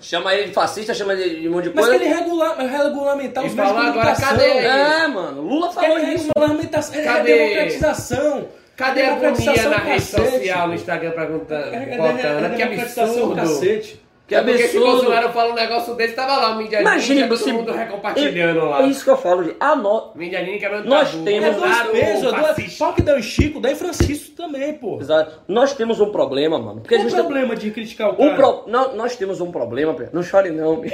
Chama 0.00 0.32
ele 0.34 0.48
de 0.48 0.54
fascista, 0.54 0.94
chama 0.94 1.12
ele 1.14 1.40
de 1.40 1.48
um 1.48 1.52
monte 1.52 1.68
de 1.70 1.74
Mas 1.74 1.86
coisa. 1.86 1.98
que 2.00 2.04
ele 2.04 2.14
regula, 2.14 2.54
regulamentar 2.56 3.44
os 3.44 3.52
meios 3.52 3.70
de 3.70 3.76
agora, 3.76 3.92
comunicação. 3.92 4.28
cadê? 4.28 4.44
É, 4.44 5.08
mano. 5.08 5.42
Lula 5.42 5.72
falou 5.72 5.96
Quer 5.96 6.14
isso. 6.14 6.28
regulamentação. 6.28 6.94
É 7.00 7.04
Cadê? 7.04 7.38
democratização. 7.38 8.48
Cadê 8.76 9.02
a 9.02 9.12
agonia 9.14 9.52
na 9.68 9.76
é 9.76 9.78
rede 9.78 10.06
cacete, 10.06 10.30
social, 10.30 10.68
no. 10.68 10.74
Instagram, 10.74 11.10
perguntando, 11.10 11.74
É, 11.74 11.94
é, 11.94 11.96
botando? 11.96 12.60
é, 12.60 12.62
é 12.62 12.80
absurdo. 12.80 13.34
cacete. 13.34 14.00
Que 14.28 14.34
É 14.34 14.42
porque 14.42 14.58
se 14.58 14.76
absurdo. 14.76 14.86
Bolsonaro 14.86 15.28
fala 15.32 15.52
um 15.52 15.54
negócio 15.54 15.94
desse, 15.94 16.14
tava 16.14 16.36
lá 16.36 16.50
o 16.50 16.58
Mídia 16.58 16.82
Imagine 16.82 17.22
Ninja, 17.22 17.28
você. 17.28 17.44
todo 17.44 17.54
mundo 17.54 17.72
recompartilhando 17.72 18.64
lá. 18.66 18.82
É 18.82 18.86
isso 18.86 19.02
que 19.02 19.08
eu 19.10 19.16
falo, 19.16 19.42
gente. 19.42 19.56
A 19.58 19.74
no... 19.74 20.10
Mídia 20.14 20.42
Ninja 20.42 20.58
quebrando 20.58 20.86
Nós 20.86 21.10
tabu. 21.10 21.24
temos 21.24 21.46
É 21.46 21.52
dois 21.52 21.76
pesos, 21.92 22.32
é 22.34 22.52
dois... 22.54 22.72
Só 22.74 22.92
que 22.92 23.00
dá 23.00 23.18
em 23.18 23.22
Chico, 23.22 23.58
dá 23.58 23.72
em 23.72 23.74
Francisco 23.74 24.36
também, 24.36 24.74
pô. 24.74 24.98
Exato. 25.00 25.40
Nós 25.48 25.72
temos 25.72 25.98
um 25.98 26.12
problema, 26.12 26.58
mano. 26.58 26.82
Porque 26.82 26.94
Qual 26.96 27.00
o 27.06 27.08
justa- 27.08 27.24
problema 27.24 27.56
de 27.56 27.70
criticar 27.70 28.10
o 28.10 28.12
o 28.12 28.16
cara? 28.16 28.34
pro... 28.36 28.64
Não, 28.66 28.94
nós 28.94 29.16
temos 29.16 29.40
um 29.40 29.50
problema, 29.50 29.94
Pedro. 29.94 30.10
Não 30.14 30.22
chore 30.22 30.50
não. 30.50 30.82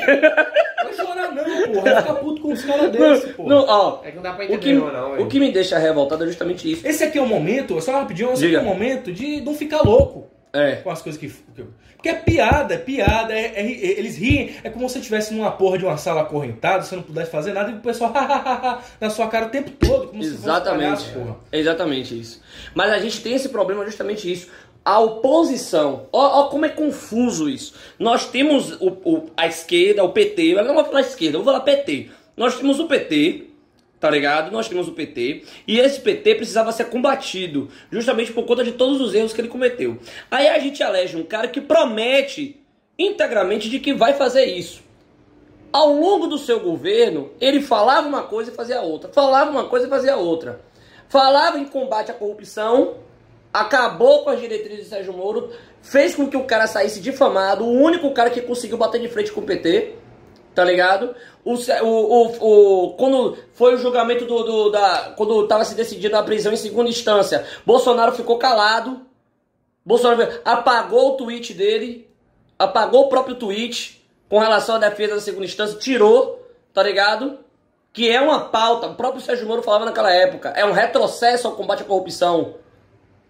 Não 0.85 1.05
chora 1.07 1.31
não, 1.33 1.73
pô. 1.73 1.81
Vai 1.81 1.97
ficar 2.03 2.15
puto 2.15 2.41
com 2.43 2.53
os 2.53 2.65
caras 2.65 2.91
desses, 2.91 3.33
pô. 3.33 3.45
Não, 3.49 3.65
ó. 3.67 3.99
É 4.05 4.11
que 4.11 4.17
não 4.17 4.23
dá 4.23 4.33
pra 4.35 4.43
O 4.45 4.49
entender, 4.53 4.61
que, 4.61 4.73
não, 4.75 5.19
o 5.19 5.27
que 5.27 5.41
me 5.41 5.51
deixa 5.51 5.79
revoltado 5.79 6.23
é 6.25 6.27
justamente 6.27 6.71
isso. 6.71 6.87
Esse 6.87 7.03
aqui 7.05 7.19
é 7.19 7.23
o 7.23 7.27
momento, 7.27 7.81
só 7.81 7.93
rapidinho, 7.93 8.33
esse 8.33 8.45
aqui 8.47 8.55
é 8.55 8.61
o 8.61 8.65
momento 8.65 9.11
de 9.13 9.41
não 9.41 9.55
ficar 9.55 9.81
louco. 9.83 10.29
É. 10.55 10.77
Com 10.77 10.91
as 10.91 11.03
coisas 11.03 11.21
que. 11.21 11.29
Porque 11.95 12.09
é 12.09 12.15
piada, 12.15 12.75
é 12.75 12.79
piada, 12.79 13.33
é, 13.33 13.47
é- 13.57 13.61
é- 13.63 13.99
eles 13.99 14.17
riem. 14.17 14.55
É 14.63 14.71
como 14.71 14.87
se 14.89 14.93
você 14.95 14.99
estivesse 15.01 15.35
numa 15.35 15.51
porra 15.51 15.79
de 15.79 15.85
uma 15.85 15.97
sala 15.97 16.21
acorrentada, 16.21 16.83
você 16.85 16.95
não 16.95 17.03
pudesse 17.03 17.31
fazer 17.31 17.53
nada 17.53 17.71
e 17.71 17.75
o 17.75 17.81
pessoal 17.81 18.13
na 19.01 19.11
sua 19.11 19.27
cara 19.29 19.47
o 19.47 19.51
tempo 19.51 19.71
todo, 19.73 20.09
como 20.09 20.23
se 20.23 20.31
fosse 20.31 20.43
Exatamente. 20.43 20.85
palhaço, 20.85 21.13
porra. 21.13 21.37
É 21.51 21.59
exatamente 21.59 22.19
isso. 22.19 22.41
Mas 22.75 22.93
a 22.93 22.99
gente 22.99 23.21
tem 23.23 23.35
esse 23.35 23.49
problema 23.49 23.85
justamente 23.85 24.31
isso. 24.31 24.49
A 24.85 25.01
oposição. 25.01 26.07
Ó, 26.13 26.41
ó 26.41 26.49
como 26.49 26.67
é 26.67 26.69
confuso 26.69 27.49
isso. 27.49 27.75
Nós 27.99 28.27
temos 28.29 28.73
o, 28.81 28.89
o- 29.05 29.31
a 29.37 29.47
esquerda, 29.47 30.05
o 30.05 30.11
PT. 30.11 30.43
Eu 30.59 30.65
não 30.65 30.75
vou 30.75 30.85
falar 30.85 31.01
esquerda, 31.01 31.39
eu 31.39 31.43
vou 31.43 31.53
falar 31.53 31.65
PT. 31.65 32.11
Nós 32.37 32.57
temos 32.57 32.79
o 32.81 32.87
PT, 32.87 33.47
tá 34.05 34.11
ligado? 34.11 34.53
Nós 34.53 34.69
temos 34.69 34.87
o 34.87 34.93
PT. 34.93 35.45
E 35.67 35.81
esse 35.81 35.99
PT 35.99 36.35
precisava 36.35 36.71
ser 36.73 36.91
combatido. 36.91 37.71
Justamente 37.91 38.35
por 38.35 38.45
conta 38.45 38.63
de 38.63 38.73
todos 38.73 39.01
os 39.01 39.15
erros 39.15 39.33
que 39.33 39.41
ele 39.41 39.49
cometeu. 39.49 39.99
Aí 40.31 40.47
a 40.47 40.59
gente 40.59 40.83
elege 40.83 41.17
um 41.17 41.23
cara 41.23 41.49
que 41.49 41.59
promete 41.59 42.63
integramente 42.99 43.71
de 43.71 43.79
que 43.79 43.95
vai 43.95 44.13
fazer 44.13 44.45
isso. 44.45 44.83
Ao 45.73 45.91
longo 45.91 46.27
do 46.27 46.37
seu 46.37 46.61
governo, 46.61 47.31
ele 47.41 47.63
falava 47.63 48.07
uma 48.07 48.25
coisa 48.25 48.51
e 48.51 48.55
fazia 48.55 48.83
outra. 48.83 49.11
Falava 49.11 49.51
uma 49.51 49.65
coisa 49.69 49.87
e 49.87 49.89
fazia 49.89 50.19
outra. 50.19 50.61
Falava 51.09 51.59
em 51.59 51.65
combate 51.65 52.11
à 52.11 52.15
corrupção, 52.15 52.97
acabou 53.51 54.23
com 54.23 54.29
as 54.29 54.39
diretrizes 54.39 54.85
de 54.85 54.91
Sérgio 54.91 55.15
Moro, 55.15 55.51
fez 55.81 56.15
com 56.15 56.29
que 56.29 56.37
o 56.37 56.45
cara 56.45 56.67
saísse 56.67 57.01
difamado, 57.01 57.65
o 57.65 57.73
único 57.73 58.13
cara 58.13 58.29
que 58.29 58.43
conseguiu 58.43 58.77
bater 58.77 59.01
de 59.01 59.09
frente 59.09 59.33
com 59.33 59.41
o 59.41 59.45
PT, 59.45 59.95
tá 60.55 60.65
ligado? 60.65 61.15
O, 61.45 61.55
o, 61.55 61.87
o, 61.87 62.85
o- 62.87 62.91
quando 62.95 63.37
foi 63.55 63.75
o 63.75 63.79
julgamento 63.79 64.25
do, 64.25 64.43
do- 64.43 64.71
da. 64.71 65.13
Quando 65.17 65.47
tava 65.47 65.65
se 65.65 65.75
decidindo 65.75 66.17
a 66.17 66.23
prisão 66.23 66.53
em 66.53 66.57
segunda 66.57 66.89
instância, 66.89 67.45
Bolsonaro 67.67 68.13
ficou 68.13 68.39
calado. 68.39 69.01
Bolsonaro 69.85 70.41
apagou 70.45 71.11
o 71.11 71.17
tweet 71.17 71.53
dele, 71.53 72.09
apagou 72.59 73.03
o 73.03 73.09
próprio 73.09 73.35
tweet 73.37 74.03
com 74.31 74.39
relação 74.39 74.77
à 74.77 74.79
defesa 74.79 75.17
da 75.17 75.21
segunda 75.21 75.45
instância, 75.45 75.79
tirou, 75.79 76.49
tá 76.73 76.83
ligado? 76.83 77.39
Que 77.93 78.11
é 78.11 78.21
uma 78.21 78.47
pauta, 78.47 78.87
o 78.89 78.95
próprio 78.95 79.21
Sérgio 79.21 79.47
Moro 79.47 79.63
falava 79.63 79.85
naquela 79.85 80.11
época, 80.13 80.49
é 80.57 80.65
um 80.65 80.73
retrocesso 80.73 81.47
ao 81.47 81.55
combate 81.55 81.83
à 81.83 81.85
corrupção. 81.85 82.55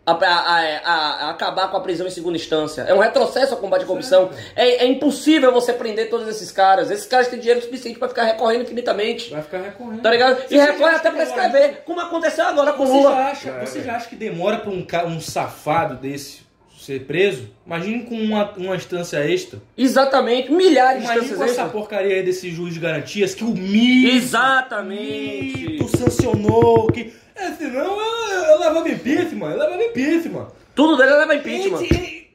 A, 0.07 0.12
a- 0.12 0.80
a- 0.84 1.30
acabar 1.30 1.68
com 1.70 1.78
a 1.78 1.80
prisão 1.80 2.07
em 2.07 2.11
segunda 2.11 2.36
instância. 2.36 2.82
É 2.82 2.92
um 2.92 2.98
retrocesso 2.98 3.55
ao 3.55 3.61
combate 3.61 3.84
à 3.84 3.86
corrupção. 3.86 4.28
É, 4.55 4.84
é 4.84 4.86
impossível 4.86 5.50
você 5.50 5.72
prender 5.72 6.11
todos 6.11 6.28
esses 6.28 6.50
caras. 6.52 6.90
Esses 6.90 7.07
caras 7.07 7.28
têm 7.28 7.38
dinheiro 7.38 7.62
suficiente 7.62 7.98
pra 7.98 8.09
ficar 8.09 8.24
recorrendo 8.24 8.64
infinitamente. 8.64 9.30
Vai 9.30 9.40
ficar 9.42 9.59
recorrendo. 9.62 10.02
Tá 10.02 10.11
ligado? 10.11 10.46
Você 10.46 10.55
E 10.55 10.59
recorre 10.59 10.94
até 10.96 11.09
demora- 11.11 11.24
escrever, 11.28 11.82
como 11.86 12.00
aconteceu 12.00 12.44
agora 12.46 12.74
com 12.74 12.84
o 12.84 12.92
Lula. 12.92 13.11
já, 13.14 13.26
acha, 13.30 13.52
você 13.64 13.82
já 13.82 13.96
acha 13.96 14.09
que 14.11 14.16
demora 14.16 14.59
pra 14.59 14.70
um, 14.70 14.86
um 15.07 15.20
safado 15.22 15.94
desse 15.96 16.42
ser 16.78 17.00
preso? 17.07 17.48
Imagine 17.64 18.05
com 18.05 18.14
uma, 18.14 18.50
uma 18.59 18.76
instância 18.76 19.16
extra. 19.26 19.59
Exatamente, 19.74 20.52
milhares 20.52 20.98
de 20.98 21.05
Imagine 21.07 21.28
com 21.28 21.32
instâncias 21.32 21.50
essa 21.52 21.62
extras. 21.62 21.72
porcaria 21.80 22.16
aí 22.16 22.22
desse 22.22 22.50
juiz 22.50 22.74
de 22.74 22.80
garantias 22.80 23.34
que 23.34 23.42
o 23.42 23.48
mito, 23.48 24.14
Exatamente. 24.16 25.66
mito 25.66 25.96
sancionou, 25.96 26.88
que... 26.88 27.24
É, 27.37 27.51
senão 27.53 28.01
eu, 28.01 28.43
eu 28.45 28.59
levava 28.61 28.89
impeachment, 28.89 29.51
eu 29.51 29.59
levava 29.59 29.82
impeachment. 29.82 30.49
Tudo 30.74 30.97
dele 30.97 31.11
leva 31.12 31.35
impeachment. 31.35 31.78
Gente, 31.78 32.30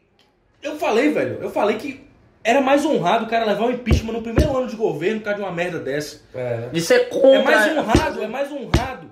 eu 0.62 0.76
falei, 0.78 1.12
velho, 1.12 1.39
eu 1.41 1.50
falei 1.50 1.78
que 1.78 2.02
era 2.43 2.62
mais 2.62 2.86
honrado 2.86 3.26
o 3.26 3.30
cara 3.30 3.45
levar 3.45 3.66
um 3.66 3.72
impeachment 3.72 4.14
no 4.14 4.22
primeiro 4.22 4.56
ano 4.58 4.68
de 4.68 4.76
governo 4.76 5.20
por 5.20 5.26
causa 5.26 5.39
de 5.39 5.45
uma 5.45 5.52
merda 5.54 5.80
dessa. 5.80 6.22
É. 6.34 6.70
De 6.72 6.82
ser 6.82 7.10
contra. 7.10 7.30
É 7.38 7.43
mais 7.43 7.78
honrado, 7.78 8.24
é 8.24 8.28
mais 8.28 8.52
honrado. 8.52 9.10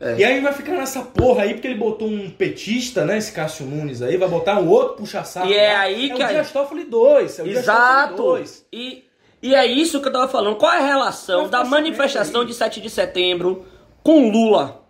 É. 0.00 0.16
E 0.16 0.24
aí 0.24 0.40
vai 0.40 0.52
ficar 0.52 0.72
nessa 0.72 1.02
porra 1.02 1.42
aí, 1.42 1.52
porque 1.54 1.68
ele 1.68 1.76
botou 1.78 2.08
um 2.08 2.30
petista, 2.30 3.04
né? 3.04 3.18
Esse 3.18 3.32
Cássio 3.32 3.66
Nunes 3.66 4.00
aí, 4.00 4.16
vai 4.16 4.28
botar 4.28 4.58
um 4.58 4.66
outro 4.68 4.96
puxa-saco. 4.96 5.46
E 5.46 5.54
é 5.54 5.72
lá. 5.74 5.80
aí 5.80 6.10
é 6.10 6.14
que 6.14 6.22
o 6.22 6.26
aí- 6.26 6.32
Dias 6.32 6.50
Toffoli 6.50 6.84
2. 6.84 7.38
É 7.38 7.42
o 7.42 7.44
Dias 7.44 7.64
Toffoli 7.66 7.82
Exato. 7.84 8.16
2. 8.16 8.66
E, 8.72 9.04
e 9.42 9.54
é 9.54 9.66
isso 9.66 10.00
que 10.00 10.08
eu 10.08 10.12
tava 10.12 10.26
falando. 10.28 10.56
Qual 10.56 10.72
é 10.72 10.78
a 10.78 10.86
relação 10.86 11.42
Mas 11.42 11.50
da 11.50 11.64
manifestação 11.64 12.40
aí. 12.40 12.46
de 12.46 12.54
7 12.54 12.80
de 12.80 12.88
setembro 12.88 13.66
com 14.02 14.30
Lula? 14.30 14.80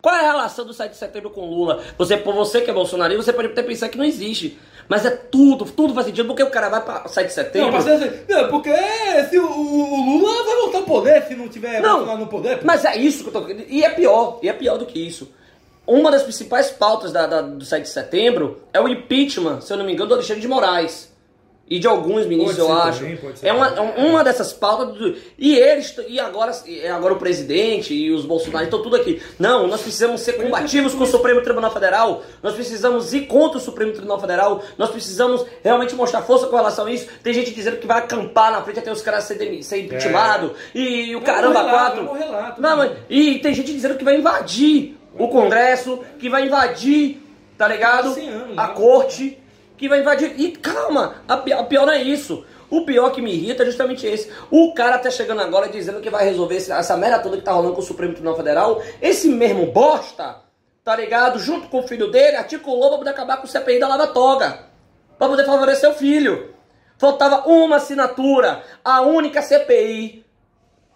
Qual 0.00 0.14
é 0.14 0.18
a 0.18 0.32
relação 0.32 0.64
do 0.64 0.74
7 0.74 0.90
de 0.92 0.96
setembro 0.96 1.30
com 1.30 1.48
Lula? 1.48 1.80
Você, 1.96 2.16
por 2.16 2.34
você 2.34 2.60
que 2.60 2.70
é 2.70 2.74
bolsonarista, 2.74 3.22
você 3.22 3.32
pode 3.32 3.48
até 3.48 3.62
pensar 3.62 3.88
que 3.88 3.96
não 3.96 4.04
existe. 4.04 4.58
Mas 4.88 5.06
é 5.06 5.10
tudo, 5.10 5.64
tudo 5.64 5.94
faz 5.94 6.06
sentido, 6.06 6.26
porque 6.26 6.42
o 6.42 6.50
cara 6.50 6.68
vai 6.68 6.84
pra 6.84 7.06
7 7.06 7.28
de 7.28 7.32
setembro. 7.32 7.66
Não, 7.70 7.72
mas 7.72 7.86
assim, 7.86 8.10
não, 8.28 8.48
porque 8.48 8.72
se 9.30 9.38
o, 9.38 9.46
o- 9.48 10.18
Lula 10.18 10.42
vai 10.44 10.56
voltar 10.56 10.78
ao 10.78 10.84
poder 10.84 11.22
se 11.28 11.36
não 11.36 11.46
tiver 11.48 11.80
Não, 11.80 11.98
Bolsonaro 11.98 12.18
no 12.18 12.26
poder. 12.26 12.58
pô. 12.58 12.64
Mas 12.66 12.84
é 12.84 12.96
isso 12.96 13.22
que 13.22 13.28
eu 13.28 13.32
tô 13.32 13.44
querendo. 13.46 13.64
E 13.68 13.84
é 13.84 13.90
pior, 13.90 14.40
e 14.42 14.48
é 14.48 14.52
pior 14.52 14.76
do 14.76 14.86
que 14.86 14.98
isso. 14.98 15.30
Uma 15.86 16.10
das 16.10 16.22
principais 16.24 16.70
pautas 16.70 17.12
da, 17.12 17.26
da- 17.28 17.40
do 17.42 17.64
7 17.64 17.82
de 17.84 17.88
setembro 17.88 18.60
é 18.72 18.80
o 18.80 18.88
impeachment, 18.88 19.60
se 19.60 19.72
eu 19.72 19.76
não 19.76 19.84
me 19.84 19.92
engano, 19.92 20.08
do 20.08 20.14
Alexandre 20.14 20.40
de 20.42 20.48
Moraes. 20.48 21.11
E 21.70 21.78
de 21.78 21.86
alguns 21.86 22.26
ministros, 22.26 22.58
eu 22.58 22.70
acho. 22.70 22.98
também, 22.98 23.18
é 23.40 23.50
uma, 23.52 23.70
também. 23.70 23.94
é 23.96 24.10
uma 24.10 24.22
dessas 24.22 24.52
pautas. 24.52 24.94
do- 24.94 25.16
e 25.38 25.56
eles, 25.56 25.94
e 26.06 26.20
agora, 26.20 26.52
e 26.66 26.86
agora 26.86 27.14
o 27.14 27.18
presidente 27.18 27.94
e 27.94 28.10
os 28.10 28.26
Bolsonaro 28.26 28.64
estão 28.64 28.82
tudo 28.82 28.96
aqui. 28.96 29.22
Não, 29.38 29.66
nós 29.68 29.80
precisamos 29.80 30.20
ser 30.20 30.34
combativos 30.34 30.92
com 30.94 31.04
o 31.04 31.06
Supremo 31.06 31.40
Tribunal 31.40 31.70
Federal. 31.72 32.22
Nós 32.42 32.54
precisamos 32.54 33.14
ir 33.14 33.22
contra 33.26 33.56
o 33.56 33.60
Supremo 33.60 33.92
Tribunal 33.92 34.20
Federal. 34.20 34.62
Nós 34.76 34.90
precisamos 34.90 35.46
realmente 35.64 35.94
mostrar 35.94 36.20
força 36.22 36.46
com 36.46 36.56
relação 36.56 36.84
a 36.86 36.90
isso. 36.92 37.06
Tem 37.22 37.32
gente 37.32 37.54
dizendo 37.54 37.78
que 37.78 37.86
vai 37.86 37.98
acampar 38.00 38.52
na 38.52 38.60
frente 38.60 38.80
até 38.80 38.92
os 38.92 39.00
caras 39.00 39.24
serem 39.24 39.62
ser 39.62 39.78
impeachment. 39.84 40.50
E 40.74 41.14
o 41.16 41.20
Vai 41.20 41.26
caramba, 41.26 41.62
lá, 41.62 41.70
quatro. 41.70 42.04
lá, 42.30 42.50
tudo 42.50 42.60
Não, 42.62 42.78
bem. 42.80 42.88
mas, 42.90 42.98
e 43.08 43.38
tem 43.38 43.54
gente 43.54 43.72
dizendo 43.72 43.94
que 43.96 44.04
vai 44.04 44.16
invadir 44.18 44.98
o 45.18 45.26
Congresso, 45.28 46.00
que 46.18 46.28
vai 46.28 46.44
invadir, 46.44 47.22
tá 47.56 47.66
ligado? 47.68 48.14
A 48.56 48.66
né? 48.68 48.74
corte, 48.74 49.38
que 49.82 49.88
vai 49.88 50.00
invadir. 50.00 50.34
E 50.40 50.52
calma, 50.52 51.16
a 51.28 51.36
pi- 51.36 51.52
a 51.52 51.62
pior 51.64 51.84
não 51.86 51.92
é 51.92 52.02
isso. 52.02 52.44
O 52.70 52.86
pior 52.86 53.10
que 53.10 53.20
me 53.20 53.32
irrita 53.34 53.62
é 53.62 53.66
justamente 53.66 54.06
esse. 54.06 54.30
O 54.50 54.72
cara 54.72 54.96
tá 54.98 55.10
chegando 55.10 55.42
agora 55.42 55.68
dizendo 55.68 56.00
que 56.00 56.08
vai 56.08 56.24
resolver 56.24 56.56
essa 56.56 56.96
merda 56.96 57.18
toda 57.18 57.36
que 57.36 57.42
tá 57.42 57.52
rolando 57.52 57.74
com 57.74 57.80
o 57.80 57.84
Supremo 57.84 58.14
Tribunal 58.14 58.36
Federal. 58.36 58.82
Esse 59.02 59.28
mesmo 59.28 59.66
bosta, 59.66 60.36
tá 60.82 60.96
ligado? 60.96 61.38
Junto 61.38 61.68
com 61.68 61.80
o 61.80 61.86
filho 61.86 62.10
dele, 62.10 62.36
articulou 62.36 62.88
pra 62.88 62.98
poder 62.98 63.10
acabar 63.10 63.36
com 63.36 63.44
o 63.44 63.48
CPI 63.50 63.78
da 63.78 63.88
Lava 63.88 64.06
Toga. 64.06 64.60
Pra 65.18 65.28
poder 65.28 65.44
favorecer 65.44 65.90
o 65.90 65.94
filho. 65.94 66.54
Faltava 66.96 67.46
uma 67.48 67.76
assinatura, 67.76 68.62
a 68.84 69.02
única 69.02 69.42
CPI 69.42 70.24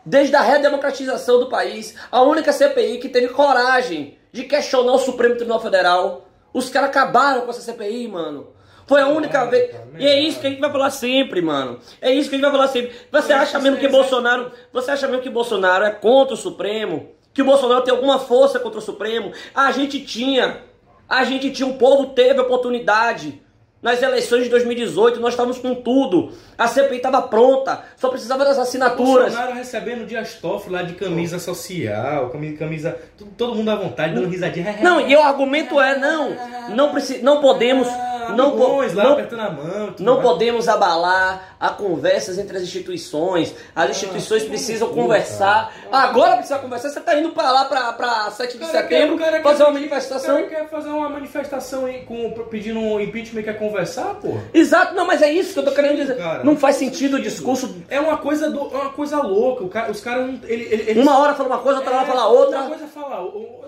desde 0.05 0.37
a 0.37 0.41
redemocratização 0.41 1.41
do 1.41 1.49
país, 1.49 1.95
a 2.13 2.23
única 2.23 2.53
CPI 2.53 2.99
que 2.99 3.09
teve 3.09 3.29
coragem 3.29 4.17
de 4.33 4.45
questionar 4.45 4.93
o 4.93 4.99
Supremo 4.99 5.35
Tribunal 5.35 5.61
Federal. 5.61 6.29
Os 6.55 6.71
caras 6.71 6.89
acabaram 6.91 7.43
com 7.43 7.51
essa 7.51 7.61
CPI, 7.61 8.07
mano. 8.09 8.55
Foi 8.87 9.01
a 9.01 9.09
única 9.09 9.45
vez. 9.47 9.73
cara, 9.73 9.85
E 9.99 10.07
é 10.07 10.21
isso 10.21 10.41
que 10.41 10.47
a 10.47 10.51
gente 10.51 10.61
vai 10.61 10.71
falar 10.71 10.91
sempre, 10.91 11.43
mano. 11.43 11.81
É 12.01 12.13
isso 12.13 12.29
que 12.29 12.37
a 12.37 12.39
gente 12.39 12.45
vai 12.49 12.53
falar 12.53 12.69
sempre. 12.69 12.93
Você 13.11 13.33
Eu 13.33 13.37
acha 13.37 13.59
mesmo 13.59 13.77
que 13.77 13.81
que 13.81 13.87
isso 13.87 13.97
é 13.97 13.99
Bolsonaro. 13.99 14.53
Você 14.73 14.91
acha 14.91 15.09
mesmo 15.09 15.23
que 15.23 15.31
Bolsonaro 15.31 15.85
é 15.85 15.91
contra 15.91 16.35
o 16.35 16.37
Supremo? 16.37 17.11
Que 17.35 17.43
o 17.43 17.45
Bolsonaro 17.45 17.83
tem 17.83 17.93
alguma 17.93 18.19
força 18.19 18.61
contra 18.61 18.79
o 18.79 18.83
Supremo? 18.83 19.33
A 19.55 19.73
gente 19.73 20.01
tinha. 20.01 20.63
A 21.09 21.25
gente 21.25 21.51
tinha, 21.51 21.69
o 21.69 21.79
povo 21.79 22.07
teve 22.07 22.41
oportunidade. 22.41 23.43
Nas 23.87 24.03
eleições 24.03 24.43
de 24.43 24.49
2018, 24.51 25.21
nós 25.21 25.35
estávamos 25.35 25.59
com 25.61 25.73
tudo. 25.77 26.33
A 26.59 26.67
CPI 26.67 26.97
estava 26.97 27.23
pronta, 27.23 27.83
só 27.97 28.09
precisava 28.09 28.45
das 28.45 28.59
assinaturas. 28.59 29.27
Bolsonaro 29.33 29.53
recebendo 29.55 30.05
Dias 30.05 30.35
Toffoli 30.35 30.75
lá 30.75 30.83
de 30.83 30.95
camisa 30.95 31.39
social, 31.39 32.29
camisa, 32.59 32.99
todo, 33.39 33.55
mundo 33.55 33.71
à 33.71 33.77
vontade, 33.77 34.13
dando 34.13 34.27
risadinha. 34.29 34.79
Não, 34.83 35.01
e 35.01 35.15
o 35.15 35.21
argumento 35.21 35.81
é 35.81 35.97
não, 35.97 36.37
não 36.71 36.91
preci, 36.91 37.19
não 37.19 37.41
podemos, 37.41 37.87
Ah, 37.87 38.35
não, 38.37 38.57
po- 38.57 38.81
lá 38.93 39.05
não, 39.05 39.13
apertando 39.13 39.41
a 39.41 39.51
mão. 39.51 39.95
não 40.01 40.21
podemos 40.21 40.69
abalar 40.69 41.57
a 41.61 41.69
conversas 41.69 42.39
entre 42.39 42.57
as 42.57 42.65
instituições. 42.65 43.55
As 43.75 43.91
instituições 43.91 44.43
toma 44.43 44.51
precisam 44.57 44.89
conversar. 44.89 45.73
Agora 45.93 46.39
precisa 46.39 46.59
conversar. 46.59 46.89
Você 46.89 47.01
tá 47.01 47.17
indo 47.17 47.29
para 47.31 47.53
lá 47.53 47.67
para 47.67 47.93
para 47.93 48.31
7 48.33 48.55
de 48.55 48.59
cara 48.59 48.73
setembro 48.73 49.17
quer- 49.17 49.31
cara 49.31 49.43
fazer 49.45 49.57
quer 49.59 49.65
uma 49.65 49.73
manifestação. 49.75 50.35
O 50.35 50.39
cara 50.39 50.49
quer 50.49 50.69
fazer 50.69 50.89
uma 50.89 51.09
manifestação 51.09 51.85
com, 52.07 52.31
pedindo 52.51 52.81
um 52.81 52.99
impeachment 53.01 53.41
e 53.41 53.45
quer 53.45 53.59
conversar, 53.59 53.76
porra. 54.21 54.43
Exato, 54.55 54.95
não, 54.95 55.07
mas 55.07 55.21
é 55.23 55.33
isso 55.33 55.53
que 55.53 55.59
eu 55.59 55.65
tô 55.65 55.73
querendo 55.73 55.97
dizer. 55.97 56.17
Cara, 56.17 56.43
Não 56.45 56.57
faz 56.57 56.77
sentido 56.77 57.17
o 57.17 57.21
discurso. 57.23 57.75
É 57.89 58.01
uma 58.01 58.17
coisa, 58.19 58.51
do, 58.51 58.61
é 58.61 58.77
uma 58.77 58.91
coisa 58.91 59.21
louca. 59.23 59.65
O 59.65 59.69
cara- 59.69 59.91
os 59.91 60.01
caras 60.01 60.27
não. 60.27 60.35
Ele, 60.45 60.63
ele, 60.65 60.91
eles- 60.91 61.03
Uma 61.03 61.19
hora 61.19 61.35
fala 61.35 61.49
uma 61.51 61.59
coisa, 61.59 61.79
outra 61.81 61.95
hora 61.95 62.05
É, 62.05 62.07
fala 62.07 62.27
outra. 62.29 62.59
Uma 62.61 62.69
coisa 62.69 62.87
o- 63.23 63.65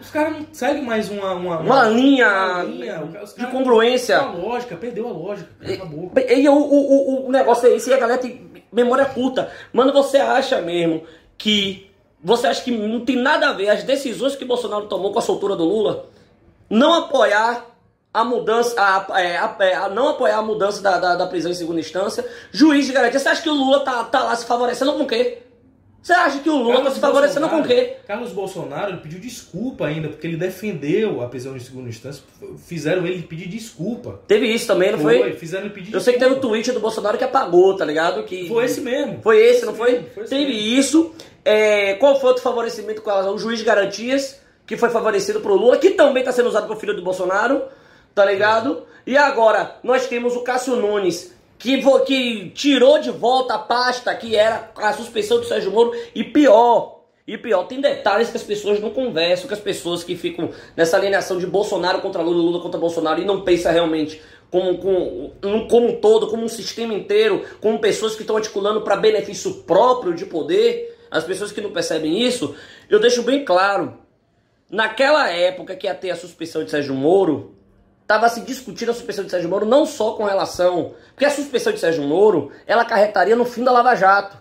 Os, 0.00 0.10
caras 0.10 0.32
não 0.34 0.46
seguem 0.52 0.82
mais 0.82 1.08
uma, 1.10 1.32
uma, 1.32 1.58
Uma 1.60 1.84
linha 1.88 2.28
uma 2.28 2.62
linha. 2.64 3.02
Os 3.22 3.34
de 3.34 3.46
congruência. 3.46 4.18
A 4.18 4.30
lógica, 4.30 4.76
perdeu 4.76 5.08
a 5.08 5.12
lógica. 5.12 5.48
Acabou. 5.62 6.12
E 6.28 6.48
o, 6.48 6.54
o, 6.54 7.24
o, 7.24 7.26
o 7.28 7.30
negócio 7.32 7.68
é 7.68 7.74
esse, 7.74 7.90
e 7.90 7.94
a 7.94 7.98
galera 7.98 8.18
tem 8.20 8.50
memória 8.72 9.04
curta. 9.06 9.50
Mano, 9.72 9.92
você 9.92 10.18
acha 10.18 10.60
mesmo 10.60 11.02
que. 11.38 11.90
Você 12.22 12.46
acha 12.46 12.62
que 12.64 12.70
não 12.72 13.04
tem 13.04 13.14
nada 13.16 13.48
a 13.50 13.52
ver 13.52 13.68
as 13.68 13.84
decisões 13.84 14.34
que 14.34 14.44
Bolsonaro 14.44 14.86
tomou 14.86 15.12
com 15.12 15.18
a 15.18 15.22
soltura 15.22 15.54
do 15.54 15.64
Lula? 15.64 16.06
Não 16.68 16.92
apoiar 16.94 17.64
a 18.20 18.24
mudança, 18.24 18.74
a, 18.78 19.20
é, 19.20 19.36
a- 19.36 19.56
é, 19.60 19.74
a 19.74 19.88
não 19.88 20.08
apoiar 20.08 20.38
a 20.38 20.42
mudança 20.42 20.82
da, 20.82 20.98
da, 20.98 21.14
da 21.16 21.26
prisão 21.26 21.50
em 21.50 21.54
segunda 21.54 21.80
instância, 21.80 22.24
juiz 22.52 22.86
de 22.86 22.92
garantia. 22.92 23.18
Você 23.20 23.28
acha 23.28 23.42
que 23.42 23.48
o 23.50 23.54
Lula 23.54 23.80
tá, 23.80 24.04
tá 24.04 24.24
lá 24.24 24.34
se 24.36 24.46
favorecendo 24.46 24.92
com 24.94 25.02
o 25.02 25.06
quê? 25.06 25.38
Você 26.02 26.12
acha 26.12 26.38
que 26.38 26.48
o 26.48 26.56
Lula 26.56 26.82
tá 26.84 26.90
se 26.92 27.00
favorecendo 27.00 27.48
com 27.48 27.60
o 27.62 27.64
quê? 27.64 27.96
Carlos 28.06 28.30
Bolsonaro 28.30 28.98
pediu 28.98 29.18
desculpa 29.18 29.86
ainda, 29.86 30.08
porque 30.08 30.24
ele 30.24 30.36
defendeu 30.36 31.20
a 31.20 31.26
prisão 31.26 31.56
em 31.56 31.58
segunda 31.58 31.88
instância. 31.88 32.22
Fizeram 32.64 33.04
ele 33.04 33.22
pedir 33.22 33.48
desculpa. 33.48 34.20
Teve 34.28 34.46
isso 34.46 34.68
também, 34.68 34.92
não 34.92 35.00
foi? 35.00 35.32
Fizeram 35.32 35.64
ele 35.64 35.74
pedir 35.74 35.92
Eu 35.92 36.00
sei 36.00 36.12
que 36.12 36.20
teve 36.20 36.34
o 36.34 36.40
tweet 36.40 36.70
do 36.70 36.78
Bolsonaro 36.78 37.18
que 37.18 37.24
apagou, 37.24 37.74
tá 37.76 37.84
ligado? 37.84 38.22
Que... 38.22 38.46
Foi 38.46 38.64
esse 38.66 38.80
mesmo. 38.80 39.20
Foi 39.20 39.36
esse, 39.44 39.66
não 39.66 39.74
foi? 39.74 40.02
Foi 40.14 40.22
esse 40.22 40.30
Teve 40.30 40.52
mesmo. 40.52 40.78
isso. 40.78 41.12
É, 41.44 41.94
qual 41.94 42.20
foi 42.20 42.28
outro 42.28 42.42
favorecimento 42.44 43.02
com 43.02 43.10
relação 43.10 43.32
ao 43.32 43.38
juiz 43.38 43.58
de 43.58 43.64
garantias, 43.64 44.40
que 44.64 44.76
foi 44.76 44.90
favorecido 44.90 45.40
pro 45.40 45.56
Lula, 45.56 45.76
que 45.76 45.90
também 45.90 46.22
tá 46.22 46.30
sendo 46.30 46.48
usado 46.48 46.68
pro 46.68 46.76
filho 46.76 46.94
do 46.94 47.02
Bolsonaro, 47.02 47.62
tá 48.16 48.24
ligado? 48.24 48.86
E 49.06 49.14
agora, 49.14 49.76
nós 49.84 50.06
temos 50.06 50.34
o 50.34 50.40
Cássio 50.40 50.74
Nunes, 50.74 51.36
que, 51.58 51.82
que 52.06 52.50
tirou 52.54 52.98
de 52.98 53.10
volta 53.10 53.54
a 53.56 53.58
pasta 53.58 54.14
que 54.14 54.34
era 54.34 54.70
a 54.74 54.90
suspensão 54.94 55.38
do 55.38 55.44
Sérgio 55.44 55.70
Moro, 55.70 55.92
e 56.14 56.24
pior, 56.24 57.02
e 57.26 57.36
pior, 57.36 57.64
tem 57.64 57.78
detalhes 57.78 58.30
que 58.30 58.38
as 58.38 58.42
pessoas 58.42 58.80
não 58.80 58.88
conversam, 58.88 59.46
que 59.46 59.52
as 59.52 59.60
pessoas 59.60 60.02
que 60.02 60.16
ficam 60.16 60.48
nessa 60.74 60.96
alienação 60.96 61.36
de 61.36 61.46
Bolsonaro 61.46 62.00
contra 62.00 62.22
Lula, 62.22 62.42
Lula 62.42 62.60
contra 62.60 62.80
Bolsonaro, 62.80 63.20
e 63.20 63.24
não 63.26 63.42
pensa 63.42 63.70
realmente 63.70 64.18
como, 64.50 64.78
como, 64.78 65.68
como 65.68 65.86
um 65.86 66.00
todo, 66.00 66.28
como 66.28 66.42
um 66.42 66.48
sistema 66.48 66.94
inteiro, 66.94 67.44
como 67.60 67.78
pessoas 67.78 68.14
que 68.14 68.22
estão 68.22 68.38
articulando 68.38 68.80
para 68.80 68.96
benefício 68.96 69.62
próprio 69.64 70.14
de 70.14 70.24
poder, 70.24 70.96
as 71.10 71.24
pessoas 71.24 71.52
que 71.52 71.60
não 71.60 71.70
percebem 71.70 72.22
isso, 72.22 72.56
eu 72.88 72.98
deixo 72.98 73.22
bem 73.22 73.44
claro, 73.44 73.98
naquela 74.70 75.30
época 75.30 75.76
que 75.76 75.86
ia 75.86 75.94
ter 75.94 76.10
a 76.12 76.16
suspensão 76.16 76.64
de 76.64 76.70
Sérgio 76.70 76.94
Moro, 76.94 77.55
estava 78.06 78.28
se 78.28 78.40
discutindo 78.42 78.92
a 78.92 78.94
suspensão 78.94 79.24
de 79.24 79.30
Sérgio 79.32 79.50
Moro 79.50 79.66
não 79.66 79.84
só 79.84 80.12
com 80.12 80.24
relação. 80.24 80.94
Porque 81.08 81.24
a 81.24 81.30
suspensão 81.30 81.72
de 81.72 81.80
Sérgio 81.80 82.04
Moro 82.04 82.52
ela 82.64 82.82
acarretaria 82.82 83.34
no 83.34 83.44
fim 83.44 83.64
da 83.64 83.72
Lava 83.72 83.96
Jato. 83.96 84.38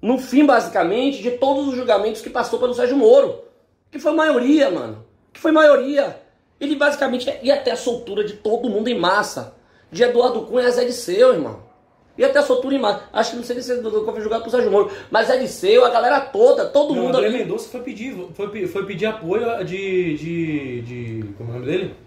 No 0.00 0.18
fim, 0.18 0.46
basicamente, 0.46 1.22
de 1.22 1.32
todos 1.32 1.68
os 1.68 1.74
julgamentos 1.74 2.22
que 2.22 2.30
passou 2.30 2.58
pelo 2.58 2.74
Sérgio 2.74 2.96
Moro. 2.96 3.42
Que 3.90 3.98
foi 3.98 4.12
maioria, 4.12 4.70
mano. 4.70 5.04
Que 5.32 5.38
foi 5.38 5.52
maioria. 5.52 6.20
Ele 6.58 6.74
basicamente 6.74 7.30
ia 7.42 7.56
ter 7.58 7.72
a 7.72 7.76
soltura 7.76 8.24
de 8.24 8.34
todo 8.34 8.70
mundo 8.70 8.88
em 8.88 8.98
massa. 8.98 9.54
De 9.92 10.02
Eduardo 10.02 10.42
Cunha 10.42 10.66
a 10.66 10.70
Zé 10.70 10.84
de 10.84 10.92
Seu, 10.92 11.34
irmão. 11.34 11.64
Ia 12.16 12.30
ter 12.30 12.38
a 12.38 12.42
soltura 12.42 12.74
em 12.74 12.78
massa. 12.78 13.04
Acho 13.12 13.32
que 13.32 13.36
não 13.36 13.44
sei 13.44 13.60
se 13.60 13.72
Eduardo 13.72 14.00
Cunha 14.00 14.12
foi 14.12 14.22
julgado 14.22 14.42
por 14.44 14.50
Sérgio 14.50 14.70
Moro. 14.70 14.90
Mas 15.10 15.26
Zé 15.26 15.36
de 15.36 15.48
Seu, 15.48 15.84
a 15.84 15.90
galera 15.90 16.20
toda, 16.20 16.64
todo 16.64 16.94
Não, 16.94 17.02
mundo 17.02 17.18
André 17.18 17.28
ali. 17.28 17.38
Mendonça 17.40 17.68
foi 17.68 17.80
pedir, 17.82 18.16
foi, 18.32 18.66
foi 18.66 18.86
pedir 18.86 19.06
apoio 19.06 19.62
de, 19.64 20.16
de, 20.16 20.80
de. 20.82 21.24
Como 21.36 21.50
é 21.50 21.52
o 21.52 21.58
nome 21.58 21.66
dele? 21.66 22.05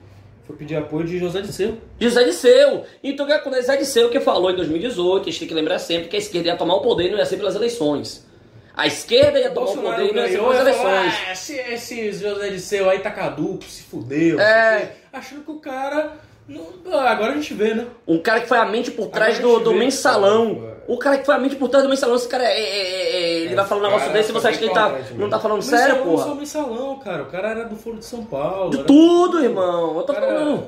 Foi 0.49 0.57
pedir 0.57 0.77
apoio 0.77 1.05
de 1.05 1.19
José 1.19 1.41
de 1.41 1.53
Seu. 1.53 1.77
de 1.99 2.09
Zé 2.09 2.23
Disseu. 2.23 2.83
Então, 3.03 3.23
o 3.23 3.29
que 3.29 3.35
acontece? 3.35 3.67
Zé 3.67 3.77
Disseu 3.77 4.09
que 4.09 4.19
falou 4.19 4.49
em 4.49 4.55
2018, 4.55 5.21
a 5.21 5.25
gente 5.25 5.39
tem 5.41 5.47
que 5.47 5.53
lembrar 5.53 5.77
sempre 5.77 6.09
que 6.09 6.15
a 6.15 6.19
esquerda 6.19 6.47
ia 6.47 6.57
tomar 6.57 6.73
o 6.73 6.81
poder 6.81 7.09
e 7.09 7.11
não 7.11 7.19
ia 7.19 7.25
ser 7.25 7.37
pelas 7.37 7.53
eleições. 7.53 8.27
A 8.73 8.87
esquerda 8.87 9.39
ia 9.39 9.51
tomar 9.51 9.69
o 9.69 9.77
poder 9.77 10.09
e 10.09 10.11
não 10.11 10.23
ia 10.23 10.29
ser 10.29 10.39
pelas 10.39 10.59
eleições. 10.61 11.13
ah, 11.27 11.31
esse, 11.33 11.53
esse 11.53 12.11
José 12.13 12.49
de 12.49 12.59
Seu 12.59 12.89
aí 12.89 12.97
tá 12.97 13.11
caduco, 13.11 13.63
se 13.63 13.83
fudeu. 13.83 14.39
É. 14.39 14.93
Achando 15.13 15.43
que 15.43 15.51
o 15.51 15.59
cara. 15.59 16.13
Não- 16.49 16.97
ah, 16.99 17.09
agora 17.11 17.31
a 17.31 17.35
gente 17.35 17.53
vê, 17.53 17.73
né? 17.73 17.85
Um 18.07 18.17
cara 18.19 18.41
que 18.41 18.47
foi 18.47 18.57
a 18.57 18.65
mente 18.65 18.91
por 18.91 19.07
trás 19.07 19.39
do, 19.39 19.59
do 19.59 19.71
vê, 19.71 19.77
mensalão. 19.79 20.55
cara. 20.55 20.79
O 20.87 20.97
cara 20.97 21.17
que 21.19 21.25
foi 21.25 21.35
a 21.35 21.37
mente 21.37 21.55
por 21.55 21.69
trás 21.69 21.83
do 21.83 21.89
mensalão, 21.89 22.15
esse 22.15 22.27
cara 22.27 22.43
é. 22.43 22.47
é- 22.47 22.59
é- 22.59 23.11
é- 23.15 23.31
ele 23.41 23.55
vai 23.55 23.65
falar 23.65 23.81
um 23.81 23.83
negócio 23.85 24.11
desse 24.11 24.31
e 24.31 24.33
você 24.33 24.47
acha 24.47 24.57
que 24.57 24.65
ele 24.65 24.73
tá, 24.73 24.97
não 25.15 25.29
tá 25.29 25.39
falando 25.39 25.61
sério, 25.61 25.95
Mensalão, 25.97 26.11
porra? 26.15 26.25
só 26.27 26.35
mensalão, 26.35 26.99
cara. 26.99 27.23
O 27.23 27.25
cara 27.27 27.49
era 27.49 27.65
do 27.65 27.75
Foro 27.75 27.97
de 27.97 28.05
São 28.05 28.23
Paulo. 28.25 28.71
De 28.71 28.83
tudo, 28.83 29.43
irmão. 29.43 29.95
Eu 29.97 30.03
tô 30.03 30.13
Cara- 30.13 30.25
falando. 30.27 30.65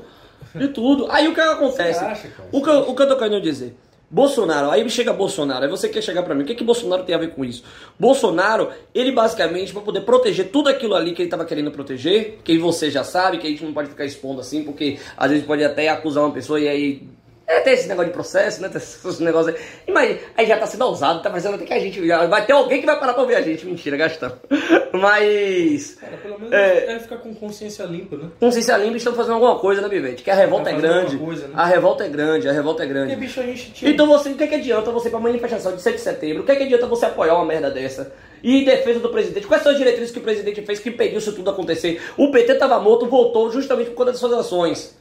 De 0.53 0.67
tudo. 0.67 1.07
Aí 1.09 1.27
o 1.27 1.33
que 1.33 1.39
acontece? 1.41 2.03
Acha? 2.03 2.27
O 2.51 2.61
que, 2.61 2.69
eu- 2.69 2.89
o 2.89 2.95
que 2.95 3.01
eu 3.01 3.07
tô 3.07 3.15
querendo 3.15 3.41
dizer? 3.41 3.75
Bolsonaro, 4.11 4.69
aí 4.69 4.87
chega 4.89 5.13
Bolsonaro, 5.13 5.63
aí 5.63 5.71
você 5.71 5.87
quer 5.87 6.01
chegar 6.01 6.21
pra 6.23 6.35
mim, 6.35 6.43
o 6.43 6.45
que 6.45 6.53
que 6.53 6.65
Bolsonaro 6.65 7.03
tem 7.03 7.15
a 7.15 7.17
ver 7.17 7.29
com 7.29 7.45
isso? 7.45 7.63
Bolsonaro, 7.97 8.69
ele 8.93 9.09
basicamente, 9.09 9.71
pra 9.71 9.81
poder 9.81 10.01
proteger 10.01 10.49
tudo 10.49 10.67
aquilo 10.67 10.95
ali 10.95 11.13
que 11.13 11.21
ele 11.21 11.29
tava 11.29 11.45
querendo 11.45 11.71
proteger, 11.71 12.39
que 12.43 12.57
você 12.57 12.91
já 12.91 13.05
sabe, 13.05 13.37
que 13.37 13.47
a 13.47 13.49
gente 13.49 13.63
não 13.63 13.71
pode 13.71 13.87
ficar 13.89 14.03
expondo 14.03 14.41
assim, 14.41 14.63
porque 14.63 14.99
às 15.15 15.31
vezes 15.31 15.45
pode 15.45 15.63
até 15.63 15.87
acusar 15.87 16.25
uma 16.25 16.33
pessoa 16.33 16.59
e 16.59 16.67
aí. 16.67 17.03
É, 17.51 17.59
tem 17.59 17.73
esse 17.73 17.87
negócio 17.87 18.07
de 18.09 18.13
processo, 18.13 18.61
né? 18.61 18.69
Tem 18.69 18.77
esses 18.77 19.19
negócios 19.19 19.53
aí. 19.55 19.61
Imagina, 19.87 20.19
aí 20.37 20.45
já 20.45 20.57
tá 20.57 20.65
sendo 20.67 20.85
usado, 20.85 21.21
tá 21.21 21.29
parecendo 21.29 21.55
até 21.55 21.65
que 21.65 21.73
a 21.73 21.79
gente. 21.79 22.07
já- 22.07 22.25
Vai 22.27 22.45
ter 22.45 22.53
alguém 22.53 22.79
que 22.79 22.85
vai 22.85 22.97
parar 22.99 23.13
pra 23.13 23.23
ouvir 23.23 23.35
a 23.35 23.41
gente. 23.41 23.65
Mentira, 23.65 23.97
Gastão. 23.97 24.31
Mas. 24.93 25.95
Cara, 25.95 26.17
pelo 26.17 26.39
menos 26.39 26.53
É. 26.53 26.93
é. 26.95 26.99
ficar 26.99 27.17
com 27.17 27.33
consciência 27.35 27.83
limpa, 27.83 28.15
né? 28.15 28.29
Consciência 28.39 28.77
limpa 28.77 28.97
estão 28.97 29.13
fazendo 29.13 29.33
alguma 29.33 29.57
coisa, 29.59 29.81
né, 29.81 29.89
Bivete? 29.89 30.23
Que 30.23 30.31
a 30.31 30.35
revolta 30.35 30.65
Tá 30.65 30.71
é 30.71 30.73
fazendo 30.75 30.91
grande. 30.91 31.17
coisa, 31.17 31.47
né? 31.47 31.53
A 31.55 31.65
revolta 31.65 32.05
é 32.05 32.07
grande, 32.09 32.47
a 32.47 32.51
revolta 32.51 32.83
é 32.83 32.85
grande. 32.85 33.07
Porque, 33.13 33.25
bicho, 33.25 33.39
a 33.39 33.43
gente 33.43 33.71
tinha. 33.71 33.91
Então 33.91 34.07
você, 34.07 34.29
o 34.29 34.35
que, 34.35 34.47
que 34.47 34.55
adianta 34.55 34.91
você 34.91 35.07
ir 35.07 35.11
pra 35.11 35.19
manifestação 35.19 35.75
de 35.75 35.81
7 35.81 35.95
de 35.95 36.01
setembro? 36.01 36.43
O 36.43 36.45
que, 36.45 36.55
que 36.55 36.63
adianta 36.63 36.85
você 36.87 37.05
apoiar 37.05 37.35
uma 37.35 37.45
merda 37.45 37.69
dessa? 37.69 38.13
E 38.43 38.61
em 38.61 38.65
defesa 38.65 38.99
do 38.99 39.09
presidente? 39.09 39.45
Quais 39.45 39.61
são 39.61 39.71
as 39.71 39.77
diretrizes 39.77 40.11
que 40.11 40.19
o 40.19 40.23
presidente 40.23 40.61
fez 40.63 40.79
que 40.79 40.89
impediu 40.89 41.17
isso 41.19 41.33
tudo 41.33 41.49
acontecer? 41.49 42.01
O 42.17 42.31
PT 42.31 42.55
tava 42.55 42.79
morto, 42.79 43.05
voltou 43.07 43.51
justamente 43.51 43.89
por 43.89 43.95
conta 43.97 44.11
das 44.11 44.19
suas 44.19 44.33
ações. 44.33 44.97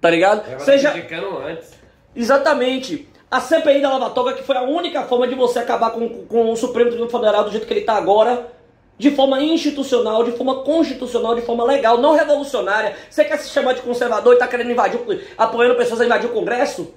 Tá 0.00 0.10
ligado? 0.10 0.60
Seja. 0.60 0.90
antes. 0.90 1.73
Exatamente. 2.14 3.08
A 3.30 3.40
CPI 3.40 3.80
da 3.80 3.90
Lava 3.90 4.10
Toga, 4.10 4.32
que 4.32 4.42
foi 4.42 4.56
a 4.56 4.62
única 4.62 5.02
forma 5.02 5.26
de 5.26 5.34
você 5.34 5.58
acabar 5.58 5.90
com, 5.90 6.08
com 6.26 6.52
o 6.52 6.56
Supremo 6.56 6.90
Tribunal 6.90 7.10
Federal 7.10 7.44
do 7.44 7.50
jeito 7.50 7.66
que 7.66 7.72
ele 7.72 7.80
está 7.80 7.94
agora, 7.94 8.52
de 8.96 9.10
forma 9.10 9.40
institucional, 9.42 10.22
de 10.22 10.32
forma 10.32 10.62
constitucional, 10.62 11.34
de 11.34 11.42
forma 11.42 11.64
legal, 11.64 11.98
não 11.98 12.14
revolucionária. 12.14 12.94
Você 13.10 13.24
quer 13.24 13.38
se 13.38 13.48
chamar 13.50 13.72
de 13.72 13.82
conservador 13.82 14.34
e 14.34 14.38
tá 14.38 14.46
querendo 14.46 14.70
invadir, 14.70 15.00
apoiando 15.36 15.74
pessoas 15.74 16.00
a 16.00 16.04
invadir 16.06 16.30
o 16.30 16.32
Congresso? 16.32 16.94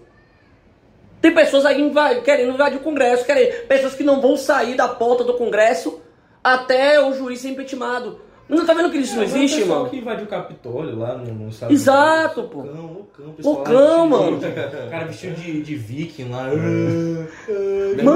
Tem 1.19 1.33
pessoas 1.33 1.65
aí 1.65 1.81
inva- 1.81 2.15
querendo 2.21 2.53
invadir 2.53 2.77
o 2.77 2.83
Congresso, 2.83 3.25
querem, 3.25 3.51
pessoas 3.67 3.95
que 3.95 4.03
não 4.03 4.21
vão 4.21 4.37
sair 4.37 4.75
da 4.75 4.87
porta 4.87 5.23
do 5.23 5.33
Congresso 5.33 5.99
até 6.43 7.03
o 7.03 7.13
juiz 7.13 7.39
ser 7.41 7.49
impeachmentado. 7.49 8.21
Não 8.49 8.65
tá 8.65 8.73
vendo 8.73 8.89
que 8.89 8.97
isso 8.99 9.15
não 9.17 9.23
existe, 9.23 9.63
o 9.63 9.67
mano? 9.67 9.89
que 9.89 9.97
invadiu 9.97 10.23
o 10.25 10.27
Capitólio 10.29 10.97
lá 10.97 11.17
no, 11.17 11.33
no 11.33 11.49
Estados 11.49 11.75
Exato, 11.75 12.39
Unidos. 12.41 12.55
pô. 12.55 12.61
Loucão, 12.63 12.93
loucão. 12.93 13.35
Loucão, 13.43 14.07
mano. 14.07 14.39
de- 14.39 14.51
Cara 14.89 15.05
vestido 15.05 15.35
de, 15.35 15.61
de 15.61 15.75
viking 15.75 16.29
lá. 16.29 16.47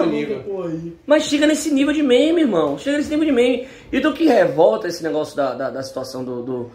Nível. 0.07 0.43
Pô, 0.43 0.63
aí. 0.63 0.95
Mas 1.05 1.23
chega 1.23 1.45
nesse 1.47 1.71
nível 1.73 1.93
de 1.93 2.03
meme, 2.03 2.41
irmão. 2.41 2.77
Chega 2.77 2.97
nesse 2.97 3.09
nível 3.09 3.25
de 3.25 3.31
meme. 3.31 3.67
E 3.91 3.99
do 3.99 4.13
que 4.13 4.25
revolta 4.25 4.87
esse 4.87 5.03
negócio 5.03 5.35
da, 5.35 5.53
da, 5.53 5.69
da 5.69 5.83
situação 5.83 6.23
do, 6.23 6.41
do, 6.43 6.71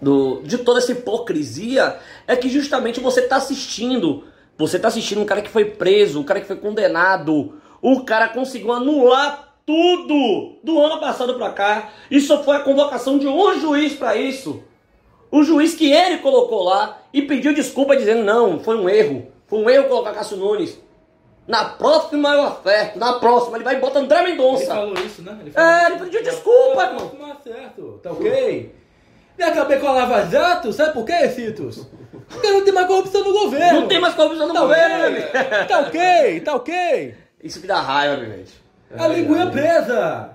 do- 0.00 0.42
de 0.44 0.58
toda 0.58 0.78
essa 0.78 0.92
hipocrisia 0.92 1.96
é 2.26 2.36
que 2.36 2.48
justamente 2.48 3.00
você 3.00 3.22
tá 3.22 3.36
assistindo. 3.36 4.24
Você 4.58 4.78
tá 4.78 4.88
assistindo 4.88 5.20
um 5.20 5.24
cara 5.24 5.40
que 5.42 5.48
foi 5.50 5.64
preso, 5.64 6.20
um 6.20 6.24
cara 6.24 6.40
que 6.40 6.46
foi 6.46 6.56
condenado. 6.56 7.54
O 7.80 8.04
cara 8.04 8.28
conseguiu 8.28 8.72
anular 8.72 9.49
tudo 9.74 10.56
do 10.64 10.80
ano 10.80 10.98
passado 10.98 11.34
pra 11.34 11.50
cá. 11.50 11.90
Isso 12.10 12.42
foi 12.42 12.56
a 12.56 12.60
convocação 12.60 13.18
de 13.18 13.26
um 13.28 13.60
juiz 13.60 13.92
pra 13.94 14.16
isso. 14.16 14.62
O 15.30 15.44
juiz 15.44 15.74
que 15.74 15.90
ele 15.92 16.18
colocou 16.18 16.64
lá 16.64 16.98
e 17.12 17.22
pediu 17.22 17.54
desculpa 17.54 17.96
dizendo 17.96 18.24
não, 18.24 18.58
foi 18.58 18.76
um 18.76 18.88
erro. 18.88 19.28
Foi 19.46 19.60
um 19.60 19.70
erro 19.70 19.84
colocar 19.88 20.12
Cássio 20.12 20.36
Nunes. 20.36 20.76
Na 21.46 21.64
próxima 21.66 22.32
eu 22.34 22.42
acerto. 22.42 22.98
Na 22.98 23.14
próxima 23.14 23.56
ele 23.56 23.64
vai 23.64 23.76
e 23.76 23.80
bota 23.80 24.00
André 24.00 24.20
Ele 24.22 24.32
Mendonça. 24.32 24.66
falou 24.66 24.94
isso, 24.94 25.22
né? 25.22 25.38
Ele 25.40 25.52
É, 25.54 25.82
isso. 25.82 25.92
ele 25.92 26.04
pediu 26.04 26.22
desculpa, 26.24 26.82
irmão. 26.84 27.08
tudo 27.08 27.36
certo, 27.44 28.00
tá 28.02 28.10
ok? 28.12 28.74
Me 29.38 29.44
acabei 29.44 29.78
com 29.78 29.86
a 29.86 29.92
Lava 29.92 30.26
Jato, 30.26 30.72
sabe 30.72 30.92
por 30.92 31.04
quê, 31.04 31.28
Citos? 31.30 31.86
Porque 32.28 32.50
não 32.50 32.62
tem 32.64 32.72
mais 32.74 32.86
corrupção 32.86 33.24
no 33.24 33.32
governo. 33.32 33.80
Não 33.80 33.88
tem 33.88 34.00
mais 34.00 34.14
corrupção 34.14 34.46
no 34.48 34.54
Tá 34.54 34.60
governo, 34.60 34.94
ok, 34.96 35.06
amigo? 35.06 35.68
tá 35.68 35.78
ok, 35.80 36.40
tá 36.40 36.54
ok. 36.56 37.14
Isso 37.42 37.60
que 37.60 37.66
dá 37.66 37.80
raiva, 37.80 38.16
meu 38.18 38.30
gente. 38.36 38.52
A 38.96 39.06
linguinha 39.08 39.50
presa. 39.50 40.30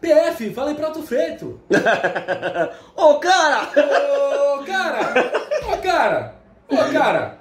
PF, 0.00 0.52
falei 0.52 0.74
prato 0.74 1.02
feito. 1.02 1.60
Ô, 2.94 3.14
cara! 3.14 3.68
Ô, 4.54 4.64
cara! 4.64 5.32
Ô, 5.72 5.76
cara! 5.78 6.34
Ô, 6.68 6.92
cara! 6.92 7.38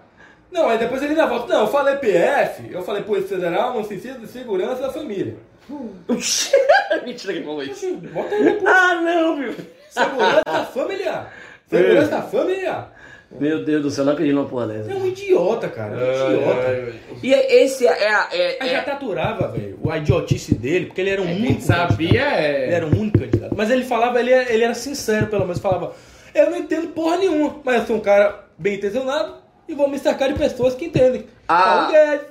Não, 0.52 0.70
aí 0.70 0.78
depois 0.78 1.02
ele 1.02 1.12
ainda 1.12 1.28
volta. 1.28 1.54
Não, 1.54 1.62
eu 1.62 1.68
falei 1.68 1.98
PF, 1.98 2.72
eu 2.72 2.82
falei 2.82 3.04
Polícia 3.04 3.36
Federal 3.36 3.74
no 3.74 3.84
sentido 3.84 4.20
de 4.20 4.28
segurança 4.28 4.84
da 4.84 4.92
família. 4.92 5.38
Mentira 7.04 7.34
que 7.34 7.44
falou 7.44 7.64
isso. 7.64 7.96
Bota 7.98 8.36
aí 8.36 8.44
depois. 8.44 8.74
Ah, 8.74 8.96
não, 8.96 9.36
viu? 9.38 9.54
Segurança 9.90 10.66
familiar. 10.74 11.34
Segurança 11.68 12.22
familiar. 12.22 12.95
Meu 13.40 13.64
Deus 13.66 13.82
do 13.84 13.92
céu, 13.92 14.06
não 14.06 14.14
acredito 14.14 14.36
numa 14.36 14.48
porra 14.48 14.66
É 14.74 14.78
dessa. 14.80 14.96
um 14.96 15.06
idiota, 15.08 15.68
cara. 15.70 15.96
É 15.98 16.24
um 16.24 16.36
idiota. 16.36 16.94
E 17.24 17.34
esse 17.34 17.86
é 17.88 18.10
a. 18.14 18.30
É, 18.32 18.58
Mas 18.60 18.72
já 18.72 18.78
é, 18.78 18.82
taturava, 18.82 19.48
velho, 19.50 19.78
a 19.90 19.98
idiotice 19.98 20.56
dele, 20.56 20.86
porque 20.88 21.02
ele 21.02 21.10
era 21.10 21.22
um 21.22 21.26
Quem 21.26 21.38
único. 21.38 21.62
sabia 21.62 22.08
candidato. 22.08 22.40
é. 22.40 22.64
Ele 22.66 22.74
era 22.74 22.86
um 22.86 23.00
único 23.00 23.20
candidato. 23.20 23.56
Mas 23.56 23.70
ele 23.70 23.84
falava, 23.84 24.20
ele, 24.20 24.32
ele 24.32 24.64
era 24.64 24.74
sincero, 24.74 25.28
pelo 25.28 25.42
menos. 25.42 25.60
Falava, 25.60 25.94
eu 26.34 26.50
não 26.52 26.58
entendo 26.58 26.88
porra 26.90 27.18
nenhuma, 27.18 27.56
mas 27.64 27.82
eu 27.82 27.88
sou 27.88 27.96
um 27.98 28.02
cara 28.02 28.46
bem 28.58 28.76
intencionado 28.76 29.36
e 29.68 29.74
vou 29.74 29.90
me 29.90 29.98
cercar 30.00 30.32
de 30.32 30.38
pessoas 30.38 30.76
que 30.76 30.86
entendem. 30.86 31.26
Ah. 31.48 31.62
Paulo 31.62 31.92
Guedes, 31.92 32.28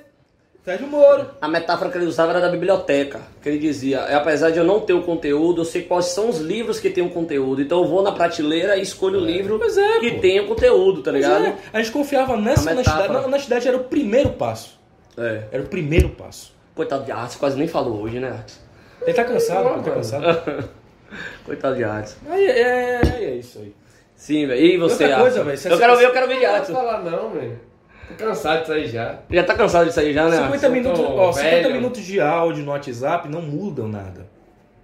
Sérgio 0.65 0.86
Moro. 0.86 1.27
a 1.43 1.47
metáfora 1.47 1.91
que 1.91 1.99
ele 1.99 2.07
usava 2.07 2.31
era 2.31 2.41
da 2.41 2.49
biblioteca. 2.49 3.20
Que 3.43 3.51
ele 3.51 3.59
dizia: 3.59 3.99
é, 3.99 4.15
apesar 4.15 4.51
de 4.51 4.59
eu 4.59 4.65
não 4.65 4.81
ter 4.81 4.95
o 4.95 5.03
conteúdo, 5.03 5.61
eu 5.61 5.65
sei 5.65 5.82
quais 5.82 6.07
são 6.07 6.31
os 6.31 6.39
livros 6.39 6.81
que 6.81 6.89
tem 6.89 7.05
o 7.05 7.11
conteúdo. 7.11 7.61
Então 7.61 7.82
eu 7.82 7.86
vou 7.89 8.03
na 8.03 8.12
prateleira 8.12 8.74
e 8.77 8.81
escolho 8.82 9.19
o 9.20 9.24
livro 9.24 9.61
é, 9.62 10.01
que 10.01 10.12
pô. 10.12 10.20
tem 10.20 10.41
o 10.41 10.49
conteúdo, 10.49 11.03
tá 11.03 11.12
ligado? 11.12 11.45
é, 11.45 11.57
a 11.70 11.82
gente 11.82 11.93
confiava 11.93 12.36
nessa 12.39 12.70
honestidade. 12.70 13.15
A 13.15 13.20
honestidade 13.27 13.69
era 13.69 13.77
o 13.77 13.85
primeiro 13.85 14.31
passo. 14.31 14.81
É. 15.19 15.45
Era 15.53 15.62
o 15.62 15.66
primeiro 15.66 16.09
passo. 16.09 16.55
Coitado 16.74 17.05
de 17.05 17.12
Arts, 17.12 17.36
quase 17.36 17.59
nem 17.59 17.69
falou 17.69 18.01
hoje, 18.03 18.19
né, 18.19 18.31
Arts? 18.31 18.59
Ele 19.03 19.12
tá 19.12 19.24
cansado, 19.24 19.69
Pô, 19.69 19.74
ele 19.74 19.82
tá 19.82 19.91
cansado. 19.91 20.24
Coitado 21.45 21.77
de. 21.77 21.85
Aí 21.85 22.47
é, 22.47 23.01
é, 23.05 23.24
é 23.24 23.35
isso 23.36 23.59
aí. 23.59 23.74
Sim, 24.16 24.47
velho. 24.47 24.61
E 24.61 24.78
você, 24.78 25.05
Outra 25.05 25.20
coisa, 25.20 25.45
você- 25.45 25.70
Eu 25.70 25.78
quero 25.78 25.97
ver, 25.99 26.07
eu 26.07 26.12
quero 26.12 26.27
ver 26.27 26.39
de 26.39 26.45
Não 26.45 26.51
pode 26.51 26.62
Adson. 26.62 26.73
falar 26.73 27.03
não, 27.03 27.31
velho. 27.31 27.61
Tô 28.09 28.15
cansado 28.25 28.61
disso 28.61 28.73
aí 28.73 28.87
já. 28.89 29.19
Já 29.31 29.43
tá 29.45 29.55
cansado 29.55 29.87
disso 29.87 30.01
aí 30.01 30.13
já, 30.13 30.29
né? 30.29 30.37
50 30.37 30.55
Adson? 30.55 30.71
minutos, 30.71 31.01
ó, 31.01 31.33
50 31.33 31.51
velho. 31.57 31.75
minutos 31.75 32.03
de 32.03 32.21
áudio 32.21 32.65
no 32.65 32.71
WhatsApp 32.73 33.29
não 33.29 33.43
mudam 33.43 33.89
nada. 33.89 34.27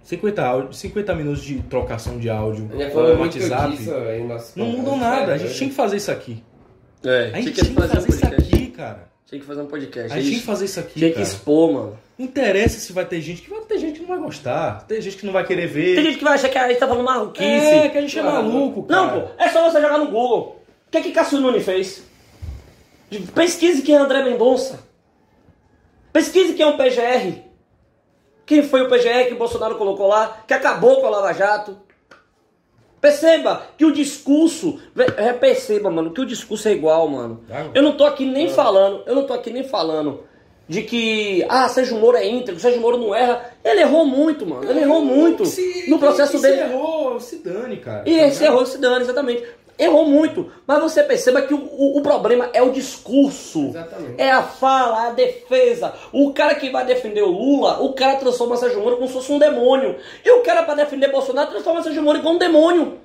50, 0.03 0.43
áudio, 0.43 0.73
50 0.73 1.15
minutos 1.15 1.43
de 1.43 1.61
trocação 1.63 2.17
de 2.17 2.29
áudio 2.29 2.65
no 2.65 3.19
WhatsApp 3.21 3.77
disso, 3.77 3.91
nossa, 4.27 4.53
não 4.59 4.65
cara, 4.65 4.77
mudam 4.77 4.95
isso 4.95 5.03
nada. 5.03 5.33
A 5.33 5.37
gente 5.37 5.45
doido. 5.47 5.57
tinha 5.57 5.69
que 5.69 5.75
fazer 5.75 5.97
isso 5.97 6.11
aqui. 6.11 6.43
É, 7.03 7.31
A 7.33 7.41
gente 7.41 7.51
tinha 7.53 7.65
que 7.65 7.73
fazer 7.73 7.91
um 7.91 7.95
fazer 7.95 8.09
isso 8.09 8.19
podcast. 8.21 8.55
aqui, 8.55 8.67
cara. 8.71 9.11
Tinha 9.25 9.39
que 9.39 9.47
fazer 9.47 9.61
um 9.61 9.65
podcast. 9.67 10.11
A 10.11 10.15
gente 10.17 10.27
tinha 10.27 10.39
que 10.39 10.45
fazer 10.45 10.65
isso 10.65 10.79
aqui, 10.79 10.99
Tinha 10.99 11.11
que 11.13 11.21
expor, 11.21 11.71
mano. 11.73 11.99
Não 12.17 12.25
interessa 12.25 12.79
se 12.79 12.91
vai 12.91 13.05
ter 13.05 13.21
gente 13.21 13.41
que 13.41 13.49
vai 13.49 13.61
ter 13.61 13.77
gente 13.77 13.93
que 13.99 14.01
não 14.01 14.09
vai 14.09 14.19
gostar. 14.19 14.85
Tem 14.87 15.01
gente 15.01 15.17
que 15.17 15.25
não 15.25 15.31
vai 15.33 15.45
querer 15.45 15.67
ver. 15.67 15.95
Tem 15.95 16.03
gente 16.05 16.17
que 16.17 16.23
vai 16.23 16.33
achar 16.33 16.49
que 16.49 16.57
a 16.57 16.67
gente 16.67 16.79
tá 16.79 16.87
falando 16.87 17.05
maluquice. 17.05 17.45
É, 17.45 17.89
que 17.89 17.97
a 17.97 18.01
gente 18.01 18.19
é 18.19 18.23
maluco, 18.23 18.83
cara. 18.83 19.01
Não, 19.01 19.21
pô, 19.21 19.27
é 19.39 19.49
só 19.49 19.69
você 19.69 19.79
jogar 19.81 19.97
no 19.99 20.07
Google. 20.07 20.61
O 20.87 20.91
que 20.91 20.97
é 20.97 21.01
que 21.01 21.11
Cássio 21.11 21.39
Nunes 21.39 21.63
fez? 21.63 22.03
Pesquise 23.19 23.81
quem 23.81 23.95
é 23.95 23.97
André 23.97 24.23
Mendonça. 24.23 24.79
Pesquise 26.13 26.53
quem 26.53 26.65
é 26.65 26.67
um 26.67 26.77
PGR. 26.77 27.41
Quem 28.45 28.63
foi 28.63 28.81
o 28.81 28.89
PGR 28.89 29.27
que 29.27 29.33
o 29.33 29.37
Bolsonaro 29.37 29.75
colocou 29.75 30.07
lá, 30.07 30.43
que 30.47 30.53
acabou 30.53 30.99
com 31.01 31.07
a 31.07 31.09
Lava 31.09 31.33
Jato. 31.33 31.77
Perceba 32.99 33.63
que 33.77 33.85
o 33.85 33.91
discurso. 33.91 34.79
É, 35.17 35.33
perceba, 35.33 35.89
mano, 35.89 36.11
que 36.11 36.21
o 36.21 36.25
discurso 36.25 36.67
é 36.67 36.71
igual, 36.73 37.07
mano. 37.07 37.43
Tá. 37.47 37.67
Eu 37.73 37.81
não 37.81 37.97
tô 37.97 38.05
aqui 38.05 38.25
nem 38.25 38.49
falando, 38.49 39.03
eu 39.07 39.15
não 39.15 39.25
tô 39.25 39.33
aqui 39.33 39.49
nem 39.51 39.63
falando 39.63 40.23
de 40.67 40.83
que, 40.83 41.43
ah, 41.49 41.67
Sérgio 41.67 41.97
Moro 41.97 42.15
é 42.15 42.25
íntegro, 42.25 42.59
Sérgio 42.61 42.79
Moro 42.79 42.97
não 42.97 43.13
erra. 43.15 43.51
Ele 43.63 43.81
errou 43.81 44.05
muito, 44.05 44.45
mano. 44.45 44.69
Ele 44.69 44.81
errou 44.81 45.03
muito 45.03 45.45
Se- 45.45 45.89
no 45.89 45.97
processo 45.99 46.37
se 46.37 46.41
dele. 46.43 46.61
errou, 46.61 47.19
se 47.19 47.37
dane, 47.37 47.77
cara. 47.77 48.07
E 48.07 48.17
esse 48.19 48.43
errou 48.43 48.65
se 48.65 48.77
dane, 48.77 49.01
exatamente. 49.03 49.43
Errou 49.77 50.05
muito. 50.05 50.51
Mas 50.67 50.81
você 50.81 51.03
perceba 51.03 51.41
que 51.41 51.53
o, 51.53 51.57
o, 51.57 51.97
o 51.97 52.01
problema 52.01 52.49
é 52.53 52.61
o 52.61 52.71
discurso. 52.71 53.69
Exatamente. 53.69 54.21
É 54.21 54.31
a 54.31 54.43
fala, 54.43 55.07
a 55.07 55.09
defesa. 55.11 55.93
O 56.11 56.33
cara 56.33 56.55
que 56.55 56.69
vai 56.69 56.85
defender 56.85 57.23
o 57.23 57.31
Lula, 57.31 57.81
o 57.81 57.93
cara 57.93 58.17
transforma 58.17 58.57
Sérgio 58.57 58.81
Moro 58.81 58.97
como 58.97 59.07
se 59.07 59.13
fosse 59.13 59.31
um 59.31 59.39
demônio. 59.39 59.97
E 60.23 60.31
o 60.31 60.41
cara 60.41 60.63
para 60.63 60.75
defender 60.75 61.11
Bolsonaro 61.11 61.49
transforma 61.49 61.83
Sérgio 61.83 62.03
Moro 62.03 62.21
como 62.21 62.35
um 62.35 62.39
demônio. 62.39 62.99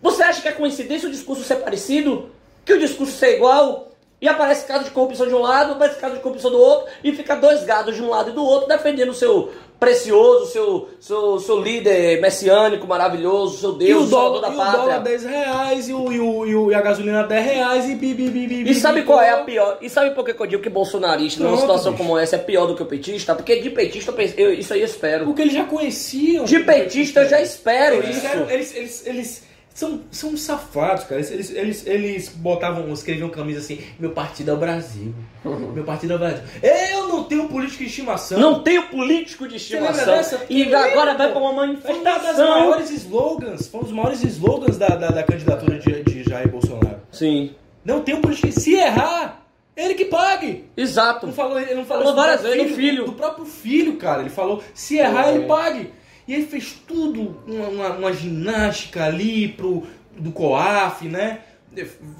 Você 0.00 0.22
acha 0.22 0.42
que 0.42 0.48
é 0.48 0.52
coincidência 0.52 1.08
o 1.08 1.12
discurso 1.12 1.44
ser 1.44 1.56
parecido? 1.56 2.30
Que 2.64 2.72
o 2.72 2.78
discurso 2.78 3.12
ser 3.12 3.36
igual? 3.36 3.91
E 4.22 4.28
aparece 4.28 4.64
caso 4.66 4.84
de 4.84 4.90
corrupção 4.92 5.26
de 5.26 5.34
um 5.34 5.40
lado, 5.40 5.72
aparece 5.72 5.98
caso 5.98 6.14
de 6.14 6.20
corrupção 6.20 6.50
do 6.52 6.58
outro, 6.58 6.86
e 7.02 7.12
fica 7.12 7.34
dois 7.34 7.64
gados 7.64 7.96
de 7.96 8.02
um 8.02 8.08
lado 8.08 8.30
e 8.30 8.32
do 8.32 8.44
outro 8.44 8.68
defendendo 8.68 9.08
o 9.10 9.14
seu 9.14 9.50
precioso, 9.80 10.46
seu, 10.52 10.88
seu, 11.00 11.40
seu 11.40 11.60
líder 11.60 12.20
messiânico, 12.20 12.86
maravilhoso, 12.86 13.58
seu 13.58 13.72
E 13.72 13.78
Deus, 13.78 14.04
o 14.04 14.06
o 14.06 14.10
dólar, 14.10 14.40
da 14.42 14.48
e 14.48 14.52
o 14.52 14.54
dólar 14.56 14.72
pátria. 14.76 15.00
10 15.00 15.24
reais 15.24 15.88
e, 15.88 15.92
o, 15.92 16.12
e, 16.12 16.20
o, 16.20 16.68
e, 16.68 16.70
e 16.70 16.74
a 16.74 16.80
gasolina 16.80 17.24
10 17.24 17.44
reais 17.44 17.88
e 17.90 17.94
bi, 17.96 18.14
bi, 18.14 18.30
bi, 18.30 18.46
bi, 18.46 18.70
E 18.70 18.74
sabe 18.76 19.02
qual 19.02 19.20
é 19.20 19.30
a 19.30 19.38
pior? 19.42 19.78
E 19.80 19.90
sabe 19.90 20.12
por 20.14 20.24
que 20.24 20.40
eu 20.40 20.46
digo 20.46 20.62
que 20.62 20.68
bolsonarista, 20.70 21.40
numa 21.42 21.56
Pronto, 21.56 21.62
situação 21.62 21.90
bicho. 21.92 22.04
como 22.04 22.16
essa, 22.16 22.36
é 22.36 22.38
pior 22.38 22.66
do 22.66 22.76
que 22.76 22.82
o 22.84 22.86
petista? 22.86 23.34
Porque 23.34 23.60
de 23.60 23.70
petista 23.70 24.14
eu- 24.36 24.54
isso 24.54 24.72
aí 24.72 24.78
eu 24.82 24.86
espero. 24.86 25.24
Porque 25.24 25.42
eles 25.42 25.52
já 25.52 25.64
conheciam. 25.64 26.44
De 26.44 26.60
petista 26.60 27.22
eu 27.22 27.28
já 27.28 27.40
espero 27.40 27.96
Eles, 27.96 28.18
isso. 28.18 28.26
eram- 28.28 28.50
eles, 28.50 28.76
eles, 28.76 29.06
eles 29.06 29.42
são, 29.74 30.00
são 30.10 30.36
safados, 30.36 31.04
cara. 31.04 31.20
Eles, 31.20 31.50
eles, 31.50 31.86
eles, 31.86 32.28
botavam, 32.28 32.92
escreviam 32.92 33.28
camisa 33.30 33.60
assim: 33.60 33.80
meu 33.98 34.10
partido 34.10 34.50
é 34.50 34.54
o 34.54 34.56
Brasil. 34.56 35.14
Meu 35.44 35.84
partido 35.84 36.12
é 36.12 36.16
o 36.16 36.18
Brasil. 36.18 36.42
Eu 36.62 37.08
não 37.08 37.24
tenho 37.24 37.48
política 37.48 37.82
de 37.84 37.90
estimação. 37.90 38.38
Não 38.38 38.62
tenho 38.62 38.88
político 38.88 39.48
de 39.48 39.56
estimação. 39.56 40.14
E 40.48 40.74
agora 40.74 41.14
vai 41.14 41.28
pô. 41.32 41.40
pra 41.40 41.50
uma 41.50 41.54
Foi 41.54 41.68
um 41.68 41.74
dos 41.74 41.84
manifestação. 42.04 42.50
maiores 42.50 42.90
slogans, 42.90 43.68
foi 43.68 43.80
um 43.80 43.84
dos 43.84 43.92
maiores 43.92 44.22
slogans 44.24 44.78
da, 44.78 44.88
da, 44.88 45.08
da 45.08 45.22
candidatura 45.22 45.78
de, 45.78 46.02
de 46.02 46.22
Jair 46.22 46.48
Bolsonaro. 46.48 47.00
Sim, 47.10 47.54
Não 47.84 48.00
tem 48.02 48.14
um 48.14 48.20
político. 48.20 48.52
Se 48.52 48.74
errar, 48.74 49.44
ele 49.76 49.94
que 49.94 50.04
pague. 50.04 50.64
exato. 50.76 51.26
Não 51.26 51.32
falou, 51.32 51.58
ele 51.58 51.74
não 51.74 51.84
falou, 51.84 52.04
Falou 52.04 52.16
várias 52.16 52.40
próprio 52.40 52.62
vezes, 52.62 52.76
do 52.76 52.80
filho. 52.82 53.04
Do 53.06 53.12
próprio 53.12 53.44
filho, 53.46 53.96
cara. 53.96 54.20
Ele 54.20 54.30
falou, 54.30 54.62
se 54.74 54.96
errar, 54.98 55.28
É. 55.28 55.34
ele 55.34 55.46
pague. 55.46 55.90
E 56.26 56.34
ele 56.34 56.46
fez 56.46 56.72
tudo, 56.86 57.36
uma, 57.46 57.68
uma, 57.68 57.88
uma 57.96 58.12
ginástica 58.12 59.04
ali 59.04 59.48
pro, 59.48 59.84
do 60.16 60.30
COAF, 60.32 61.08
né? 61.08 61.40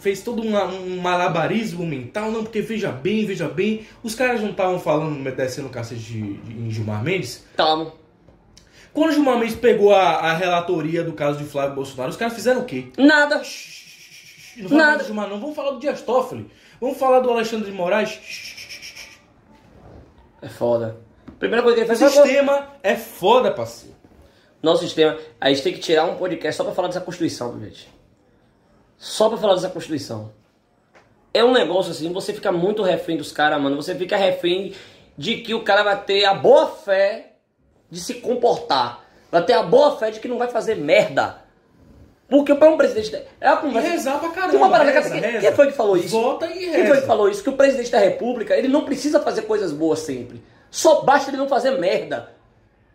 Fez 0.00 0.22
todo 0.22 0.42
uma- 0.42 0.64
um 0.64 0.96
malabarismo 1.00 1.84
mental, 1.86 2.30
não, 2.30 2.42
porque 2.42 2.60
veja 2.62 2.90
bem, 2.90 3.24
veja 3.26 3.48
bem. 3.48 3.86
Os 4.02 4.14
caras 4.14 4.40
não 4.40 4.50
estavam 4.50 4.80
falando, 4.80 5.22
descendo 5.36 5.68
o 5.68 5.70
cacete 5.70 6.00
de, 6.00 6.34
de, 6.38 6.52
em 6.52 6.70
Gilmar 6.70 7.02
Mendes. 7.04 7.44
Calma. 7.56 7.92
Quando 8.94 9.10
o 9.10 9.12
Gilmar 9.12 9.38
Mendes 9.38 9.54
pegou 9.56 9.94
a, 9.94 10.00
a 10.16 10.34
relatoria 10.34 11.02
do 11.04 11.12
caso 11.12 11.38
de 11.38 11.44
Flávio 11.44 11.74
Bolsonaro, 11.74 12.10
os 12.10 12.16
caras 12.16 12.34
fizeram 12.34 12.62
o 12.62 12.64
quê? 12.64 12.86
Nada. 12.98 13.42
Não 14.56 14.68
vamos 14.68 14.70
falar 14.70 14.84
Nada. 14.86 14.98
do 14.98 15.06
Gilmar, 15.06 15.28
não. 15.28 15.38
Vamos 15.40 15.56
falar 15.56 15.70
do 15.72 15.78
Dias 15.80 16.00
Toffoli. 16.02 16.50
Vamos 16.80 16.98
falar 16.98 17.20
do 17.20 17.30
Alexandre 17.30 17.70
de 17.70 17.76
Moraes. 17.76 18.18
É 20.40 20.48
foda. 20.48 20.96
Primeira 21.42 21.62
coisa 21.64 21.74
que 21.84 21.90
ele 21.90 21.96
foi. 21.98 22.08
sistema 22.08 22.68
é 22.84 22.94
foda, 22.94 23.50
parceiro. 23.50 23.96
Nosso 24.62 24.84
sistema. 24.84 25.18
A 25.40 25.48
gente 25.48 25.60
tem 25.62 25.72
que 25.72 25.80
tirar 25.80 26.04
um 26.04 26.14
podcast 26.14 26.56
só 26.56 26.62
pra 26.62 26.72
falar 26.72 26.86
dessa 26.86 27.00
Constituição, 27.00 27.58
gente. 27.60 27.88
Só 28.96 29.28
pra 29.28 29.36
falar 29.36 29.54
dessa 29.56 29.68
Constituição. 29.68 30.30
É 31.34 31.42
um 31.42 31.52
negócio 31.52 31.90
assim, 31.90 32.12
você 32.12 32.32
fica 32.32 32.52
muito 32.52 32.80
refém 32.84 33.16
dos 33.16 33.32
caras, 33.32 33.60
mano. 33.60 33.74
Você 33.74 33.92
fica 33.96 34.16
refém 34.16 34.72
de 35.18 35.38
que 35.38 35.52
o 35.52 35.64
cara 35.64 35.82
vai 35.82 36.00
ter 36.04 36.24
a 36.26 36.32
boa 36.34 36.68
fé 36.68 37.32
de 37.90 37.98
se 37.98 38.14
comportar. 38.14 39.04
Vai 39.28 39.44
ter 39.44 39.54
a 39.54 39.64
boa 39.64 39.96
fé 39.96 40.12
de 40.12 40.20
que 40.20 40.28
não 40.28 40.38
vai 40.38 40.48
fazer 40.48 40.76
merda. 40.76 41.42
Porque 42.28 42.54
para 42.54 42.70
um 42.70 42.76
presidente. 42.76 43.20
É 43.40 43.50
uma 43.50 43.58
E 43.58 43.62
conversa. 43.62 43.88
rezar 43.88 44.20
pra 44.20 44.28
caramba. 44.28 44.56
Uma 44.58 44.70
parada 44.70 44.92
reza, 44.92 45.10
que- 45.10 45.18
reza. 45.18 45.40
quem 45.40 45.52
foi 45.52 45.66
que 45.66 45.72
falou 45.72 45.96
isso? 45.96 46.08
Vota 46.10 46.46
e 46.46 46.66
reza. 46.66 46.72
Quem 46.76 46.86
foi 46.86 47.00
que 47.00 47.06
falou 47.08 47.28
isso? 47.28 47.42
Que 47.42 47.50
o 47.50 47.54
presidente 47.56 47.90
da 47.90 47.98
república, 47.98 48.56
ele 48.56 48.68
não 48.68 48.84
precisa 48.84 49.18
fazer 49.18 49.42
coisas 49.42 49.72
boas 49.72 49.98
sempre. 49.98 50.40
Só 50.72 51.02
basta 51.02 51.30
ele 51.30 51.36
não 51.36 51.46
fazer 51.48 51.72
merda. 51.78 52.32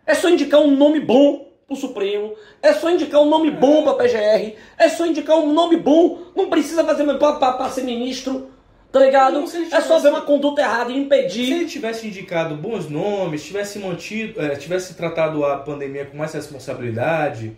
É 0.04 0.12
só 0.14 0.28
indicar 0.28 0.60
um 0.60 0.76
nome 0.76 0.98
bom 1.00 1.46
pro 1.66 1.76
Supremo. 1.76 2.34
É 2.60 2.72
só 2.72 2.90
indicar 2.90 3.20
um 3.22 3.28
nome 3.30 3.50
bom 3.52 3.84
pra 3.84 3.94
PGR. 3.94 4.56
É 4.76 4.88
só 4.88 5.06
indicar 5.06 5.36
um 5.38 5.52
nome 5.52 5.76
bom. 5.76 6.18
Não 6.34 6.50
precisa 6.50 6.82
fazer 6.84 7.04
pra, 7.18 7.34
pra, 7.34 7.52
pra 7.52 7.68
ser 7.70 7.84
ministro. 7.84 8.50
Tá 8.90 8.98
ligado? 9.00 9.34
Não, 9.38 9.46
se 9.46 9.58
ele 9.58 9.66
É 9.66 9.68
só 9.68 9.80
tivesse- 9.82 10.02
ver 10.02 10.08
uma 10.08 10.22
conduta 10.22 10.60
errada 10.62 10.90
e 10.90 10.94
Se 10.94 11.00
impedir. 11.00 11.52
ele 11.52 11.66
tivesse 11.66 12.06
indicado 12.08 12.56
bons 12.56 12.88
nomes, 12.88 13.44
tivesse 13.44 13.78
mantido, 13.78 14.40
eh, 14.42 14.56
tivesse 14.56 14.94
tratado 14.94 15.44
a 15.44 15.58
pandemia 15.58 16.06
com 16.06 16.16
mais 16.16 16.32
responsabilidade, 16.32 17.54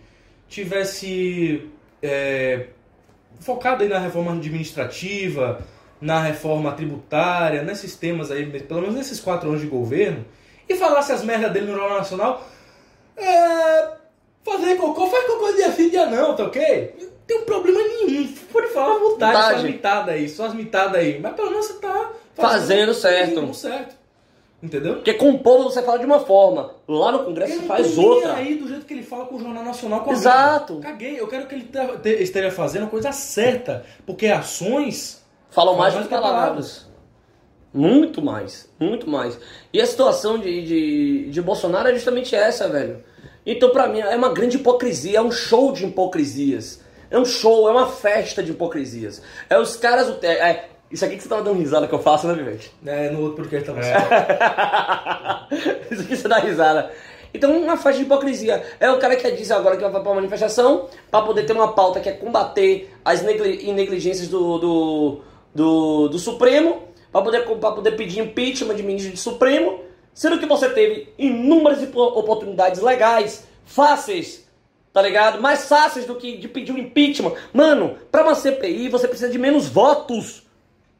tivesse 0.49 1.69
eh, 2.03 2.67
focado 3.39 3.81
aí 3.83 3.89
na 3.89 3.97
reforma 3.97 4.33
administrativa, 4.33 5.61
na 6.01 6.19
reforma 6.21 6.71
tributária, 6.73 7.61
nesses 7.63 7.95
temas 7.95 8.31
aí, 8.31 8.45
pelo 8.61 8.81
menos 8.81 8.95
nesses 8.95 9.19
quatro 9.19 9.49
anos 9.49 9.61
de 9.61 9.67
governo, 9.67 10.25
e 10.67 10.75
falasse 10.75 11.11
as 11.11 11.23
merdas 11.23 11.51
dele 11.53 11.67
no 11.67 11.77
Jornal 11.77 11.99
Nacional, 11.99 12.43
é, 13.15 13.91
fazer 14.43 14.75
cocô, 14.77 15.07
faz 15.07 15.25
cocô 15.25 15.51
dia 15.53 15.71
sim, 15.71 15.89
dia 15.89 16.05
não, 16.07 16.35
tá 16.35 16.45
ok? 16.45 16.95
Não 16.99 17.09
tem 17.27 17.37
um 17.37 17.45
problema 17.45 17.79
nenhum, 17.79 18.27
pode 18.51 18.67
falar 18.69 18.95
à 18.95 18.99
vontade, 18.99 19.33
Vontade. 19.33 19.51
suas 19.59 19.63
mitadas 19.63 20.15
aí, 20.15 20.29
suas 20.29 20.53
mitadas 20.53 20.95
aí, 20.95 21.19
mas 21.19 21.33
pelo 21.35 21.51
menos 21.51 21.65
você 21.67 21.73
tá 21.75 22.11
Fazendo 22.33 22.93
certo. 22.93 23.35
Fazendo 23.35 23.53
certo. 23.53 23.95
Entendeu? 24.63 24.95
Porque 24.95 25.13
com 25.15 25.31
o 25.31 25.39
povo 25.39 25.63
você 25.65 25.81
fala 25.83 25.97
de 25.99 26.05
uma 26.05 26.19
forma. 26.19 26.75
Lá 26.87 27.11
no 27.11 27.25
Congresso 27.25 27.59
você 27.59 27.65
faz 27.65 27.97
outra. 27.97 28.35
aí 28.35 28.55
do 28.55 28.67
jeito 28.67 28.85
que 28.85 28.93
ele 28.93 29.03
fala 29.03 29.25
com 29.25 29.35
o 29.35 29.39
Jornal 29.39 29.63
Nacional 29.63 30.01
com 30.01 30.11
a 30.11 30.13
Exato. 30.13 30.79
Caguei, 30.79 31.19
eu 31.19 31.27
quero 31.27 31.47
que 31.47 31.55
ele 31.55 31.63
te- 31.65 31.97
te- 32.01 32.21
esteja 32.23 32.51
fazendo 32.51 32.85
a 32.85 32.89
coisa 32.89 33.11
certa, 33.11 33.83
porque 34.05 34.27
ações 34.27 35.20
Falam 35.51 35.75
mais 35.75 35.93
do 35.93 36.01
que 36.03 36.07
palavras. 36.09 36.89
Muito 37.73 38.21
mais, 38.21 38.69
muito 38.79 39.09
mais. 39.09 39.39
E 39.71 39.79
a 39.79 39.85
situação 39.85 40.37
de, 40.39 40.65
de, 40.65 41.29
de 41.29 41.41
Bolsonaro 41.41 41.87
é 41.89 41.93
justamente 41.93 42.35
essa, 42.35 42.67
velho. 42.67 43.03
Então, 43.45 43.69
pra 43.69 43.87
mim, 43.87 43.99
é 43.99 44.15
uma 44.15 44.29
grande 44.33 44.57
hipocrisia, 44.57 45.17
é 45.19 45.21
um 45.21 45.31
show 45.31 45.71
de 45.71 45.85
hipocrisias. 45.85 46.81
É 47.09 47.17
um 47.17 47.25
show, 47.25 47.67
é 47.67 47.71
uma 47.71 47.87
festa 47.87 48.41
de 48.43 48.51
hipocrisias. 48.51 49.21
É 49.49 49.57
os 49.57 49.75
caras. 49.77 50.17
te- 50.19 50.25
É, 50.27 50.69
isso 50.91 51.05
aqui 51.05 51.15
que 51.15 51.23
você 51.23 51.29
tava 51.29 51.41
dando 51.43 51.57
risada 51.59 51.87
que 51.87 51.93
eu 51.93 51.99
faço, 51.99 52.27
né, 52.27 52.33
Vivete? 52.33 52.71
né, 52.81 53.09
no 53.09 53.21
outro 53.21 53.37
podcast 53.37 53.65
tava 53.65 53.81
Isso 55.91 56.01
aqui 56.01 56.15
você 56.17 56.27
dá 56.27 56.39
risada. 56.39 56.91
Então, 57.33 57.57
uma 57.63 57.77
faixa 57.77 57.99
de 57.99 58.03
hipocrisia. 58.03 58.61
É 58.79 58.91
o 58.91 58.99
cara 58.99 59.15
que 59.15 59.31
diz 59.31 59.49
agora 59.51 59.77
que 59.77 59.81
vai 59.81 59.91
pra 59.91 60.01
uma 60.01 60.15
manifestação 60.15 60.87
para 61.09 61.25
poder 61.25 61.45
ter 61.45 61.53
uma 61.53 61.71
pauta 61.73 62.01
que 62.01 62.09
é 62.09 62.11
combater 62.13 62.93
as 63.05 63.21
negli- 63.21 63.71
negligências 63.71 64.27
do, 64.27 64.57
do, 64.57 65.21
do, 65.53 66.07
do 66.07 66.19
Supremo, 66.19 66.83
para 67.11 67.21
poder, 67.21 67.41
pra 67.45 67.71
poder 67.71 67.91
pedir 67.91 68.21
impeachment 68.21 68.75
de 68.75 68.83
ministro 68.83 69.11
do 69.13 69.17
Supremo, 69.19 69.81
sendo 70.13 70.39
que 70.39 70.45
você 70.45 70.69
teve 70.69 71.13
inúmeras 71.17 71.81
opo- 71.83 72.19
oportunidades 72.19 72.81
legais, 72.81 73.45
fáceis, 73.65 74.47
tá 74.93 75.01
ligado? 75.01 75.41
Mais 75.41 75.67
fáceis 75.67 76.05
do 76.05 76.15
que 76.15 76.37
de 76.37 76.47
pedir 76.47 76.71
um 76.71 76.77
impeachment. 76.77 77.33
Mano, 77.53 77.95
pra 78.11 78.23
uma 78.23 78.35
CPI 78.35 78.89
você 78.89 79.07
precisa 79.07 79.29
de 79.29 79.37
menos 79.37 79.67
votos. 79.67 80.43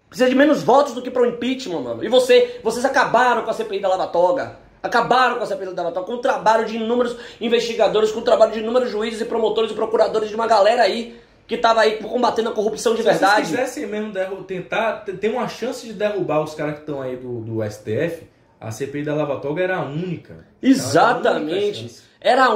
Precisa 0.10 0.30
de 0.30 0.36
menos 0.36 0.62
votos 0.62 0.94
do 0.94 1.02
que 1.02 1.10
para 1.10 1.22
o 1.22 1.26
impeachment, 1.26 1.80
mano. 1.80 2.04
E 2.04 2.10
você, 2.10 2.60
vocês 2.64 2.84
acabaram 2.84 3.44
com 3.44 3.50
a 3.50 3.54
CPI 3.54 3.80
da 3.80 3.88
Lava 3.88 4.08
Toga. 4.08 4.60
Acabaram 4.84 5.38
com 5.38 5.44
a 5.44 5.46
CPI 5.46 5.74
da 5.74 5.84
Lava 5.84 6.04
com 6.04 6.14
o 6.14 6.18
trabalho 6.18 6.66
de 6.66 6.76
inúmeros 6.76 7.16
investigadores, 7.40 8.12
com 8.12 8.20
o 8.20 8.24
trabalho 8.24 8.52
de 8.52 8.60
inúmeros 8.60 8.90
juízes 8.90 9.22
e 9.22 9.26
promotores 9.26 9.72
e 9.72 9.74
procuradores 9.74 10.28
de 10.28 10.36
uma 10.36 10.48
galera 10.48 10.82
aí 10.84 11.18
que 11.52 11.58
tava 11.58 11.82
aí 11.82 11.98
combatendo 11.98 12.48
a 12.50 12.54
corrupção 12.54 12.94
de 12.94 13.00
Se 13.04 13.10
verdade. 13.10 13.48
vocês 13.48 13.50
quisessem 13.50 13.86
mesmo 13.86 14.14
tentar, 14.46 15.04
t- 15.04 15.12
ter 15.12 15.30
uma 15.30 15.50
chance 15.50 15.86
de 15.86 15.92
derrubar 15.92 16.42
os 16.42 16.54
caras 16.56 16.76
que 16.76 16.80
estão 16.80 17.02
aí 17.02 17.18
do, 17.18 17.42
do 17.42 17.62
STF, 17.70 18.24
a 18.60 18.72
CPI 18.72 19.04
da 19.04 19.14
Lava 19.14 19.38
Toga 19.42 19.62
era 19.62 19.76
a 19.78 19.82
única. 19.84 20.34
Era 20.34 20.40
a 20.40 20.46
única 20.46 20.70
Exatamente. 20.70 21.96
Era 22.22 22.48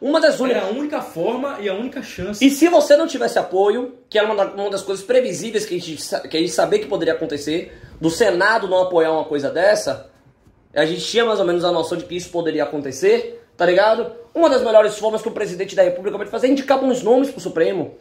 uma 0.00 0.20
das 0.20 0.38
únicas. 0.38 0.62
Era 0.62 0.70
a 0.72 0.78
única 0.78 1.00
forma 1.02 1.56
e 1.60 1.68
a 1.68 1.74
única 1.74 2.02
chance. 2.02 2.44
E 2.46 2.48
se 2.50 2.68
você 2.68 2.96
não 2.96 3.06
tivesse 3.08 3.36
apoio, 3.38 3.94
que 4.08 4.16
era 4.18 4.26
uma, 4.32 4.36
da- 4.36 4.52
uma 4.52 4.70
das 4.70 4.82
coisas 4.82 5.04
previsíveis 5.04 5.66
que 5.66 5.74
a, 5.76 5.80
gente, 5.80 6.28
que 6.28 6.36
a 6.36 6.40
gente 6.40 6.52
sabia 6.52 6.78
que 6.78 6.86
poderia 6.86 7.14
acontecer, 7.14 7.76
do 8.00 8.10
Senado 8.10 8.68
não 8.68 8.82
apoiar 8.82 9.10
uma 9.12 9.24
coisa 9.24 9.50
dessa, 9.50 10.08
a 10.74 10.84
gente 10.86 11.00
tinha 11.04 11.24
mais 11.24 11.40
ou 11.40 11.46
menos 11.46 11.64
a 11.64 11.72
noção 11.72 11.98
de 11.98 12.04
que 12.04 12.14
isso 12.14 12.28
poderia 12.30 12.62
acontecer, 12.62 13.42
tá 13.56 13.66
ligado? 13.66 14.12
Uma 14.34 14.48
das 14.50 14.62
melhores 14.62 14.96
formas 14.98 15.20
que 15.22 15.28
o 15.28 15.32
presidente 15.32 15.74
da 15.74 15.82
República 15.82 16.16
pode 16.18 16.30
fazer 16.30 16.46
é 16.46 16.50
indicar 16.50 16.78
bons 16.78 17.02
nomes 17.02 17.30
pro 17.30 17.40
Supremo. 17.40 17.94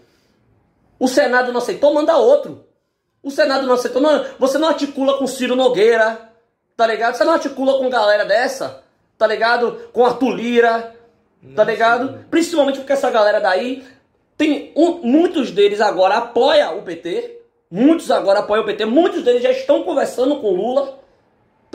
O 0.99 1.07
Senado 1.07 1.51
não 1.51 1.59
aceitou, 1.59 1.93
manda 1.93 2.15
outro. 2.17 2.65
O 3.21 3.31
Senado 3.31 3.65
não 3.65 3.73
aceitou, 3.73 4.01
não, 4.01 4.23
você 4.39 4.57
não 4.57 4.67
articula 4.69 5.17
com 5.17 5.25
Ciro 5.27 5.55
Nogueira, 5.55 6.29
tá 6.77 6.85
ligado? 6.85 7.15
Você 7.15 7.23
não 7.23 7.33
articula 7.33 7.77
com 7.77 7.89
galera 7.89 8.23
dessa, 8.25 8.83
tá 9.17 9.25
ligado? 9.25 9.89
Com 9.91 10.05
Arthur 10.05 10.35
Lira, 10.35 10.95
tá 11.55 11.63
ligado? 11.63 12.25
Principalmente 12.29 12.77
porque 12.79 12.93
essa 12.93 13.09
galera 13.09 13.39
daí 13.39 13.83
tem 14.37 14.71
um- 14.75 14.99
muitos 15.01 15.51
deles 15.51 15.81
agora 15.81 16.15
apoia 16.17 16.71
o 16.71 16.81
PT, 16.83 17.39
muitos 17.71 18.11
agora 18.11 18.39
apoiam 18.39 18.63
o 18.63 18.65
PT, 18.65 18.85
muitos 18.85 19.23
deles 19.23 19.41
já 19.41 19.51
estão 19.51 19.83
conversando 19.83 20.35
com 20.39 20.47
o 20.47 20.55
Lula, 20.55 20.99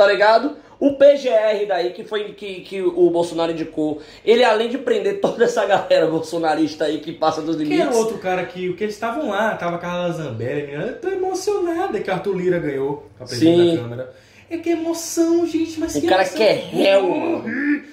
tá 0.00 0.06
ligado? 0.06 0.56
O 0.78 0.94
PGR 0.94 1.66
daí, 1.68 1.90
que 1.90 2.04
foi 2.04 2.32
que, 2.32 2.60
que 2.62 2.80
o 2.80 3.10
Bolsonaro 3.10 3.52
indicou, 3.52 4.00
ele 4.24 4.42
além 4.42 4.70
de 4.70 4.78
prender 4.78 5.20
toda 5.20 5.44
essa 5.44 5.66
galera 5.66 6.06
bolsonarista 6.06 6.86
aí 6.86 7.00
que 7.00 7.12
passa 7.12 7.42
dos 7.42 7.56
Quem 7.56 7.66
limites. 7.66 7.86
era 7.86 7.94
o 7.94 7.98
outro 7.98 8.16
cara 8.16 8.46
que, 8.46 8.72
que 8.72 8.84
eles 8.84 8.94
estavam 8.94 9.28
lá? 9.28 9.54
Tava 9.56 9.76
Carla 9.76 10.10
Zambelli, 10.10 10.72
eu 10.72 10.98
tô 10.98 11.08
emocionada 11.08 12.00
que 12.00 12.10
Arthur 12.10 12.34
Lira 12.34 12.58
ganhou 12.58 13.06
a 13.20 13.24
presidente 13.26 13.60
Sim. 13.72 13.76
da 13.76 13.82
Câmara. 13.82 14.14
É 14.48 14.56
que 14.56 14.70
emoção, 14.70 15.46
gente, 15.46 15.78
mas 15.78 15.94
O 15.94 16.00
que 16.00 16.06
cara 16.06 16.22
emoção. 16.22 16.36
que 16.38 16.42
é 16.44 16.52
réu, 16.54 17.08
mano. 17.10 17.44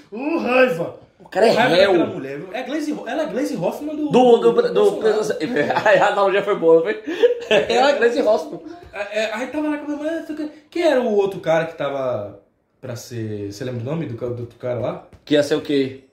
Uh, 0.10 0.38
raiva. 0.40 0.96
O 1.28 1.30
cara 1.30 1.46
é 1.46 1.52
réu. 1.52 2.08
mulher, 2.08 2.40
viu? 2.40 2.48
É 2.54 2.64
Glaze, 2.64 2.98
ela 3.06 3.24
é 3.24 3.26
a 3.26 3.28
Glaze 3.28 3.58
Hoffman 3.58 3.94
do... 3.98 4.10
Do, 4.10 4.38
do, 4.38 4.74
do, 4.74 4.92
Bolsonaro. 4.92 5.20
a 6.02 6.08
analogia 6.08 6.42
foi 6.42 6.56
boa, 6.56 6.82
foi? 6.82 7.04
É 7.50 7.82
a 7.82 7.92
Grace 7.92 8.22
Hospital. 8.22 8.64
É, 8.94 9.24
é, 9.24 9.34
aí 9.34 9.48
tava 9.48 9.68
lá 9.68 9.78
com 9.78 9.92
a 9.92 10.50
quem 10.70 10.84
era 10.84 11.02
o 11.02 11.14
outro 11.14 11.42
cara 11.42 11.66
que 11.66 11.76
tava 11.76 12.40
pra 12.80 12.96
ser... 12.96 13.52
Você 13.52 13.66
lembra 13.66 13.82
o 13.82 13.84
nome 13.84 14.06
do, 14.06 14.16
do 14.16 14.42
outro 14.44 14.58
cara 14.58 14.80
lá? 14.80 15.08
Que 15.26 15.34
ia 15.34 15.44
ser 15.44 15.56
o 15.56 15.62
quê? 15.62 16.06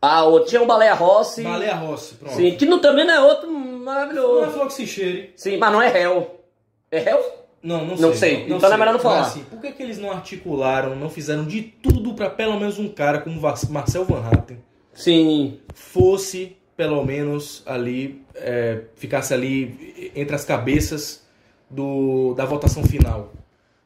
Ah, 0.00 0.24
o, 0.24 0.44
tinha 0.44 0.62
o 0.62 0.66
Baleia 0.66 0.94
Rossi. 0.94 1.42
Baleia 1.42 1.74
Rossi, 1.74 2.14
pronto. 2.14 2.36
Sim, 2.36 2.56
que 2.56 2.66
não, 2.66 2.78
também 2.78 3.04
não 3.04 3.14
é 3.14 3.20
outro 3.20 3.50
Não 3.50 3.58
é 3.58 3.78
maravilhoso. 3.78 4.52
Flox 4.52 4.76
Cheire. 4.76 5.32
Sim, 5.34 5.56
mas 5.56 5.72
não 5.72 5.82
é 5.82 5.88
réu. 5.88 6.40
É 6.88 7.00
réu? 7.00 7.20
Não, 7.62 7.84
não 7.84 7.96
sei. 7.96 8.06
Não 8.06 8.14
sei. 8.14 8.46
Então 8.48 8.72
é 8.72 8.76
melhor 8.76 8.92
não 8.92 9.00
falar. 9.00 9.20
Mas, 9.20 9.28
assim, 9.28 9.44
por 9.44 9.60
que, 9.60 9.72
que 9.72 9.82
eles 9.82 9.98
não 9.98 10.10
articularam, 10.10 10.96
não 10.96 11.10
fizeram 11.10 11.44
de 11.44 11.62
tudo 11.62 12.14
pra 12.14 12.30
pelo 12.30 12.58
menos 12.58 12.78
um 12.78 12.88
cara 12.88 13.20
como 13.20 13.40
Marcel 13.68 14.04
Van 14.04 14.24
Hatten 14.26 14.58
Sim. 14.94 15.58
fosse, 15.74 16.56
pelo 16.76 17.04
menos, 17.04 17.62
ali, 17.66 18.24
é, 18.34 18.82
ficasse 18.96 19.34
ali 19.34 20.12
entre 20.16 20.34
as 20.34 20.44
cabeças 20.44 21.26
do, 21.68 22.34
da 22.34 22.44
votação 22.44 22.82
final 22.82 23.32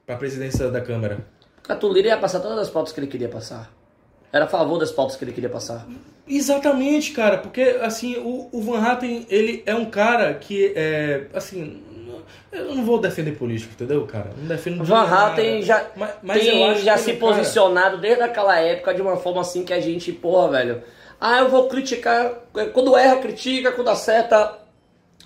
pra 0.07 0.17
presidência 0.17 0.71
da 0.71 0.81
Câmara? 0.81 1.27
Catulira 1.63 2.09
ia 2.09 2.19
passar 2.19 2.41
todas 2.41 2.59
as 2.59 2.71
pautas 2.71 2.93
que 2.93 3.01
ele 3.01 3.07
queria 3.07 3.29
passar. 3.29 3.73
Era 4.33 4.45
a 4.45 4.49
favor 4.49 4.79
das 4.79 4.93
pautas 4.93 5.17
que 5.17 5.25
ele 5.25 5.33
queria 5.33 5.49
passar. 5.49 5.87
Exatamente, 6.27 7.13
cara, 7.13 7.39
porque 7.39 7.63
assim, 7.81 8.17
o, 8.17 8.49
o 8.51 8.63
Van 8.63 8.81
Hatten, 8.81 9.27
ele 9.29 9.63
é 9.67 9.75
um 9.75 9.85
cara 9.85 10.35
que 10.35 10.73
é, 10.75 11.27
assim, 11.33 11.83
eu 12.53 12.75
não 12.75 12.85
vou 12.85 12.99
defender 13.01 13.33
político, 13.33 13.73
entendeu, 13.75 14.07
cara? 14.07 14.31
Não 14.39 14.47
defendo 14.49 14.83
de 14.83 14.89
Van. 14.89 15.03
Hatten 15.03 15.63
já, 15.63 15.85
Mas- 15.97 16.11
mas 16.23 16.41
tem 16.43 16.75
já 16.77 16.97
se 16.97 17.11
ele, 17.11 17.19
cara, 17.21 17.33
posicionado 17.35 17.99
desde 17.99 18.23
aquela 18.23 18.59
época 18.59 18.95
de 18.95 19.03
uma 19.03 19.17
forma 19.17 19.41
assim 19.41 19.65
que 19.65 19.73
a 19.73 19.81
gente, 19.81 20.13
porra, 20.13 20.49
velho. 20.53 20.83
Ah, 21.21 21.41
eu 21.41 21.49
vou 21.49 21.69
criticar. 21.69 22.33
Quando 22.73 22.97
erra, 22.97 23.17
critica, 23.17 23.73
quando 23.73 23.89
acerta. 23.89 24.59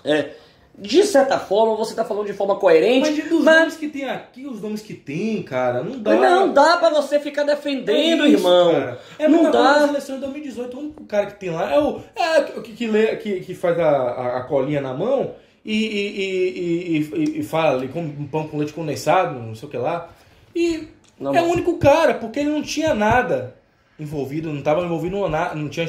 É, 0.05 0.29
de 0.77 1.03
certa 1.03 1.37
forma, 1.37 1.75
você 1.75 1.93
tá 1.93 2.05
falando 2.05 2.27
de 2.27 2.31
forma 2.31 2.55
coerente. 2.55 3.09
Mas 3.11 3.29
dos 3.29 3.43
mas- 3.43 3.55
nomes 3.59 3.75
que 3.75 3.89
tem 3.89 4.09
aqui, 4.09 4.45
os 4.47 4.61
nomes 4.61 4.81
que 4.81 4.93
tem, 4.93 5.43
cara, 5.43 5.83
não 5.83 5.99
dá. 5.99 6.15
Não 6.15 6.53
dá 6.53 6.77
pra 6.77 6.89
você 6.89 7.19
ficar 7.19 7.43
defendendo, 7.43 8.23
É 8.23 8.29
isso, 8.29 8.37
irmão. 8.37 8.71
cara. 8.71 8.99
É 9.17 9.27
não 9.27 9.51
dá. 9.51 9.73
Das 9.79 9.89
eleições 9.89 10.15
de 10.15 10.21
2018, 10.21 10.77
o 10.77 10.79
único 10.79 11.03
cara 11.03 11.25
que 11.25 11.37
tem 11.37 11.49
lá 11.49 11.69
é 11.73 11.79
o 11.79 11.99
é, 12.15 12.39
o 12.57 12.61
que, 12.61 12.71
que, 12.71 13.15
que, 13.17 13.39
que 13.41 13.53
faz 13.55 13.77
a, 13.77 13.89
a, 13.89 14.37
a 14.37 14.41
colinha 14.43 14.79
na 14.79 14.93
mão 14.93 15.31
e, 15.65 15.73
e, 15.73 16.97
e, 16.97 17.39
e, 17.39 17.43
fala 17.43 17.77
ali 17.77 17.87
com 17.89 18.01
um 18.01 18.27
pão 18.27 18.47
com 18.47 18.57
leite 18.57 18.73
condensado, 18.73 19.39
não 19.39 19.53
sei 19.55 19.67
o 19.67 19.71
que 19.71 19.77
lá. 19.77 20.09
E 20.55 20.87
Não, 21.19 21.31
é 21.35 21.41
mas- 21.41 21.49
o 21.49 21.53
único 21.53 21.77
cara, 21.77 22.13
porque 22.15 22.39
ele 22.39 22.49
não 22.49 22.61
tinha 22.61 22.93
nada 22.93 23.55
envolvido, 23.99 24.49
não 24.49 24.59
estava 24.59 24.81
envolvido 24.83 25.27
na, 25.27 25.53
não 25.53 25.67
tinha, 25.69 25.87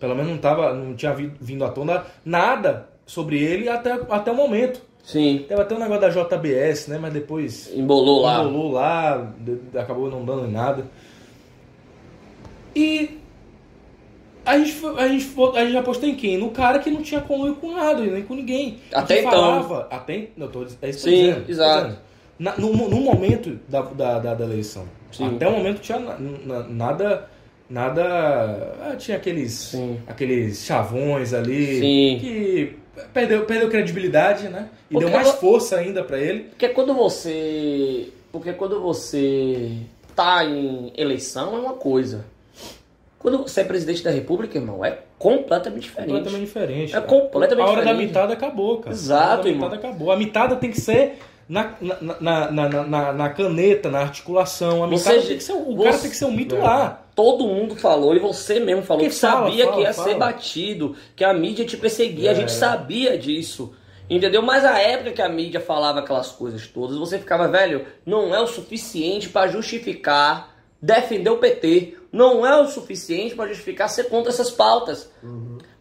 pelo 0.00 0.14
menos 0.14 0.30
não 0.30 0.38
tava, 0.38 0.72
não 0.74 0.94
tinha 0.94 1.12
vi- 1.14 1.32
vindo 1.40 1.64
à 1.64 1.68
tona 1.68 2.04
nada 2.24 2.88
sobre 3.06 3.38
ele 3.42 3.68
até, 3.68 3.92
até 3.92 4.30
o 4.32 4.34
momento. 4.34 4.80
Sim, 5.02 5.44
Teve 5.46 5.60
até 5.60 5.74
um 5.74 5.78
negócio 5.78 6.00
da 6.00 6.08
JBS, 6.08 6.88
né? 6.88 6.98
Mas 6.98 7.12
depois 7.12 7.70
embolou 7.74 8.22
lá. 8.22 8.38
Rolou 8.38 8.72
lá, 8.72 9.30
acabou 9.78 10.10
não 10.10 10.24
dando 10.24 10.46
em 10.48 10.50
nada. 10.50 10.86
E 12.74 13.18
a 14.44 14.58
gente, 14.58 14.86
a, 14.98 15.08
gente, 15.08 15.26
a 15.56 15.64
gente 15.64 15.76
apostou 15.76 16.08
em 16.08 16.14
quem? 16.14 16.36
No 16.38 16.50
cara 16.50 16.78
que 16.78 16.90
não 16.90 17.02
tinha 17.02 17.20
conluio 17.20 17.56
com 17.56 17.72
nada, 17.72 18.02
nem 18.02 18.22
com 18.22 18.34
ninguém. 18.34 18.78
Até 18.92 19.20
então. 19.20 19.30
Falava, 19.30 19.88
até, 19.90 20.28
não, 20.36 20.48
tô, 20.48 20.64
é 20.82 20.88
isso 20.90 21.04
que 21.04 21.10
Sim, 21.10 21.10
dizendo, 21.26 21.50
exato. 21.50 21.84
dizendo. 21.86 21.98
Na- 22.38 22.56
no, 22.56 22.72
no 22.88 23.00
momento 23.00 23.58
da, 23.68 23.80
da, 23.82 24.18
da, 24.18 24.34
da 24.34 24.44
eleição. 24.44 24.84
Sim. 25.12 25.36
Até 25.36 25.46
o 25.48 25.52
momento 25.52 25.80
tinha 25.80 25.98
na- 25.98 26.18
na- 26.18 26.68
nada. 26.68 27.28
Nada. 27.70 28.02
ah, 28.82 28.96
tinha 28.96 29.16
aqueles. 29.16 29.52
Sim. 29.52 29.98
Aqueles 30.06 30.64
chavões 30.64 31.32
ali. 31.32 31.78
Sim. 31.80 32.18
Que 32.20 32.76
perdeu, 33.12 33.44
perdeu 33.46 33.68
credibilidade, 33.70 34.48
né? 34.48 34.68
E 34.90 34.94
Porque 34.94 35.06
deu 35.06 35.14
mais 35.14 35.30
força 35.32 35.76
ainda 35.76 36.04
pra 36.04 36.18
ele. 36.18 36.40
Porque 36.50 36.68
quando 36.68 36.92
você. 36.94 38.08
Porque 38.30 38.52
quando 38.52 38.80
você 38.80 39.78
tá 40.14 40.44
em 40.44 40.92
eleição 40.96 41.54
é 41.56 41.58
uma 41.60 41.72
coisa. 41.74 42.26
Quando 43.24 43.38
você 43.38 43.62
é 43.62 43.64
presidente 43.64 44.04
da 44.04 44.10
república, 44.10 44.58
irmão, 44.58 44.84
é 44.84 44.98
completamente 45.18 45.84
diferente. 45.84 46.08
Completamente 46.10 46.44
diferente. 46.44 46.90
É 46.90 47.00
cara. 47.00 47.06
completamente 47.06 47.66
A 47.66 47.70
hora 47.70 47.76
da 47.76 47.80
diferente. 47.92 48.06
mitada 48.08 48.32
acabou, 48.34 48.78
cara. 48.80 48.94
Exato, 48.94 49.32
A 49.32 49.36
da 49.44 49.48
irmão. 49.48 49.70
mitada 49.70 49.88
acabou. 49.88 50.12
A 50.12 50.16
mitada 50.18 50.56
tem 50.56 50.70
que 50.70 50.78
ser 50.78 51.18
na, 51.48 51.72
na, 51.80 52.50
na, 52.50 52.50
na, 52.84 53.12
na- 53.14 53.28
caneta, 53.30 53.90
na 53.90 54.00
articulação. 54.00 54.84
A 54.84 54.88
Você- 54.88 55.08
mitada 55.08 55.26
tem 55.26 55.38
que 55.38 55.42
ser, 55.42 55.52
o 55.54 55.74
você- 55.74 55.84
cara 55.88 55.98
tem 56.00 56.10
que 56.10 56.16
ser 56.16 56.24
um 56.26 56.32
mito 56.32 56.54
lá. 56.58 57.00
Todo 57.14 57.46
mundo 57.46 57.76
falou, 57.76 58.14
e 58.14 58.18
você 58.18 58.60
mesmo 58.60 58.82
falou 58.82 59.02
Que 59.02 59.08
que, 59.08 59.14
fala, 59.16 59.46
sabia 59.46 59.64
fala, 59.64 59.76
que 59.78 59.82
ia 59.84 59.94
fala. 59.94 60.08
ser 60.08 60.14
batido, 60.16 60.94
que 61.16 61.24
a 61.24 61.32
mídia 61.32 61.64
te 61.64 61.78
perseguia, 61.78 62.28
a 62.28 62.32
É. 62.32 62.36
gente 62.36 62.52
sabia 62.52 63.16
disso. 63.16 63.72
Entendeu? 64.10 64.42
Mas 64.42 64.66
a 64.66 64.78
época 64.78 65.12
que 65.12 65.22
a 65.22 65.30
mídia 65.30 65.60
falava 65.60 66.00
aquelas 66.00 66.30
coisas 66.30 66.66
todas, 66.66 66.98
você 66.98 67.18
ficava, 67.18 67.48
velho, 67.48 67.86
não 68.04 68.34
é 68.34 68.40
o 68.40 68.46
suficiente 68.46 69.30
pra 69.30 69.46
justificar 69.48 70.50
defender 70.82 71.30
o 71.30 71.38
PT. 71.38 71.96
Não 72.14 72.46
é 72.46 72.56
o 72.60 72.68
suficiente 72.68 73.34
pra 73.34 73.48
justificar 73.48 73.90
ser 73.90 74.04
contra 74.04 74.30
essas 74.30 74.48
pautas. 74.48 75.10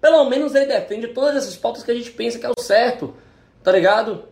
Pelo 0.01 0.27
menos 0.27 0.55
ele 0.55 0.65
defende 0.65 1.09
todas 1.09 1.35
essas 1.35 1.55
pautas 1.55 1.83
que 1.83 1.91
a 1.91 1.93
gente 1.93 2.09
pensa 2.09 2.39
que 2.39 2.45
é 2.45 2.49
o 2.49 2.59
certo. 2.59 3.13
Tá 3.61 3.71
ligado? 3.71 4.23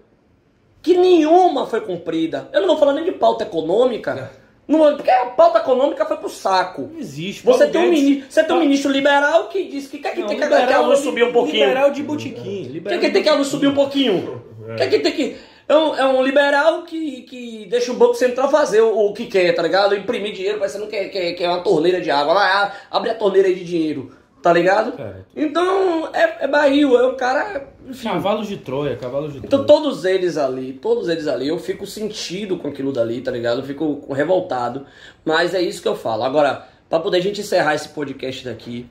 Que 0.82 0.98
nenhuma 0.98 1.68
foi 1.68 1.82
cumprida. 1.82 2.50
Eu 2.52 2.62
não 2.62 2.70
vou 2.70 2.78
falar 2.78 2.94
nem 2.94 3.06
de 3.06 3.12
pauta 3.12 3.44
econômica. 3.44 4.32
Não, 4.68 4.96
porque 4.96 5.12
a 5.12 5.28
pauta 5.28 5.60
econômica 5.60 6.04
foi 6.04 6.18
pro 6.18 6.30
saco. 6.30 6.90
Não 6.92 7.00
existe. 7.00 7.46
Você 7.46 7.68
tem, 7.68 7.82
um 7.82 8.24
você 8.28 8.44
tem 8.44 8.56
um 8.56 8.60
ministro 8.62 8.92
liberal 8.92 9.48
que 9.50 9.66
diz 9.66 9.86
que 9.86 10.00
quer 10.00 10.16
que, 10.16 10.22
Não, 10.22 10.28
tem 10.28 10.40
que, 10.40 10.48
que 10.48 10.74
a 10.74 10.82
luz 10.82 11.00
subir 11.02 11.24
um 11.24 11.32
pouquinho. 11.32 11.68
Liberal 11.68 11.92
de 11.92 12.02
botiquim. 12.02 12.64
Quer 12.64 12.72
Liberal 12.72 13.00
que 13.00 13.08
de 13.08 13.14
tem 13.14 13.24
que 13.24 13.30
a 13.30 13.36
luz 13.36 13.48
subir 13.48 13.68
um 13.68 13.76
pouquinho. 13.76 14.42
Quer 14.76 14.90
que 14.90 15.00
tem 15.00 15.12
que. 15.12 15.38
É 15.72 15.78
um, 15.78 15.96
é 15.96 16.06
um 16.06 16.24
liberal 16.24 16.84
que, 16.84 17.22
que 17.22 17.66
deixa 17.70 17.92
o 17.92 17.96
Banco 17.96 18.14
Central 18.16 18.50
fazer 18.50 18.82
o, 18.82 19.08
o 19.08 19.14
que 19.14 19.26
quer, 19.28 19.54
tá 19.54 19.62
ligado? 19.62 19.96
Imprimir 19.96 20.34
dinheiro 20.34 20.60
parecendo 20.60 20.88
que, 20.88 20.96
é- 20.96 21.08
que, 21.10 21.18
é- 21.18 21.34
que 21.34 21.44
é 21.44 21.48
uma 21.50 21.62
torneira 21.62 22.02
de 22.02 22.12
água. 22.12 22.34
Lá, 22.34 22.74
abre 22.92 23.10
a 23.10 23.16
torneira 23.16 23.48
aí 23.48 23.56
de 23.56 23.64
dinheiro, 23.64 24.12
tá 24.42 24.52
ligado? 24.52 24.92
Então, 25.36 26.10
é, 26.14 26.44
é 26.46 26.48
barril, 26.48 26.98
é 27.00 27.08
um 27.08 27.16
cara. 27.16 27.68
enfim. 27.88 28.10
Cavalos 28.10 28.48
de 28.48 28.58
Troia, 28.58 28.96
cavalos 28.98 29.32
de 29.32 29.38
Então 29.40 29.64
Troia. 29.64 29.82
todos 29.82 30.04
eles 30.04 30.38
ali, 30.38 30.74
todos 30.74 31.08
eles 31.08 31.26
ali, 31.28 31.48
eu 31.48 31.58
fico 31.58 31.88
sentido 31.88 32.58
com 32.58 32.68
aquilo 32.68 32.92
dali, 32.92 33.22
tá 33.22 33.32
ligado? 33.32 33.62
Eu 33.62 33.66
fico 33.66 34.14
revoltado. 34.14 34.86
Mas 35.24 35.54
é 35.54 35.62
isso 35.62 35.82
que 35.82 35.88
eu 35.88 35.96
falo. 35.96 36.24
Agora, 36.24 36.68
pra 36.90 37.00
poder 37.00 37.18
a 37.20 37.22
gente 37.22 37.40
encerrar 37.42 37.76
esse 37.76 37.88
podcast 37.90 38.44
daqui 38.44 38.88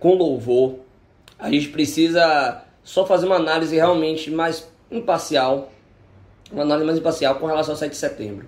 com 0.00 0.14
louvor, 0.14 0.76
a 1.38 1.50
gente 1.50 1.68
precisa 1.68 2.62
só 2.82 3.04
fazer 3.04 3.26
uma 3.26 3.36
análise 3.36 3.76
realmente 3.76 4.30
mais 4.30 4.66
imparcial. 4.90 5.70
Uma 6.50 6.62
análise 6.62 6.86
mais 6.86 6.98
imparcial 6.98 7.34
com 7.36 7.46
relação 7.46 7.74
ao 7.74 7.78
7 7.78 7.90
de 7.90 7.96
setembro. 7.96 8.46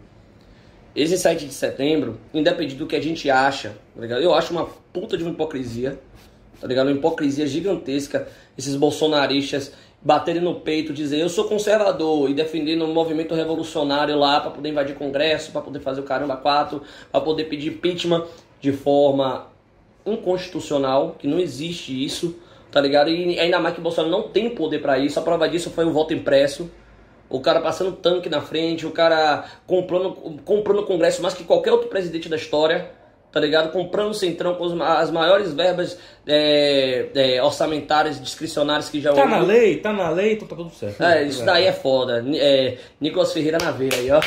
esse 0.95 1.17
7 1.19 1.47
de 1.47 1.53
setembro, 1.53 2.19
independente 2.33 2.77
do 2.77 2.87
que 2.87 2.97
a 2.97 3.01
gente 3.01 3.31
acha, 3.31 3.77
tá 3.95 4.01
ligado? 4.01 4.23
Eu 4.23 4.35
acho 4.35 4.53
uma 4.53 4.67
puta 4.93 5.17
de 5.17 5.23
uma 5.23 5.33
hipocrisia, 5.33 5.99
tá 6.61 6.67
ligado? 6.67 6.87
Uma 6.89 6.97
hipocrisia 6.97 7.47
gigantesca, 7.47 8.29
esses 8.57 8.75
bolsonaristas 8.77 9.73
baterem 10.01 10.41
no 10.41 10.61
peito, 10.61 10.93
dizer 10.93 11.19
eu 11.19 11.29
sou 11.29 11.45
conservador 11.49 12.31
e 12.31 12.35
defendendo 12.35 12.85
um 12.85 12.93
movimento 12.93 13.35
revolucionário 13.35 14.17
lá 14.17 14.41
para 14.41 14.51
poder 14.51 14.69
invadir 14.69 14.95
congresso, 14.95 15.51
para 15.51 15.61
poder 15.61 15.81
fazer 15.81 16.01
o 16.01 16.05
caramba 16.05 16.37
quatro, 16.37 16.83
para 17.11 17.21
poder 17.21 17.45
pedir 17.45 17.73
impeachment 17.73 18.25
de 18.61 18.73
forma 18.73 19.49
inconstitucional, 20.07 21.17
que 21.19 21.27
não 21.27 21.39
existe 21.39 22.05
isso, 22.05 22.37
tá 22.71 22.81
ligado? 22.81 23.11
E 23.11 23.39
ainda 23.39 23.59
mais 23.59 23.75
que 23.75 23.81
o 23.81 23.83
Bolsonaro 23.83 24.11
não 24.11 24.29
tem 24.29 24.51
poder 24.51 24.81
para 24.81 24.99
isso. 24.99 25.19
A 25.19 25.23
prova 25.23 25.49
disso 25.49 25.71
foi 25.71 25.85
o 25.85 25.93
voto 25.93 26.15
impresso. 26.15 26.71
O 27.31 27.41
cara 27.41 27.61
passando 27.61 27.93
tanque 27.93 28.29
na 28.29 28.41
frente, 28.41 28.87
o 28.87 28.91
cara 28.91 29.45
comprando, 29.67 30.13
comprando 30.45 30.81
o 30.81 30.87
Congresso 30.87 31.21
mais 31.21 31.35
que 31.35 31.45
qualquer 31.45 31.73
outro 31.73 31.89
presidente 31.89 32.29
da 32.29 32.37
história, 32.37 32.91
tá 33.31 33.39
ligado? 33.39 33.71
Comprando 33.71 34.11
o 34.11 34.15
Centrão 34.15 34.55
com 34.55 34.83
as 34.83 35.11
maiores 35.11 35.53
verbas 35.53 35.99
é, 36.27 37.09
é, 37.15 37.43
orçamentárias, 37.43 38.21
discricionárias 38.21 38.89
que 38.89 39.01
já 39.01 39.13
Tá 39.13 39.27
na 39.27 39.41
lei, 39.41 39.77
tá 39.77 39.93
na 39.93 40.09
lei, 40.11 40.33
então 40.33 40.49
tá 40.49 40.57
tudo 40.57 40.71
certo. 40.71 41.03
É, 41.03 41.25
isso 41.25 41.45
daí 41.45 41.67
é 41.67 41.73
foda. 41.73 42.25
É, 42.35 42.79
Nicolas 43.01 43.33
Ferreira 43.33 43.59
na 43.63 43.71
veia 43.71 43.95
aí, 43.95 44.11
ó. 44.11 44.21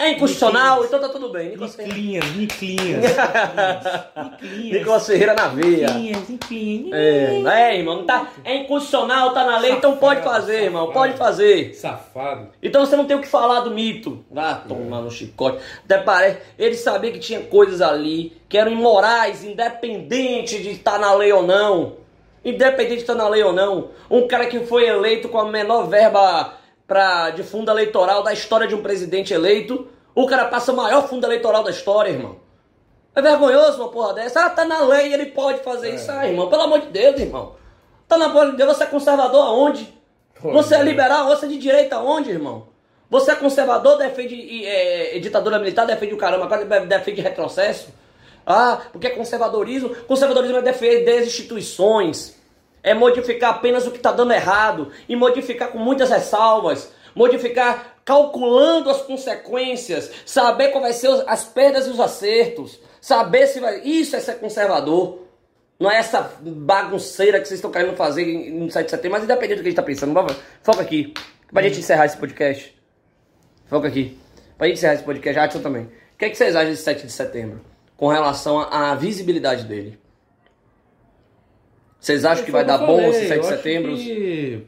É 0.00 0.12
inconstitucional, 0.12 0.82
então 0.82 0.98
tá 0.98 1.10
tudo 1.10 1.28
bem. 1.28 1.50
Nicolas 1.50 1.76
Niclinhas, 1.76 2.24
Niclinhas. 2.34 3.04
Nicolas 4.40 5.06
Ferreira 5.06 5.34
na 5.34 5.48
veia. 5.48 5.88
Niclinhas, 5.88 6.28
Niclinhas. 6.30 6.94
É, 6.94 7.42
é, 7.46 7.76
irmão, 7.76 8.06
tá, 8.06 8.28
é 8.42 8.56
inconstitucional, 8.56 9.34
tá 9.34 9.44
na 9.44 9.58
lei, 9.58 9.72
então 9.72 9.98
pode 9.98 10.22
fazer, 10.22 10.62
irmão, 10.62 10.90
pode 10.90 11.18
fazer. 11.18 11.74
Safado. 11.74 12.48
Então 12.62 12.86
você 12.86 12.96
não 12.96 13.04
tem 13.04 13.14
o 13.14 13.20
que 13.20 13.28
falar 13.28 13.60
do 13.60 13.72
mito. 13.72 14.24
Vá 14.30 14.54
tomar 14.54 15.02
no 15.02 15.10
chicote. 15.10 15.62
Até 15.84 15.98
parece, 15.98 16.38
ele 16.58 16.76
sabia 16.76 17.12
que 17.12 17.18
tinha 17.18 17.40
coisas 17.40 17.82
ali 17.82 18.32
que 18.48 18.56
eram 18.56 18.72
imorais, 18.72 19.44
independente 19.44 20.62
de 20.62 20.70
estar 20.70 20.98
na 20.98 21.12
lei 21.12 21.30
ou 21.30 21.42
não. 21.42 21.96
Independente 22.42 22.96
de 22.96 23.02
estar 23.02 23.14
na 23.14 23.28
lei 23.28 23.42
ou 23.42 23.52
não. 23.52 23.90
Um 24.10 24.26
cara 24.26 24.46
que 24.46 24.60
foi 24.60 24.86
eleito 24.86 25.28
com 25.28 25.38
a 25.38 25.44
menor 25.44 25.88
verba 25.88 26.54
pra, 26.90 27.30
de 27.30 27.44
fundo 27.44 27.70
eleitoral 27.70 28.20
da 28.24 28.32
história 28.32 28.66
de 28.66 28.74
um 28.74 28.82
presidente 28.82 29.32
eleito. 29.32 29.86
O 30.12 30.26
cara 30.26 30.46
passa 30.46 30.72
o 30.72 30.76
maior 30.76 31.06
fundo 31.06 31.24
eleitoral 31.24 31.62
da 31.62 31.70
história, 31.70 32.10
irmão. 32.10 32.40
É 33.14 33.22
vergonhoso 33.22 33.80
uma 33.80 33.92
porra 33.92 34.14
dessa. 34.14 34.44
Ah, 34.44 34.50
tá 34.50 34.64
na 34.64 34.80
lei, 34.80 35.14
ele 35.14 35.26
pode 35.26 35.60
fazer 35.60 35.90
é. 35.90 35.94
isso. 35.94 36.10
Ah, 36.10 36.26
irmão, 36.26 36.48
pelo 36.48 36.62
amor 36.62 36.80
de 36.80 36.88
Deus, 36.88 37.20
irmão. 37.20 37.54
Tá 38.08 38.18
na 38.18 38.30
bola 38.30 38.50
de 38.50 38.56
Deus, 38.56 38.76
você 38.76 38.82
é 38.82 38.86
conservador 38.88 39.40
aonde? 39.40 39.94
Pô, 40.42 40.50
você 40.50 40.74
é 40.74 40.82
liberal, 40.82 41.26
você 41.26 41.46
é 41.46 41.48
de 41.50 41.58
direita 41.58 41.94
aonde, 41.94 42.30
irmão? 42.30 42.66
Você 43.08 43.30
é 43.30 43.36
conservador, 43.36 43.96
defende 43.96 44.66
é, 44.66 45.16
ditadura 45.20 45.60
militar, 45.60 45.86
defende 45.86 46.14
o 46.14 46.18
caramba, 46.18 46.46
agora 46.46 46.64
defende 46.86 47.20
retrocesso. 47.20 47.90
Ah, 48.44 48.80
porque 48.90 49.06
é 49.06 49.10
conservadorismo. 49.10 49.94
Conservadorismo 50.06 50.58
é 50.58 50.62
defender 50.62 51.18
as 51.18 51.28
instituições 51.28 52.39
é 52.82 52.94
modificar 52.94 53.50
apenas 53.50 53.86
o 53.86 53.90
que 53.90 53.98
está 53.98 54.12
dando 54.12 54.32
errado 54.32 54.90
e 55.08 55.14
modificar 55.14 55.68
com 55.68 55.78
muitas 55.78 56.10
ressalvas, 56.10 56.92
modificar 57.14 57.96
calculando 58.04 58.90
as 58.90 59.02
consequências, 59.02 60.10
saber 60.26 60.68
qual 60.68 60.82
vai 60.82 60.92
ser 60.92 61.08
as 61.26 61.44
perdas 61.44 61.86
e 61.86 61.90
os 61.90 62.00
acertos, 62.00 62.80
saber 63.00 63.46
se 63.46 63.60
vai. 63.60 63.80
Isso 63.82 64.16
é 64.16 64.20
ser 64.20 64.38
conservador. 64.38 65.20
Não 65.78 65.90
é 65.90 65.96
essa 65.96 66.32
bagunceira 66.40 67.40
que 67.40 67.46
vocês 67.46 67.58
estão 67.58 67.70
querendo 67.70 67.96
fazer 67.96 68.26
no 68.50 68.68
7 68.70 68.84
de 68.84 68.90
setembro, 68.90 69.12
mas 69.12 69.24
independente 69.24 69.58
do 69.58 69.62
que 69.62 69.68
a 69.68 69.70
gente 69.70 69.78
está 69.78 69.82
pensando, 69.82 70.12
vamos, 70.12 70.34
foca 70.62 70.82
aqui. 70.82 71.14
Pra 71.52 71.62
gente 71.62 71.78
encerrar 71.78 72.06
esse 72.06 72.16
podcast. 72.16 72.76
Foca 73.66 73.86
aqui. 73.86 74.18
Pra 74.58 74.66
gente 74.66 74.78
encerrar 74.78 74.94
esse 74.94 75.04
podcast, 75.04 75.38
Adson 75.38 75.60
também. 75.60 75.84
O 75.84 76.18
que, 76.18 76.24
é 76.24 76.30
que 76.30 76.36
vocês 76.36 76.56
acham 76.56 76.70
desse 76.70 76.82
7 76.82 77.06
de 77.06 77.12
setembro? 77.12 77.60
Com 77.96 78.08
relação 78.08 78.58
à 78.58 78.92
visibilidade 78.96 79.64
dele. 79.64 79.99
Vocês 82.00 82.24
acham 82.24 82.44
que 82.44 82.50
vai 82.50 82.64
dar 82.64 82.78
bom 82.78 83.00
esse 83.10 83.28
7 83.28 83.40
de 83.40 83.46
setembro? 83.46 83.94
Que... 83.94 84.66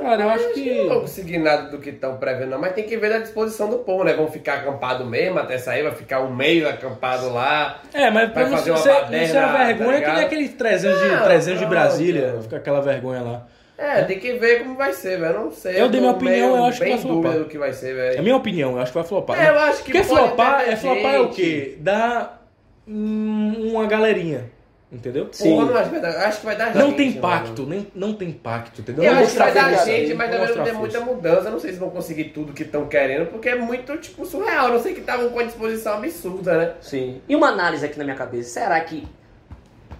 Cara, 0.00 0.22
eu 0.22 0.30
acho 0.30 0.52
que. 0.54 0.74
Não 0.74 0.88
vou 0.88 1.00
conseguir 1.02 1.38
nada 1.38 1.70
do 1.70 1.78
que 1.78 1.90
estão 1.90 2.16
prevendo, 2.16 2.50
não, 2.50 2.58
mas 2.58 2.72
tem 2.72 2.84
que 2.84 2.96
ver 2.96 3.10
da 3.10 3.18
disposição 3.18 3.68
do 3.68 3.78
povo, 3.78 4.02
né? 4.02 4.14
Vão 4.14 4.30
ficar 4.30 4.54
acampado 4.54 5.04
mesmo 5.04 5.38
até 5.38 5.58
sair, 5.58 5.82
vai 5.82 5.94
ficar 5.94 6.20
um 6.22 6.34
mês 6.34 6.64
acampado 6.64 7.30
lá. 7.30 7.82
É, 7.92 8.10
mas 8.10 8.32
pra 8.32 8.46
fazer 8.46 8.70
uma 8.70 8.82
baderna, 8.82 9.22
isso 9.22 9.36
é 9.36 9.44
uma 9.44 9.66
vergonha 9.66 10.00
tá 10.00 10.06
que 10.06 10.16
nem 10.16 10.24
aqueles 10.24 10.54
300 10.54 11.00
de, 11.00 11.22
300 11.24 11.58
de 11.58 11.66
Brasília, 11.66 12.38
fica 12.40 12.56
aquela 12.56 12.80
vergonha 12.80 13.20
lá. 13.20 13.46
É, 13.76 14.02
tem 14.02 14.18
que 14.18 14.34
ver 14.34 14.60
como 14.60 14.74
vai 14.74 14.92
ser, 14.92 15.18
velho. 15.18 15.40
Não 15.40 15.50
sei. 15.50 15.76
Eu, 15.76 15.80
eu 15.80 15.88
dei 15.88 16.00
minha 16.00 16.12
opinião, 16.12 16.56
eu 16.56 16.64
acho 16.64 16.80
que 16.80 16.88
vai 16.88 16.98
flopar. 16.98 17.32
do 17.32 17.44
que 17.46 17.58
vai 17.58 17.72
ser, 17.72 17.94
velho. 17.94 18.18
É 18.18 18.22
minha 18.22 18.36
opinião, 18.36 18.72
eu 18.72 18.78
acho 18.78 18.92
que 18.92 18.98
vai 18.98 19.06
flopar. 19.06 19.42
É, 19.42 19.48
eu 19.48 19.58
acho 19.58 19.84
que 19.84 19.92
Porque 19.92 20.04
flopar, 20.04 20.68
é 20.68 20.76
flopar 20.76 21.14
é 21.14 21.20
o 21.20 21.28
quê? 21.28 21.76
Dá 21.78 22.38
uma 22.86 23.86
galerinha. 23.86 24.50
Entendeu? 24.92 25.28
Sim. 25.30 25.54
Porra, 25.54 25.66
não 25.66 25.76
acho, 25.76 25.90
que 25.90 26.00
vai 26.00 26.00
dar, 26.00 26.26
acho 26.26 26.40
que 26.40 26.46
vai 26.46 26.56
dar 26.56 26.74
Não 26.74 26.86
gente, 26.88 26.96
tem 26.96 27.08
impacto, 27.10 27.64
nem, 27.64 27.86
não 27.94 28.12
tem 28.12 28.28
impacto, 28.30 28.80
entendeu? 28.80 29.04
Eu 29.04 29.12
acho 29.12 29.32
que 29.32 29.38
vai 29.38 29.54
dar 29.54 29.84
gente, 29.84 30.14
mas 30.14 30.30
também 30.30 30.56
não 30.56 30.64
tem 30.64 30.74
muita 30.74 31.00
mudança. 31.00 31.48
Não 31.48 31.60
sei 31.60 31.72
se 31.72 31.78
vão 31.78 31.90
conseguir 31.90 32.24
tudo 32.30 32.52
que 32.52 32.64
estão 32.64 32.88
querendo, 32.88 33.26
porque 33.30 33.50
é 33.50 33.54
muito, 33.54 33.96
tipo, 33.98 34.26
surreal. 34.26 34.68
Não 34.68 34.80
sei 34.80 34.92
que 34.92 35.00
estavam 35.00 35.28
com 35.28 35.38
a 35.38 35.44
disposição 35.44 35.94
absurda, 35.94 36.58
né? 36.58 36.74
Sim. 36.80 37.20
E 37.28 37.36
uma 37.36 37.48
análise 37.48 37.86
aqui 37.86 37.96
na 37.98 38.04
minha 38.04 38.16
cabeça. 38.16 38.50
Será 38.50 38.80
que 38.80 39.06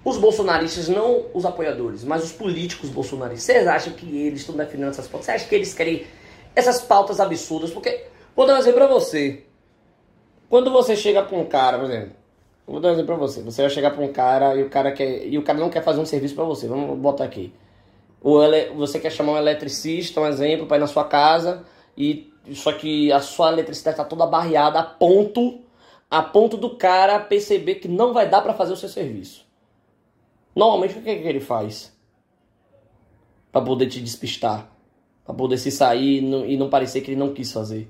os 0.05 0.17
bolsonaristas, 0.17 0.89
não 0.89 1.27
os 1.35 1.45
apoiadores, 1.45 2.03
mas 2.03 2.25
os 2.25 2.33
políticos 2.33 2.91
bolsonaristas, 2.91 3.45
vocês 3.45 3.69
acham 3.69 3.93
que 3.93 4.27
eles 4.27 4.41
estão 4.41 4.57
defendendo 4.57 4.91
essas 4.91 5.07
pautas? 5.07 5.27
Você 5.27 5.33
acha 5.33 5.49
que 5.49 5.55
eles 5.55 5.73
querem 5.73 6.05
essas 6.57 6.81
pautas 6.81 7.21
absurdas? 7.21 7.71
Porque, 7.71 8.07
vou 8.35 8.45
dar 8.45 8.55
um 8.55 8.59
exemplo 8.59 8.79
pra 8.79 8.89
você. 8.89 9.45
Quando 10.49 10.73
você 10.73 10.97
chega 10.97 11.23
pra 11.23 11.39
um 11.39 11.45
cara, 11.45 11.79
por 11.79 11.89
exemplo, 11.89 12.20
Vou 12.67 12.81
dar 12.81 12.89
um 12.89 12.93
exemplo 12.93 13.17
pra 13.17 13.27
você. 13.27 13.43
Você 13.43 13.63
vai 13.63 13.71
chegar 13.71 13.91
pra 13.91 14.05
um 14.05 14.13
cara 14.13 14.55
e 14.57 14.63
o 14.63 14.71
cara 14.71 14.93
quer. 14.93 15.27
E 15.27 15.37
o 15.37 15.43
cara 15.43 15.59
não 15.59 15.71
quer 15.71 15.83
fazer 15.83 16.01
um 16.01 16.07
serviço 16.07 16.35
pra 16.35 16.45
você. 16.45 16.69
Vamos 16.69 16.99
botar 16.99 17.25
aqui. 17.25 17.53
Ou 18.21 18.43
ele, 18.43 18.75
você 18.75 18.99
quer 18.99 19.11
chamar 19.11 19.33
um 19.33 19.39
eletricista, 19.39 20.21
um 20.21 20.27
exemplo, 20.27 20.67
pra 20.67 20.77
ir 20.77 20.81
na 20.81 20.87
sua 20.87 21.05
casa. 21.05 21.65
E 21.97 22.33
só 22.53 22.73
que 22.73 23.13
a 23.13 23.21
sua 23.21 23.53
eletricidade 23.53 23.97
tá 23.97 24.05
toda 24.05 24.27
barreada 24.27 24.79
a 24.79 24.85
ponto. 24.85 25.61
A 26.11 26.23
ponto 26.23 26.57
do 26.57 26.77
cara 26.77 27.21
perceber 27.21 27.77
que 27.77 27.89
não 27.89 28.13
vai 28.13 28.29
dar 28.29 28.43
para 28.43 28.55
fazer 28.55 28.73
o 28.73 28.77
seu 28.77 28.89
serviço. 28.89 29.47
Normalmente 30.55 30.99
o 30.99 31.03
que, 31.03 31.11
é 31.11 31.17
que 31.17 31.29
ele 31.29 31.41
faz? 31.41 31.93
para 33.53 33.63
poder 33.63 33.87
te 33.89 34.01
despistar. 34.01 34.71
para 35.25 35.35
poder 35.35 35.59
se 35.59 35.71
sair 35.71 36.23
e 36.23 36.57
não 36.57 36.69
parecer 36.69 37.03
que 37.03 37.13
ele 37.13 37.21
não 37.21 37.33
quis 37.33 37.53
fazer. 37.53 37.89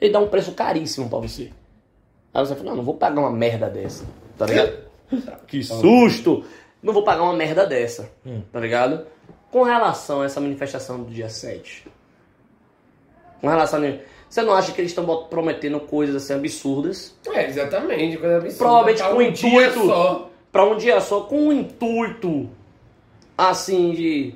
Ele 0.00 0.12
dá 0.12 0.20
um 0.20 0.28
preço 0.28 0.52
caríssimo 0.52 1.08
para 1.08 1.18
você. 1.18 1.52
Aí 2.36 2.44
você 2.44 2.54
fala, 2.54 2.68
não, 2.68 2.76
não 2.76 2.84
vou 2.84 2.94
pagar 2.94 3.22
uma 3.22 3.30
merda 3.30 3.66
dessa, 3.66 4.04
tá 4.36 4.44
ligado? 4.44 4.76
que 5.48 5.64
susto! 5.64 6.44
Não 6.82 6.92
vou 6.92 7.02
pagar 7.02 7.22
uma 7.22 7.32
merda 7.32 7.64
dessa, 7.64 8.10
hum. 8.26 8.42
tá 8.52 8.60
ligado? 8.60 9.06
Com 9.50 9.62
relação 9.62 10.20
a 10.20 10.26
essa 10.26 10.38
manifestação 10.38 11.02
do 11.02 11.10
dia 11.10 11.30
7. 11.30 11.88
Com 13.40 13.48
relação 13.48 13.82
a... 13.82 13.98
Você 14.28 14.42
não 14.42 14.52
acha 14.52 14.70
que 14.72 14.82
eles 14.82 14.90
estão 14.90 15.24
prometendo 15.24 15.80
coisas 15.80 16.14
assim 16.14 16.34
absurdas? 16.34 17.16
É, 17.26 17.46
exatamente, 17.46 18.18
coisa 18.18 18.36
absurda. 18.36 18.58
Provavelmente 18.58 19.02
com 19.02 19.16
um 19.16 19.22
intuito. 19.22 19.86
Só. 19.86 20.30
Pra 20.52 20.64
um 20.66 20.76
dia 20.76 21.00
só, 21.00 21.20
com 21.22 21.38
um 21.38 21.52
intuito 21.54 22.50
assim 23.38 23.92
de. 23.92 24.34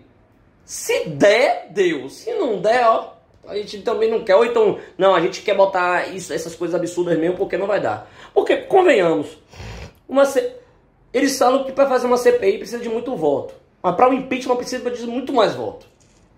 Se 0.64 1.06
der, 1.06 1.66
deu. 1.70 2.08
Se 2.08 2.32
não 2.32 2.62
der, 2.62 2.86
ó, 2.86 3.12
a 3.46 3.56
gente 3.56 3.82
também 3.82 4.10
não 4.10 4.24
quer. 4.24 4.36
Ou 4.36 4.44
então, 4.44 4.78
não, 4.96 5.14
a 5.14 5.20
gente 5.20 5.42
quer 5.42 5.56
botar 5.56 6.14
isso, 6.14 6.32
essas 6.32 6.54
coisas 6.54 6.74
absurdas 6.74 7.18
mesmo 7.18 7.36
porque 7.36 7.56
não 7.56 7.66
vai 7.66 7.80
dar. 7.80 8.10
Porque, 8.34 8.56
convenhamos, 8.58 9.38
uma 10.08 10.24
C... 10.24 10.54
eles 11.12 11.38
falam 11.38 11.64
que 11.64 11.72
para 11.72 11.88
fazer 11.88 12.06
uma 12.06 12.16
CPI 12.16 12.58
precisa 12.58 12.78
de 12.78 12.88
muito 12.88 13.14
voto. 13.16 13.54
Mas 13.82 13.96
para 13.96 14.10
o 14.10 14.14
impeachment 14.14 14.56
precisa 14.56 14.90
de 14.90 15.06
muito 15.06 15.32
mais 15.32 15.54
voto. 15.54 15.86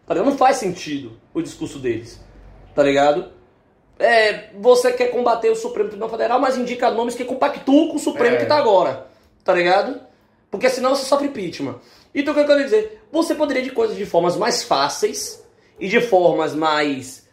Tá 0.06 0.14
ligado? 0.14 0.30
Não 0.30 0.36
faz 0.36 0.56
sentido 0.56 1.12
o 1.34 1.42
discurso 1.42 1.78
deles. 1.78 2.20
Tá 2.74 2.82
ligado? 2.82 3.30
É, 3.98 4.50
você 4.58 4.92
quer 4.92 5.08
combater 5.08 5.50
o 5.50 5.56
Supremo 5.56 5.88
Tribunal 5.88 6.10
Federal, 6.10 6.40
mas 6.40 6.56
indica 6.56 6.90
nomes 6.90 7.14
que 7.14 7.24
compactuam 7.24 7.88
com 7.88 7.96
o 7.96 8.00
Supremo 8.00 8.36
é. 8.36 8.38
que 8.38 8.46
tá 8.46 8.56
agora. 8.56 9.06
Tá 9.44 9.52
ligado? 9.52 10.00
Porque 10.50 10.68
senão 10.68 10.94
você 10.94 11.04
sofre 11.04 11.26
impeachment. 11.28 11.76
Então 12.14 12.32
o 12.32 12.34
que 12.36 12.42
eu 12.42 12.46
quero 12.46 12.62
dizer? 12.62 13.02
Você 13.10 13.34
poderia 13.34 13.62
de 13.62 13.70
coisas 13.70 13.96
de 13.96 14.06
formas 14.06 14.36
mais 14.36 14.62
fáceis 14.62 15.41
e 15.82 15.88
de 15.88 16.00
formas 16.00 16.54
mais 16.54 17.28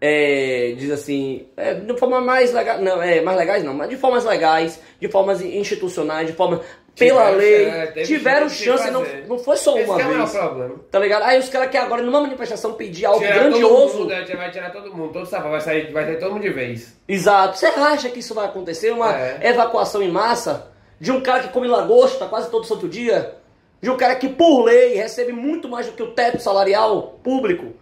é, 0.00 0.74
diz 0.76 0.90
assim, 0.90 1.46
é, 1.56 1.74
de 1.74 1.96
forma 1.96 2.20
mais 2.20 2.52
legal, 2.52 2.80
não, 2.80 3.00
é, 3.00 3.20
mais 3.20 3.38
legais 3.38 3.62
não, 3.62 3.72
mas 3.72 3.88
de 3.88 3.96
formas 3.96 4.24
legais, 4.24 4.80
de 5.00 5.08
formas 5.08 5.40
institucionais, 5.40 6.26
de 6.26 6.32
forma 6.32 6.60
pela 6.98 7.30
tiveram, 7.30 7.38
lei, 7.38 7.64
é, 7.66 7.86
tiveram 8.02 8.48
chance, 8.48 8.90
não, 8.90 9.04
não 9.28 9.38
foi 9.38 9.56
só 9.56 9.78
Esse 9.78 9.88
uma 9.88 10.00
é 10.00 10.04
vez. 10.04 10.30
problema. 10.32 10.74
Tá 10.90 10.98
ligado? 10.98 11.22
Aí 11.22 11.38
os 11.38 11.48
caras 11.48 11.70
que 11.70 11.76
agora 11.76 12.02
numa 12.02 12.20
manifestação 12.20 12.72
pedir 12.72 13.06
algo 13.06 13.20
tirar 13.20 13.38
grandioso. 13.38 13.98
Mundo, 14.00 14.08
né? 14.08 14.24
vai 14.24 14.50
tirar 14.50 14.72
todo 14.72 14.92
mundo, 14.92 15.12
todo 15.12 15.26
sabe, 15.26 15.48
vai 15.48 15.60
sair, 15.60 15.92
vai 15.92 16.04
sair 16.04 16.18
todo 16.18 16.32
mundo 16.32 16.42
de 16.42 16.50
vez. 16.50 16.98
Exato. 17.06 17.56
Você 17.56 17.66
acha 17.66 18.08
que 18.08 18.18
isso 18.18 18.34
vai 18.34 18.46
acontecer? 18.46 18.90
Uma 18.90 19.16
é. 19.16 19.38
evacuação 19.50 20.02
em 20.02 20.10
massa 20.10 20.72
de 21.00 21.12
um 21.12 21.20
cara 21.20 21.44
que 21.44 21.50
come 21.50 21.68
lagosta 21.68 22.26
quase 22.26 22.50
todo 22.50 22.66
santo 22.66 22.88
dia? 22.88 23.36
De 23.80 23.88
um 23.88 23.96
cara 23.96 24.16
que, 24.16 24.28
por 24.28 24.64
lei, 24.64 24.94
recebe 24.94 25.32
muito 25.32 25.68
mais 25.68 25.86
do 25.86 25.92
que 25.92 26.02
o 26.02 26.10
teto 26.10 26.40
salarial 26.40 27.20
público? 27.22 27.81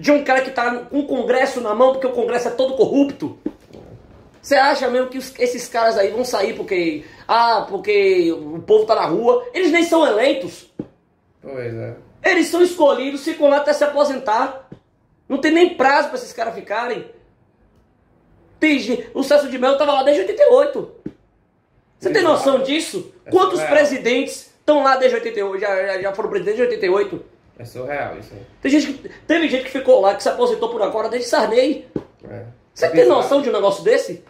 De 0.00 0.10
um 0.10 0.24
cara 0.24 0.40
que 0.40 0.50
está 0.50 0.74
com 0.76 1.00
o 1.00 1.06
Congresso 1.06 1.60
na 1.60 1.74
mão, 1.74 1.92
porque 1.92 2.06
o 2.06 2.12
Congresso 2.12 2.48
é 2.48 2.50
todo 2.52 2.74
corrupto. 2.74 3.38
Você 4.42 4.54
acha 4.54 4.88
mesmo 4.88 5.08
que 5.08 5.18
os- 5.18 5.38
esses 5.38 5.68
caras 5.68 5.98
aí 5.98 6.10
vão 6.10 6.24
sair 6.24 6.54
porque. 6.56 7.04
Ah, 7.28 7.66
porque 7.68 8.32
o 8.32 8.58
povo 8.60 8.86
tá 8.86 8.94
na 8.94 9.04
rua? 9.06 9.46
Eles 9.52 9.70
nem 9.70 9.84
são 9.84 10.06
eleitos. 10.06 10.70
Pois 11.42 11.74
é. 11.74 11.96
Eles 12.24 12.48
são 12.48 12.62
escolhidos, 12.62 13.22
ficam 13.24 13.48
lá 13.48 13.58
até 13.58 13.72
se 13.72 13.84
aposentar. 13.84 14.68
Não 15.28 15.38
tem 15.38 15.50
nem 15.52 15.74
prazo 15.74 16.08
pra 16.08 16.18
esses 16.18 16.32
caras 16.32 16.54
ficarem. 16.54 17.06
Tem 18.58 19.06
o 19.14 19.22
Celso 19.22 19.48
de 19.48 19.58
Mello 19.58 19.78
tava 19.78 19.92
lá 19.92 20.02
desde 20.02 20.22
88. 20.22 20.90
Você 21.98 22.10
tem 22.10 22.22
noção 22.22 22.62
disso? 22.62 23.12
É 23.24 23.30
Quantos 23.30 23.58
surreal. 23.60 23.70
presidentes 23.74 24.50
estão 24.58 24.82
lá 24.82 24.96
desde 24.96 25.16
88? 25.16 25.60
Já, 25.60 25.86
já, 25.86 26.02
já 26.02 26.12
foram 26.14 26.28
presidentes 26.30 26.58
desde 26.58 26.74
88? 26.74 27.24
É 27.60 27.64
surreal 27.64 28.18
isso 28.18 28.32
aí. 28.32 28.40
Tem 28.62 28.70
gente 28.72 28.92
que, 28.94 29.08
teve 29.26 29.48
gente 29.48 29.64
que 29.64 29.70
ficou 29.70 30.00
lá, 30.00 30.14
que 30.14 30.22
se 30.22 30.28
aposentou 30.30 30.70
por 30.70 30.80
agora 30.82 31.10
desde 31.10 31.28
Sarney. 31.28 31.86
É. 32.28 32.44
Você 32.72 32.86
É 32.86 32.88
tem 32.88 33.02
bizarro. 33.02 33.20
noção 33.20 33.42
de 33.42 33.50
um 33.50 33.52
negócio 33.52 33.84
desse? 33.84 34.24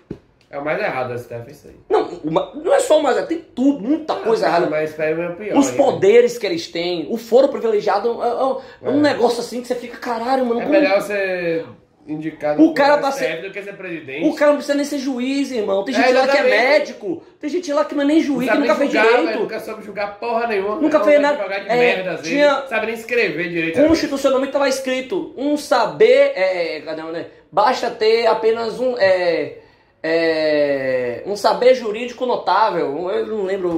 É 0.51 0.59
o 0.59 0.65
mais 0.65 0.82
errado 0.82 1.11
da 1.11 1.15
STF 1.16 1.48
isso 1.52 1.69
aí. 1.69 1.77
Não, 1.89 2.09
uma- 2.24 2.52
não 2.57 2.74
é 2.74 2.81
só 2.81 2.98
o 2.98 3.02
mais, 3.05 3.24
tem 3.28 3.39
tudo, 3.55 3.78
muita 3.81 4.16
coisa 4.16 4.47
Ah, 4.47 4.48
errada. 4.48 4.66
Mas 4.66 4.98
é 4.98 5.12
o 5.15 5.36
pior. 5.36 5.57
Os 5.59 5.70
poderes 5.70 6.36
que 6.39 6.44
eles 6.44 6.66
têm, 6.66 7.07
o 7.09 7.16
foro 7.16 7.47
privilegiado 7.48 8.20
é, 8.20 8.27
é- 8.27 8.89
é 8.89 8.90
um 8.90 8.98
É. 8.98 9.12
negócio 9.12 9.39
assim 9.39 9.61
que 9.62 9.69
você 9.69 9.77
fica, 9.77 9.97
caralho, 9.98 10.44
mano. 10.44 10.61
É 10.61 10.65
como- 10.65 10.73
melhor 10.77 11.01
ser 11.02 11.66
indicado 12.12 12.62
O 12.65 12.74
cara 12.74 12.99
tá 12.99 13.11
ser- 13.12 13.41
do 13.43 13.51
que 13.51 13.62
ser 13.62 13.74
presidente. 13.74 14.27
O 14.28 14.35
cara 14.35 14.51
não 14.51 14.57
precisa 14.59 14.74
nem 14.77 14.85
ser 14.85 14.99
juiz, 14.99 15.51
irmão. 15.51 15.85
Tem 15.85 15.95
É, 15.95 15.99
gente 15.99 16.12
lá 16.12 16.27
que 16.28 16.37
é 16.37 16.43
médico, 16.43 17.23
tem 17.41 17.51
gente 17.51 17.73
lá 17.73 17.85
que 17.85 17.95
não 17.95 18.03
é 18.03 18.07
nem 18.07 18.16
Não 18.19 18.24
juiz, 18.24 18.41
que 18.49 18.55
sabe 18.55 18.61
nunca 18.61 18.74
fez 18.74 18.91
julgar, 18.93 19.07
velho, 19.07 19.19
direito. 19.23 19.41
nunca 19.41 19.61
soube 19.61 19.82
julgar 19.85 20.19
porra 20.19 20.47
nenhuma. 20.47 20.77
Nunca 20.77 20.97
É 20.97 21.01
um 21.01 21.05
fez 21.05 21.20
nada. 21.20 21.43
É, 21.69 21.77
merda, 21.77 22.11
às 22.12 22.16
vezes. 22.20 22.32
tinha- 22.32 22.66
Sabe 22.69 22.87
nem 22.87 22.95
escrever 22.95 23.49
direito. 23.49 23.74
vezes. 23.77 23.89
Constitucionalmente 23.89 24.49
estava 24.51 24.69
escrito 24.69 25.32
um 25.37 25.57
saber, 25.57 26.32
é, 26.35 26.81
cadê, 26.85 27.03
né? 27.03 27.27
basta 27.53 27.91
ter 27.91 28.27
apenas 28.27 28.78
um, 28.78 28.97
é, 28.99 29.55
é, 30.03 31.23
um 31.27 31.37
saber 31.37 31.74
jurídico 31.74 32.27
notável. 32.27 33.11
Eu 33.11 33.27
não 33.27 33.45
lembro 33.45 33.70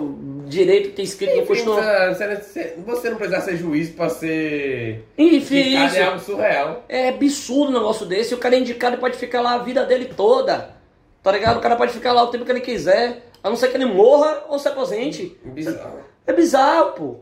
direito 0.52 0.90
que 0.90 0.96
tem 0.96 1.04
escrito 1.04 1.30
no 1.30 1.36
Enfim, 1.42 1.46
Constitucional. 1.48 2.14
você, 2.86 3.10
não 3.10 3.16
precisa 3.16 3.40
ser 3.40 3.56
juiz 3.56 3.88
pra 3.90 4.08
ser 4.08 5.04
Enfim, 5.18 5.60
indicado 5.60 5.86
isso. 5.86 5.96
é 5.96 6.02
algo 6.04 6.18
surreal. 6.20 6.84
É 6.88 7.08
absurdo 7.08 7.70
um 7.70 7.74
negócio 7.74 8.06
desse. 8.06 8.34
O 8.34 8.38
cara 8.38 8.54
é 8.54 8.58
indicado 8.58 8.96
e 8.96 9.00
pode 9.00 9.16
ficar 9.16 9.40
lá 9.40 9.54
a 9.54 9.58
vida 9.58 9.84
dele 9.84 10.10
toda. 10.16 10.70
Tá 11.22 11.32
ligado? 11.32 11.58
O 11.58 11.60
cara 11.60 11.76
pode 11.76 11.92
ficar 11.92 12.12
lá 12.12 12.22
o 12.22 12.28
tempo 12.28 12.44
que 12.44 12.50
ele 12.52 12.60
quiser. 12.60 13.26
A 13.42 13.48
não 13.48 13.56
ser 13.56 13.68
que 13.68 13.76
ele 13.76 13.86
morra 13.86 14.44
ou 14.48 14.58
se 14.58 14.68
aposente. 14.68 15.36
Bizarro. 15.44 15.98
É 16.26 16.32
bizarro, 16.32 16.92
pô. 16.92 17.16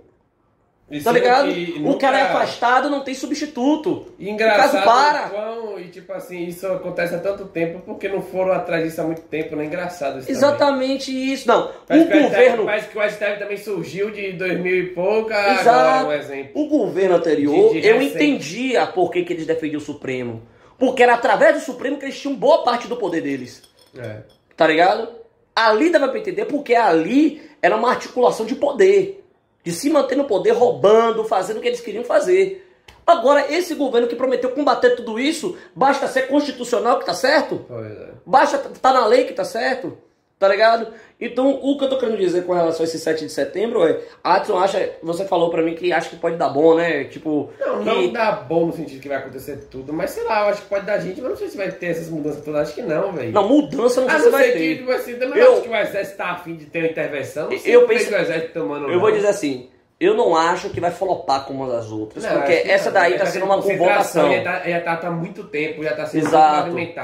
E 0.91 1.01
Tá 1.01 1.13
ligado? 1.13 1.53
que 1.53 1.75
O 1.77 1.81
nunca- 1.83 1.99
cara 2.01 2.19
é 2.19 2.23
afastado, 2.23 2.91
não 2.91 3.05
tem 3.05 3.15
substituto. 3.15 4.07
E 4.19 4.29
Engraçado, 4.29 4.71
O 4.71 4.73
caso 4.73 4.85
para. 4.85 5.29
quão- 5.29 5.79
e 5.79 5.85
tipo 5.89 6.13
assim, 6.13 6.47
isso 6.47 6.67
acontece 6.67 7.15
há 7.15 7.19
tanto 7.19 7.45
tempo 7.47 7.81
porque 7.87 8.09
não 8.09 8.21
foram 8.21 8.53
atrás 8.53 8.83
disso 8.85 9.01
há 9.01 9.05
muito 9.05 9.23
tempo, 9.23 9.55
né? 9.55 9.65
Engraçado 9.67 10.19
isso 10.19 10.27
também. 10.27 10.37
Exatamente 10.37 11.11
isso. 11.33 11.47
Não, 11.47 11.69
o 11.89 12.05
governo. 12.23 12.65
parece 12.65 12.89
que 12.89 12.99
o 12.99 13.03
STF 13.03 13.39
também 13.39 13.57
surgiu 13.57 14.11
de 14.11 14.33
2000 14.33 14.77
e 14.77 14.87
pouco, 14.89 15.33
agora 15.33 15.61
Exato. 15.61 16.07
um 16.07 16.13
exemplo. 16.13 16.51
O 16.55 16.69
governo 16.69 17.17
anterior, 17.17 17.73
De- 17.73 17.81
de 17.83 17.87
eu 17.89 18.03
entendia 18.03 18.87
por 18.89 19.11
que, 19.13 19.23
que 19.25 19.33
eles 19.33 19.47
defendiam 19.47 19.79
o 19.79 19.85
Supremo. 19.85 20.43
Porque 20.79 21.03
era 21.03 21.15
através 21.15 21.55
do 21.55 21.61
Supremo 21.61 21.99
que 21.99 22.07
eles 22.07 22.19
tinham 22.19 22.35
boa 22.35 22.65
parte 22.65 22.89
do 22.89 22.97
poder 22.97 23.21
deles. 23.21 23.63
É. 23.97 24.23
Tá 24.57 24.67
ligado? 24.67 25.09
Ali 25.55 25.91
dava 25.91 26.09
pra 26.09 26.19
entender 26.19 26.47
porque 26.47 26.75
ali 26.75 27.43
era 27.63 27.77
uma 27.77 27.91
articulação 27.91 28.45
de 28.47 28.55
poder. 28.55 29.20
De 29.63 29.73
se 29.73 29.91
manter 29.91 30.17
no 30.17 30.25
poder, 30.25 30.53
roubando, 30.53 31.25
fazendo 31.25 31.59
o 31.59 31.61
que 31.61 31.69
eles 31.69 31.81
queriam 31.81 32.05
fazer. 32.05 32.67
Agora, 33.07 33.53
esse 33.53 33.75
governo 33.75 34.07
que 34.07 34.15
prometeu 34.15 34.51
combater 34.51 34.95
tudo 34.95 35.19
isso, 35.19 35.57
basta 35.75 36.07
ser 36.07 36.29
constitucional 36.29 36.99
que 36.99 37.07
tá 37.07 37.15
certo? 37.15 37.67
É. 37.71 38.11
Basta 38.25 38.59
tá 38.59 38.93
na 38.93 39.07
lei 39.07 39.25
que 39.25 39.33
tá 39.33 39.45
certo, 39.45 39.99
tá 40.41 40.49
ligado? 40.49 40.89
Então, 41.21 41.51
o 41.63 41.77
que 41.77 41.85
eu 41.85 41.89
tô 41.91 41.99
querendo 41.99 42.17
dizer 42.17 42.47
com 42.47 42.55
relação 42.55 42.81
a 42.81 42.85
esse 42.89 42.99
7 42.99 43.27
de 43.27 43.31
setembro 43.31 43.87
é, 43.87 44.01
Adson 44.25 44.57
acha, 44.59 44.91
você 45.03 45.27
falou 45.27 45.51
pra 45.51 45.61
mim 45.63 45.75
que 45.75 45.93
acha 45.93 46.09
que 46.09 46.17
pode 46.17 46.37
dar 46.37 46.49
bom, 46.49 46.75
né? 46.75 47.05
Tipo, 47.05 47.51
Não, 47.61 47.81
que- 47.81 47.85
não 47.85 48.11
dá 48.11 48.33
bom 48.33 48.65
no 48.67 48.73
sentido 48.73 49.03
que 49.03 49.09
vai 49.09 49.19
acontecer 49.19 49.69
tudo, 49.71 49.93
mas 49.93 50.13
sei 50.13 50.25
lá, 50.25 50.41
eu 50.45 50.47
acho 50.49 50.63
que 50.63 50.69
pode 50.69 50.87
dar 50.87 50.99
gente, 50.99 51.21
mas 51.21 51.31
não 51.31 51.37
sei 51.37 51.49
se 51.49 51.59
vai 51.59 51.71
ter 51.71 51.87
essas 51.89 52.09
mudanças 52.09 52.43
todas, 52.43 52.63
acho 52.63 52.75
que 52.75 52.81
não, 52.81 53.13
velho. 53.13 53.33
não, 53.33 53.47
mudança 53.47 54.01
não 54.01 54.09
sei 54.09 54.19
se 54.21 54.31
vai 54.31 54.45
ser 54.45 54.53
ter. 54.53 54.59
que, 54.59 54.77
tipo 54.79 54.91
assim, 54.91 55.13
Eu- 55.21 55.53
acho 55.53 55.63
que 55.63 55.69
o 55.69 55.77
exército 55.77 56.17
tá 56.17 56.31
afim 56.31 56.57
de 56.57 56.65
ter 56.65 56.79
uma 56.79 56.89
intervenção. 56.89 57.49
Sei 57.59 57.77
Eu 57.77 57.83
que 57.83 57.89
penso- 57.95 58.11
o 58.13 58.17
exército 58.17 58.53
tomando 58.55 58.87
Eu 58.87 58.93
não. 58.93 59.01
vou 59.01 59.13
dizer 59.13 59.29
assim, 59.29 59.69
eu 60.01 60.15
não 60.15 60.35
acho 60.35 60.71
que 60.71 60.81
vai 60.81 60.91
flopar 60.91 61.45
como 61.45 61.67
das 61.71 61.91
outras, 61.93 62.25
Não, 62.25 62.33
porque 62.33 62.63
essa 62.67 62.87
não. 62.91 62.95
daí 63.01 63.13
tá 63.13 63.19
tendo 63.25 63.33
sendo 63.35 63.45
uma 63.45 63.61
convocação. 63.61 64.33
Já 64.33 64.43
tá, 64.43 64.63
já 64.71 64.81
tá, 64.81 64.97
tá 64.97 65.09
há 65.09 65.11
muito 65.11 65.45
tempo, 65.45 65.83
já 65.85 65.95
tá 65.95 66.07
sendo 66.07 66.27
Exato. 66.27 66.71
muita 66.71 67.01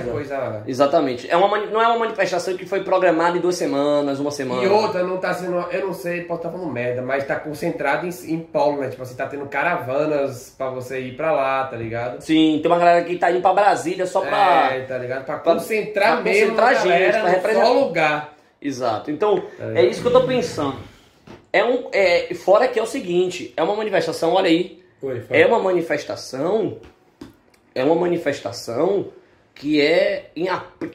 Exato. 0.00 0.08
coisa. 0.10 0.62
Exatamente. 0.66 1.30
É 1.30 1.36
uma, 1.36 1.58
não 1.66 1.80
é 1.80 1.86
uma 1.86 1.98
manifestação 2.00 2.56
que 2.56 2.66
foi 2.66 2.82
programada 2.82 3.38
em 3.38 3.40
duas 3.40 3.54
semanas, 3.54 4.18
uma 4.18 4.32
semana. 4.32 4.64
E 4.64 4.66
outra, 4.68 5.04
não 5.04 5.18
tá 5.18 5.32
sendo, 5.32 5.54
eu 5.70 5.86
não 5.86 5.94
sei, 5.94 6.22
posso 6.22 6.40
estar 6.40 6.50
falando 6.50 6.70
merda, 6.72 7.02
mas 7.02 7.24
tá 7.24 7.36
concentrado 7.36 8.04
em, 8.06 8.10
em 8.34 8.40
polo, 8.40 8.78
né? 8.80 8.88
Tipo 8.88 9.02
assim, 9.02 9.14
tá 9.14 9.26
tendo 9.26 9.46
caravanas 9.46 10.52
pra 10.58 10.70
você 10.70 11.00
ir 11.00 11.16
pra 11.16 11.30
lá, 11.32 11.64
tá 11.66 11.76
ligado? 11.76 12.20
Sim, 12.20 12.58
tem 12.60 12.70
uma 12.70 12.78
galera 12.80 13.04
que 13.04 13.16
tá 13.16 13.30
indo 13.30 13.40
pra 13.40 13.52
Brasília 13.54 14.06
só 14.06 14.20
pra. 14.22 14.70
É, 14.74 14.80
tá 14.80 14.98
ligado? 14.98 15.24
Pra, 15.24 15.38
pra- 15.38 15.54
concentrar 15.54 16.14
pra 16.14 16.22
mesmo 16.22 16.56
concentrar 16.56 16.68
a 16.68 16.74
gente, 16.74 16.88
galera 16.88 17.20
pra 17.20 17.28
representar. 17.30 17.66
só 17.66 17.72
lugar. 17.72 18.32
Exato. 18.60 19.10
Então, 19.10 19.42
É. 19.74 19.82
é 19.82 19.86
isso 19.86 20.02
que 20.02 20.08
eu 20.08 20.12
tô 20.12 20.22
pensando. 20.26 20.89
É 21.52 21.64
um, 21.64 21.88
é, 21.92 22.32
fora 22.34 22.68
que 22.68 22.78
é 22.78 22.82
o 22.82 22.86
seguinte, 22.86 23.52
é 23.56 23.62
uma 23.62 23.74
manifestação, 23.74 24.34
olha 24.34 24.48
aí, 24.48 24.82
Oi, 25.02 25.24
é 25.30 25.46
uma 25.46 25.58
manifestação, 25.58 26.78
é 27.74 27.82
uma 27.82 27.96
manifestação 27.96 29.12
que 29.54 29.80
é 29.80 30.30
em, 30.36 30.46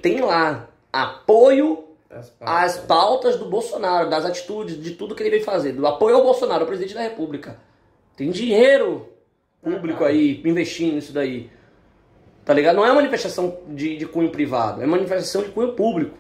tem 0.02 0.22
lá 0.22 0.70
apoio 0.92 1.86
As 2.10 2.34
às 2.40 2.78
pautas 2.78 3.38
do 3.38 3.46
Bolsonaro, 3.46 4.10
das 4.10 4.26
atitudes, 4.26 4.82
de 4.82 4.92
tudo 4.92 5.14
que 5.14 5.24
ele 5.24 5.30
vem 5.30 5.44
fazer, 5.44 5.74
do 5.74 5.86
apoio 5.86 6.16
ao 6.16 6.24
Bolsonaro, 6.24 6.62
ao 6.62 6.68
presidente 6.68 6.96
da 6.96 7.02
República. 7.02 7.60
Tem 8.16 8.32
dinheiro 8.32 9.10
público 9.62 10.06
aí 10.06 10.42
investindo 10.46 10.94
nisso 10.94 11.12
daí. 11.12 11.50
Tá 12.46 12.54
ligado? 12.54 12.76
Não 12.76 12.86
é 12.86 12.94
manifestação 12.94 13.60
de, 13.70 13.98
de 13.98 14.06
cunho 14.06 14.30
privado, 14.30 14.82
é 14.82 14.86
manifestação 14.86 15.42
de 15.42 15.50
cunho 15.50 15.74
público. 15.74 16.16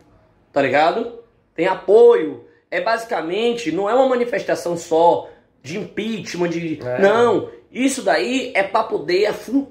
Tá 0.52 0.62
ligado? 0.62 1.20
Tem 1.54 1.68
apoio. 1.68 2.45
É 2.72 2.82
basicamente, 2.82 3.72
não 3.72 3.90
é 3.90 3.94
uma 3.94 4.08
manifestação 4.10 4.76
só 4.76 5.30
de 5.62 5.78
impeachment, 5.78 6.50
de. 6.50 6.80
É. 6.86 7.00
Não. 7.00 7.50
Isso 7.72 8.02
daí 8.02 8.52
é 8.56 8.64
pra 8.64 8.84
poder 8.84 9.28
afu- 9.28 9.68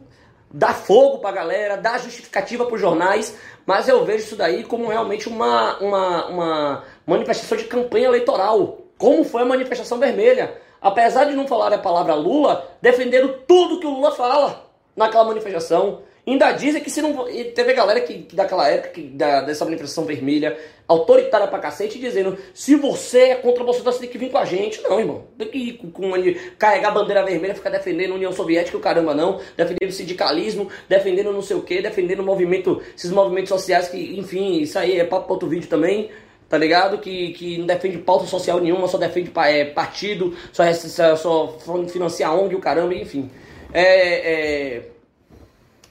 dar 0.52 0.74
fogo 0.74 1.18
pra 1.18 1.32
galera, 1.32 1.76
dar 1.76 1.98
justificativa 2.00 2.64
pros 2.66 2.80
jornais, 2.80 3.36
mas 3.66 3.88
eu 3.88 4.04
vejo 4.04 4.24
isso 4.24 4.36
daí 4.36 4.62
como 4.62 4.88
realmente 4.88 5.28
uma, 5.28 5.78
uma, 5.78 6.26
uma 6.26 6.84
manifestação 7.06 7.56
de 7.58 7.64
campanha 7.64 8.06
eleitoral. 8.06 8.78
Como 8.98 9.24
foi 9.24 9.42
a 9.42 9.46
manifestação 9.46 9.98
vermelha. 9.98 10.60
Apesar 10.80 11.24
de 11.24 11.34
não 11.34 11.48
falar 11.48 11.72
a 11.72 11.78
palavra 11.78 12.14
Lula, 12.14 12.68
defenderam 12.80 13.34
tudo 13.46 13.80
que 13.80 13.86
o 13.86 13.90
Lula 13.90 14.12
fala 14.12 14.64
naquela 14.94 15.24
manifestação. 15.24 16.02
Ainda 16.26 16.52
dizem 16.52 16.82
que 16.82 16.90
se 16.90 17.02
não. 17.02 17.28
e 17.28 17.44
Teve 17.44 17.74
galera 17.74 18.01
que, 18.01 18.20
que 18.20 18.34
daquela 18.34 18.66
época, 18.68 18.88
que, 18.90 19.02
da, 19.02 19.42
dessa 19.42 19.64
manifestação 19.64 20.06
vermelha, 20.06 20.56
autoritária 20.88 21.46
pra 21.46 21.59
cacete, 21.59 21.98
dizendo: 21.98 22.38
se 22.55 22.76
você 22.76 23.18
é 23.18 23.34
contra 23.34 23.62
o 23.62 23.66
Bolsonaro, 23.66 23.92
você 23.92 24.01
tem 24.01 24.09
que 24.09 24.16
vir 24.16 24.30
com 24.30 24.38
a 24.38 24.44
gente. 24.46 24.82
Não, 24.82 24.98
irmão. 24.98 25.24
Tem 25.36 25.48
que 25.48 25.59
ir 25.59 25.72
com, 25.74 25.90
com 25.90 26.12
carregar 26.59 26.88
a 26.88 26.92
bandeira 26.92 27.22
vermelha, 27.22 27.55
ficar 27.55 27.68
defendendo 27.68 28.12
a 28.12 28.14
União 28.14 28.32
Soviética, 28.32 28.76
o 28.76 28.80
caramba, 28.80 29.12
não. 29.12 29.38
Defendendo 29.55 29.90
o 29.90 29.92
sindicalismo, 29.92 30.70
defendendo 30.88 31.30
não 31.30 31.42
sei 31.42 31.56
o 31.56 31.62
que, 31.62 31.82
defendendo 31.82 32.20
o 32.20 32.24
movimento, 32.24 32.80
esses 32.96 33.10
movimentos 33.10 33.51
sociais 33.51 33.88
que, 33.88 34.18
enfim, 34.18 34.60
isso 34.60 34.78
aí 34.78 34.98
é 34.98 35.05
papo 35.05 35.30
outro 35.30 35.48
vídeo 35.48 35.68
também. 35.68 36.10
Tá 36.48 36.56
ligado? 36.56 36.98
Que, 36.98 37.32
que 37.32 37.59
não 37.59 37.66
defende 37.66 37.98
pauta 37.98 38.26
social 38.26 38.60
nenhuma, 38.60 38.88
só 38.88 38.96
defende 38.96 39.30
é, 39.36 39.64
partido, 39.64 40.34
só, 40.52 40.62
só, 40.72 41.16
só 41.16 41.84
financia 41.88 42.28
a 42.28 42.34
ONG, 42.34 42.55
o 42.55 42.60
caramba, 42.60 42.94
enfim. 42.94 43.30
É, 43.72 44.76
é, 44.76 44.82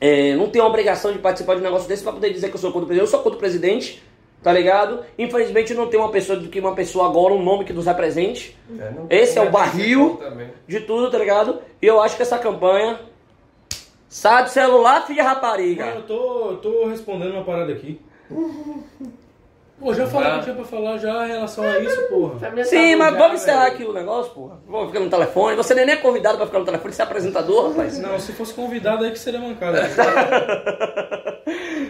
é, 0.05 0.35
não 0.35 0.49
tenho 0.49 0.65
a 0.65 0.67
obrigação 0.67 1.13
de 1.13 1.19
participar 1.19 1.53
de 1.53 1.61
um 1.61 1.63
negócio 1.63 1.87
desse 1.87 2.03
pra 2.03 2.11
poder 2.11 2.29
dizer 2.33 2.49
que 2.49 2.55
eu 2.55 2.59
sou 2.59 2.73
contra 2.73 2.83
o 2.83 2.87
presidente. 2.87 3.05
Eu 3.05 3.09
sou 3.09 3.21
contra 3.21 3.37
o 3.37 3.39
presidente, 3.39 4.03
tá 4.43 4.51
ligado? 4.51 4.99
Infelizmente 5.17 5.73
não 5.73 5.87
tem 5.87 5.97
uma 5.97 6.09
pessoa 6.11 6.37
do 6.37 6.49
que 6.49 6.59
uma 6.59 6.75
pessoa 6.75 7.07
agora, 7.07 7.33
um 7.33 7.41
nome 7.41 7.63
que 7.63 7.71
nos 7.71 7.85
represente. 7.85 8.53
É, 9.09 9.21
Esse 9.21 9.39
é 9.39 9.41
o 9.41 9.49
barril 9.49 10.19
de 10.67 10.81
tudo, 10.81 11.09
tá 11.09 11.17
ligado? 11.17 11.61
E 11.81 11.85
eu 11.87 12.01
acho 12.01 12.17
que 12.17 12.21
essa 12.21 12.37
campanha. 12.37 12.99
Sai 14.09 14.43
do 14.43 14.49
celular, 14.49 15.07
filha 15.07 15.23
rapariga. 15.23 15.85
Eu 15.85 16.03
tô, 16.03 16.49
eu 16.51 16.57
tô 16.57 16.85
respondendo 16.87 17.31
uma 17.31 17.45
parada 17.45 17.71
aqui. 17.71 17.99
Pô, 19.79 19.93
já 19.93 20.07
falei 20.07 20.31
o 20.31 20.37
que 20.37 20.43
tinha 20.43 20.55
pra 20.55 20.63
falar 20.65 20.97
já 20.97 21.25
em 21.27 21.31
relação 21.31 21.63
a 21.63 21.79
isso, 21.79 22.01
porra. 22.09 22.63
Sim, 22.63 22.95
mas 22.95 23.17
vamos 23.17 23.41
encerrar 23.41 23.67
aqui 23.67 23.83
o 23.83 23.91
negócio, 23.91 24.31
porra. 24.31 24.59
Vamos 24.67 24.87
ficar 24.87 24.99
no 25.01 25.09
telefone. 25.09 25.55
Você 25.57 25.73
nem 25.73 25.89
é 25.89 25.95
convidado 25.97 26.37
pra 26.37 26.45
ficar 26.45 26.59
no 26.59 26.65
telefone, 26.65 26.93
você 26.93 27.01
é 27.01 27.05
apresentador, 27.05 27.69
rapaz. 27.69 27.99
Não, 27.99 28.17
se 28.19 28.31
fosse 28.33 28.53
convidado 28.53 29.03
aí 29.03 29.11
que 29.11 29.19
seria 29.19 29.39
mancada. 29.39 29.81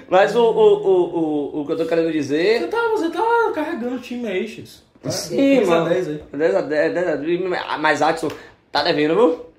Mas 0.10 0.36
o, 0.36 0.44
o, 0.44 0.88
o, 0.88 1.58
o, 1.58 1.62
o 1.62 1.66
que 1.66 1.72
eu 1.74 1.78
tô 1.78 1.86
querendo 1.86 2.08
Você 2.08 2.14
dizer. 2.14 2.70
tá, 2.70 2.82
você 2.90 3.10
tá 3.10 3.52
carregando 3.54 3.96
o 3.96 4.00
time 4.00 4.28
Aces. 4.28 4.84
Tá? 5.02 5.10
Sim, 5.12 5.36
10 5.58 5.68
a 5.68 5.72
mano. 5.72 5.90
10 5.90 6.08
aí. 6.08 6.24
10 6.34 6.56
a 6.56 6.62
10, 6.62 6.94
10 6.94 7.08
a 7.08 7.16
10. 7.16 7.42
Mas 7.80 8.02
Adson, 8.02 8.30
tá 8.72 8.84
devendo, 8.84 9.16
viu? 9.16 9.53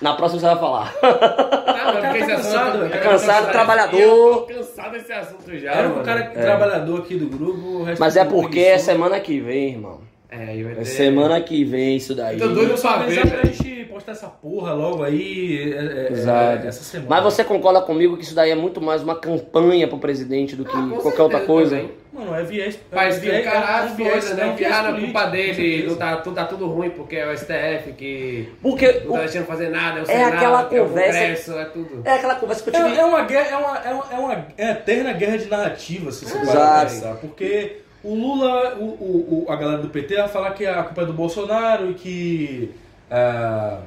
Na 0.00 0.14
próxima 0.14 0.40
você 0.40 0.46
vai 0.46 0.58
falar. 0.58 0.92
Tá 0.94 1.06
mano, 1.06 1.18
O 1.18 1.64
cara 1.64 1.92
porque 1.92 2.00
tá 2.02 2.18
esse 2.18 2.32
assunto- 2.32 2.52
cansado, 2.52 2.84
é 2.84 2.88
quero 2.88 3.10
cansado, 3.10 3.52
trabalhador. 3.52 3.98
Eu 4.00 4.34
tô 4.36 4.54
cansado 4.54 4.92
desse 4.92 5.12
assunto 5.12 5.58
já. 5.58 5.72
Era 5.72 5.88
um 5.88 5.92
mano. 5.92 6.04
cara 6.04 6.22
trabalhador 6.30 6.98
aqui 7.00 7.16
do 7.16 7.28
grupo. 7.28 7.60
o 7.80 7.84
resto 7.84 8.00
Mas 8.00 8.16
é 8.16 8.24
porque 8.24 8.60
é 8.60 8.78
semana 8.78 9.18
que 9.20 9.40
vem, 9.40 9.70
irmão. 9.72 10.05
É, 10.30 10.62
vai 10.62 10.74
ter. 10.74 10.80
É 10.80 10.84
semana 10.84 11.40
que 11.40 11.64
vem 11.64 11.96
isso 11.96 12.14
daí. 12.14 12.38
Eu 12.40 12.48
tô 12.48 12.54
doido 12.54 12.80
pra 12.80 12.96
ver, 12.98 13.18
é 13.20 13.26
pra 13.26 13.44
gente 13.50 13.84
postar 13.84 14.12
essa 14.12 14.26
porra 14.28 14.72
logo 14.72 15.02
aí. 15.04 15.72
é, 15.72 16.08
é, 16.08 16.12
Exato. 16.12 16.64
é, 16.64 16.68
essa 16.68 16.82
semana. 16.84 17.10
Mas 17.10 17.22
você 17.24 17.44
concorda 17.44 17.80
comigo 17.80 18.16
que 18.16 18.24
isso 18.24 18.34
daí 18.34 18.50
é 18.50 18.54
muito 18.56 18.80
mais 18.80 19.02
uma 19.02 19.14
campanha 19.14 19.86
pro 19.88 19.98
presidente 19.98 20.56
do 20.56 20.64
que 20.64 20.70
Ah, 20.76 20.80
qualquer 20.88 21.02
certeza 21.02 21.22
outra 21.22 21.40
coisa? 21.40 21.76
também. 21.76 21.90
Mano, 22.12 22.34
é 22.34 22.42
viés. 22.42 22.78
Mas 22.90 23.16
é, 23.18 23.20
viu, 23.20 23.44
cara, 23.44 23.78
as 23.84 23.92
é 23.92 23.94
viés- 23.94 24.10
coisas, 24.12 24.30
é 24.30 24.34
né? 24.34 24.46
não, 24.46 24.54
político, 24.56 25.00
culpa 25.04 25.26
dele, 25.26 25.86
não 25.86 25.96
tá, 25.96 26.16
tudo, 26.16 26.34
tá 26.34 26.44
tudo 26.46 26.66
ruim 26.66 26.88
porque 26.90 27.14
é 27.16 27.26
o 27.30 27.36
STF 27.36 27.92
que 27.92 28.48
Porque 28.62 28.90
não 29.04 29.12
tá 29.12 29.18
deixando 29.20 29.44
fazer 29.46 29.68
nada, 29.68 29.98
é 29.98 30.02
o 30.02 30.04
É 30.04 30.06
Senado, 30.06 30.34
aquela 30.34 30.60
é 30.62 30.64
o 30.80 30.86
conversa- 30.86 31.18
Congresso, 31.18 31.52
é 31.58 31.64
tudo. 31.66 32.02
é 32.04 32.12
aquela 32.14 32.34
conversa 32.36 32.62
que 32.62 32.70
eu 32.70 32.74
tive. 32.84 32.96
É, 32.96 33.00
é 33.00 33.04
uma 33.04 33.22
guerra, 33.22 33.48
é 33.50 33.56
uma, 33.56 33.78
é 33.78 33.90
uma, 33.92 34.04
é 34.12 34.18
uma 34.18 34.46
é 34.56 34.70
eterna 34.72 35.12
guerra 35.12 35.36
de 35.36 35.46
narrativa, 35.46 36.10
se 36.10 36.24
você 36.24 36.38
Exato. 36.38 36.46
parar 36.56 36.80
pra 36.80 36.90
pensar. 36.90 37.14
Porque 37.16 37.76
o 38.10 38.14
Lula, 38.14 38.76
o, 38.76 38.84
o, 38.84 39.44
o- 39.46 39.52
a 39.52 39.56
galera 39.56 39.82
do 39.82 39.88
PT 39.88 40.14
vai 40.16 40.28
falar 40.28 40.50
que 40.52 40.64
a 40.66 40.82
culpa 40.84 41.02
é 41.02 41.06
do 41.06 41.12
Bolsonaro 41.12 41.90
e 41.90 41.94
que. 41.94 42.74
ah, 43.10 43.82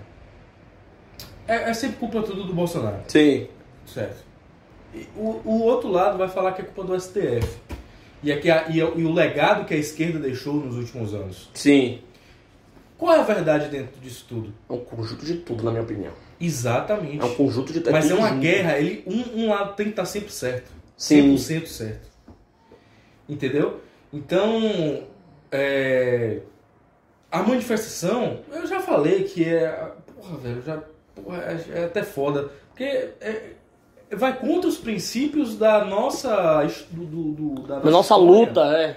é, 1.47 1.69
é 1.69 1.73
sempre 1.73 1.97
culpa 1.97 2.21
tudo 2.21 2.43
do 2.43 2.53
Bolsonaro, 2.53 2.99
Sim. 3.07 3.47
certo? 3.85 4.23
E 4.93 5.07
o, 5.15 5.41
o 5.45 5.63
outro 5.63 5.89
lado 5.89 6.17
vai 6.17 6.27
falar 6.27 6.51
que 6.53 6.61
é 6.61 6.65
culpa 6.65 6.83
do 6.83 6.99
STF. 6.99 7.47
E, 8.21 8.31
é 8.31 8.51
a- 8.51 8.69
e, 8.69 8.83
o- 8.83 8.99
e 8.99 9.03
o 9.05 9.11
legado 9.13 9.65
que 9.65 9.73
a 9.73 9.77
esquerda 9.77 10.19
deixou 10.19 10.53
nos 10.55 10.75
últimos 10.75 11.13
anos. 11.13 11.49
Sim. 11.53 12.01
Qual 12.97 13.15
é 13.15 13.19
a 13.19 13.23
verdade 13.23 13.69
dentro 13.69 13.99
disso 14.01 14.25
tudo? 14.27 14.53
É 14.69 14.73
um 14.73 14.79
conjunto 14.79 15.25
de 15.25 15.35
tudo, 15.37 15.63
na 15.63 15.71
minha 15.71 15.83
opinião. 15.83 16.11
Exatamente. 16.39 17.19
É 17.21 17.25
um 17.25 17.33
conjunto 17.35 17.71
de 17.71 17.89
Mas 17.89 18.11
é 18.11 18.13
uma 18.13 18.29
junto. 18.29 18.41
guerra, 18.41 18.77
ele, 18.77 19.03
um, 19.07 19.43
um 19.43 19.49
lado 19.49 19.73
tem 19.75 19.85
que 19.85 19.91
estar 19.91 20.05
sempre 20.05 20.31
certo. 20.31 20.69
Sim. 20.97 21.33
100% 21.35 21.65
certo. 21.67 22.09
Entendeu? 23.27 23.79
Então, 24.11 25.03
é, 25.51 26.41
a 27.31 27.43
manifestação, 27.43 28.39
eu 28.51 28.65
já 28.67 28.79
falei 28.79 29.23
que 29.25 29.45
é. 29.45 29.91
Porra, 30.15 30.37
velho, 30.37 30.61
já. 30.63 30.83
Porra, 31.15 31.37
é, 31.43 31.79
é 31.81 31.83
até 31.85 32.03
foda. 32.03 32.49
Porque 32.69 32.83
é- 33.21 33.53
vai 34.15 34.35
contra 34.37 34.67
os 34.69 34.77
princípios 34.77 35.57
da 35.57 35.85
nossa. 35.85 36.63
Do, 36.91 37.05
do- 37.05 37.31
do- 37.33 37.61
da 37.67 37.79
nossa 37.81 38.15
história. 38.15 38.47
luta, 38.47 38.61
é. 38.77 38.95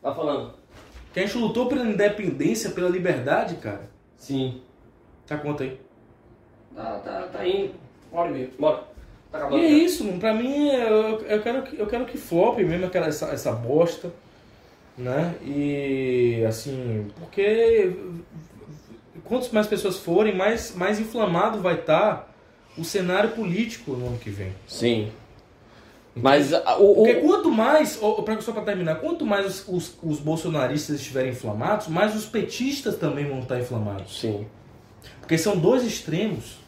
Tá 0.00 0.14
falando? 0.14 0.54
Que 1.12 1.20
a 1.20 1.26
gente 1.26 1.36
lutou 1.38 1.66
pela 1.66 1.84
independência, 1.84 2.70
pela 2.70 2.88
liberdade, 2.88 3.56
cara. 3.56 3.90
Sim. 4.16 4.62
Tá 5.26 5.36
conta 5.36 5.64
aí. 5.64 5.78
Tá, 6.74 6.98
tá, 7.00 7.22
tá 7.30 7.46
indo. 7.46 7.74
Bora. 8.10 8.32
Bora. 8.58 8.91
Tá 9.32 9.48
E 9.50 9.60
é 9.64 9.68
isso, 9.68 10.04
mano. 10.04 10.18
pra 10.20 10.34
mim, 10.34 10.68
eu, 10.68 11.20
eu, 11.22 11.42
quero, 11.42 11.62
que- 11.62 11.78
eu 11.78 11.86
quero 11.86 12.04
que 12.04 12.18
flop 12.18 12.58
mesmo 12.58 12.86
aquela, 12.86 13.06
essa, 13.06 13.26
essa 13.28 13.50
bosta, 13.50 14.12
né? 14.96 15.34
E, 15.42 16.44
assim, 16.46 17.06
porque 17.18 17.90
quantas 19.24 19.50
mais 19.50 19.66
pessoas 19.66 19.96
forem, 19.96 20.36
mais, 20.36 20.74
mais 20.76 21.00
inflamado 21.00 21.60
vai 21.60 21.74
estar 21.76 22.30
o 22.76 22.84
cenário 22.84 23.30
político 23.30 23.92
no 23.92 24.06
ano 24.08 24.18
que 24.18 24.30
vem. 24.30 24.52
Sim. 24.66 25.10
Mas 26.14 26.52
o, 26.52 26.94
Porque 26.96 27.14
quanto 27.14 27.50
mais, 27.50 27.98
só 28.40 28.52
pra 28.52 28.62
terminar, 28.62 28.96
quanto 28.96 29.24
mais 29.24 29.46
os, 29.46 29.68
os, 29.68 29.98
os 30.02 30.20
bolsonaristas 30.20 30.96
estiverem 30.96 31.30
inflamados, 31.30 31.88
mais 31.88 32.14
os 32.14 32.26
petistas 32.26 32.96
também 32.98 33.26
vão 33.26 33.40
estar 33.40 33.58
inflamados. 33.58 34.20
Sim, 34.20 34.46
Porque 35.20 35.38
são 35.38 35.56
dois 35.56 35.82
extremos. 35.84 36.60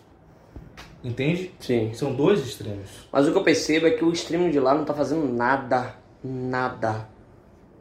Entende? 1.05 1.53
sim. 1.61 1.93
São 1.93 2.15
dois 2.15 2.41
extremos. 2.41 3.07
Mas 3.13 3.29
o 3.29 3.33
que 3.33 3.37
eu 3.37 3.45
percebo 3.45 3.87
é 3.87 3.91
que 3.91 4.03
o 4.03 4.11
extremo 4.11 4.51
de 4.51 4.59
lá 4.59 4.75
não 4.75 4.87
tá 4.87 4.95
fazendo 4.95 5.31
nada, 5.31 5.95
nada 6.23 7.07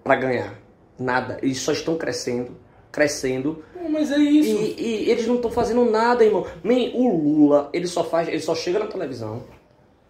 pra 0.03 0.15
ganhar. 0.17 0.59
Nada. 0.99 1.39
Eles 1.41 1.59
só 1.59 1.71
estão 1.71 1.97
crescendo, 1.97 2.51
crescendo. 2.91 3.63
Mas 3.89 4.11
é 4.11 4.17
isso. 4.17 4.51
E, 4.51 5.05
e 5.05 5.09
eles 5.09 5.25
não 5.25 5.35
estão 5.35 5.49
fazendo 5.49 5.85
nada, 5.85 6.25
irmão. 6.25 6.45
Man, 6.61 6.91
o 6.93 7.15
Lula, 7.15 7.69
ele 7.71 7.87
só 7.87 8.03
faz, 8.03 8.27
ele 8.27 8.41
só 8.41 8.53
chega 8.53 8.77
na 8.77 8.87
televisão, 8.87 9.43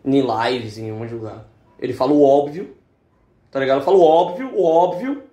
em 0.04 0.22
lives, 0.22 0.80
em 0.80 0.92
um 0.92 1.04
lugar. 1.04 1.46
Ele 1.80 1.94
fala 1.94 2.12
o 2.12 2.24
óbvio, 2.24 2.76
tá 3.52 3.60
ligado? 3.60 3.84
Fala 3.84 3.98
o 3.98 4.02
óbvio, 4.02 4.52
o 4.56 4.64
óbvio, 4.64 5.24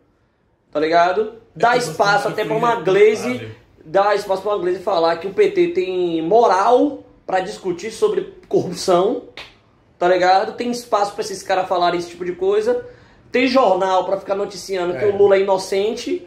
tá 0.70 0.78
ligado? 0.78 1.34
Dá 1.56 1.72
que 1.72 1.78
espaço 1.78 2.28
até 2.28 2.44
pra 2.44 2.56
uma 2.56 2.76
Glaze, 2.76 3.48
dá 3.84 4.14
espaço 4.14 4.42
pra 4.42 4.52
uma 4.52 4.58
Glaze 4.58 4.80
falar 4.80 5.16
que 5.16 5.26
o 5.26 5.34
PT 5.34 5.68
tem 5.68 6.22
moral 6.22 7.04
pra 7.30 7.38
discutir 7.38 7.92
sobre 7.92 8.34
corrupção, 8.48 9.22
tá 9.96 10.08
ligado? 10.08 10.56
Tem 10.56 10.68
espaço 10.68 11.12
pra 11.12 11.22
esses 11.22 11.44
caras 11.44 11.68
falarem 11.68 12.00
esse 12.00 12.08
tipo 12.10 12.24
de 12.24 12.32
coisa. 12.32 12.84
Tem 13.30 13.46
jornal 13.46 14.04
pra 14.04 14.16
ficar 14.18 14.34
noticiando 14.34 14.94
que 14.98 15.04
É. 15.04 15.06
o 15.06 15.16
Lula 15.16 15.36
é 15.36 15.40
inocente, 15.42 16.26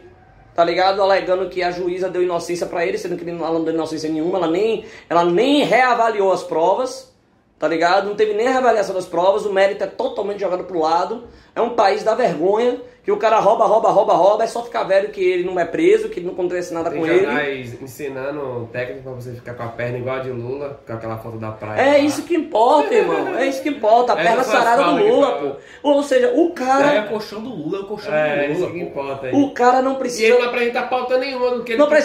tá 0.54 0.64
ligado? 0.64 1.02
Alegando 1.02 1.50
que 1.50 1.62
a 1.62 1.70
juíza 1.70 2.08
deu 2.08 2.22
inocência 2.22 2.66
pra 2.66 2.86
ele, 2.86 2.96
sendo 2.96 3.16
que 3.18 3.22
ele- 3.22 3.32
ela 3.38 3.52
não 3.52 3.62
deu 3.64 3.74
inocência 3.74 4.08
nenhuma, 4.08 4.38
ela 4.38 4.46
nem, 4.50 4.86
ela 5.10 5.26
nem 5.26 5.62
reavaliou 5.62 6.32
as 6.32 6.42
provas, 6.42 7.13
tá 7.58 7.68
ligado? 7.68 8.06
Não 8.08 8.14
teve 8.14 8.34
nem 8.34 8.48
reavaliação 8.48 8.94
das 8.94 9.06
provas, 9.06 9.46
o 9.46 9.52
mérito 9.52 9.84
é 9.84 9.86
totalmente 9.86 10.40
jogado 10.40 10.64
pro 10.64 10.80
lado. 10.80 11.24
É 11.54 11.60
um 11.60 11.70
país 11.70 12.02
da 12.02 12.14
vergonha, 12.14 12.80
que 13.04 13.12
o 13.12 13.16
cara 13.16 13.38
rouba, 13.38 13.64
rouba, 13.66 13.90
rouba, 13.90 14.12
rouba, 14.14 14.44
é 14.44 14.46
só 14.46 14.62
ficar 14.64 14.82
velho 14.84 15.10
que 15.10 15.22
ele 15.22 15.44
não 15.44 15.60
é 15.60 15.64
preso, 15.64 16.08
que 16.08 16.20
não 16.20 16.32
acontece 16.32 16.74
nada 16.74 16.90
Tem 16.90 16.98
com 16.98 17.06
ele. 17.06 17.26
ensinando 17.80 18.68
técnica 18.72 19.02
pra 19.02 19.12
você 19.12 19.32
ficar 19.34 19.54
com 19.54 19.62
a 19.62 19.68
perna 19.68 19.98
igual 19.98 20.16
a 20.16 20.18
de 20.20 20.30
Lula, 20.30 20.80
com 20.86 20.92
aquela 20.92 21.16
foto 21.18 21.36
da 21.36 21.52
praia. 21.52 21.80
É 21.80 21.92
lá. 21.92 21.98
isso 21.98 22.22
que 22.24 22.34
importa, 22.34 22.92
irmão. 22.92 23.36
É 23.36 23.46
isso 23.46 23.62
que 23.62 23.68
importa. 23.68 24.14
A 24.14 24.20
Essa 24.20 24.28
perna 24.28 24.44
sarada 24.44 24.84
do 24.84 24.96
Lula, 25.06 25.32
pô. 25.82 25.88
Ou 25.90 26.02
seja, 26.02 26.32
o 26.34 26.48
É, 26.48 26.52
cara. 26.52 27.04
o 27.04 27.08
colchão 27.08 27.40
do 27.42 27.50
Lula, 27.50 27.78
é 27.78 27.80
o 27.82 27.84
colchão 27.86 28.12
É, 28.14 28.46
do 28.46 28.52
isso 28.52 28.60
Lula. 28.62 28.72
que 28.72 28.80
importa 28.80 29.26
aí. 29.26 29.32
O 29.34 29.50
cara 29.52 29.80
não 29.82 29.92
E 29.92 29.96
precisa. 29.96 30.24
ele 30.34 30.38
não 30.38 30.48
apresenta 30.48 30.82
pauta 30.82 31.18
nenhuma 31.18 31.50
do 31.50 31.62
que 31.62 31.72
ele 31.72 31.78
Não 31.78 31.88
pa- 31.88 31.96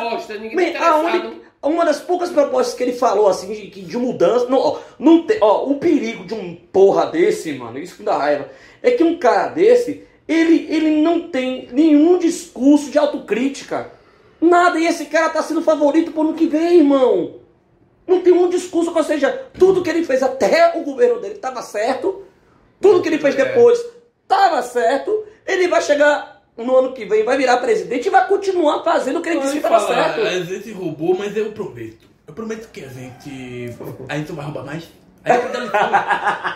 proposta, 0.00 0.34
ninguém 0.34 0.50
tá 0.50 0.64
a 0.64 0.68
interessado. 1.00 1.04
única- 1.28 1.47
uma 1.62 1.84
das 1.84 2.00
poucas 2.00 2.30
propostas 2.30 2.74
que 2.74 2.82
ele 2.82 2.92
falou, 2.92 3.28
assim, 3.28 3.52
de, 3.52 3.82
de 3.82 3.96
mudança. 3.98 4.46
Não, 4.48 4.58
ó, 4.58 4.78
não 4.98 5.24
tem, 5.24 5.38
ó, 5.40 5.64
o 5.64 5.76
perigo 5.76 6.24
de 6.24 6.34
um 6.34 6.54
porra 6.54 7.06
desse, 7.06 7.52
mano, 7.52 7.78
isso 7.78 7.96
que 7.96 8.02
dá 8.02 8.16
raiva, 8.16 8.48
é 8.82 8.92
que 8.92 9.02
um 9.02 9.18
cara 9.18 9.48
desse, 9.48 10.04
ele, 10.26 10.66
ele 10.70 11.02
não 11.02 11.28
tem 11.28 11.68
nenhum 11.72 12.18
discurso 12.18 12.90
de 12.90 12.98
autocrítica. 12.98 13.90
Nada, 14.40 14.78
e 14.78 14.86
esse 14.86 15.06
cara 15.06 15.30
tá 15.30 15.42
sendo 15.42 15.62
favorito 15.62 16.12
pro 16.12 16.22
ano 16.22 16.34
que 16.34 16.46
vem, 16.46 16.78
irmão. 16.78 17.36
Não 18.06 18.20
tem 18.20 18.32
um 18.32 18.48
discurso, 18.48 18.96
ou 18.96 19.04
seja, 19.04 19.30
tudo 19.58 19.82
que 19.82 19.90
ele 19.90 20.04
fez 20.04 20.22
até 20.22 20.78
o 20.78 20.82
governo 20.82 21.20
dele 21.20 21.34
estava 21.34 21.60
certo, 21.60 22.22
tudo 22.80 23.02
que 23.02 23.08
ele 23.08 23.18
fez 23.18 23.36
É. 23.36 23.44
depois 23.44 23.78
estava 24.22 24.62
certo, 24.62 25.24
ele 25.46 25.66
vai 25.66 25.82
chegar 25.82 26.37
no 26.64 26.76
ano 26.76 26.92
que 26.92 27.04
vem, 27.04 27.24
vai 27.24 27.36
virar 27.36 27.58
presidente 27.58 28.06
e 28.06 28.10
vai 28.10 28.26
continuar 28.26 28.82
fazendo 28.82 29.18
o 29.18 29.22
que 29.22 29.28
ele 29.28 29.40
disse 29.40 29.52
que 29.52 29.58
estava 29.58 29.80
certo. 29.86 30.20
A 30.20 30.40
gente 30.40 30.72
roubou, 30.72 31.16
mas 31.16 31.36
eu 31.36 31.52
prometo. 31.52 32.06
Eu 32.26 32.34
prometo 32.34 32.68
que 32.70 32.84
a 32.84 32.88
gente. 32.88 33.74
A 34.08 34.16
gente 34.16 34.28
não 34.28 34.36
vai 34.36 34.44
roubar 34.44 34.64
mais. 34.64 34.84
A 35.24 35.32
gente 35.32 35.46
aprendeu 35.46 35.60
a 35.60 35.64
lição. 35.64 35.90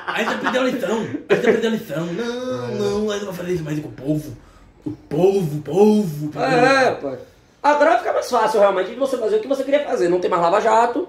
A 0.07 0.19
gente 0.19 0.35
aprendeu 0.35 0.61
a 0.61 0.65
lição. 0.65 0.99
A 1.29 1.35
gente 1.35 1.49
aprendeu 1.49 1.71
a 1.71 1.75
lição. 1.75 2.07
Não, 2.07 2.69
não, 2.69 3.11
a 3.11 3.15
gente 3.15 3.25
vai 3.27 3.35
fazer 3.35 3.53
isso 3.53 3.65
mais 3.65 3.81
com 3.81 3.89
o 3.89 3.93
povo. 3.93 4.37
O 4.85 4.91
povo, 4.91 5.59
o 5.59 5.63
povo. 5.63 6.27
entendeu? 6.27 6.49
É, 6.49 6.91
pô. 6.93 7.17
Agora 7.63 7.99
fica 7.99 8.13
mais 8.13 8.29
fácil 8.29 8.59
realmente 8.59 8.91
de 8.91 8.97
você 8.97 9.17
fazer 9.17 9.37
o 9.37 9.41
que 9.41 9.47
você 9.47 9.63
queria 9.63 9.85
fazer. 9.85 10.09
Não 10.09 10.19
tem 10.19 10.29
mais 10.29 10.43
lava-jato, 10.43 11.09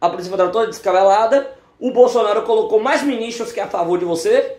a 0.00 0.08
Polícia 0.08 0.30
Federal 0.30 0.50
toda 0.50 0.68
descabelada, 0.68 1.50
o 1.78 1.90
Bolsonaro 1.92 2.42
colocou 2.42 2.80
mais 2.80 3.02
ministros 3.02 3.52
que 3.52 3.60
é 3.60 3.64
a 3.64 3.68
favor 3.68 3.98
de 3.98 4.06
você, 4.06 4.56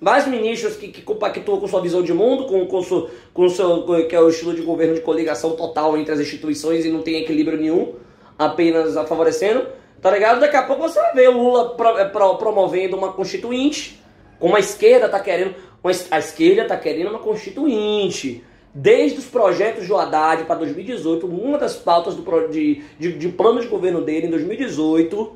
mais 0.00 0.26
ministros 0.26 0.76
que, 0.76 0.88
que 0.88 1.02
compactuam 1.02 1.60
com 1.60 1.68
sua 1.68 1.82
visão 1.82 2.02
de 2.02 2.12
mundo, 2.14 2.46
com, 2.46 2.66
com, 2.66 2.82
seu, 2.82 3.10
com 3.34 3.48
seu, 3.50 3.84
que 4.08 4.16
é 4.16 4.20
o 4.20 4.28
estilo 4.30 4.54
de 4.54 4.62
governo 4.62 4.94
de 4.94 5.02
coligação 5.02 5.54
total 5.54 5.96
entre 5.98 6.14
as 6.14 6.20
instituições 6.20 6.84
e 6.86 6.90
não 6.90 7.02
tem 7.02 7.16
equilíbrio 7.16 7.58
nenhum, 7.58 7.94
apenas 8.38 8.96
a 8.96 9.04
favorecendo, 9.04 9.66
tá 10.00 10.10
ligado? 10.10 10.40
Daqui 10.40 10.56
a 10.56 10.62
pouco 10.62 10.82
você 10.82 10.98
vai 10.98 11.14
ver 11.14 11.28
o 11.28 11.36
Lula 11.36 11.74
pro- 11.76 11.98
é, 11.98 12.06
pro- 12.06 12.36
promovendo 12.36 12.96
uma 12.96 13.12
constituinte, 13.12 14.00
como 14.38 14.56
a 14.56 14.60
esquerda 14.60 15.06
tá 15.06 15.20
querendo, 15.20 15.54
uma 15.84 15.92
a 16.10 16.18
esquerda 16.18 16.64
tá 16.64 16.76
querendo 16.78 17.10
uma 17.10 17.18
constituinte. 17.18 18.42
Desde 18.72 19.18
os 19.18 19.26
projetos 19.26 19.86
do 19.88 19.96
Haddad 19.96 20.44
para 20.44 20.54
2018, 20.60 21.26
uma 21.26 21.58
das 21.58 21.74
pautas 21.76 22.14
do, 22.14 22.48
de, 22.48 22.82
de, 22.98 23.12
de 23.18 23.28
plano 23.28 23.60
de 23.60 23.66
governo 23.66 24.00
dele 24.00 24.28
em 24.28 24.30
2018 24.30 25.32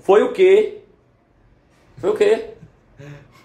foi 0.00 0.22
o 0.22 0.32
quê? 0.32 0.78
Foi 1.98 2.10
o 2.10 2.14
quê? 2.14 2.46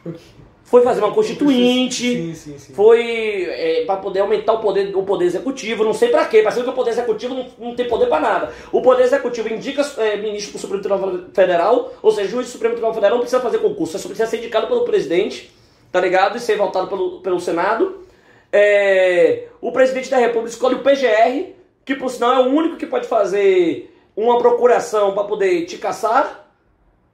Foi 0.74 0.82
fazer 0.82 1.02
uma 1.02 1.14
constituinte, 1.14 2.02
Sim, 2.02 2.34
sim, 2.34 2.58
sim. 2.58 2.74
foi 2.74 3.48
para 3.86 3.98
poder 3.98 4.22
aumentar 4.22 4.54
o 4.54 4.60
poder, 4.60 4.98
o 4.98 5.04
poder 5.04 5.26
executivo, 5.26 5.84
não 5.84 5.94
sei 5.94 6.10
para 6.10 6.26
quê, 6.26 6.42
parecendo 6.42 6.64
que 6.64 6.72
o 6.72 6.74
poder 6.74 6.90
executivo 6.90 7.36
não, 7.36 7.46
não 7.60 7.76
tem 7.76 7.88
poder 7.88 8.08
para 8.08 8.20
nada. 8.20 8.54
O 8.72 8.82
poder 8.82 9.04
executivo 9.04 9.54
indica 9.54 9.84
é, 10.00 10.18
ministro 10.18 10.54
para 10.54 10.58
o 10.58 10.62
Supremo 10.62 10.82
Tribunal 10.82 11.30
Federal, 11.32 11.94
ou 12.02 12.12
seja, 12.12 12.28
juiz 12.28 12.48
do 12.48 12.52
Supremo 12.54 12.74
Tribunal 12.74 12.96
Federal 12.96 13.18
não 13.18 13.20
precisa 13.20 13.40
fazer 13.40 13.60
concurso, 13.60 14.00
só 14.00 14.08
precisa 14.08 14.28
ser 14.28 14.38
indicado 14.38 14.66
pelo 14.66 14.84
presidente, 14.84 15.52
tá 15.92 16.02
ligado? 16.02 16.38
E 16.38 16.40
ser 16.40 16.58
votado 16.58 16.88
pelo, 16.88 17.22
pelo 17.22 17.40
Senado. 17.40 18.08
É, 18.52 19.50
o 19.62 19.72
presidente 19.72 20.10
da 20.10 20.18
República 20.18 20.50
escolhe 20.50 20.74
o 20.74 20.80
PGR, 20.80 21.54
que 21.86 21.94
por 21.94 22.10
sinal 22.10 22.34
é 22.34 22.40
o 22.48 22.52
único 22.52 22.78
que 22.78 22.88
pode 22.88 23.06
fazer 23.06 23.96
uma 24.18 24.40
procuração 24.40 25.14
para 25.14 25.24
poder 25.26 25.68
te 25.68 25.78
caçar, 25.78 26.50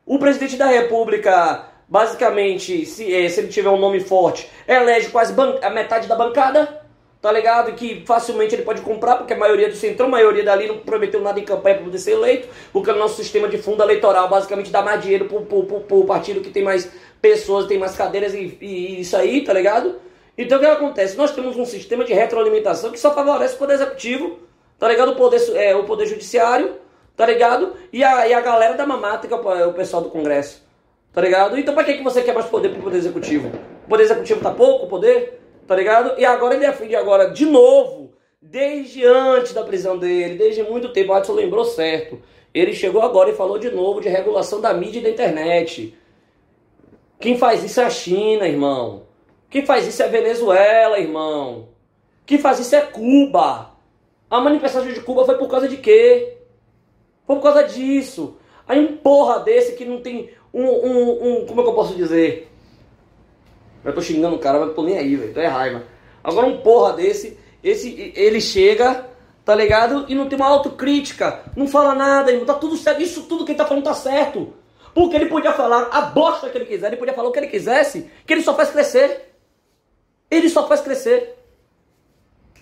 O 0.05 0.17
presidente 0.17 0.55
da 0.55 0.65
república, 0.65 1.68
basicamente, 1.89 2.85
se, 2.85 3.11
eh, 3.13 3.27
se 3.27 3.39
ele 3.39 3.47
tiver 3.47 3.69
um 3.69 3.79
nome 3.79 3.99
forte, 3.99 4.49
elege 4.67 5.09
quase 5.09 5.33
a 5.61 5.69
metade 5.71 6.07
da 6.07 6.15
bancada, 6.15 6.81
tá 7.19 7.31
ligado? 7.31 7.73
Que 7.73 8.03
facilmente 8.05 8.53
ele 8.53 8.63
pode 8.63 8.81
comprar, 8.81 9.17
porque 9.17 9.33
a 9.33 9.37
maioria 9.37 9.67
do 9.67 9.75
centrão, 9.75 10.07
a 10.07 10.11
maioria 10.11 10.43
dali 10.43 10.67
não 10.67 10.77
prometeu 10.77 11.19
nada 11.19 11.39
em 11.39 11.43
campanha 11.43 11.75
para 11.75 11.85
poder 11.85 11.97
ser 11.97 12.11
eleito, 12.11 12.47
porque 12.71 12.91
o 12.91 12.95
nosso 12.95 13.15
sistema 13.15 13.47
de 13.47 13.57
fundo 13.57 13.81
eleitoral 13.81 14.29
basicamente 14.29 14.71
dá 14.71 14.81
mais 14.81 15.01
dinheiro 15.01 15.25
pro, 15.25 15.41
pro, 15.41 15.63
pro, 15.63 15.79
pro 15.81 16.05
partido 16.05 16.41
que 16.41 16.51
tem 16.51 16.63
mais 16.63 16.89
pessoas, 17.21 17.65
tem 17.65 17.77
mais 17.77 17.95
cadeiras 17.95 18.33
e, 18.33 18.57
e 18.61 19.01
isso 19.01 19.17
aí, 19.17 19.43
tá 19.43 19.51
ligado? 19.51 19.95
Então 20.37 20.57
o 20.57 20.61
que 20.61 20.67
acontece? 20.67 21.17
Nós 21.17 21.31
temos 21.31 21.57
um 21.57 21.65
sistema 21.65 22.05
de 22.05 22.13
retroalimentação 22.13 22.91
que 22.91 22.99
só 22.99 23.13
favorece 23.13 23.55
o 23.55 23.57
poder 23.57 23.73
executivo, 23.73 24.39
tá 24.77 24.87
ligado? 24.87 25.11
O 25.11 25.15
poder, 25.15 25.41
é, 25.55 25.75
o 25.75 25.83
poder 25.83 26.05
judiciário, 26.05 26.75
tá 27.17 27.25
ligado? 27.25 27.73
E 27.91 28.03
a, 28.03 28.27
e 28.27 28.33
a 28.33 28.39
galera 28.39 28.75
da 28.75 28.85
mamata, 28.85 29.27
que 29.27 29.33
é 29.33 29.37
é 29.37 29.65
o 29.65 29.73
pessoal 29.73 30.01
do 30.01 30.09
Congresso, 30.09 30.63
tá 31.11 31.21
ligado? 31.21 31.57
Então 31.57 31.73
pra 31.73 31.83
que, 31.83 31.95
que 31.95 32.03
você 32.03 32.21
quer 32.21 32.33
mais 32.33 32.47
poder 32.47 32.69
pro 32.69 32.83
poder 32.83 32.97
executivo? 32.97 33.51
O 33.85 33.89
poder 33.89 34.03
executivo 34.03 34.41
tá 34.41 34.51
pouco, 34.51 34.87
poder, 34.87 35.41
tá 35.67 35.75
ligado? 35.75 36.19
E 36.19 36.25
agora 36.25 36.55
ele 36.55 36.65
defende 36.65 36.95
agora, 36.95 37.31
de 37.31 37.45
novo, 37.45 38.13
desde 38.41 39.05
antes 39.05 39.53
da 39.53 39.63
prisão 39.63 39.97
dele, 39.97 40.37
desde 40.37 40.63
muito 40.63 40.93
tempo, 40.93 41.11
o 41.11 41.15
Watson 41.15 41.33
lembrou 41.33 41.65
certo. 41.65 42.21
Ele 42.53 42.73
chegou 42.73 43.01
agora 43.01 43.29
e 43.29 43.35
falou 43.35 43.59
de 43.59 43.69
novo 43.69 44.01
de 44.01 44.09
regulação 44.09 44.59
da 44.59 44.73
mídia 44.73 44.99
e 44.99 45.03
da 45.03 45.09
internet. 45.09 45.95
Quem 47.19 47.37
faz 47.37 47.63
isso 47.63 47.81
é 47.81 47.83
a 47.83 47.89
China, 47.89 48.47
irmão. 48.47 49.03
Quem 49.49 49.65
faz 49.65 49.85
isso 49.85 50.01
é 50.01 50.05
a 50.05 50.09
Venezuela, 50.09 50.99
irmão. 50.99 51.69
Quem 52.25 52.37
faz 52.37 52.59
isso 52.59 52.75
é 52.75 52.81
Cuba. 52.81 53.71
A 54.29 54.39
manifestação 54.39 54.91
de 54.91 55.01
Cuba 55.01 55.25
foi 55.25 55.37
por 55.37 55.49
causa 55.49 55.67
de 55.67 55.77
quê? 55.77 56.37
Foi 57.25 57.35
por 57.35 57.43
causa 57.43 57.63
disso. 57.63 58.37
Aí 58.67 58.79
um 58.79 58.97
porra 58.97 59.39
desse 59.39 59.75
que 59.75 59.83
não 59.83 60.01
tem 60.01 60.29
um, 60.53 60.63
um, 60.63 61.41
um 61.41 61.45
como 61.45 61.61
é 61.61 61.63
que 61.63 61.69
eu 61.69 61.75
posso 61.75 61.95
dizer? 61.95 62.51
Eu 63.83 63.93
tô 63.93 64.01
xingando 64.01 64.35
o 64.35 64.39
cara, 64.39 64.59
mas 64.59 64.75
tô 64.75 64.83
nem 64.83 64.97
aí, 64.97 65.15
velho. 65.15 65.33
Tô 65.33 65.39
é 65.39 65.47
raiva. 65.47 65.83
Agora 66.23 66.47
um 66.47 66.57
porra 66.57 66.93
desse, 66.93 67.37
esse, 67.63 68.13
ele 68.15 68.41
chega, 68.41 69.07
tá 69.45 69.55
ligado? 69.55 70.05
E 70.09 70.15
não 70.15 70.27
tem 70.27 70.37
uma 70.37 70.47
autocrítica. 70.47 71.43
Não 71.55 71.67
fala 71.67 71.95
nada, 71.95 72.31
irmão. 72.31 72.45
Tá 72.45 72.55
tudo 72.55 72.75
certo. 72.75 73.01
Isso 73.01 73.23
tudo 73.23 73.45
que 73.45 73.51
ele 73.51 73.57
tá 73.57 73.65
falando 73.65 73.83
tá 73.83 73.93
certo. 73.93 74.53
Porque 74.93 75.15
ele 75.15 75.27
podia 75.27 75.53
falar 75.53 75.89
a 75.91 76.01
bosta 76.01 76.49
que 76.49 76.57
ele 76.57 76.65
quiser, 76.65 76.87
ele 76.87 76.97
podia 76.97 77.13
falar 77.13 77.29
o 77.29 77.31
que 77.31 77.39
ele 77.39 77.47
quisesse, 77.47 78.09
que 78.25 78.33
ele 78.33 78.41
só 78.41 78.55
faz 78.55 78.69
crescer. 78.69 79.33
Ele 80.29 80.49
só 80.49 80.67
faz 80.67 80.81
crescer. 80.81 81.37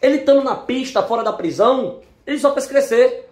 Ele 0.01 0.17
estando 0.17 0.43
na 0.43 0.55
pista, 0.55 1.01
fora 1.03 1.23
da 1.23 1.33
prisão, 1.33 2.01
ele 2.25 2.37
só 2.37 2.53
faz 2.53 2.67
crescer. 2.67 3.26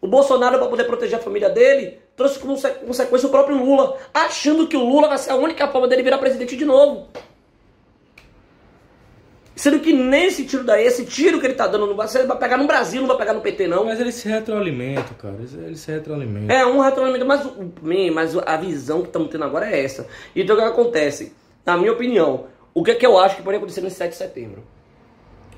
O 0.00 0.06
Bolsonaro, 0.06 0.58
para 0.58 0.68
poder 0.68 0.84
proteger 0.84 1.18
a 1.18 1.22
família 1.22 1.50
dele, 1.50 1.98
trouxe 2.16 2.38
como 2.38 2.54
consequência 2.86 3.28
o 3.28 3.30
próprio 3.30 3.56
Lula, 3.56 3.98
achando 4.14 4.66
que 4.66 4.76
o 4.76 4.84
Lula 4.84 5.08
vai 5.08 5.18
ser 5.18 5.30
a 5.30 5.36
única 5.36 5.68
forma 5.68 5.86
dele 5.86 6.02
virar 6.02 6.18
presidente 6.18 6.56
de 6.56 6.64
novo. 6.64 7.08
Sendo 9.60 9.78
que 9.80 9.92
nesse 9.92 10.46
tiro 10.46 10.64
daí, 10.64 10.86
esse 10.86 11.04
tiro 11.04 11.38
que 11.38 11.44
ele 11.44 11.52
tá 11.52 11.66
dando, 11.66 11.86
não 11.86 11.94
vai, 11.94 12.06
vai 12.06 12.38
pegar 12.38 12.56
no 12.56 12.66
Brasil, 12.66 13.02
não 13.02 13.08
vai 13.08 13.18
pegar 13.18 13.34
no 13.34 13.42
PT, 13.42 13.68
não. 13.68 13.84
Mas 13.84 14.00
ele 14.00 14.10
se 14.10 14.26
retroalimenta, 14.26 15.12
cara. 15.12 15.34
Ele 15.38 15.76
se 15.76 15.92
retroalimenta. 15.92 16.50
É, 16.50 16.64
um 16.64 16.80
retroalimento, 16.80 17.26
mas, 17.26 17.46
mas 18.10 18.38
a 18.38 18.56
visão 18.56 19.02
que 19.02 19.08
estamos 19.08 19.28
tendo 19.28 19.44
agora 19.44 19.70
é 19.70 19.84
essa. 19.84 20.06
Então 20.34 20.56
o 20.56 20.58
que 20.58 20.64
acontece? 20.64 21.34
Na 21.66 21.76
minha 21.76 21.92
opinião, 21.92 22.46
o 22.72 22.82
que, 22.82 22.92
é 22.92 22.94
que 22.94 23.04
eu 23.04 23.18
acho 23.18 23.36
que 23.36 23.42
pode 23.42 23.58
acontecer 23.58 23.82
no 23.82 23.90
7 23.90 24.12
de 24.12 24.16
setembro? 24.16 24.62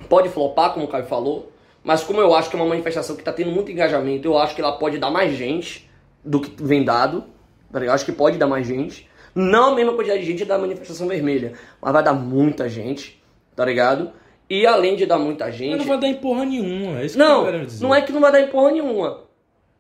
Pode 0.08 0.30
flopar, 0.30 0.74
como 0.74 0.86
o 0.86 0.88
Caio 0.88 1.06
falou, 1.06 1.51
mas 1.82 2.02
como 2.04 2.20
eu 2.20 2.34
acho 2.34 2.50
que 2.50 2.56
é 2.56 2.58
uma 2.58 2.68
manifestação 2.68 3.16
que 3.16 3.22
está 3.22 3.32
tendo 3.32 3.50
muito 3.50 3.70
engajamento, 3.70 4.28
eu 4.28 4.38
acho 4.38 4.54
que 4.54 4.60
ela 4.60 4.72
pode 4.72 4.98
dar 4.98 5.10
mais 5.10 5.34
gente 5.36 5.90
do 6.24 6.40
que 6.40 6.62
vem 6.62 6.84
dado. 6.84 7.24
Tá 7.72 7.80
eu 7.80 7.92
acho 7.92 8.04
que 8.04 8.12
pode 8.12 8.38
dar 8.38 8.46
mais 8.46 8.66
gente. 8.66 9.08
Não 9.34 9.72
a 9.72 9.74
mesma 9.74 9.94
quantidade 9.94 10.20
de 10.20 10.26
gente 10.26 10.44
da 10.44 10.58
manifestação 10.58 11.08
vermelha, 11.08 11.54
mas 11.80 11.92
vai 11.92 12.02
dar 12.02 12.12
muita 12.12 12.68
gente 12.68 13.22
tá 13.54 13.64
ligado? 13.64 14.10
E 14.48 14.66
além 14.66 14.96
de 14.96 15.06
dar 15.06 15.18
muita 15.18 15.50
gente. 15.50 15.70
Mas 15.70 15.78
não 15.78 15.86
vai 15.86 15.98
dar 15.98 16.08
empurra 16.08 16.44
nenhuma, 16.44 17.00
é 17.00 17.06
isso 17.06 17.18
não, 17.18 17.44
que 17.44 17.50
eu 17.50 17.64
dizer. 17.64 17.82
Não 17.82 17.94
é 17.94 18.02
que 18.02 18.12
não 18.12 18.20
vai 18.20 18.32
dar 18.32 18.40
empurra 18.40 18.70
nenhuma. 18.70 19.22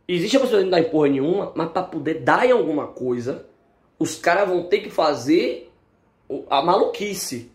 Existe 0.08 0.36
a 0.36 0.40
possibilidade 0.40 0.70
de 0.70 0.70
não 0.70 0.82
dar 0.82 0.88
empurra 0.88 1.08
nenhuma, 1.08 1.52
mas 1.54 1.70
para 1.70 1.82
poder 1.82 2.20
dar 2.20 2.46
em 2.46 2.52
alguma 2.52 2.86
coisa, 2.86 3.46
os 3.98 4.14
caras 4.16 4.48
vão 4.48 4.64
ter 4.64 4.80
que 4.80 4.90
fazer 4.90 5.70
a 6.48 6.62
maluquice. 6.62 7.50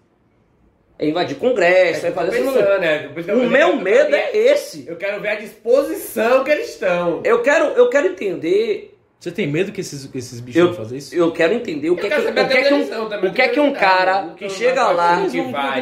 É 0.99 1.07
invadir 1.07 1.37
congresso, 1.37 2.05
é, 2.05 2.09
é 2.09 2.11
fazer 2.11 2.31
pensando, 2.31 2.79
né? 2.79 3.09
O 3.33 3.49
meu 3.49 3.75
medo 3.75 4.15
é 4.15 4.35
esse. 4.35 4.85
Eu 4.87 4.95
quero 4.95 5.21
ver 5.21 5.29
a 5.29 5.35
disposição 5.35 6.43
que 6.43 6.49
eles 6.49 6.69
estão. 6.69 7.21
Eu 7.23 7.41
quero, 7.43 7.65
eu 7.65 7.89
quero 7.89 8.07
entender 8.07 8.97
você 9.19 9.31
tem 9.31 9.47
medo 9.47 9.71
que 9.71 9.81
esses, 9.81 10.07
esses 10.13 10.39
bichos 10.39 10.59
eu, 10.61 10.67
vão 10.67 10.75
fazer 10.75 10.97
isso? 10.97 11.15
Eu 11.15 11.31
quero 11.31 11.53
entender 11.53 11.89
o 11.89 11.95
que, 11.95 12.05
é 12.05 12.09
que, 12.09 12.27
o 12.27 12.33
que, 12.33 12.39
é 12.39 12.63
que 12.63 12.73
um, 12.73 13.27
o 13.27 13.33
que 13.33 13.41
é 13.41 13.47
que 13.47 13.59
um 13.59 13.73
cara 13.73 14.35
que 14.37 14.47
chega 14.47 14.91
lá, 14.91 15.23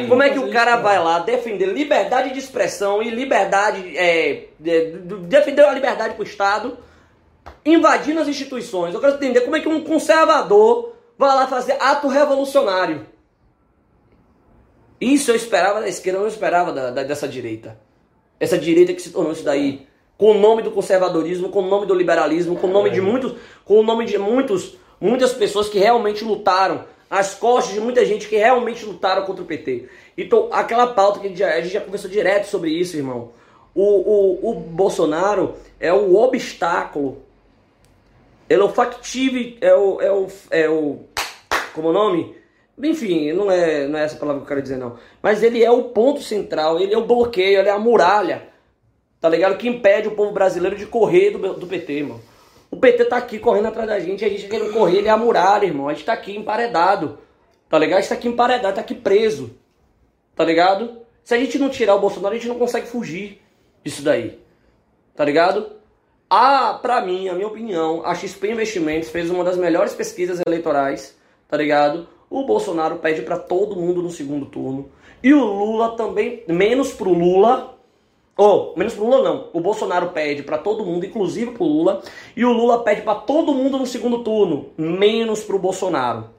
como 0.08 0.22
é 0.22 0.30
que 0.30 0.38
o 0.38 0.50
cara 0.50 0.76
vai 0.76 0.98
lá 0.98 1.18
defender 1.18 1.66
liberdade 1.66 2.32
de 2.32 2.38
expressão 2.38 3.02
e 3.02 3.10
liberdade, 3.10 3.94
é, 3.94 4.44
de, 4.58 4.92
de, 4.92 5.16
defender 5.26 5.66
a 5.66 5.72
liberdade 5.72 6.14
para 6.14 6.22
o 6.22 6.26
Estado, 6.26 6.78
invadindo 7.62 8.20
as 8.20 8.28
instituições. 8.28 8.94
Eu 8.94 9.00
quero 9.00 9.16
entender 9.16 9.42
como 9.42 9.54
é 9.54 9.60
que 9.60 9.68
um 9.68 9.84
conservador 9.84 10.94
vai 11.18 11.36
lá 11.36 11.46
fazer 11.46 11.76
ato 11.78 12.08
revolucionário. 12.08 13.04
Isso 15.00 15.30
eu 15.30 15.36
esperava 15.36 15.80
da 15.80 15.88
esquerda, 15.88 16.18
eu 16.18 16.22
não 16.22 16.28
esperava 16.28 16.72
da, 16.72 16.90
da, 16.90 17.02
dessa 17.02 17.28
direita. 17.28 17.78
Essa 18.40 18.58
direita 18.58 18.92
que 18.92 19.02
se 19.02 19.10
tornou 19.10 19.32
isso 19.32 19.44
daí 19.44 19.86
com 20.16 20.30
o 20.30 20.38
nome 20.38 20.62
do 20.62 20.70
conservadorismo, 20.70 21.50
com 21.50 21.60
o 21.60 21.68
nome 21.68 21.86
do 21.86 21.94
liberalismo, 21.94 22.56
com 22.56 22.66
o 22.66 22.72
nome 22.72 22.90
de 22.90 23.00
muitos, 23.00 23.34
com 23.64 23.80
o 23.80 23.82
nome 23.82 24.06
de 24.06 24.16
muitos, 24.16 24.76
muitas 25.00 25.32
pessoas 25.34 25.68
que 25.68 25.78
realmente 25.78 26.24
lutaram, 26.24 26.84
as 27.08 27.34
costas 27.34 27.74
de 27.74 27.80
muita 27.80 28.04
gente 28.04 28.28
que 28.28 28.36
realmente 28.36 28.84
lutaram 28.84 29.24
contra 29.24 29.42
o 29.42 29.46
PT. 29.46 29.88
Então, 30.16 30.48
aquela 30.50 30.88
pauta 30.88 31.20
que 31.20 31.26
a 31.26 31.28
gente 31.28 31.38
já, 31.38 31.54
a 31.54 31.60
gente 31.60 31.72
já 31.72 31.80
conversou 31.80 32.10
direto 32.10 32.46
sobre 32.46 32.70
isso, 32.70 32.96
irmão. 32.96 33.30
O, 33.74 33.82
o, 33.82 34.50
o 34.50 34.54
Bolsonaro 34.54 35.54
é 35.78 35.92
o 35.92 36.16
obstáculo, 36.16 37.22
ele 38.48 38.62
é 38.62 38.64
o 38.64 38.70
factível, 38.70 39.56
é 39.60 39.74
o, 39.74 40.00
é 40.00 40.12
o, 40.12 40.26
é 40.50 40.68
o, 40.68 41.00
como 41.74 41.88
é 41.88 41.90
o 41.90 41.94
nome? 41.94 42.34
Enfim, 42.82 43.32
não 43.32 43.50
é, 43.50 43.86
não 43.88 43.98
é 43.98 44.04
essa 44.04 44.16
palavra 44.16 44.40
que 44.40 44.44
eu 44.44 44.48
quero 44.48 44.62
dizer 44.62 44.76
não. 44.76 44.96
Mas 45.22 45.42
ele 45.42 45.64
é 45.64 45.70
o 45.70 45.84
ponto 45.84 46.22
central, 46.22 46.78
ele 46.78 46.92
é 46.92 46.98
o 46.98 47.06
bloqueio, 47.06 47.58
ele 47.58 47.68
é 47.68 47.72
a 47.72 47.78
muralha 47.78 48.54
Tá 49.20 49.30
ligado? 49.30 49.56
Que 49.56 49.68
impede 49.68 50.08
o 50.08 50.12
povo 50.12 50.32
brasileiro 50.32 50.76
de 50.76 50.86
correr 50.86 51.30
do, 51.30 51.54
do 51.54 51.66
PT, 51.66 51.92
irmão. 51.92 52.20
O 52.70 52.76
PT 52.76 53.06
tá 53.06 53.16
aqui 53.16 53.38
correndo 53.38 53.66
atrás 53.66 53.88
da 53.88 53.98
gente, 53.98 54.24
a 54.24 54.28
gente 54.28 54.46
querendo 54.46 54.72
correr, 54.72 54.98
ele 54.98 55.08
é 55.08 55.10
a 55.10 55.16
muralha, 55.16 55.64
irmão. 55.64 55.88
A 55.88 55.94
gente 55.94 56.04
tá 56.04 56.12
aqui 56.12 56.36
emparedado. 56.36 57.18
Tá 57.68 57.78
ligado? 57.78 57.98
A 57.98 58.00
gente 58.02 58.08
tá 58.10 58.14
aqui 58.14 58.28
emparedado, 58.28 58.74
tá 58.74 58.80
aqui 58.80 58.94
preso. 58.94 59.56
Tá 60.34 60.44
ligado? 60.44 60.98
Se 61.24 61.34
a 61.34 61.38
gente 61.38 61.58
não 61.58 61.68
tirar 61.68 61.94
o 61.94 62.00
Bolsonaro, 62.00 62.34
a 62.34 62.38
gente 62.38 62.48
não 62.48 62.58
consegue 62.58 62.86
fugir 62.86 63.42
disso 63.82 64.02
daí. 64.02 64.38
Tá 65.14 65.24
ligado? 65.24 65.72
Ah, 66.28 66.78
pra 66.80 67.00
mim, 67.00 67.28
a 67.28 67.34
minha 67.34 67.46
opinião, 67.46 68.04
a 68.04 68.14
XP 68.14 68.52
Investimentos 68.52 69.08
fez 69.08 69.30
uma 69.30 69.42
das 69.42 69.56
melhores 69.56 69.94
pesquisas 69.94 70.40
eleitorais, 70.46 71.16
tá 71.48 71.56
ligado? 71.56 72.06
O 72.28 72.44
Bolsonaro 72.44 72.96
pede 72.96 73.22
para 73.22 73.38
todo 73.38 73.76
mundo 73.76 74.02
no 74.02 74.10
segundo 74.10 74.46
turno. 74.46 74.88
E 75.22 75.32
o 75.32 75.44
Lula 75.44 75.96
também, 75.96 76.42
menos 76.46 76.92
pro 76.92 77.12
Lula, 77.12 77.76
ou, 78.36 78.72
oh, 78.74 78.78
menos 78.78 78.94
pro 78.94 79.04
Lula 79.04 79.22
não. 79.22 79.48
O 79.52 79.60
Bolsonaro 79.60 80.10
pede 80.10 80.42
para 80.42 80.58
todo 80.58 80.84
mundo, 80.84 81.06
inclusive 81.06 81.52
pro 81.52 81.64
Lula, 81.64 82.02
e 82.36 82.44
o 82.44 82.52
Lula 82.52 82.82
pede 82.82 83.02
para 83.02 83.14
todo 83.14 83.54
mundo 83.54 83.78
no 83.78 83.86
segundo 83.86 84.22
turno, 84.22 84.66
menos 84.76 85.42
pro 85.42 85.58
Bolsonaro. 85.58 86.30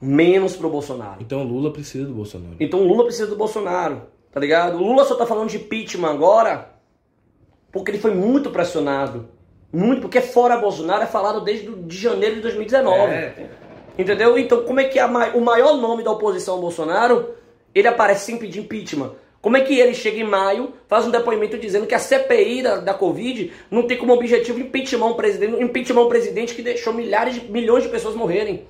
Menos 0.00 0.56
pro 0.56 0.68
Bolsonaro. 0.68 1.22
Então 1.22 1.42
o 1.42 1.44
Lula 1.44 1.72
precisa 1.72 2.06
do 2.06 2.14
Bolsonaro. 2.14 2.56
Então 2.58 2.80
o 2.80 2.88
Lula 2.88 3.04
precisa 3.04 3.28
do 3.28 3.36
Bolsonaro, 3.36 4.02
tá 4.32 4.40
ligado? 4.40 4.78
O 4.78 4.82
Lula 4.82 5.04
só 5.04 5.14
tá 5.14 5.24
falando 5.24 5.48
de 5.48 5.58
impeachment 5.58 6.10
agora 6.10 6.72
porque 7.70 7.92
ele 7.92 7.98
foi 7.98 8.12
muito 8.12 8.50
pressionado. 8.50 9.28
Muito, 9.72 10.02
porque 10.02 10.20
fora 10.20 10.58
Bolsonaro 10.58 11.02
é 11.02 11.06
falado 11.06 11.40
desde 11.40 11.74
de 11.74 11.96
janeiro 11.96 12.36
de 12.36 12.42
2019. 12.42 13.10
É. 13.10 13.48
Entendeu? 13.98 14.38
Então 14.38 14.62
como 14.62 14.80
é 14.80 14.84
que 14.84 14.98
a, 14.98 15.06
o 15.06 15.40
maior 15.40 15.76
nome 15.76 16.02
da 16.02 16.10
oposição 16.10 16.54
ao 16.54 16.60
Bolsonaro, 16.60 17.34
ele 17.74 17.88
aparece 17.88 18.26
sem 18.26 18.38
pedir 18.38 18.60
impeachment? 18.60 19.12
Como 19.42 19.56
é 19.56 19.60
que 19.60 19.78
ele 19.78 19.92
chega 19.92 20.18
em 20.18 20.24
maio, 20.24 20.72
faz 20.86 21.04
um 21.04 21.10
depoimento 21.10 21.58
dizendo 21.58 21.84
que 21.84 21.94
a 21.96 21.98
CPI 21.98 22.62
da, 22.62 22.76
da 22.76 22.94
Covid 22.94 23.52
não 23.68 23.82
tem 23.88 23.98
como 23.98 24.12
objetivo 24.12 24.60
impeachment 24.60 25.06
um 25.06 25.14
presidente, 25.14 25.60
impeachment 25.60 26.02
um 26.02 26.08
presidente 26.08 26.54
que 26.54 26.62
deixou 26.62 26.92
milhares 26.92 27.34
de, 27.34 27.50
milhões 27.50 27.82
de 27.82 27.88
pessoas 27.88 28.14
morrerem? 28.14 28.64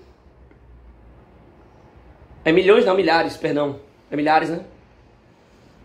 É 2.43 2.51
milhões, 2.51 2.87
não, 2.87 2.97
milhares, 2.97 3.37
perdão. 3.37 3.81
É 4.11 4.17
milhares, 4.17 4.49
né? 4.49 4.65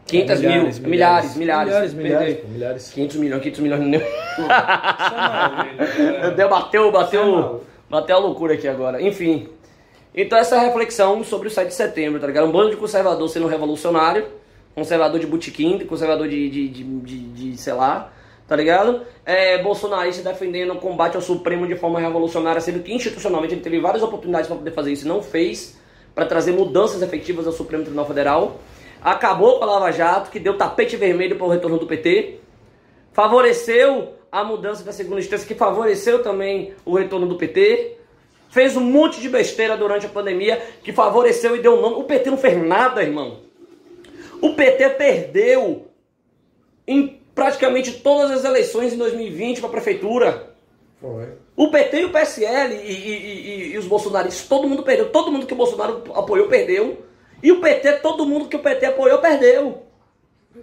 500 0.07 0.31
é, 0.31 0.35
milhares, 0.47 0.79
mil, 0.79 0.89
milhares, 0.89 1.35
milhares, 1.35 1.93
milhares, 1.93 1.93
milhares, 1.93 2.49
milhares, 2.49 2.89
500 2.91 3.17
milhões, 3.17 3.41
500 3.43 3.59
milhões 3.59 3.81
não 3.81 3.91
deu. 3.91 4.01
deu 6.37 6.49
bateu, 6.49 6.91
bateu, 6.93 7.61
bateu 7.89 8.15
a 8.15 8.19
loucura 8.19 8.53
aqui 8.53 8.67
agora. 8.67 9.01
Enfim, 9.01 9.49
então 10.13 10.37
essa 10.37 10.55
é 10.55 10.59
reflexão 10.59 11.23
sobre 11.23 11.47
o 11.47 11.51
7 11.51 11.67
de 11.67 11.73
setembro, 11.73 12.19
tá 12.19 12.27
ligado? 12.27 12.47
Um 12.47 12.51
bando 12.51 12.71
de 12.71 12.77
conservador 12.77 13.29
sendo 13.29 13.47
revolucionário, 13.47 14.25
conservador 14.73 15.19
de 15.19 15.27
botequim, 15.27 15.79
conservador 15.85 16.27
de, 16.27 16.49
de, 16.49 16.67
de, 16.69 16.83
de, 16.83 17.19
de 17.19 17.57
sei 17.57 17.73
lá, 17.73 18.11
tá 18.47 18.55
ligado? 18.55 19.01
É, 19.25 19.61
bolsonarista 19.61 20.27
defendendo 20.27 20.73
o 20.73 20.77
combate 20.77 21.15
ao 21.15 21.21
Supremo 21.21 21.67
de 21.67 21.75
forma 21.75 21.99
revolucionária, 21.99 22.61
sendo 22.61 22.81
que 22.81 22.93
institucionalmente 22.93 23.53
ele 23.53 23.61
teve 23.61 23.79
várias 23.79 24.01
oportunidades 24.01 24.47
para 24.47 24.57
poder 24.57 24.71
fazer 24.71 24.91
isso 24.91 25.05
e 25.05 25.07
não 25.07 25.21
fez, 25.21 25.77
para 26.15 26.25
trazer 26.25 26.51
mudanças 26.51 27.01
efetivas 27.01 27.45
ao 27.45 27.53
Supremo 27.53 27.83
Tribunal 27.83 28.07
Federal. 28.07 28.59
Acabou 29.01 29.59
com 29.59 29.65
a 29.65 29.67
Lava 29.67 29.91
Jato, 29.91 30.31
que 30.31 30.39
deu 30.39 30.57
tapete 30.57 30.97
vermelho 30.97 31.35
para 31.35 31.45
o 31.45 31.49
retorno 31.49 31.77
do 31.77 31.85
PT. 31.85 32.39
Favoreceu 33.13 34.16
a 34.31 34.43
mudança 34.43 34.83
da 34.83 34.91
segunda 34.91 35.19
instância, 35.19 35.47
que 35.47 35.55
favoreceu 35.55 36.21
também 36.21 36.73
o 36.85 36.95
retorno 36.95 37.27
do 37.27 37.37
PT. 37.37 37.97
Fez 38.49 38.77
um 38.77 38.81
monte 38.81 39.19
de 39.19 39.29
besteira 39.29 39.75
durante 39.75 40.05
a 40.05 40.09
pandemia, 40.09 40.61
que 40.83 40.93
favoreceu 40.93 41.55
e 41.55 41.59
deu 41.59 41.81
nome. 41.81 41.97
O 41.97 42.03
PT 42.03 42.29
não 42.29 42.37
fez 42.37 42.57
nada, 42.65 43.03
irmão. 43.03 43.41
O 44.41 44.53
PT 44.53 44.89
perdeu 44.91 45.87
em 46.87 47.19
praticamente 47.35 47.91
todas 47.91 48.31
as 48.31 48.45
eleições 48.45 48.93
em 48.93 48.97
2020 48.97 49.59
para 49.59 49.67
a 49.67 49.71
prefeitura. 49.71 50.53
Foi. 50.99 51.27
O 51.55 51.69
PT 51.69 52.01
e 52.01 52.05
o 52.05 52.11
PSL 52.11 52.75
e, 52.75 52.91
e, 52.91 53.11
e, 53.11 53.73
e, 53.73 53.77
os 53.77 53.85
bolsonaristas, 53.85 54.47
todo 54.47 54.67
mundo 54.67 54.83
perdeu. 54.83 55.09
Todo 55.09 55.31
mundo 55.31 55.45
que 55.45 55.53
o 55.53 55.57
Bolsonaro 55.57 56.03
apoiou, 56.13 56.47
perdeu. 56.47 57.03
E 57.41 57.51
o 57.51 57.61
PT, 57.61 57.93
todo 57.93 58.25
mundo 58.25 58.47
que 58.47 58.55
o 58.55 58.59
PT 58.59 58.85
apoiou, 58.87 59.19
perdeu. 59.19 59.86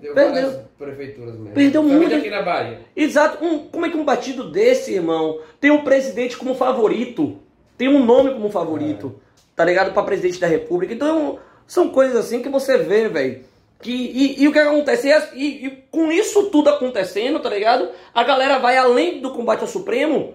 Perdeu, 0.01 0.15
Perdeu. 0.15 0.65
prefeituras 0.79 1.35
mesmo. 1.35 1.55
Perdeu 1.55 1.83
Principalmente 1.83 2.01
muito. 2.11 2.17
aqui 2.17 2.31
na 2.31 2.43
Bahia. 2.43 2.81
Exato. 2.97 3.45
Um, 3.45 3.59
como 3.69 3.87
é 3.87 3.91
que 3.91 3.97
um 3.97 4.05
batido 4.05 4.51
desse, 4.51 4.93
irmão, 4.95 5.39
tem 5.61 5.71
um 5.71 5.83
presidente 5.85 6.37
como 6.37 6.55
favorito? 6.55 7.39
Tem 7.77 7.89
um 7.89 8.05
nome 8.05 8.33
como 8.33 8.51
favorito, 8.51 9.21
tá 9.57 9.65
ligado? 9.65 9.93
Pra 9.93 10.03
presidente 10.03 10.39
da 10.41 10.47
república. 10.47 10.93
Então, 10.95 11.39
são 11.67 11.89
coisas 11.89 12.17
assim 12.17 12.41
que 12.43 12.49
você 12.49 12.79
vê, 12.79 13.09
velho. 13.09 13.43
Que, 13.83 13.91
e, 13.93 14.43
e 14.43 14.49
o 14.49 14.53
que 14.53 14.59
acontece? 14.59 15.09
E, 15.09 15.13
e- 15.35 15.67
e 15.67 15.71
com 15.91 16.11
isso 16.13 16.45
tudo 16.51 16.71
acontecendo, 16.71 17.41
tá 17.41 17.51
ligado? 17.51 17.89
A 18.15 18.23
galera 18.23 18.59
vai 18.59 18.77
além 18.77 19.21
do 19.21 19.33
combate 19.33 19.61
ao 19.63 19.67
Supremo, 19.69 20.35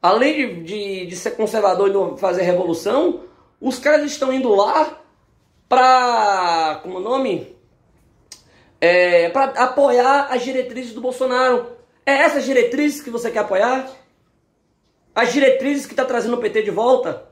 além 0.00 0.34
de, 0.34 0.62
de, 0.62 1.06
de 1.06 1.16
ser 1.16 1.32
conservador 1.32 1.90
e 1.90 1.92
não 1.92 2.16
fazer 2.16 2.42
revolução, 2.42 3.20
os 3.60 3.78
caras 3.78 4.06
estão 4.10 4.32
indo 4.32 4.54
lá 4.54 5.00
pra. 5.68 6.80
Como 6.82 6.96
é 6.96 7.00
o 7.00 7.02
nome? 7.02 7.55
É, 8.86 9.28
para 9.30 9.44
apoiar 9.62 10.28
as 10.30 10.42
diretrizes 10.42 10.92
do 10.92 11.00
Bolsonaro. 11.00 11.66
É 12.04 12.12
essas 12.12 12.44
diretrizes 12.44 13.02
que 13.02 13.10
você 13.10 13.30
quer 13.30 13.40
apoiar? 13.40 13.88
As 15.14 15.32
diretrizes 15.32 15.86
que 15.86 15.94
tá 15.94 16.04
trazendo 16.04 16.34
o 16.34 16.40
PT 16.40 16.62
de 16.62 16.70
volta? 16.70 17.24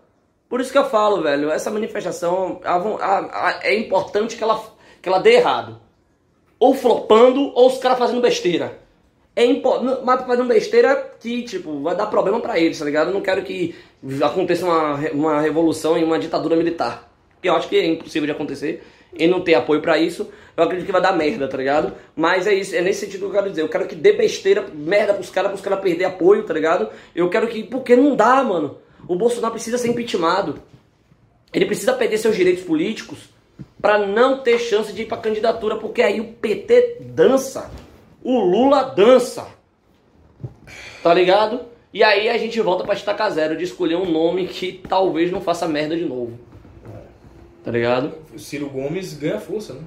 Por 0.48 0.60
isso 0.60 0.72
que 0.72 0.78
eu 0.78 0.89
falo, 0.89 1.22
velho, 1.22 1.51
essa 1.51 1.70
manifestação 1.70 2.60
a 2.64 2.74
a- 2.76 3.48
a- 3.48 3.60
é 3.62 3.74
importante 3.78 4.36
que 4.36 4.43
ela, 4.43 4.62
que 5.01 5.09
ela 5.09 5.18
dê 5.18 5.35
errado. 5.35 5.81
Ou 6.59 6.74
flopando, 6.74 7.52
ou 7.55 7.66
os 7.68 7.78
caras 7.78 7.98
fazendo 7.98 8.20
besteira. 8.20 8.78
É 9.36 9.44
impo- 9.44 9.81
não- 9.81 10.05
mas 10.05 10.24
fazendo 10.24 10.47
besteira 10.48 10.94
que, 11.20 11.43
tipo, 11.43 11.82
vai 11.82 11.94
dar 11.97 12.06
problema 12.06 12.40
pra 12.40 12.59
eles, 12.59 12.78
tá 12.78 12.85
ligado? 12.85 13.09
Eu 13.09 13.14
não 13.14 13.20
quero 13.20 13.43
que 13.43 13.74
aconteça 14.22 14.64
uma, 14.64 14.94
uma 15.10 15.40
revolução 15.40 15.98
e 15.98 16.05
uma 16.05 16.18
ditadura 16.18 16.56
militar. 16.56 17.10
Que 17.45 17.51
eu 17.51 17.55
acho 17.55 17.69
que 17.69 17.77
é 17.77 17.85
impossível 17.85 18.25
de 18.25 18.33
acontecer. 18.33 18.83
E 19.15 19.27
não 19.27 19.43
ter 19.43 19.53
apoio 19.53 19.83
pra 19.83 19.99
isso, 19.99 20.31
eu 20.57 20.65
acredito 20.65 20.87
que 20.87 20.93
vai 20.93 21.03
dar 21.03 21.12
merda, 21.12 21.47
tá 21.47 21.59
ligado? 21.59 21.93
Mas 22.16 22.47
é 22.47 22.55
isso, 22.55 22.75
é 22.75 22.81
nesse 22.81 23.01
sentido 23.01 23.21
que 23.21 23.27
eu 23.27 23.33
quero 23.33 23.51
dizer. 23.51 23.61
Eu 23.61 23.69
quero 23.69 23.87
que 23.87 23.95
dê 23.95 24.15
besteira, 24.15 24.66
merda 24.73 25.12
pros 25.12 25.29
caras, 25.29 25.51
pros 25.51 25.61
caras 25.61 25.81
perder 25.81 26.07
apoio, 26.07 26.43
tá 26.45 26.55
ligado? 26.55 26.89
Eu 27.15 27.29
quero 27.29 27.47
que. 27.47 27.62
Porque 27.62 27.95
não 27.95 28.16
dá, 28.16 28.43
mano. 28.43 28.79
O 29.07 29.15
Bolsonaro 29.15 29.53
precisa 29.53 29.77
ser 29.77 29.89
impeachmentado. 29.89 30.62
Ele 31.53 31.66
precisa 31.66 31.93
perder 31.93 32.16
seus 32.16 32.35
direitos 32.35 32.65
políticos 32.65 33.19
pra 33.79 33.99
não 33.99 34.39
ter 34.39 34.59
chance 34.59 34.91
de 34.91 35.03
ir 35.03 35.07
pra 35.07 35.19
candidatura, 35.19 35.77
porque 35.77 36.01
aí 36.01 36.19
o 36.19 36.33
PT 36.33 37.03
dança. 37.03 37.71
O 38.23 38.41
Lula 38.41 38.85
dança. 38.85 39.47
Tá 41.03 41.12
ligado? 41.12 41.61
E 41.93 42.03
aí 42.03 42.27
a 42.31 42.39
gente 42.39 42.59
volta 42.62 42.85
pra 42.85 42.95
estaca 42.95 43.29
zero 43.29 43.55
de 43.55 43.65
escolher 43.65 43.97
um 43.97 44.11
nome 44.11 44.49
que 44.49 44.81
talvez 44.89 45.31
não 45.31 45.43
faça 45.43 45.69
merda 45.69 45.95
de 45.95 46.07
novo. 46.07 46.39
Tá 47.65 47.70
ligado? 47.70 48.12
Ciro 48.36 48.69
Gomes 48.69 49.15
ganha 49.15 49.41
força, 49.41 49.73
né? 49.73 49.81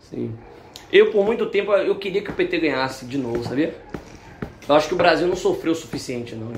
Sim. 0.00 0.34
Eu, 0.92 1.12
por 1.12 1.24
muito 1.24 1.46
tempo, 1.46 1.72
eu 1.72 1.94
queria 1.94 2.20
que 2.22 2.30
o 2.30 2.34
PT 2.34 2.58
ganhasse 2.58 3.04
de 3.06 3.16
novo, 3.16 3.44
sabia? 3.44 3.72
Eu 4.68 4.74
acho 4.74 4.88
que 4.88 4.94
o 4.94 4.96
Brasil 4.96 5.26
não 5.28 5.36
sofreu 5.36 5.72
o 5.72 5.76
suficiente, 5.76 6.34
não. 6.34 6.52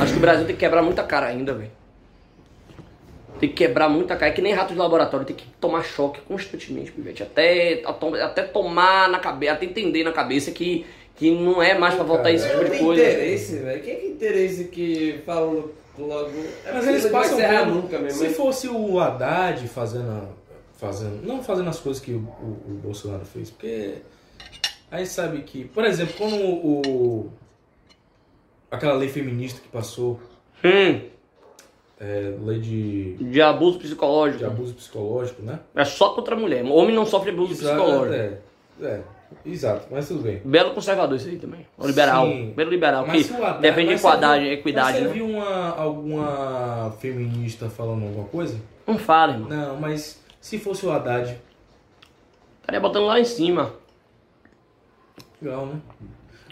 Acho 0.00 0.12
que 0.12 0.18
o 0.18 0.20
Brasil 0.20 0.44
tem 0.46 0.56
que 0.56 0.60
quebrar 0.60 0.82
muita 0.82 1.04
cara 1.04 1.26
ainda, 1.26 1.54
velho. 1.54 1.70
Tem 3.38 3.48
que 3.48 3.54
quebrar 3.54 3.88
muita 3.88 4.16
cara. 4.16 4.32
É 4.32 4.34
que 4.34 4.42
nem 4.42 4.52
rato 4.52 4.72
de 4.72 4.78
laboratório, 4.78 5.24
tem 5.26 5.36
que 5.36 5.46
tomar 5.60 5.84
choque 5.84 6.20
constantemente, 6.26 6.90
pivete. 6.90 7.22
Até, 7.22 7.82
até 8.22 8.42
tomar 8.42 9.08
na 9.08 9.20
cabeça, 9.20 9.52
até 9.52 9.66
entender 9.66 10.02
na 10.02 10.12
cabeça 10.12 10.50
que, 10.50 10.84
que 11.14 11.30
não 11.30 11.62
é 11.62 11.78
mais 11.78 11.94
pra 11.94 12.02
voltar 12.02 12.32
esse 12.32 12.44
tipo 12.46 12.58
Não 12.58 12.64
de 12.64 12.70
tem 12.70 12.84
coisa. 12.84 13.02
interesse, 13.02 13.56
velho. 13.58 13.82
Quem 13.82 14.00
que 14.00 14.06
interesse 14.08 14.64
que 14.64 15.20
falam 15.24 15.70
logo. 15.98 16.30
É 16.64 16.72
Mas 16.72 16.86
eles 16.88 17.06
passam 17.06 17.36
vendo- 17.38 17.74
nunca 17.74 17.98
mesmo. 17.98 18.18
Se 18.18 18.24
mas- 18.28 18.36
fosse 18.36 18.68
o 18.68 18.98
Haddad 19.00 19.66
fazendo, 19.68 20.10
a- 20.10 20.28
fazendo. 20.76 21.26
Não 21.26 21.42
fazendo 21.42 21.68
as 21.70 21.78
coisas 21.80 22.02
que 22.02 22.12
o, 22.12 22.18
o- 22.18 22.62
o 22.68 22.80
Bolsonaro 22.82 23.24
fez, 23.24 23.50
porque. 23.50 23.98
Aí 24.90 25.06
sabe 25.06 25.42
que. 25.42 25.64
Por 25.64 25.84
exemplo, 25.84 26.14
quando 26.18 26.36
o. 26.36 26.80
o- 26.86 27.32
aquela 28.70 28.94
lei 28.94 29.08
feminista 29.08 29.60
que 29.60 29.68
passou, 29.68 30.20
Hum, 30.64 31.00
é, 32.00 32.34
lei 32.42 32.58
de, 32.60 33.14
de 33.14 33.40
abuso 33.42 33.78
psicológico. 33.78 34.38
de 34.38 34.44
abuso 34.44 34.74
psicológico, 34.74 35.42
né? 35.42 35.60
É 35.74 35.84
só 35.84 36.10
contra 36.10 36.34
a 36.34 36.38
mulher. 36.38 36.64
Homem 36.64 36.94
não 36.94 37.06
sofre 37.06 37.30
abuso 37.30 37.54
psicológico. 37.54 38.14
É, 38.14 38.38
é, 38.82 39.00
exato, 39.44 39.86
mas 39.90 40.08
tudo 40.08 40.22
bem. 40.22 40.40
Belo 40.44 40.74
conservador 40.74 41.16
isso 41.16 41.28
aí 41.28 41.36
também. 41.36 41.66
O 41.78 41.86
liberal. 41.86 42.26
Sim. 42.26 42.52
Belo 42.56 42.70
liberal. 42.70 43.04
Que 43.04 43.10
mas 43.10 43.26
você 43.26 43.34
equidade, 43.92 44.46
equidade 44.46 44.98
você 44.98 45.04
né? 45.04 45.12
viu 45.12 45.26
uma, 45.26 45.76
alguma 45.76 46.94
feminista 47.00 47.68
falando 47.68 48.04
alguma 48.04 48.28
coisa? 48.28 48.58
Não 48.86 48.98
fala, 48.98 49.32
irmão. 49.32 49.48
Não, 49.48 49.80
mas 49.80 50.22
se 50.40 50.58
fosse 50.58 50.84
o 50.86 50.92
Haddad, 50.92 51.38
Estaria 52.64 52.80
botando 52.80 53.04
lá 53.04 53.20
em 53.20 53.26
cima. 53.26 53.74
Legal, 55.40 55.66
né? 55.66 55.78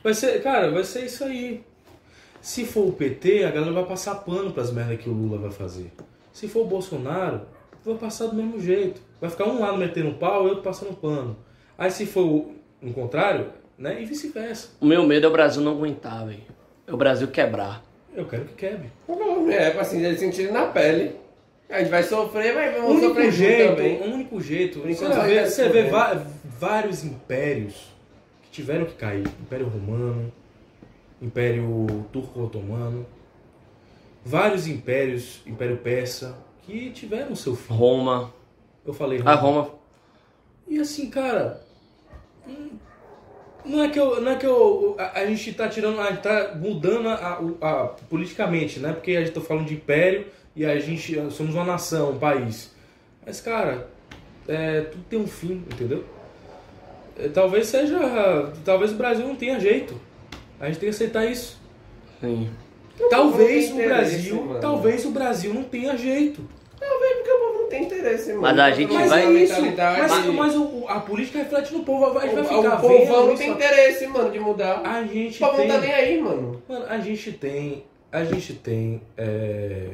Vai 0.04 0.12
ser, 0.12 0.42
cara, 0.42 0.70
vai 0.70 0.84
ser 0.84 1.06
isso 1.06 1.24
aí. 1.24 1.64
Se 2.38 2.66
for 2.66 2.86
o 2.86 2.92
PT, 2.92 3.44
a 3.44 3.50
galera 3.50 3.72
vai 3.72 3.86
passar 3.86 4.16
pano 4.16 4.52
pras 4.52 4.70
merdas 4.70 5.00
que 5.00 5.08
o 5.08 5.12
Lula 5.14 5.38
vai 5.38 5.50
fazer. 5.50 5.90
Se 6.30 6.46
for 6.48 6.66
o 6.66 6.68
Bolsonaro, 6.68 7.46
vai 7.82 7.94
passar 7.94 8.26
do 8.26 8.36
mesmo 8.36 8.60
jeito. 8.60 9.00
Vai 9.18 9.30
ficar 9.30 9.46
um 9.46 9.58
lado 9.58 9.78
metendo 9.78 10.12
pau 10.18 10.46
e 10.46 10.50
outro 10.50 10.62
passando 10.62 10.94
pano. 10.94 11.34
Aí 11.78 11.90
se 11.90 12.04
for 12.04 12.50
o 12.82 12.88
o 12.88 12.92
contrário, 12.92 13.46
né? 13.78 14.02
E 14.02 14.04
vice-versa. 14.04 14.68
O 14.80 14.86
meu 14.86 15.06
medo 15.06 15.26
é 15.26 15.28
o 15.28 15.32
Brasil 15.32 15.62
não 15.62 15.72
aguentar, 15.72 16.26
velho. 16.26 16.42
É 16.86 16.92
o 16.92 16.96
Brasil 16.96 17.28
quebrar. 17.28 17.82
Eu 18.14 18.26
quero 18.26 18.44
que 18.44 18.54
quebre. 18.54 18.90
É, 19.50 19.70
pra 19.70 19.80
assim, 19.82 20.04
eles 20.04 20.20
sentirem 20.20 20.52
na 20.52 20.66
pele. 20.66 21.16
A 21.70 21.78
gente 21.78 21.88
vai 21.90 22.02
sofrer, 22.02 22.54
mas 22.54 22.76
O 22.76 22.82
vamos 22.82 22.90
único 22.96 23.08
sofrer 23.08 23.32
jeito, 23.32 23.76
também. 23.76 24.00
o 24.02 24.14
único 24.14 24.40
jeito. 24.42 24.80
Por 24.80 24.88
Você 24.88 24.92
enquanto 25.04 25.16
vai 25.16 25.28
vê, 25.28 25.34
ficar 25.36 25.50
você 25.50 25.68
vê 25.70 25.90
vários 26.58 27.02
impérios 27.04 27.74
que 28.42 28.50
tiveram 28.50 28.84
que 28.84 28.92
cair. 28.94 29.26
Império 29.40 29.66
Romano, 29.68 30.30
Império 31.22 32.04
Turco-Otomano, 32.12 33.06
vários 34.22 34.66
impérios, 34.66 35.40
Império 35.46 35.78
Persa, 35.78 36.36
que 36.66 36.90
tiveram 36.90 37.34
seu 37.34 37.56
fim. 37.56 37.72
Roma. 37.72 38.34
Eu 38.84 38.92
falei 38.92 39.22
A 39.24 39.34
Roma. 39.34 39.70
E 40.68 40.78
assim, 40.78 41.08
cara, 41.08 41.62
não 43.64 43.82
é 43.84 43.88
que 43.88 43.98
eu, 43.98 44.20
não 44.20 44.32
é 44.32 44.36
que 44.36 44.46
eu, 44.46 44.96
a, 44.98 45.20
a 45.20 45.26
gente 45.26 45.52
tá 45.52 45.68
tirando, 45.68 46.00
a 46.00 46.10
gente 46.10 46.22
tá 46.22 46.54
mudando 46.56 47.08
a, 47.08 47.14
a- 47.14 47.40
a- 47.68 47.86
politicamente, 48.10 48.80
né? 48.80 48.92
Porque 48.92 49.12
a 49.12 49.20
gente 49.20 49.32
tá 49.32 49.40
falando 49.40 49.66
de 49.66 49.74
império 49.74 50.26
e 50.56 50.64
a 50.66 50.78
gente 50.80 51.14
somos 51.30 51.54
uma 51.54 51.64
nação, 51.64 52.10
um 52.10 52.18
país. 52.18 52.72
Mas, 53.24 53.40
cara, 53.40 53.88
é, 54.48 54.80
tudo 54.82 55.04
tem 55.08 55.18
um 55.20 55.26
fim, 55.28 55.64
entendeu? 55.72 56.04
É, 57.18 57.28
talvez 57.28 57.66
seja, 57.68 58.52
talvez 58.64 58.90
o 58.92 58.96
Brasil 58.96 59.26
não 59.26 59.36
tenha 59.36 59.60
jeito. 59.60 59.94
A 60.58 60.66
gente 60.66 60.78
tem 60.80 60.88
que 60.88 60.94
aceitar 60.94 61.24
isso. 61.26 61.60
Sim. 62.20 62.50
Talvez 63.10 63.70
o 63.72 63.76
Brasil, 63.76 64.44
mano. 64.44 64.60
talvez 64.60 65.04
o 65.04 65.10
Brasil 65.10 65.54
não 65.54 65.62
tenha 65.64 65.96
jeito. 65.96 66.44
Talvez 66.78 67.16
porque 67.16 67.30
o 67.30 67.41
tem 67.72 67.84
interesse, 67.84 68.28
mano. 68.30 68.42
Mas 68.42 68.58
a 68.58 68.70
gente 68.70 68.92
Mas 68.92 69.10
vai- 69.10 69.22
a 69.26 69.30
Isso, 69.30 69.62
mas, 69.62 70.26
mas 70.26 70.56
o- 70.56 70.84
a 70.88 71.00
política 71.00 71.38
reflete 71.38 71.72
no 71.72 71.82
povo. 71.84 72.18
A 72.18 72.22
gente 72.26 72.34
vai 72.34 72.42
o, 72.44 72.46
ficar 72.62 72.84
o 72.84 72.88
vendo 72.88 73.26
não 73.26 73.36
tem 73.36 73.50
interesse, 73.50 74.06
mano, 74.06 74.30
de 74.30 74.38
mudar. 74.38 74.82
A 74.84 75.00
O 75.00 75.06
gente 75.08 75.38
povo 75.38 75.56
tem. 75.56 75.68
não 75.68 75.74
tá 75.74 75.80
nem 75.80 75.92
aí, 75.92 76.20
mano. 76.20 76.62
Mano, 76.68 76.84
a 76.88 76.98
gente 76.98 77.32
tem. 77.32 77.84
A 78.12 78.24
gente 78.24 78.52
tem. 78.54 79.00
é, 79.16 79.86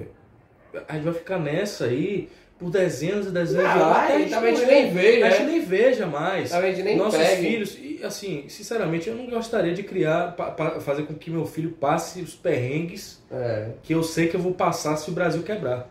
A 0.87 0.95
gente 0.95 1.05
vai 1.05 1.15
ficar 1.15 1.39
nessa 1.39 1.85
aí 1.87 2.29
por 2.59 2.71
dezenas 2.71 3.27
e 3.27 3.31
dezenas 3.31 3.67
Ah, 3.67 3.73
de 3.75 3.81
anos. 3.81 3.97
até 3.97 4.29
talvez 4.31 4.57
a 4.59 4.61
gente 4.65 4.71
nem 4.73 4.91
veja, 4.93 5.27
A 5.27 5.31
gente 5.31 5.43
é. 5.43 5.47
nem 5.47 5.61
veja 5.61 6.07
mais. 6.07 6.51
Talvez 6.51 6.75
a 6.75 6.77
gente 6.77 6.85
nem 6.85 6.97
Nossos 6.97 7.19
pegue. 7.21 7.43
filhos. 7.47 7.79
E 7.81 8.01
assim, 8.05 8.45
sinceramente, 8.49 9.09
eu 9.09 9.15
não 9.15 9.27
gostaria 9.27 9.73
de 9.73 9.83
criar. 9.85 10.33
pa- 10.37 10.51
pa- 10.51 10.81
fazer 10.81 11.05
com 11.05 11.15
que 11.15 11.31
meu 11.31 11.47
filho 11.47 11.71
passe 11.71 12.21
os 12.21 12.35
perrengues 12.35 13.23
É. 13.31 13.69
que 13.83 13.95
eu 13.95 14.03
sei 14.03 14.27
que 14.29 14.35
eu 14.37 14.41
vou 14.41 14.53
passar 14.53 14.97
se 14.97 15.09
o 15.11 15.13
Brasil 15.15 15.43
quebrar. 15.43 15.89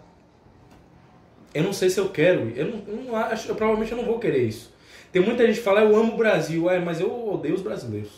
Eu 1.57 1.63
não 1.63 1.73
sei 1.73 1.89
se 1.89 1.99
eu 1.99 2.09
quero. 2.09 2.51
Eu 2.55 2.65
não, 2.67 2.81
eu 2.87 2.95
não 3.05 3.15
acho. 3.15 3.49
Eu, 3.49 3.55
provavelmente 3.55 3.91
eu 3.91 3.97
não 3.97 4.05
vou 4.05 4.19
querer 4.19 4.43
isso. 4.43 4.71
Tem 5.11 5.21
muita 5.21 5.45
gente 5.47 5.57
que 5.57 5.63
fala, 5.63 5.81
eu 5.81 5.95
amo 5.95 6.13
o 6.13 6.17
Brasil, 6.17 6.69
é, 6.69 6.79
mas 6.79 6.99
eu 6.99 7.29
odeio 7.33 7.55
os 7.55 7.61
brasileiros. 7.61 8.11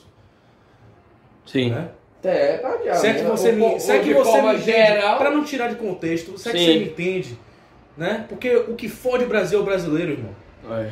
Sim. 1.46 1.70
Né? 1.72 1.90
É, 2.24 2.58
tá 2.58 2.76
de 2.76 2.98
Se 3.00 3.08
é 3.08 3.14
que 3.14 3.24
você 3.24 3.52
me, 3.54 3.64
o, 3.76 3.80
se 3.80 3.92
é 3.92 4.00
que 4.00 4.14
você 4.14 4.42
me 4.42 4.50
entende, 4.56 4.66
geral. 4.66 5.18
pra 5.18 5.32
não 5.32 5.44
tirar 5.44 5.70
de 5.70 5.76
contexto, 5.76 6.38
se 6.38 6.50
é 6.50 6.52
que 6.52 6.58
Sim. 6.60 6.66
você 6.66 6.80
me 6.80 6.86
entende, 6.86 7.40
né? 7.96 8.26
Porque 8.28 8.54
o 8.56 8.76
que 8.76 8.90
fode 8.90 9.24
o 9.24 9.28
Brasil 9.28 9.58
é 9.60 9.62
o 9.62 9.66
brasileiro, 9.66 10.12
irmão. 10.12 10.36
É. 10.78 10.92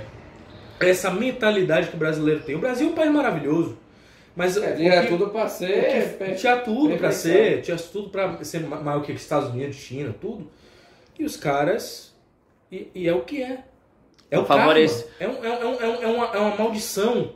Essa 0.80 1.12
mentalidade 1.12 1.90
que 1.90 1.96
o 1.96 2.00
brasileiro 2.00 2.40
tem. 2.42 2.56
O 2.56 2.60
Brasil 2.60 2.88
é 2.88 2.92
um 2.92 2.96
país 2.96 3.12
maravilhoso, 3.12 3.78
mas 4.36 4.56
É, 4.56 4.74
tinha 4.76 5.02
que- 5.02 5.08
tudo 5.10 5.30
pra 5.30 5.50
ser. 5.50 6.18
que- 6.18 6.36
tinha 6.36 6.56
tudo 6.58 6.96
pra 6.98 7.12
ser, 7.12 7.62
tinha 7.62 7.76
tudo 7.78 8.10
pra 8.10 8.42
ser 8.44 8.62
ma- 8.62 8.80
maior 8.80 9.02
que 9.04 9.12
os 9.12 9.22
Estados 9.22 9.50
Unidos, 9.50 9.76
China, 9.76 10.16
tudo. 10.22 10.50
E 11.20 11.26
os 11.26 11.36
caras 11.36 12.07
e, 12.72 12.88
e 12.94 13.08
é 13.08 13.14
o 13.14 13.22
que 13.22 13.42
é. 13.42 13.60
É 14.30 14.38
o 14.38 14.46
Favorece. 14.46 15.06
karma. 15.18 15.34
É, 15.36 15.40
um- 15.40 15.46
é, 15.46 15.66
um- 15.66 15.82
é, 15.82 15.88
um- 15.88 16.02
é 16.04 16.08
uma, 16.08 16.26
é 16.36 16.38
uma 16.40 16.56
maldição. 16.56 17.32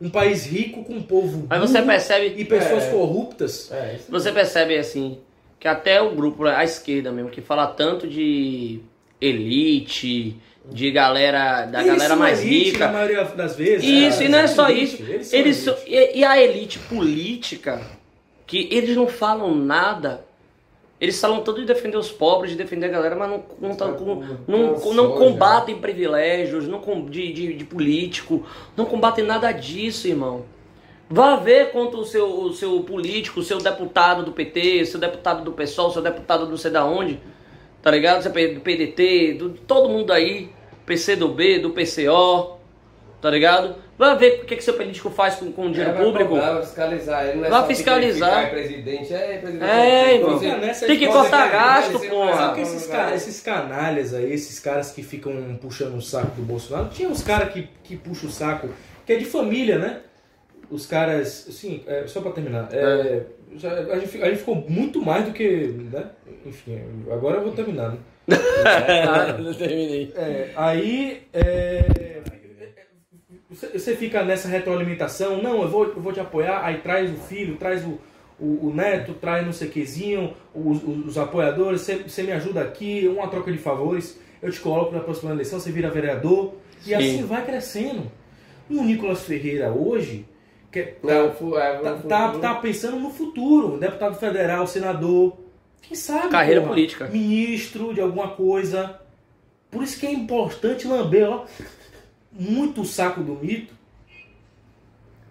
Um 0.00 0.10
país 0.10 0.44
rico 0.44 0.84
com 0.84 0.92
um 0.94 1.02
povo 1.02 1.46
Mas 1.48 1.58
você 1.60 1.78
burro 1.78 1.86
percebe, 1.86 2.34
e 2.36 2.44
pessoas 2.44 2.84
É. 2.84 2.90
corruptas. 2.90 3.70
É, 3.72 3.98
você 4.08 4.30
percebe 4.30 4.76
assim, 4.76 5.18
que 5.58 5.66
até 5.66 6.02
o 6.02 6.14
grupo, 6.14 6.44
a 6.44 6.62
esquerda 6.64 7.10
mesmo, 7.10 7.30
que 7.30 7.40
fala 7.40 7.66
tanto 7.68 8.06
de 8.06 8.80
elite, 9.18 10.36
de 10.70 10.90
galera, 10.90 11.64
da 11.64 11.78
Eles 11.78 11.92
galera 11.92 12.08
são 12.08 12.16
mais 12.18 12.42
elite, 12.42 12.64
rica. 12.72 12.86
Na 12.88 12.92
maioria 12.92 13.24
das 13.24 13.56
vezes. 13.56 13.84
Isso, 13.88 14.18
cara, 14.18 14.24
e 14.24 14.28
não 14.28 14.38
é 14.38 14.46
só 14.46 14.66
são 14.66 14.70
isso. 14.76 14.96
elite, 15.02 15.12
Eles 15.12 15.26
são 15.28 15.38
Eles 15.38 15.56
são- 15.56 15.74
elite. 15.86 16.12
e, 16.14 16.18
e 16.18 16.24
a 16.24 16.42
elite 16.42 16.78
política, 16.80 17.80
que 18.46 18.68
eles 18.70 18.94
não 18.96 19.06
falam 19.08 19.54
nada. 19.54 20.25
Eles 20.98 21.20
falam 21.20 21.42
tanto 21.42 21.60
de 21.60 21.66
defender 21.66 21.98
os 21.98 22.10
pobres, 22.10 22.52
de 22.52 22.56
defender 22.56 22.86
a 22.86 22.88
galera, 22.88 23.14
mas 23.16 23.28
não, 23.28 23.44
não, 23.60 23.74
tá 23.76 23.92
com- 23.92 24.22
não, 24.48 24.74
não 24.94 25.12
já. 25.12 25.18
combatem 25.18 25.76
privilégios, 25.76 26.66
não 26.66 26.80
com- 26.80 27.04
de, 27.04 27.32
de, 27.32 27.52
de 27.52 27.64
político, 27.64 28.46
não 28.76 28.86
combatem 28.86 29.22
nada 29.24 29.52
disso, 29.52 30.08
irmão. 30.08 30.44
Vá 31.08 31.36
ver 31.36 31.70
contra 31.70 31.98
o 31.98 32.04
seu, 32.04 32.26
o 32.40 32.52
seu 32.54 32.80
político, 32.80 33.40
o 33.40 33.42
seu 33.42 33.58
deputado 33.58 34.24
do 34.24 34.32
PT, 34.32 34.82
o 34.82 34.86
seu 34.86 34.98
deputado 34.98 35.44
do 35.44 35.52
PSOL, 35.52 35.88
o 35.88 35.92
seu 35.92 36.02
deputado 36.02 36.46
do 36.46 36.56
sei 36.56 36.70
da 36.70 36.84
onde, 36.84 37.20
tá 37.82 37.90
ligado? 37.90 38.24
Do 38.24 38.60
PDT, 38.60 39.34
do, 39.34 39.50
todo 39.50 39.88
mundo 39.90 40.12
aí, 40.12 40.48
PCdoB, 40.86 41.58
do 41.60 41.70
PCO, 41.70 42.55
tá 43.20 43.30
ligado? 43.30 43.74
Vá 43.98 44.14
ver 44.14 44.42
o 44.42 44.44
que, 44.44 44.56
que 44.56 44.62
seu 44.62 44.74
político 44.74 45.08
faz 45.10 45.36
com, 45.36 45.50
com 45.50 45.66
o 45.66 45.70
dinheiro 45.70 45.90
É, 45.90 45.94
vai 45.94 46.04
público. 46.04 46.28
cobrar, 46.30 46.52
vai 46.52 46.62
fiscalizar. 46.62 47.26
Ele 47.26 47.38
não 47.38 47.44
é 47.46 47.50
Vai 47.50 47.60
só 47.62 47.66
fiscalizar. 47.66 48.44
"É 48.44 48.46
presidente, 48.50 49.14
é 49.14 49.38
presidente. 49.38 49.70
É, 49.70 50.56
Nessa 50.58 50.86
Tem 50.86 50.98
que 50.98 51.06
cortar 51.06 51.50
cara, 51.50 51.80
gasto, 51.80 51.92
você- 51.92 52.08
porra. 52.08 52.34
Sabe 52.36 52.54
que 52.56 52.60
esses, 52.60 52.86
ca- 52.86 53.14
esses 53.14 53.40
canalhas 53.40 54.12
aí, 54.14 54.30
esses 54.32 54.60
caras 54.60 54.90
que 54.92 55.02
ficam 55.02 55.32
puxando 55.60 55.94
o 55.96 56.02
saco 56.02 56.32
do 56.36 56.42
Bolsonaro, 56.42 56.88
tinha 56.90 57.08
uns 57.08 57.22
caras 57.22 57.52
que, 57.52 57.68
que 57.84 57.96
puxam 57.96 58.28
o 58.28 58.32
saco, 58.32 58.68
que 59.06 59.12
é 59.14 59.16
de 59.16 59.24
família, 59.24 59.78
né? 59.78 60.00
Os 60.70 60.84
caras, 60.84 61.46
assim, 61.48 61.82
é, 61.86 62.04
só 62.06 62.20
pra 62.20 62.32
terminar, 62.32 62.68
é, 62.72 63.22
já- 63.56 63.72
a, 63.72 63.98
gente, 63.98 64.22
a 64.22 64.26
gente 64.26 64.38
ficou 64.38 64.56
muito 64.68 65.00
mais 65.00 65.24
do 65.24 65.30
que, 65.32 65.48
né? 65.92 66.04
Enfim, 66.44 66.82
agora 67.10 67.36
eu 67.38 67.42
vou 67.44 67.52
terminar, 67.52 67.92
né? 67.92 67.98
Ah, 68.68 69.32
terminei. 69.56 70.12
É, 70.16 70.50
aí 70.56 71.22
é, 71.32 71.84
você, 73.50 73.94
fica 73.96 74.24
nessa 74.24 74.48
retroalimentação, 74.48 75.42
não, 75.42 75.62
eu 75.62 75.68
vou, 75.68 75.84
eu 75.84 76.00
vou 76.00 76.12
te 76.12 76.20
apoiar, 76.20 76.64
aí 76.64 76.78
traz 76.78 77.10
o 77.10 77.14
filho, 77.16 77.56
traz 77.56 77.84
o, 77.84 77.98
o, 78.40 78.66
o 78.68 78.72
neto, 78.74 79.14
traz 79.14 79.44
não 79.46 79.52
sei 79.52 79.68
quezinho, 79.68 80.34
os, 80.54 80.82
os, 80.82 81.06
os 81.06 81.18
apoiadores, 81.18 81.80
você, 81.82 81.96
você 81.96 82.22
me 82.24 82.32
ajuda 82.32 82.62
aqui, 82.62 83.06
uma 83.08 83.28
troca 83.28 83.52
de 83.52 83.58
favores, 83.58 84.18
eu 84.42 84.50
te 84.50 84.60
coloco 84.60 84.92
na 84.92 85.00
próxima 85.00 85.30
eleição, 85.30 85.60
você 85.60 85.70
vira 85.70 85.90
vereador, 85.90 86.54
e 86.82 86.86
Sim. 86.88 86.94
assim 86.94 87.22
vai 87.24 87.44
crescendo. 87.44 88.10
E 88.68 88.76
o 88.76 88.82
Nicolas 88.82 89.22
Ferreira 89.22 89.70
hoje 89.70 90.26
que 90.72 90.80
é- 90.80 90.96
Não, 91.02 91.32
fu- 91.32 91.56
é, 91.56 91.78
tá, 91.78 91.94
tá, 92.08 92.38
tá 92.38 92.54
pensando 92.56 92.98
no 92.98 93.10
futuro, 93.10 93.78
deputado 93.78 94.18
federal, 94.18 94.66
senador, 94.66 95.36
quem 95.80 95.96
sabe? 95.96 96.28
Carreira 96.30 96.60
porra, 96.60 96.72
política. 96.72 97.06
Ministro 97.08 97.94
de 97.94 98.00
alguma 98.00 98.28
coisa. 98.30 99.00
Por 99.70 99.82
isso 99.84 99.98
que 100.00 100.06
é 100.06 100.12
importante 100.12 100.86
lamber 100.86 101.28
ó, 101.30 101.44
muito 102.38 102.82
o 102.82 102.84
saco 102.84 103.22
do 103.22 103.34
mito 103.34 103.74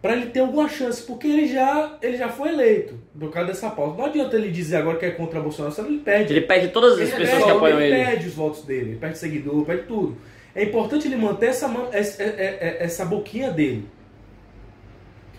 para 0.01 0.13
ele 0.15 0.27
ter 0.27 0.41
alguma 0.41 0.69
chance, 0.69 1.01
porque 1.01 1.25
ele 1.27 1.47
já, 1.47 1.97
ele 2.01 2.15
já 2.15 2.29
foi 2.29 2.49
eleito 2.49 2.93
por 3.19 3.31
causa 3.31 3.47
dessa 3.47 3.69
pauta. 3.71 3.97
Não 3.97 4.05
adianta 4.05 4.35
ele 4.35 4.51
dizer 4.51 4.77
agora 4.77 4.97
que 4.99 5.05
é 5.05 5.11
contra 5.11 5.39
Bolsonaro, 5.39 5.73
senão 5.73 5.89
ele 5.89 5.99
perde. 5.99 6.31
Ele 6.33 6.41
perde 6.41 6.67
todas 6.67 6.93
as 6.93 6.99
Ele 6.99 7.09
pessoas 7.11 7.29
perde, 7.29 7.43
que 7.45 7.51
apoiam 7.51 7.81
ele. 7.81 7.95
ele. 7.95 8.05
perde 8.05 8.27
os 8.27 8.33
votos 8.35 8.63
dele, 8.63 8.89
ele 8.91 8.99
perde 8.99 9.17
seguidor, 9.17 9.65
perde 9.65 9.83
tudo. 9.83 10.15
É 10.53 10.63
importante 10.63 11.07
ele 11.07 11.15
manter 11.15 11.47
essa, 11.47 11.65
essa, 11.91 12.21
é- 12.23 12.27
é- 12.27 12.77
essa 12.83 13.03
boquinha 13.03 13.49
dele. 13.51 13.87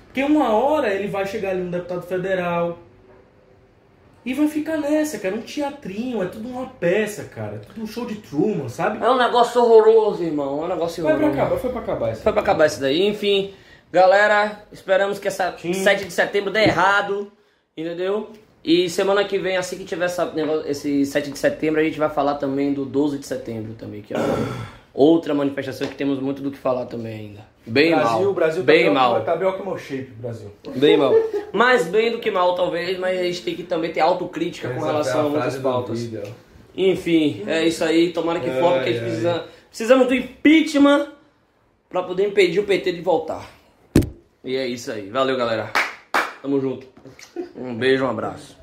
Porque 0.07 0.23
uma 0.25 0.53
hora 0.53 0.93
ele 0.93 1.07
vai 1.09 1.27
chegar 1.27 1.51
ali 1.51 1.61
um 1.63 1.71
deputado 1.71 2.03
federal 2.03 2.79
e 4.27 4.35
vai 4.35 4.49
ficar 4.49 4.77
nessa, 4.77 5.19
cara. 5.21 5.37
Um 5.37 5.41
teatrinho, 5.41 6.21
é 6.21 6.27
tudo 6.27 6.49
uma 6.49 6.67
peça, 6.67 7.25
cara. 7.25 7.55
É 7.55 7.59
tudo 7.59 7.81
um 7.81 7.87
show 7.87 8.05
de 8.05 8.17
Truman, 8.17 8.69
sabe? 8.69 9.03
É 9.03 9.09
um 9.09 9.17
negócio 9.17 9.63
horroroso, 9.63 10.25
irmão. 10.25 10.63
É 10.63 10.65
um 10.65 10.69
negócio 10.69 11.01
Foi 11.01 11.13
pra 11.15 11.27
horroroso. 11.27 11.41
acabar, 11.41 11.59
foi 11.61 11.71
pra 11.71 11.81
acabar 11.81 12.13
isso. 12.13 12.23
Foi 12.23 12.33
pra 12.33 12.43
acabar 12.43 12.67
isso 12.67 12.81
daí. 12.81 13.07
Enfim, 13.07 13.55
galera, 13.93 14.63
esperamos 14.73 15.21
que 15.21 15.29
essa 15.29 15.57
7 15.57 16.05
de 16.07 16.13
setembro 16.13 16.51
dê 16.51 16.65
errado, 16.65 17.31
entendeu? 17.77 18.31
E 18.65 18.91
semana 18.91 19.23
que 19.23 19.39
vem, 19.39 19.57
assim 19.57 19.79
que 19.79 19.85
tiver 19.85 20.07
essa, 20.07 20.33
esse 20.67 21.07
7 21.07 21.31
de 21.31 21.39
setembro, 21.39 21.81
a 21.81 21.85
gente 21.85 21.97
vai 21.97 22.11
falar 22.11 22.35
também 22.35 22.75
do 22.75 22.85
12 22.85 23.19
de 23.19 23.27
setembro 23.27 23.75
também, 23.75 24.03
que 24.03 24.13
é 24.13 24.17
outra 24.93 25.33
manifestação 25.35 25.87
que 25.87 25.95
temos 25.95 26.19
muito 26.19 26.43
do 26.43 26.51
que 26.51 26.59
falar 26.59 26.87
também 26.87 27.15
ainda. 27.15 27.56
Bem 27.67 27.91
Brasil, 27.95 28.25
mal. 28.25 28.33
Brasil 28.35 28.63
tá 28.63 28.67
bem 28.67 28.83
pior- 28.85 28.95
mal. 28.95 29.25
Tá 29.25 29.37
pior 29.37 29.57
que 29.57 29.63
meu 29.67 29.77
shape, 29.77 30.11
Brasil. 30.19 30.53
Bem 30.77 30.97
mal. 30.97 31.13
Mais 31.53 31.87
bem 31.89 32.13
do 32.13 32.19
que 32.21 32.31
mal, 32.31 32.55
talvez, 32.55 32.97
mas 32.99 33.19
a 33.19 33.23
gente 33.25 33.43
tem 33.43 33.55
que 33.57 33.65
também 33.65 33.93
ter 33.93 34.01
autocrítica 34.01 34.69
com 34.71 34.81
relação 34.81 35.27
a 35.27 35.29
muitas 35.29 35.57
pautas. 35.59 36.09
Enfim, 36.77 37.43
é 37.47 37.67
isso 37.67 37.83
aí. 37.83 38.13
Tomara 38.13 38.39
que 38.39 38.49
Ai, 38.51 38.61
for, 38.61 38.75
porque 38.75 38.91
a 38.91 38.93
gente 38.93 39.03
precisa, 39.03 39.45
precisamos 39.69 40.07
do 40.07 40.15
impeachment 40.15 41.09
pra 41.89 42.03
poder 42.03 42.29
impedir 42.29 42.61
o 42.61 42.65
PT 42.65 42.93
de 42.93 43.01
voltar. 43.01 43.51
E 44.45 44.55
é 44.57 44.67
isso 44.67 44.93
aí. 44.93 45.09
Valeu, 45.11 45.37
galera. 45.37 45.73
Tamo 46.43 46.61
junto. 46.61 46.87
Um 47.57 47.75
beijo, 47.75 48.05
um 48.05 48.11
abraço. 48.11 48.56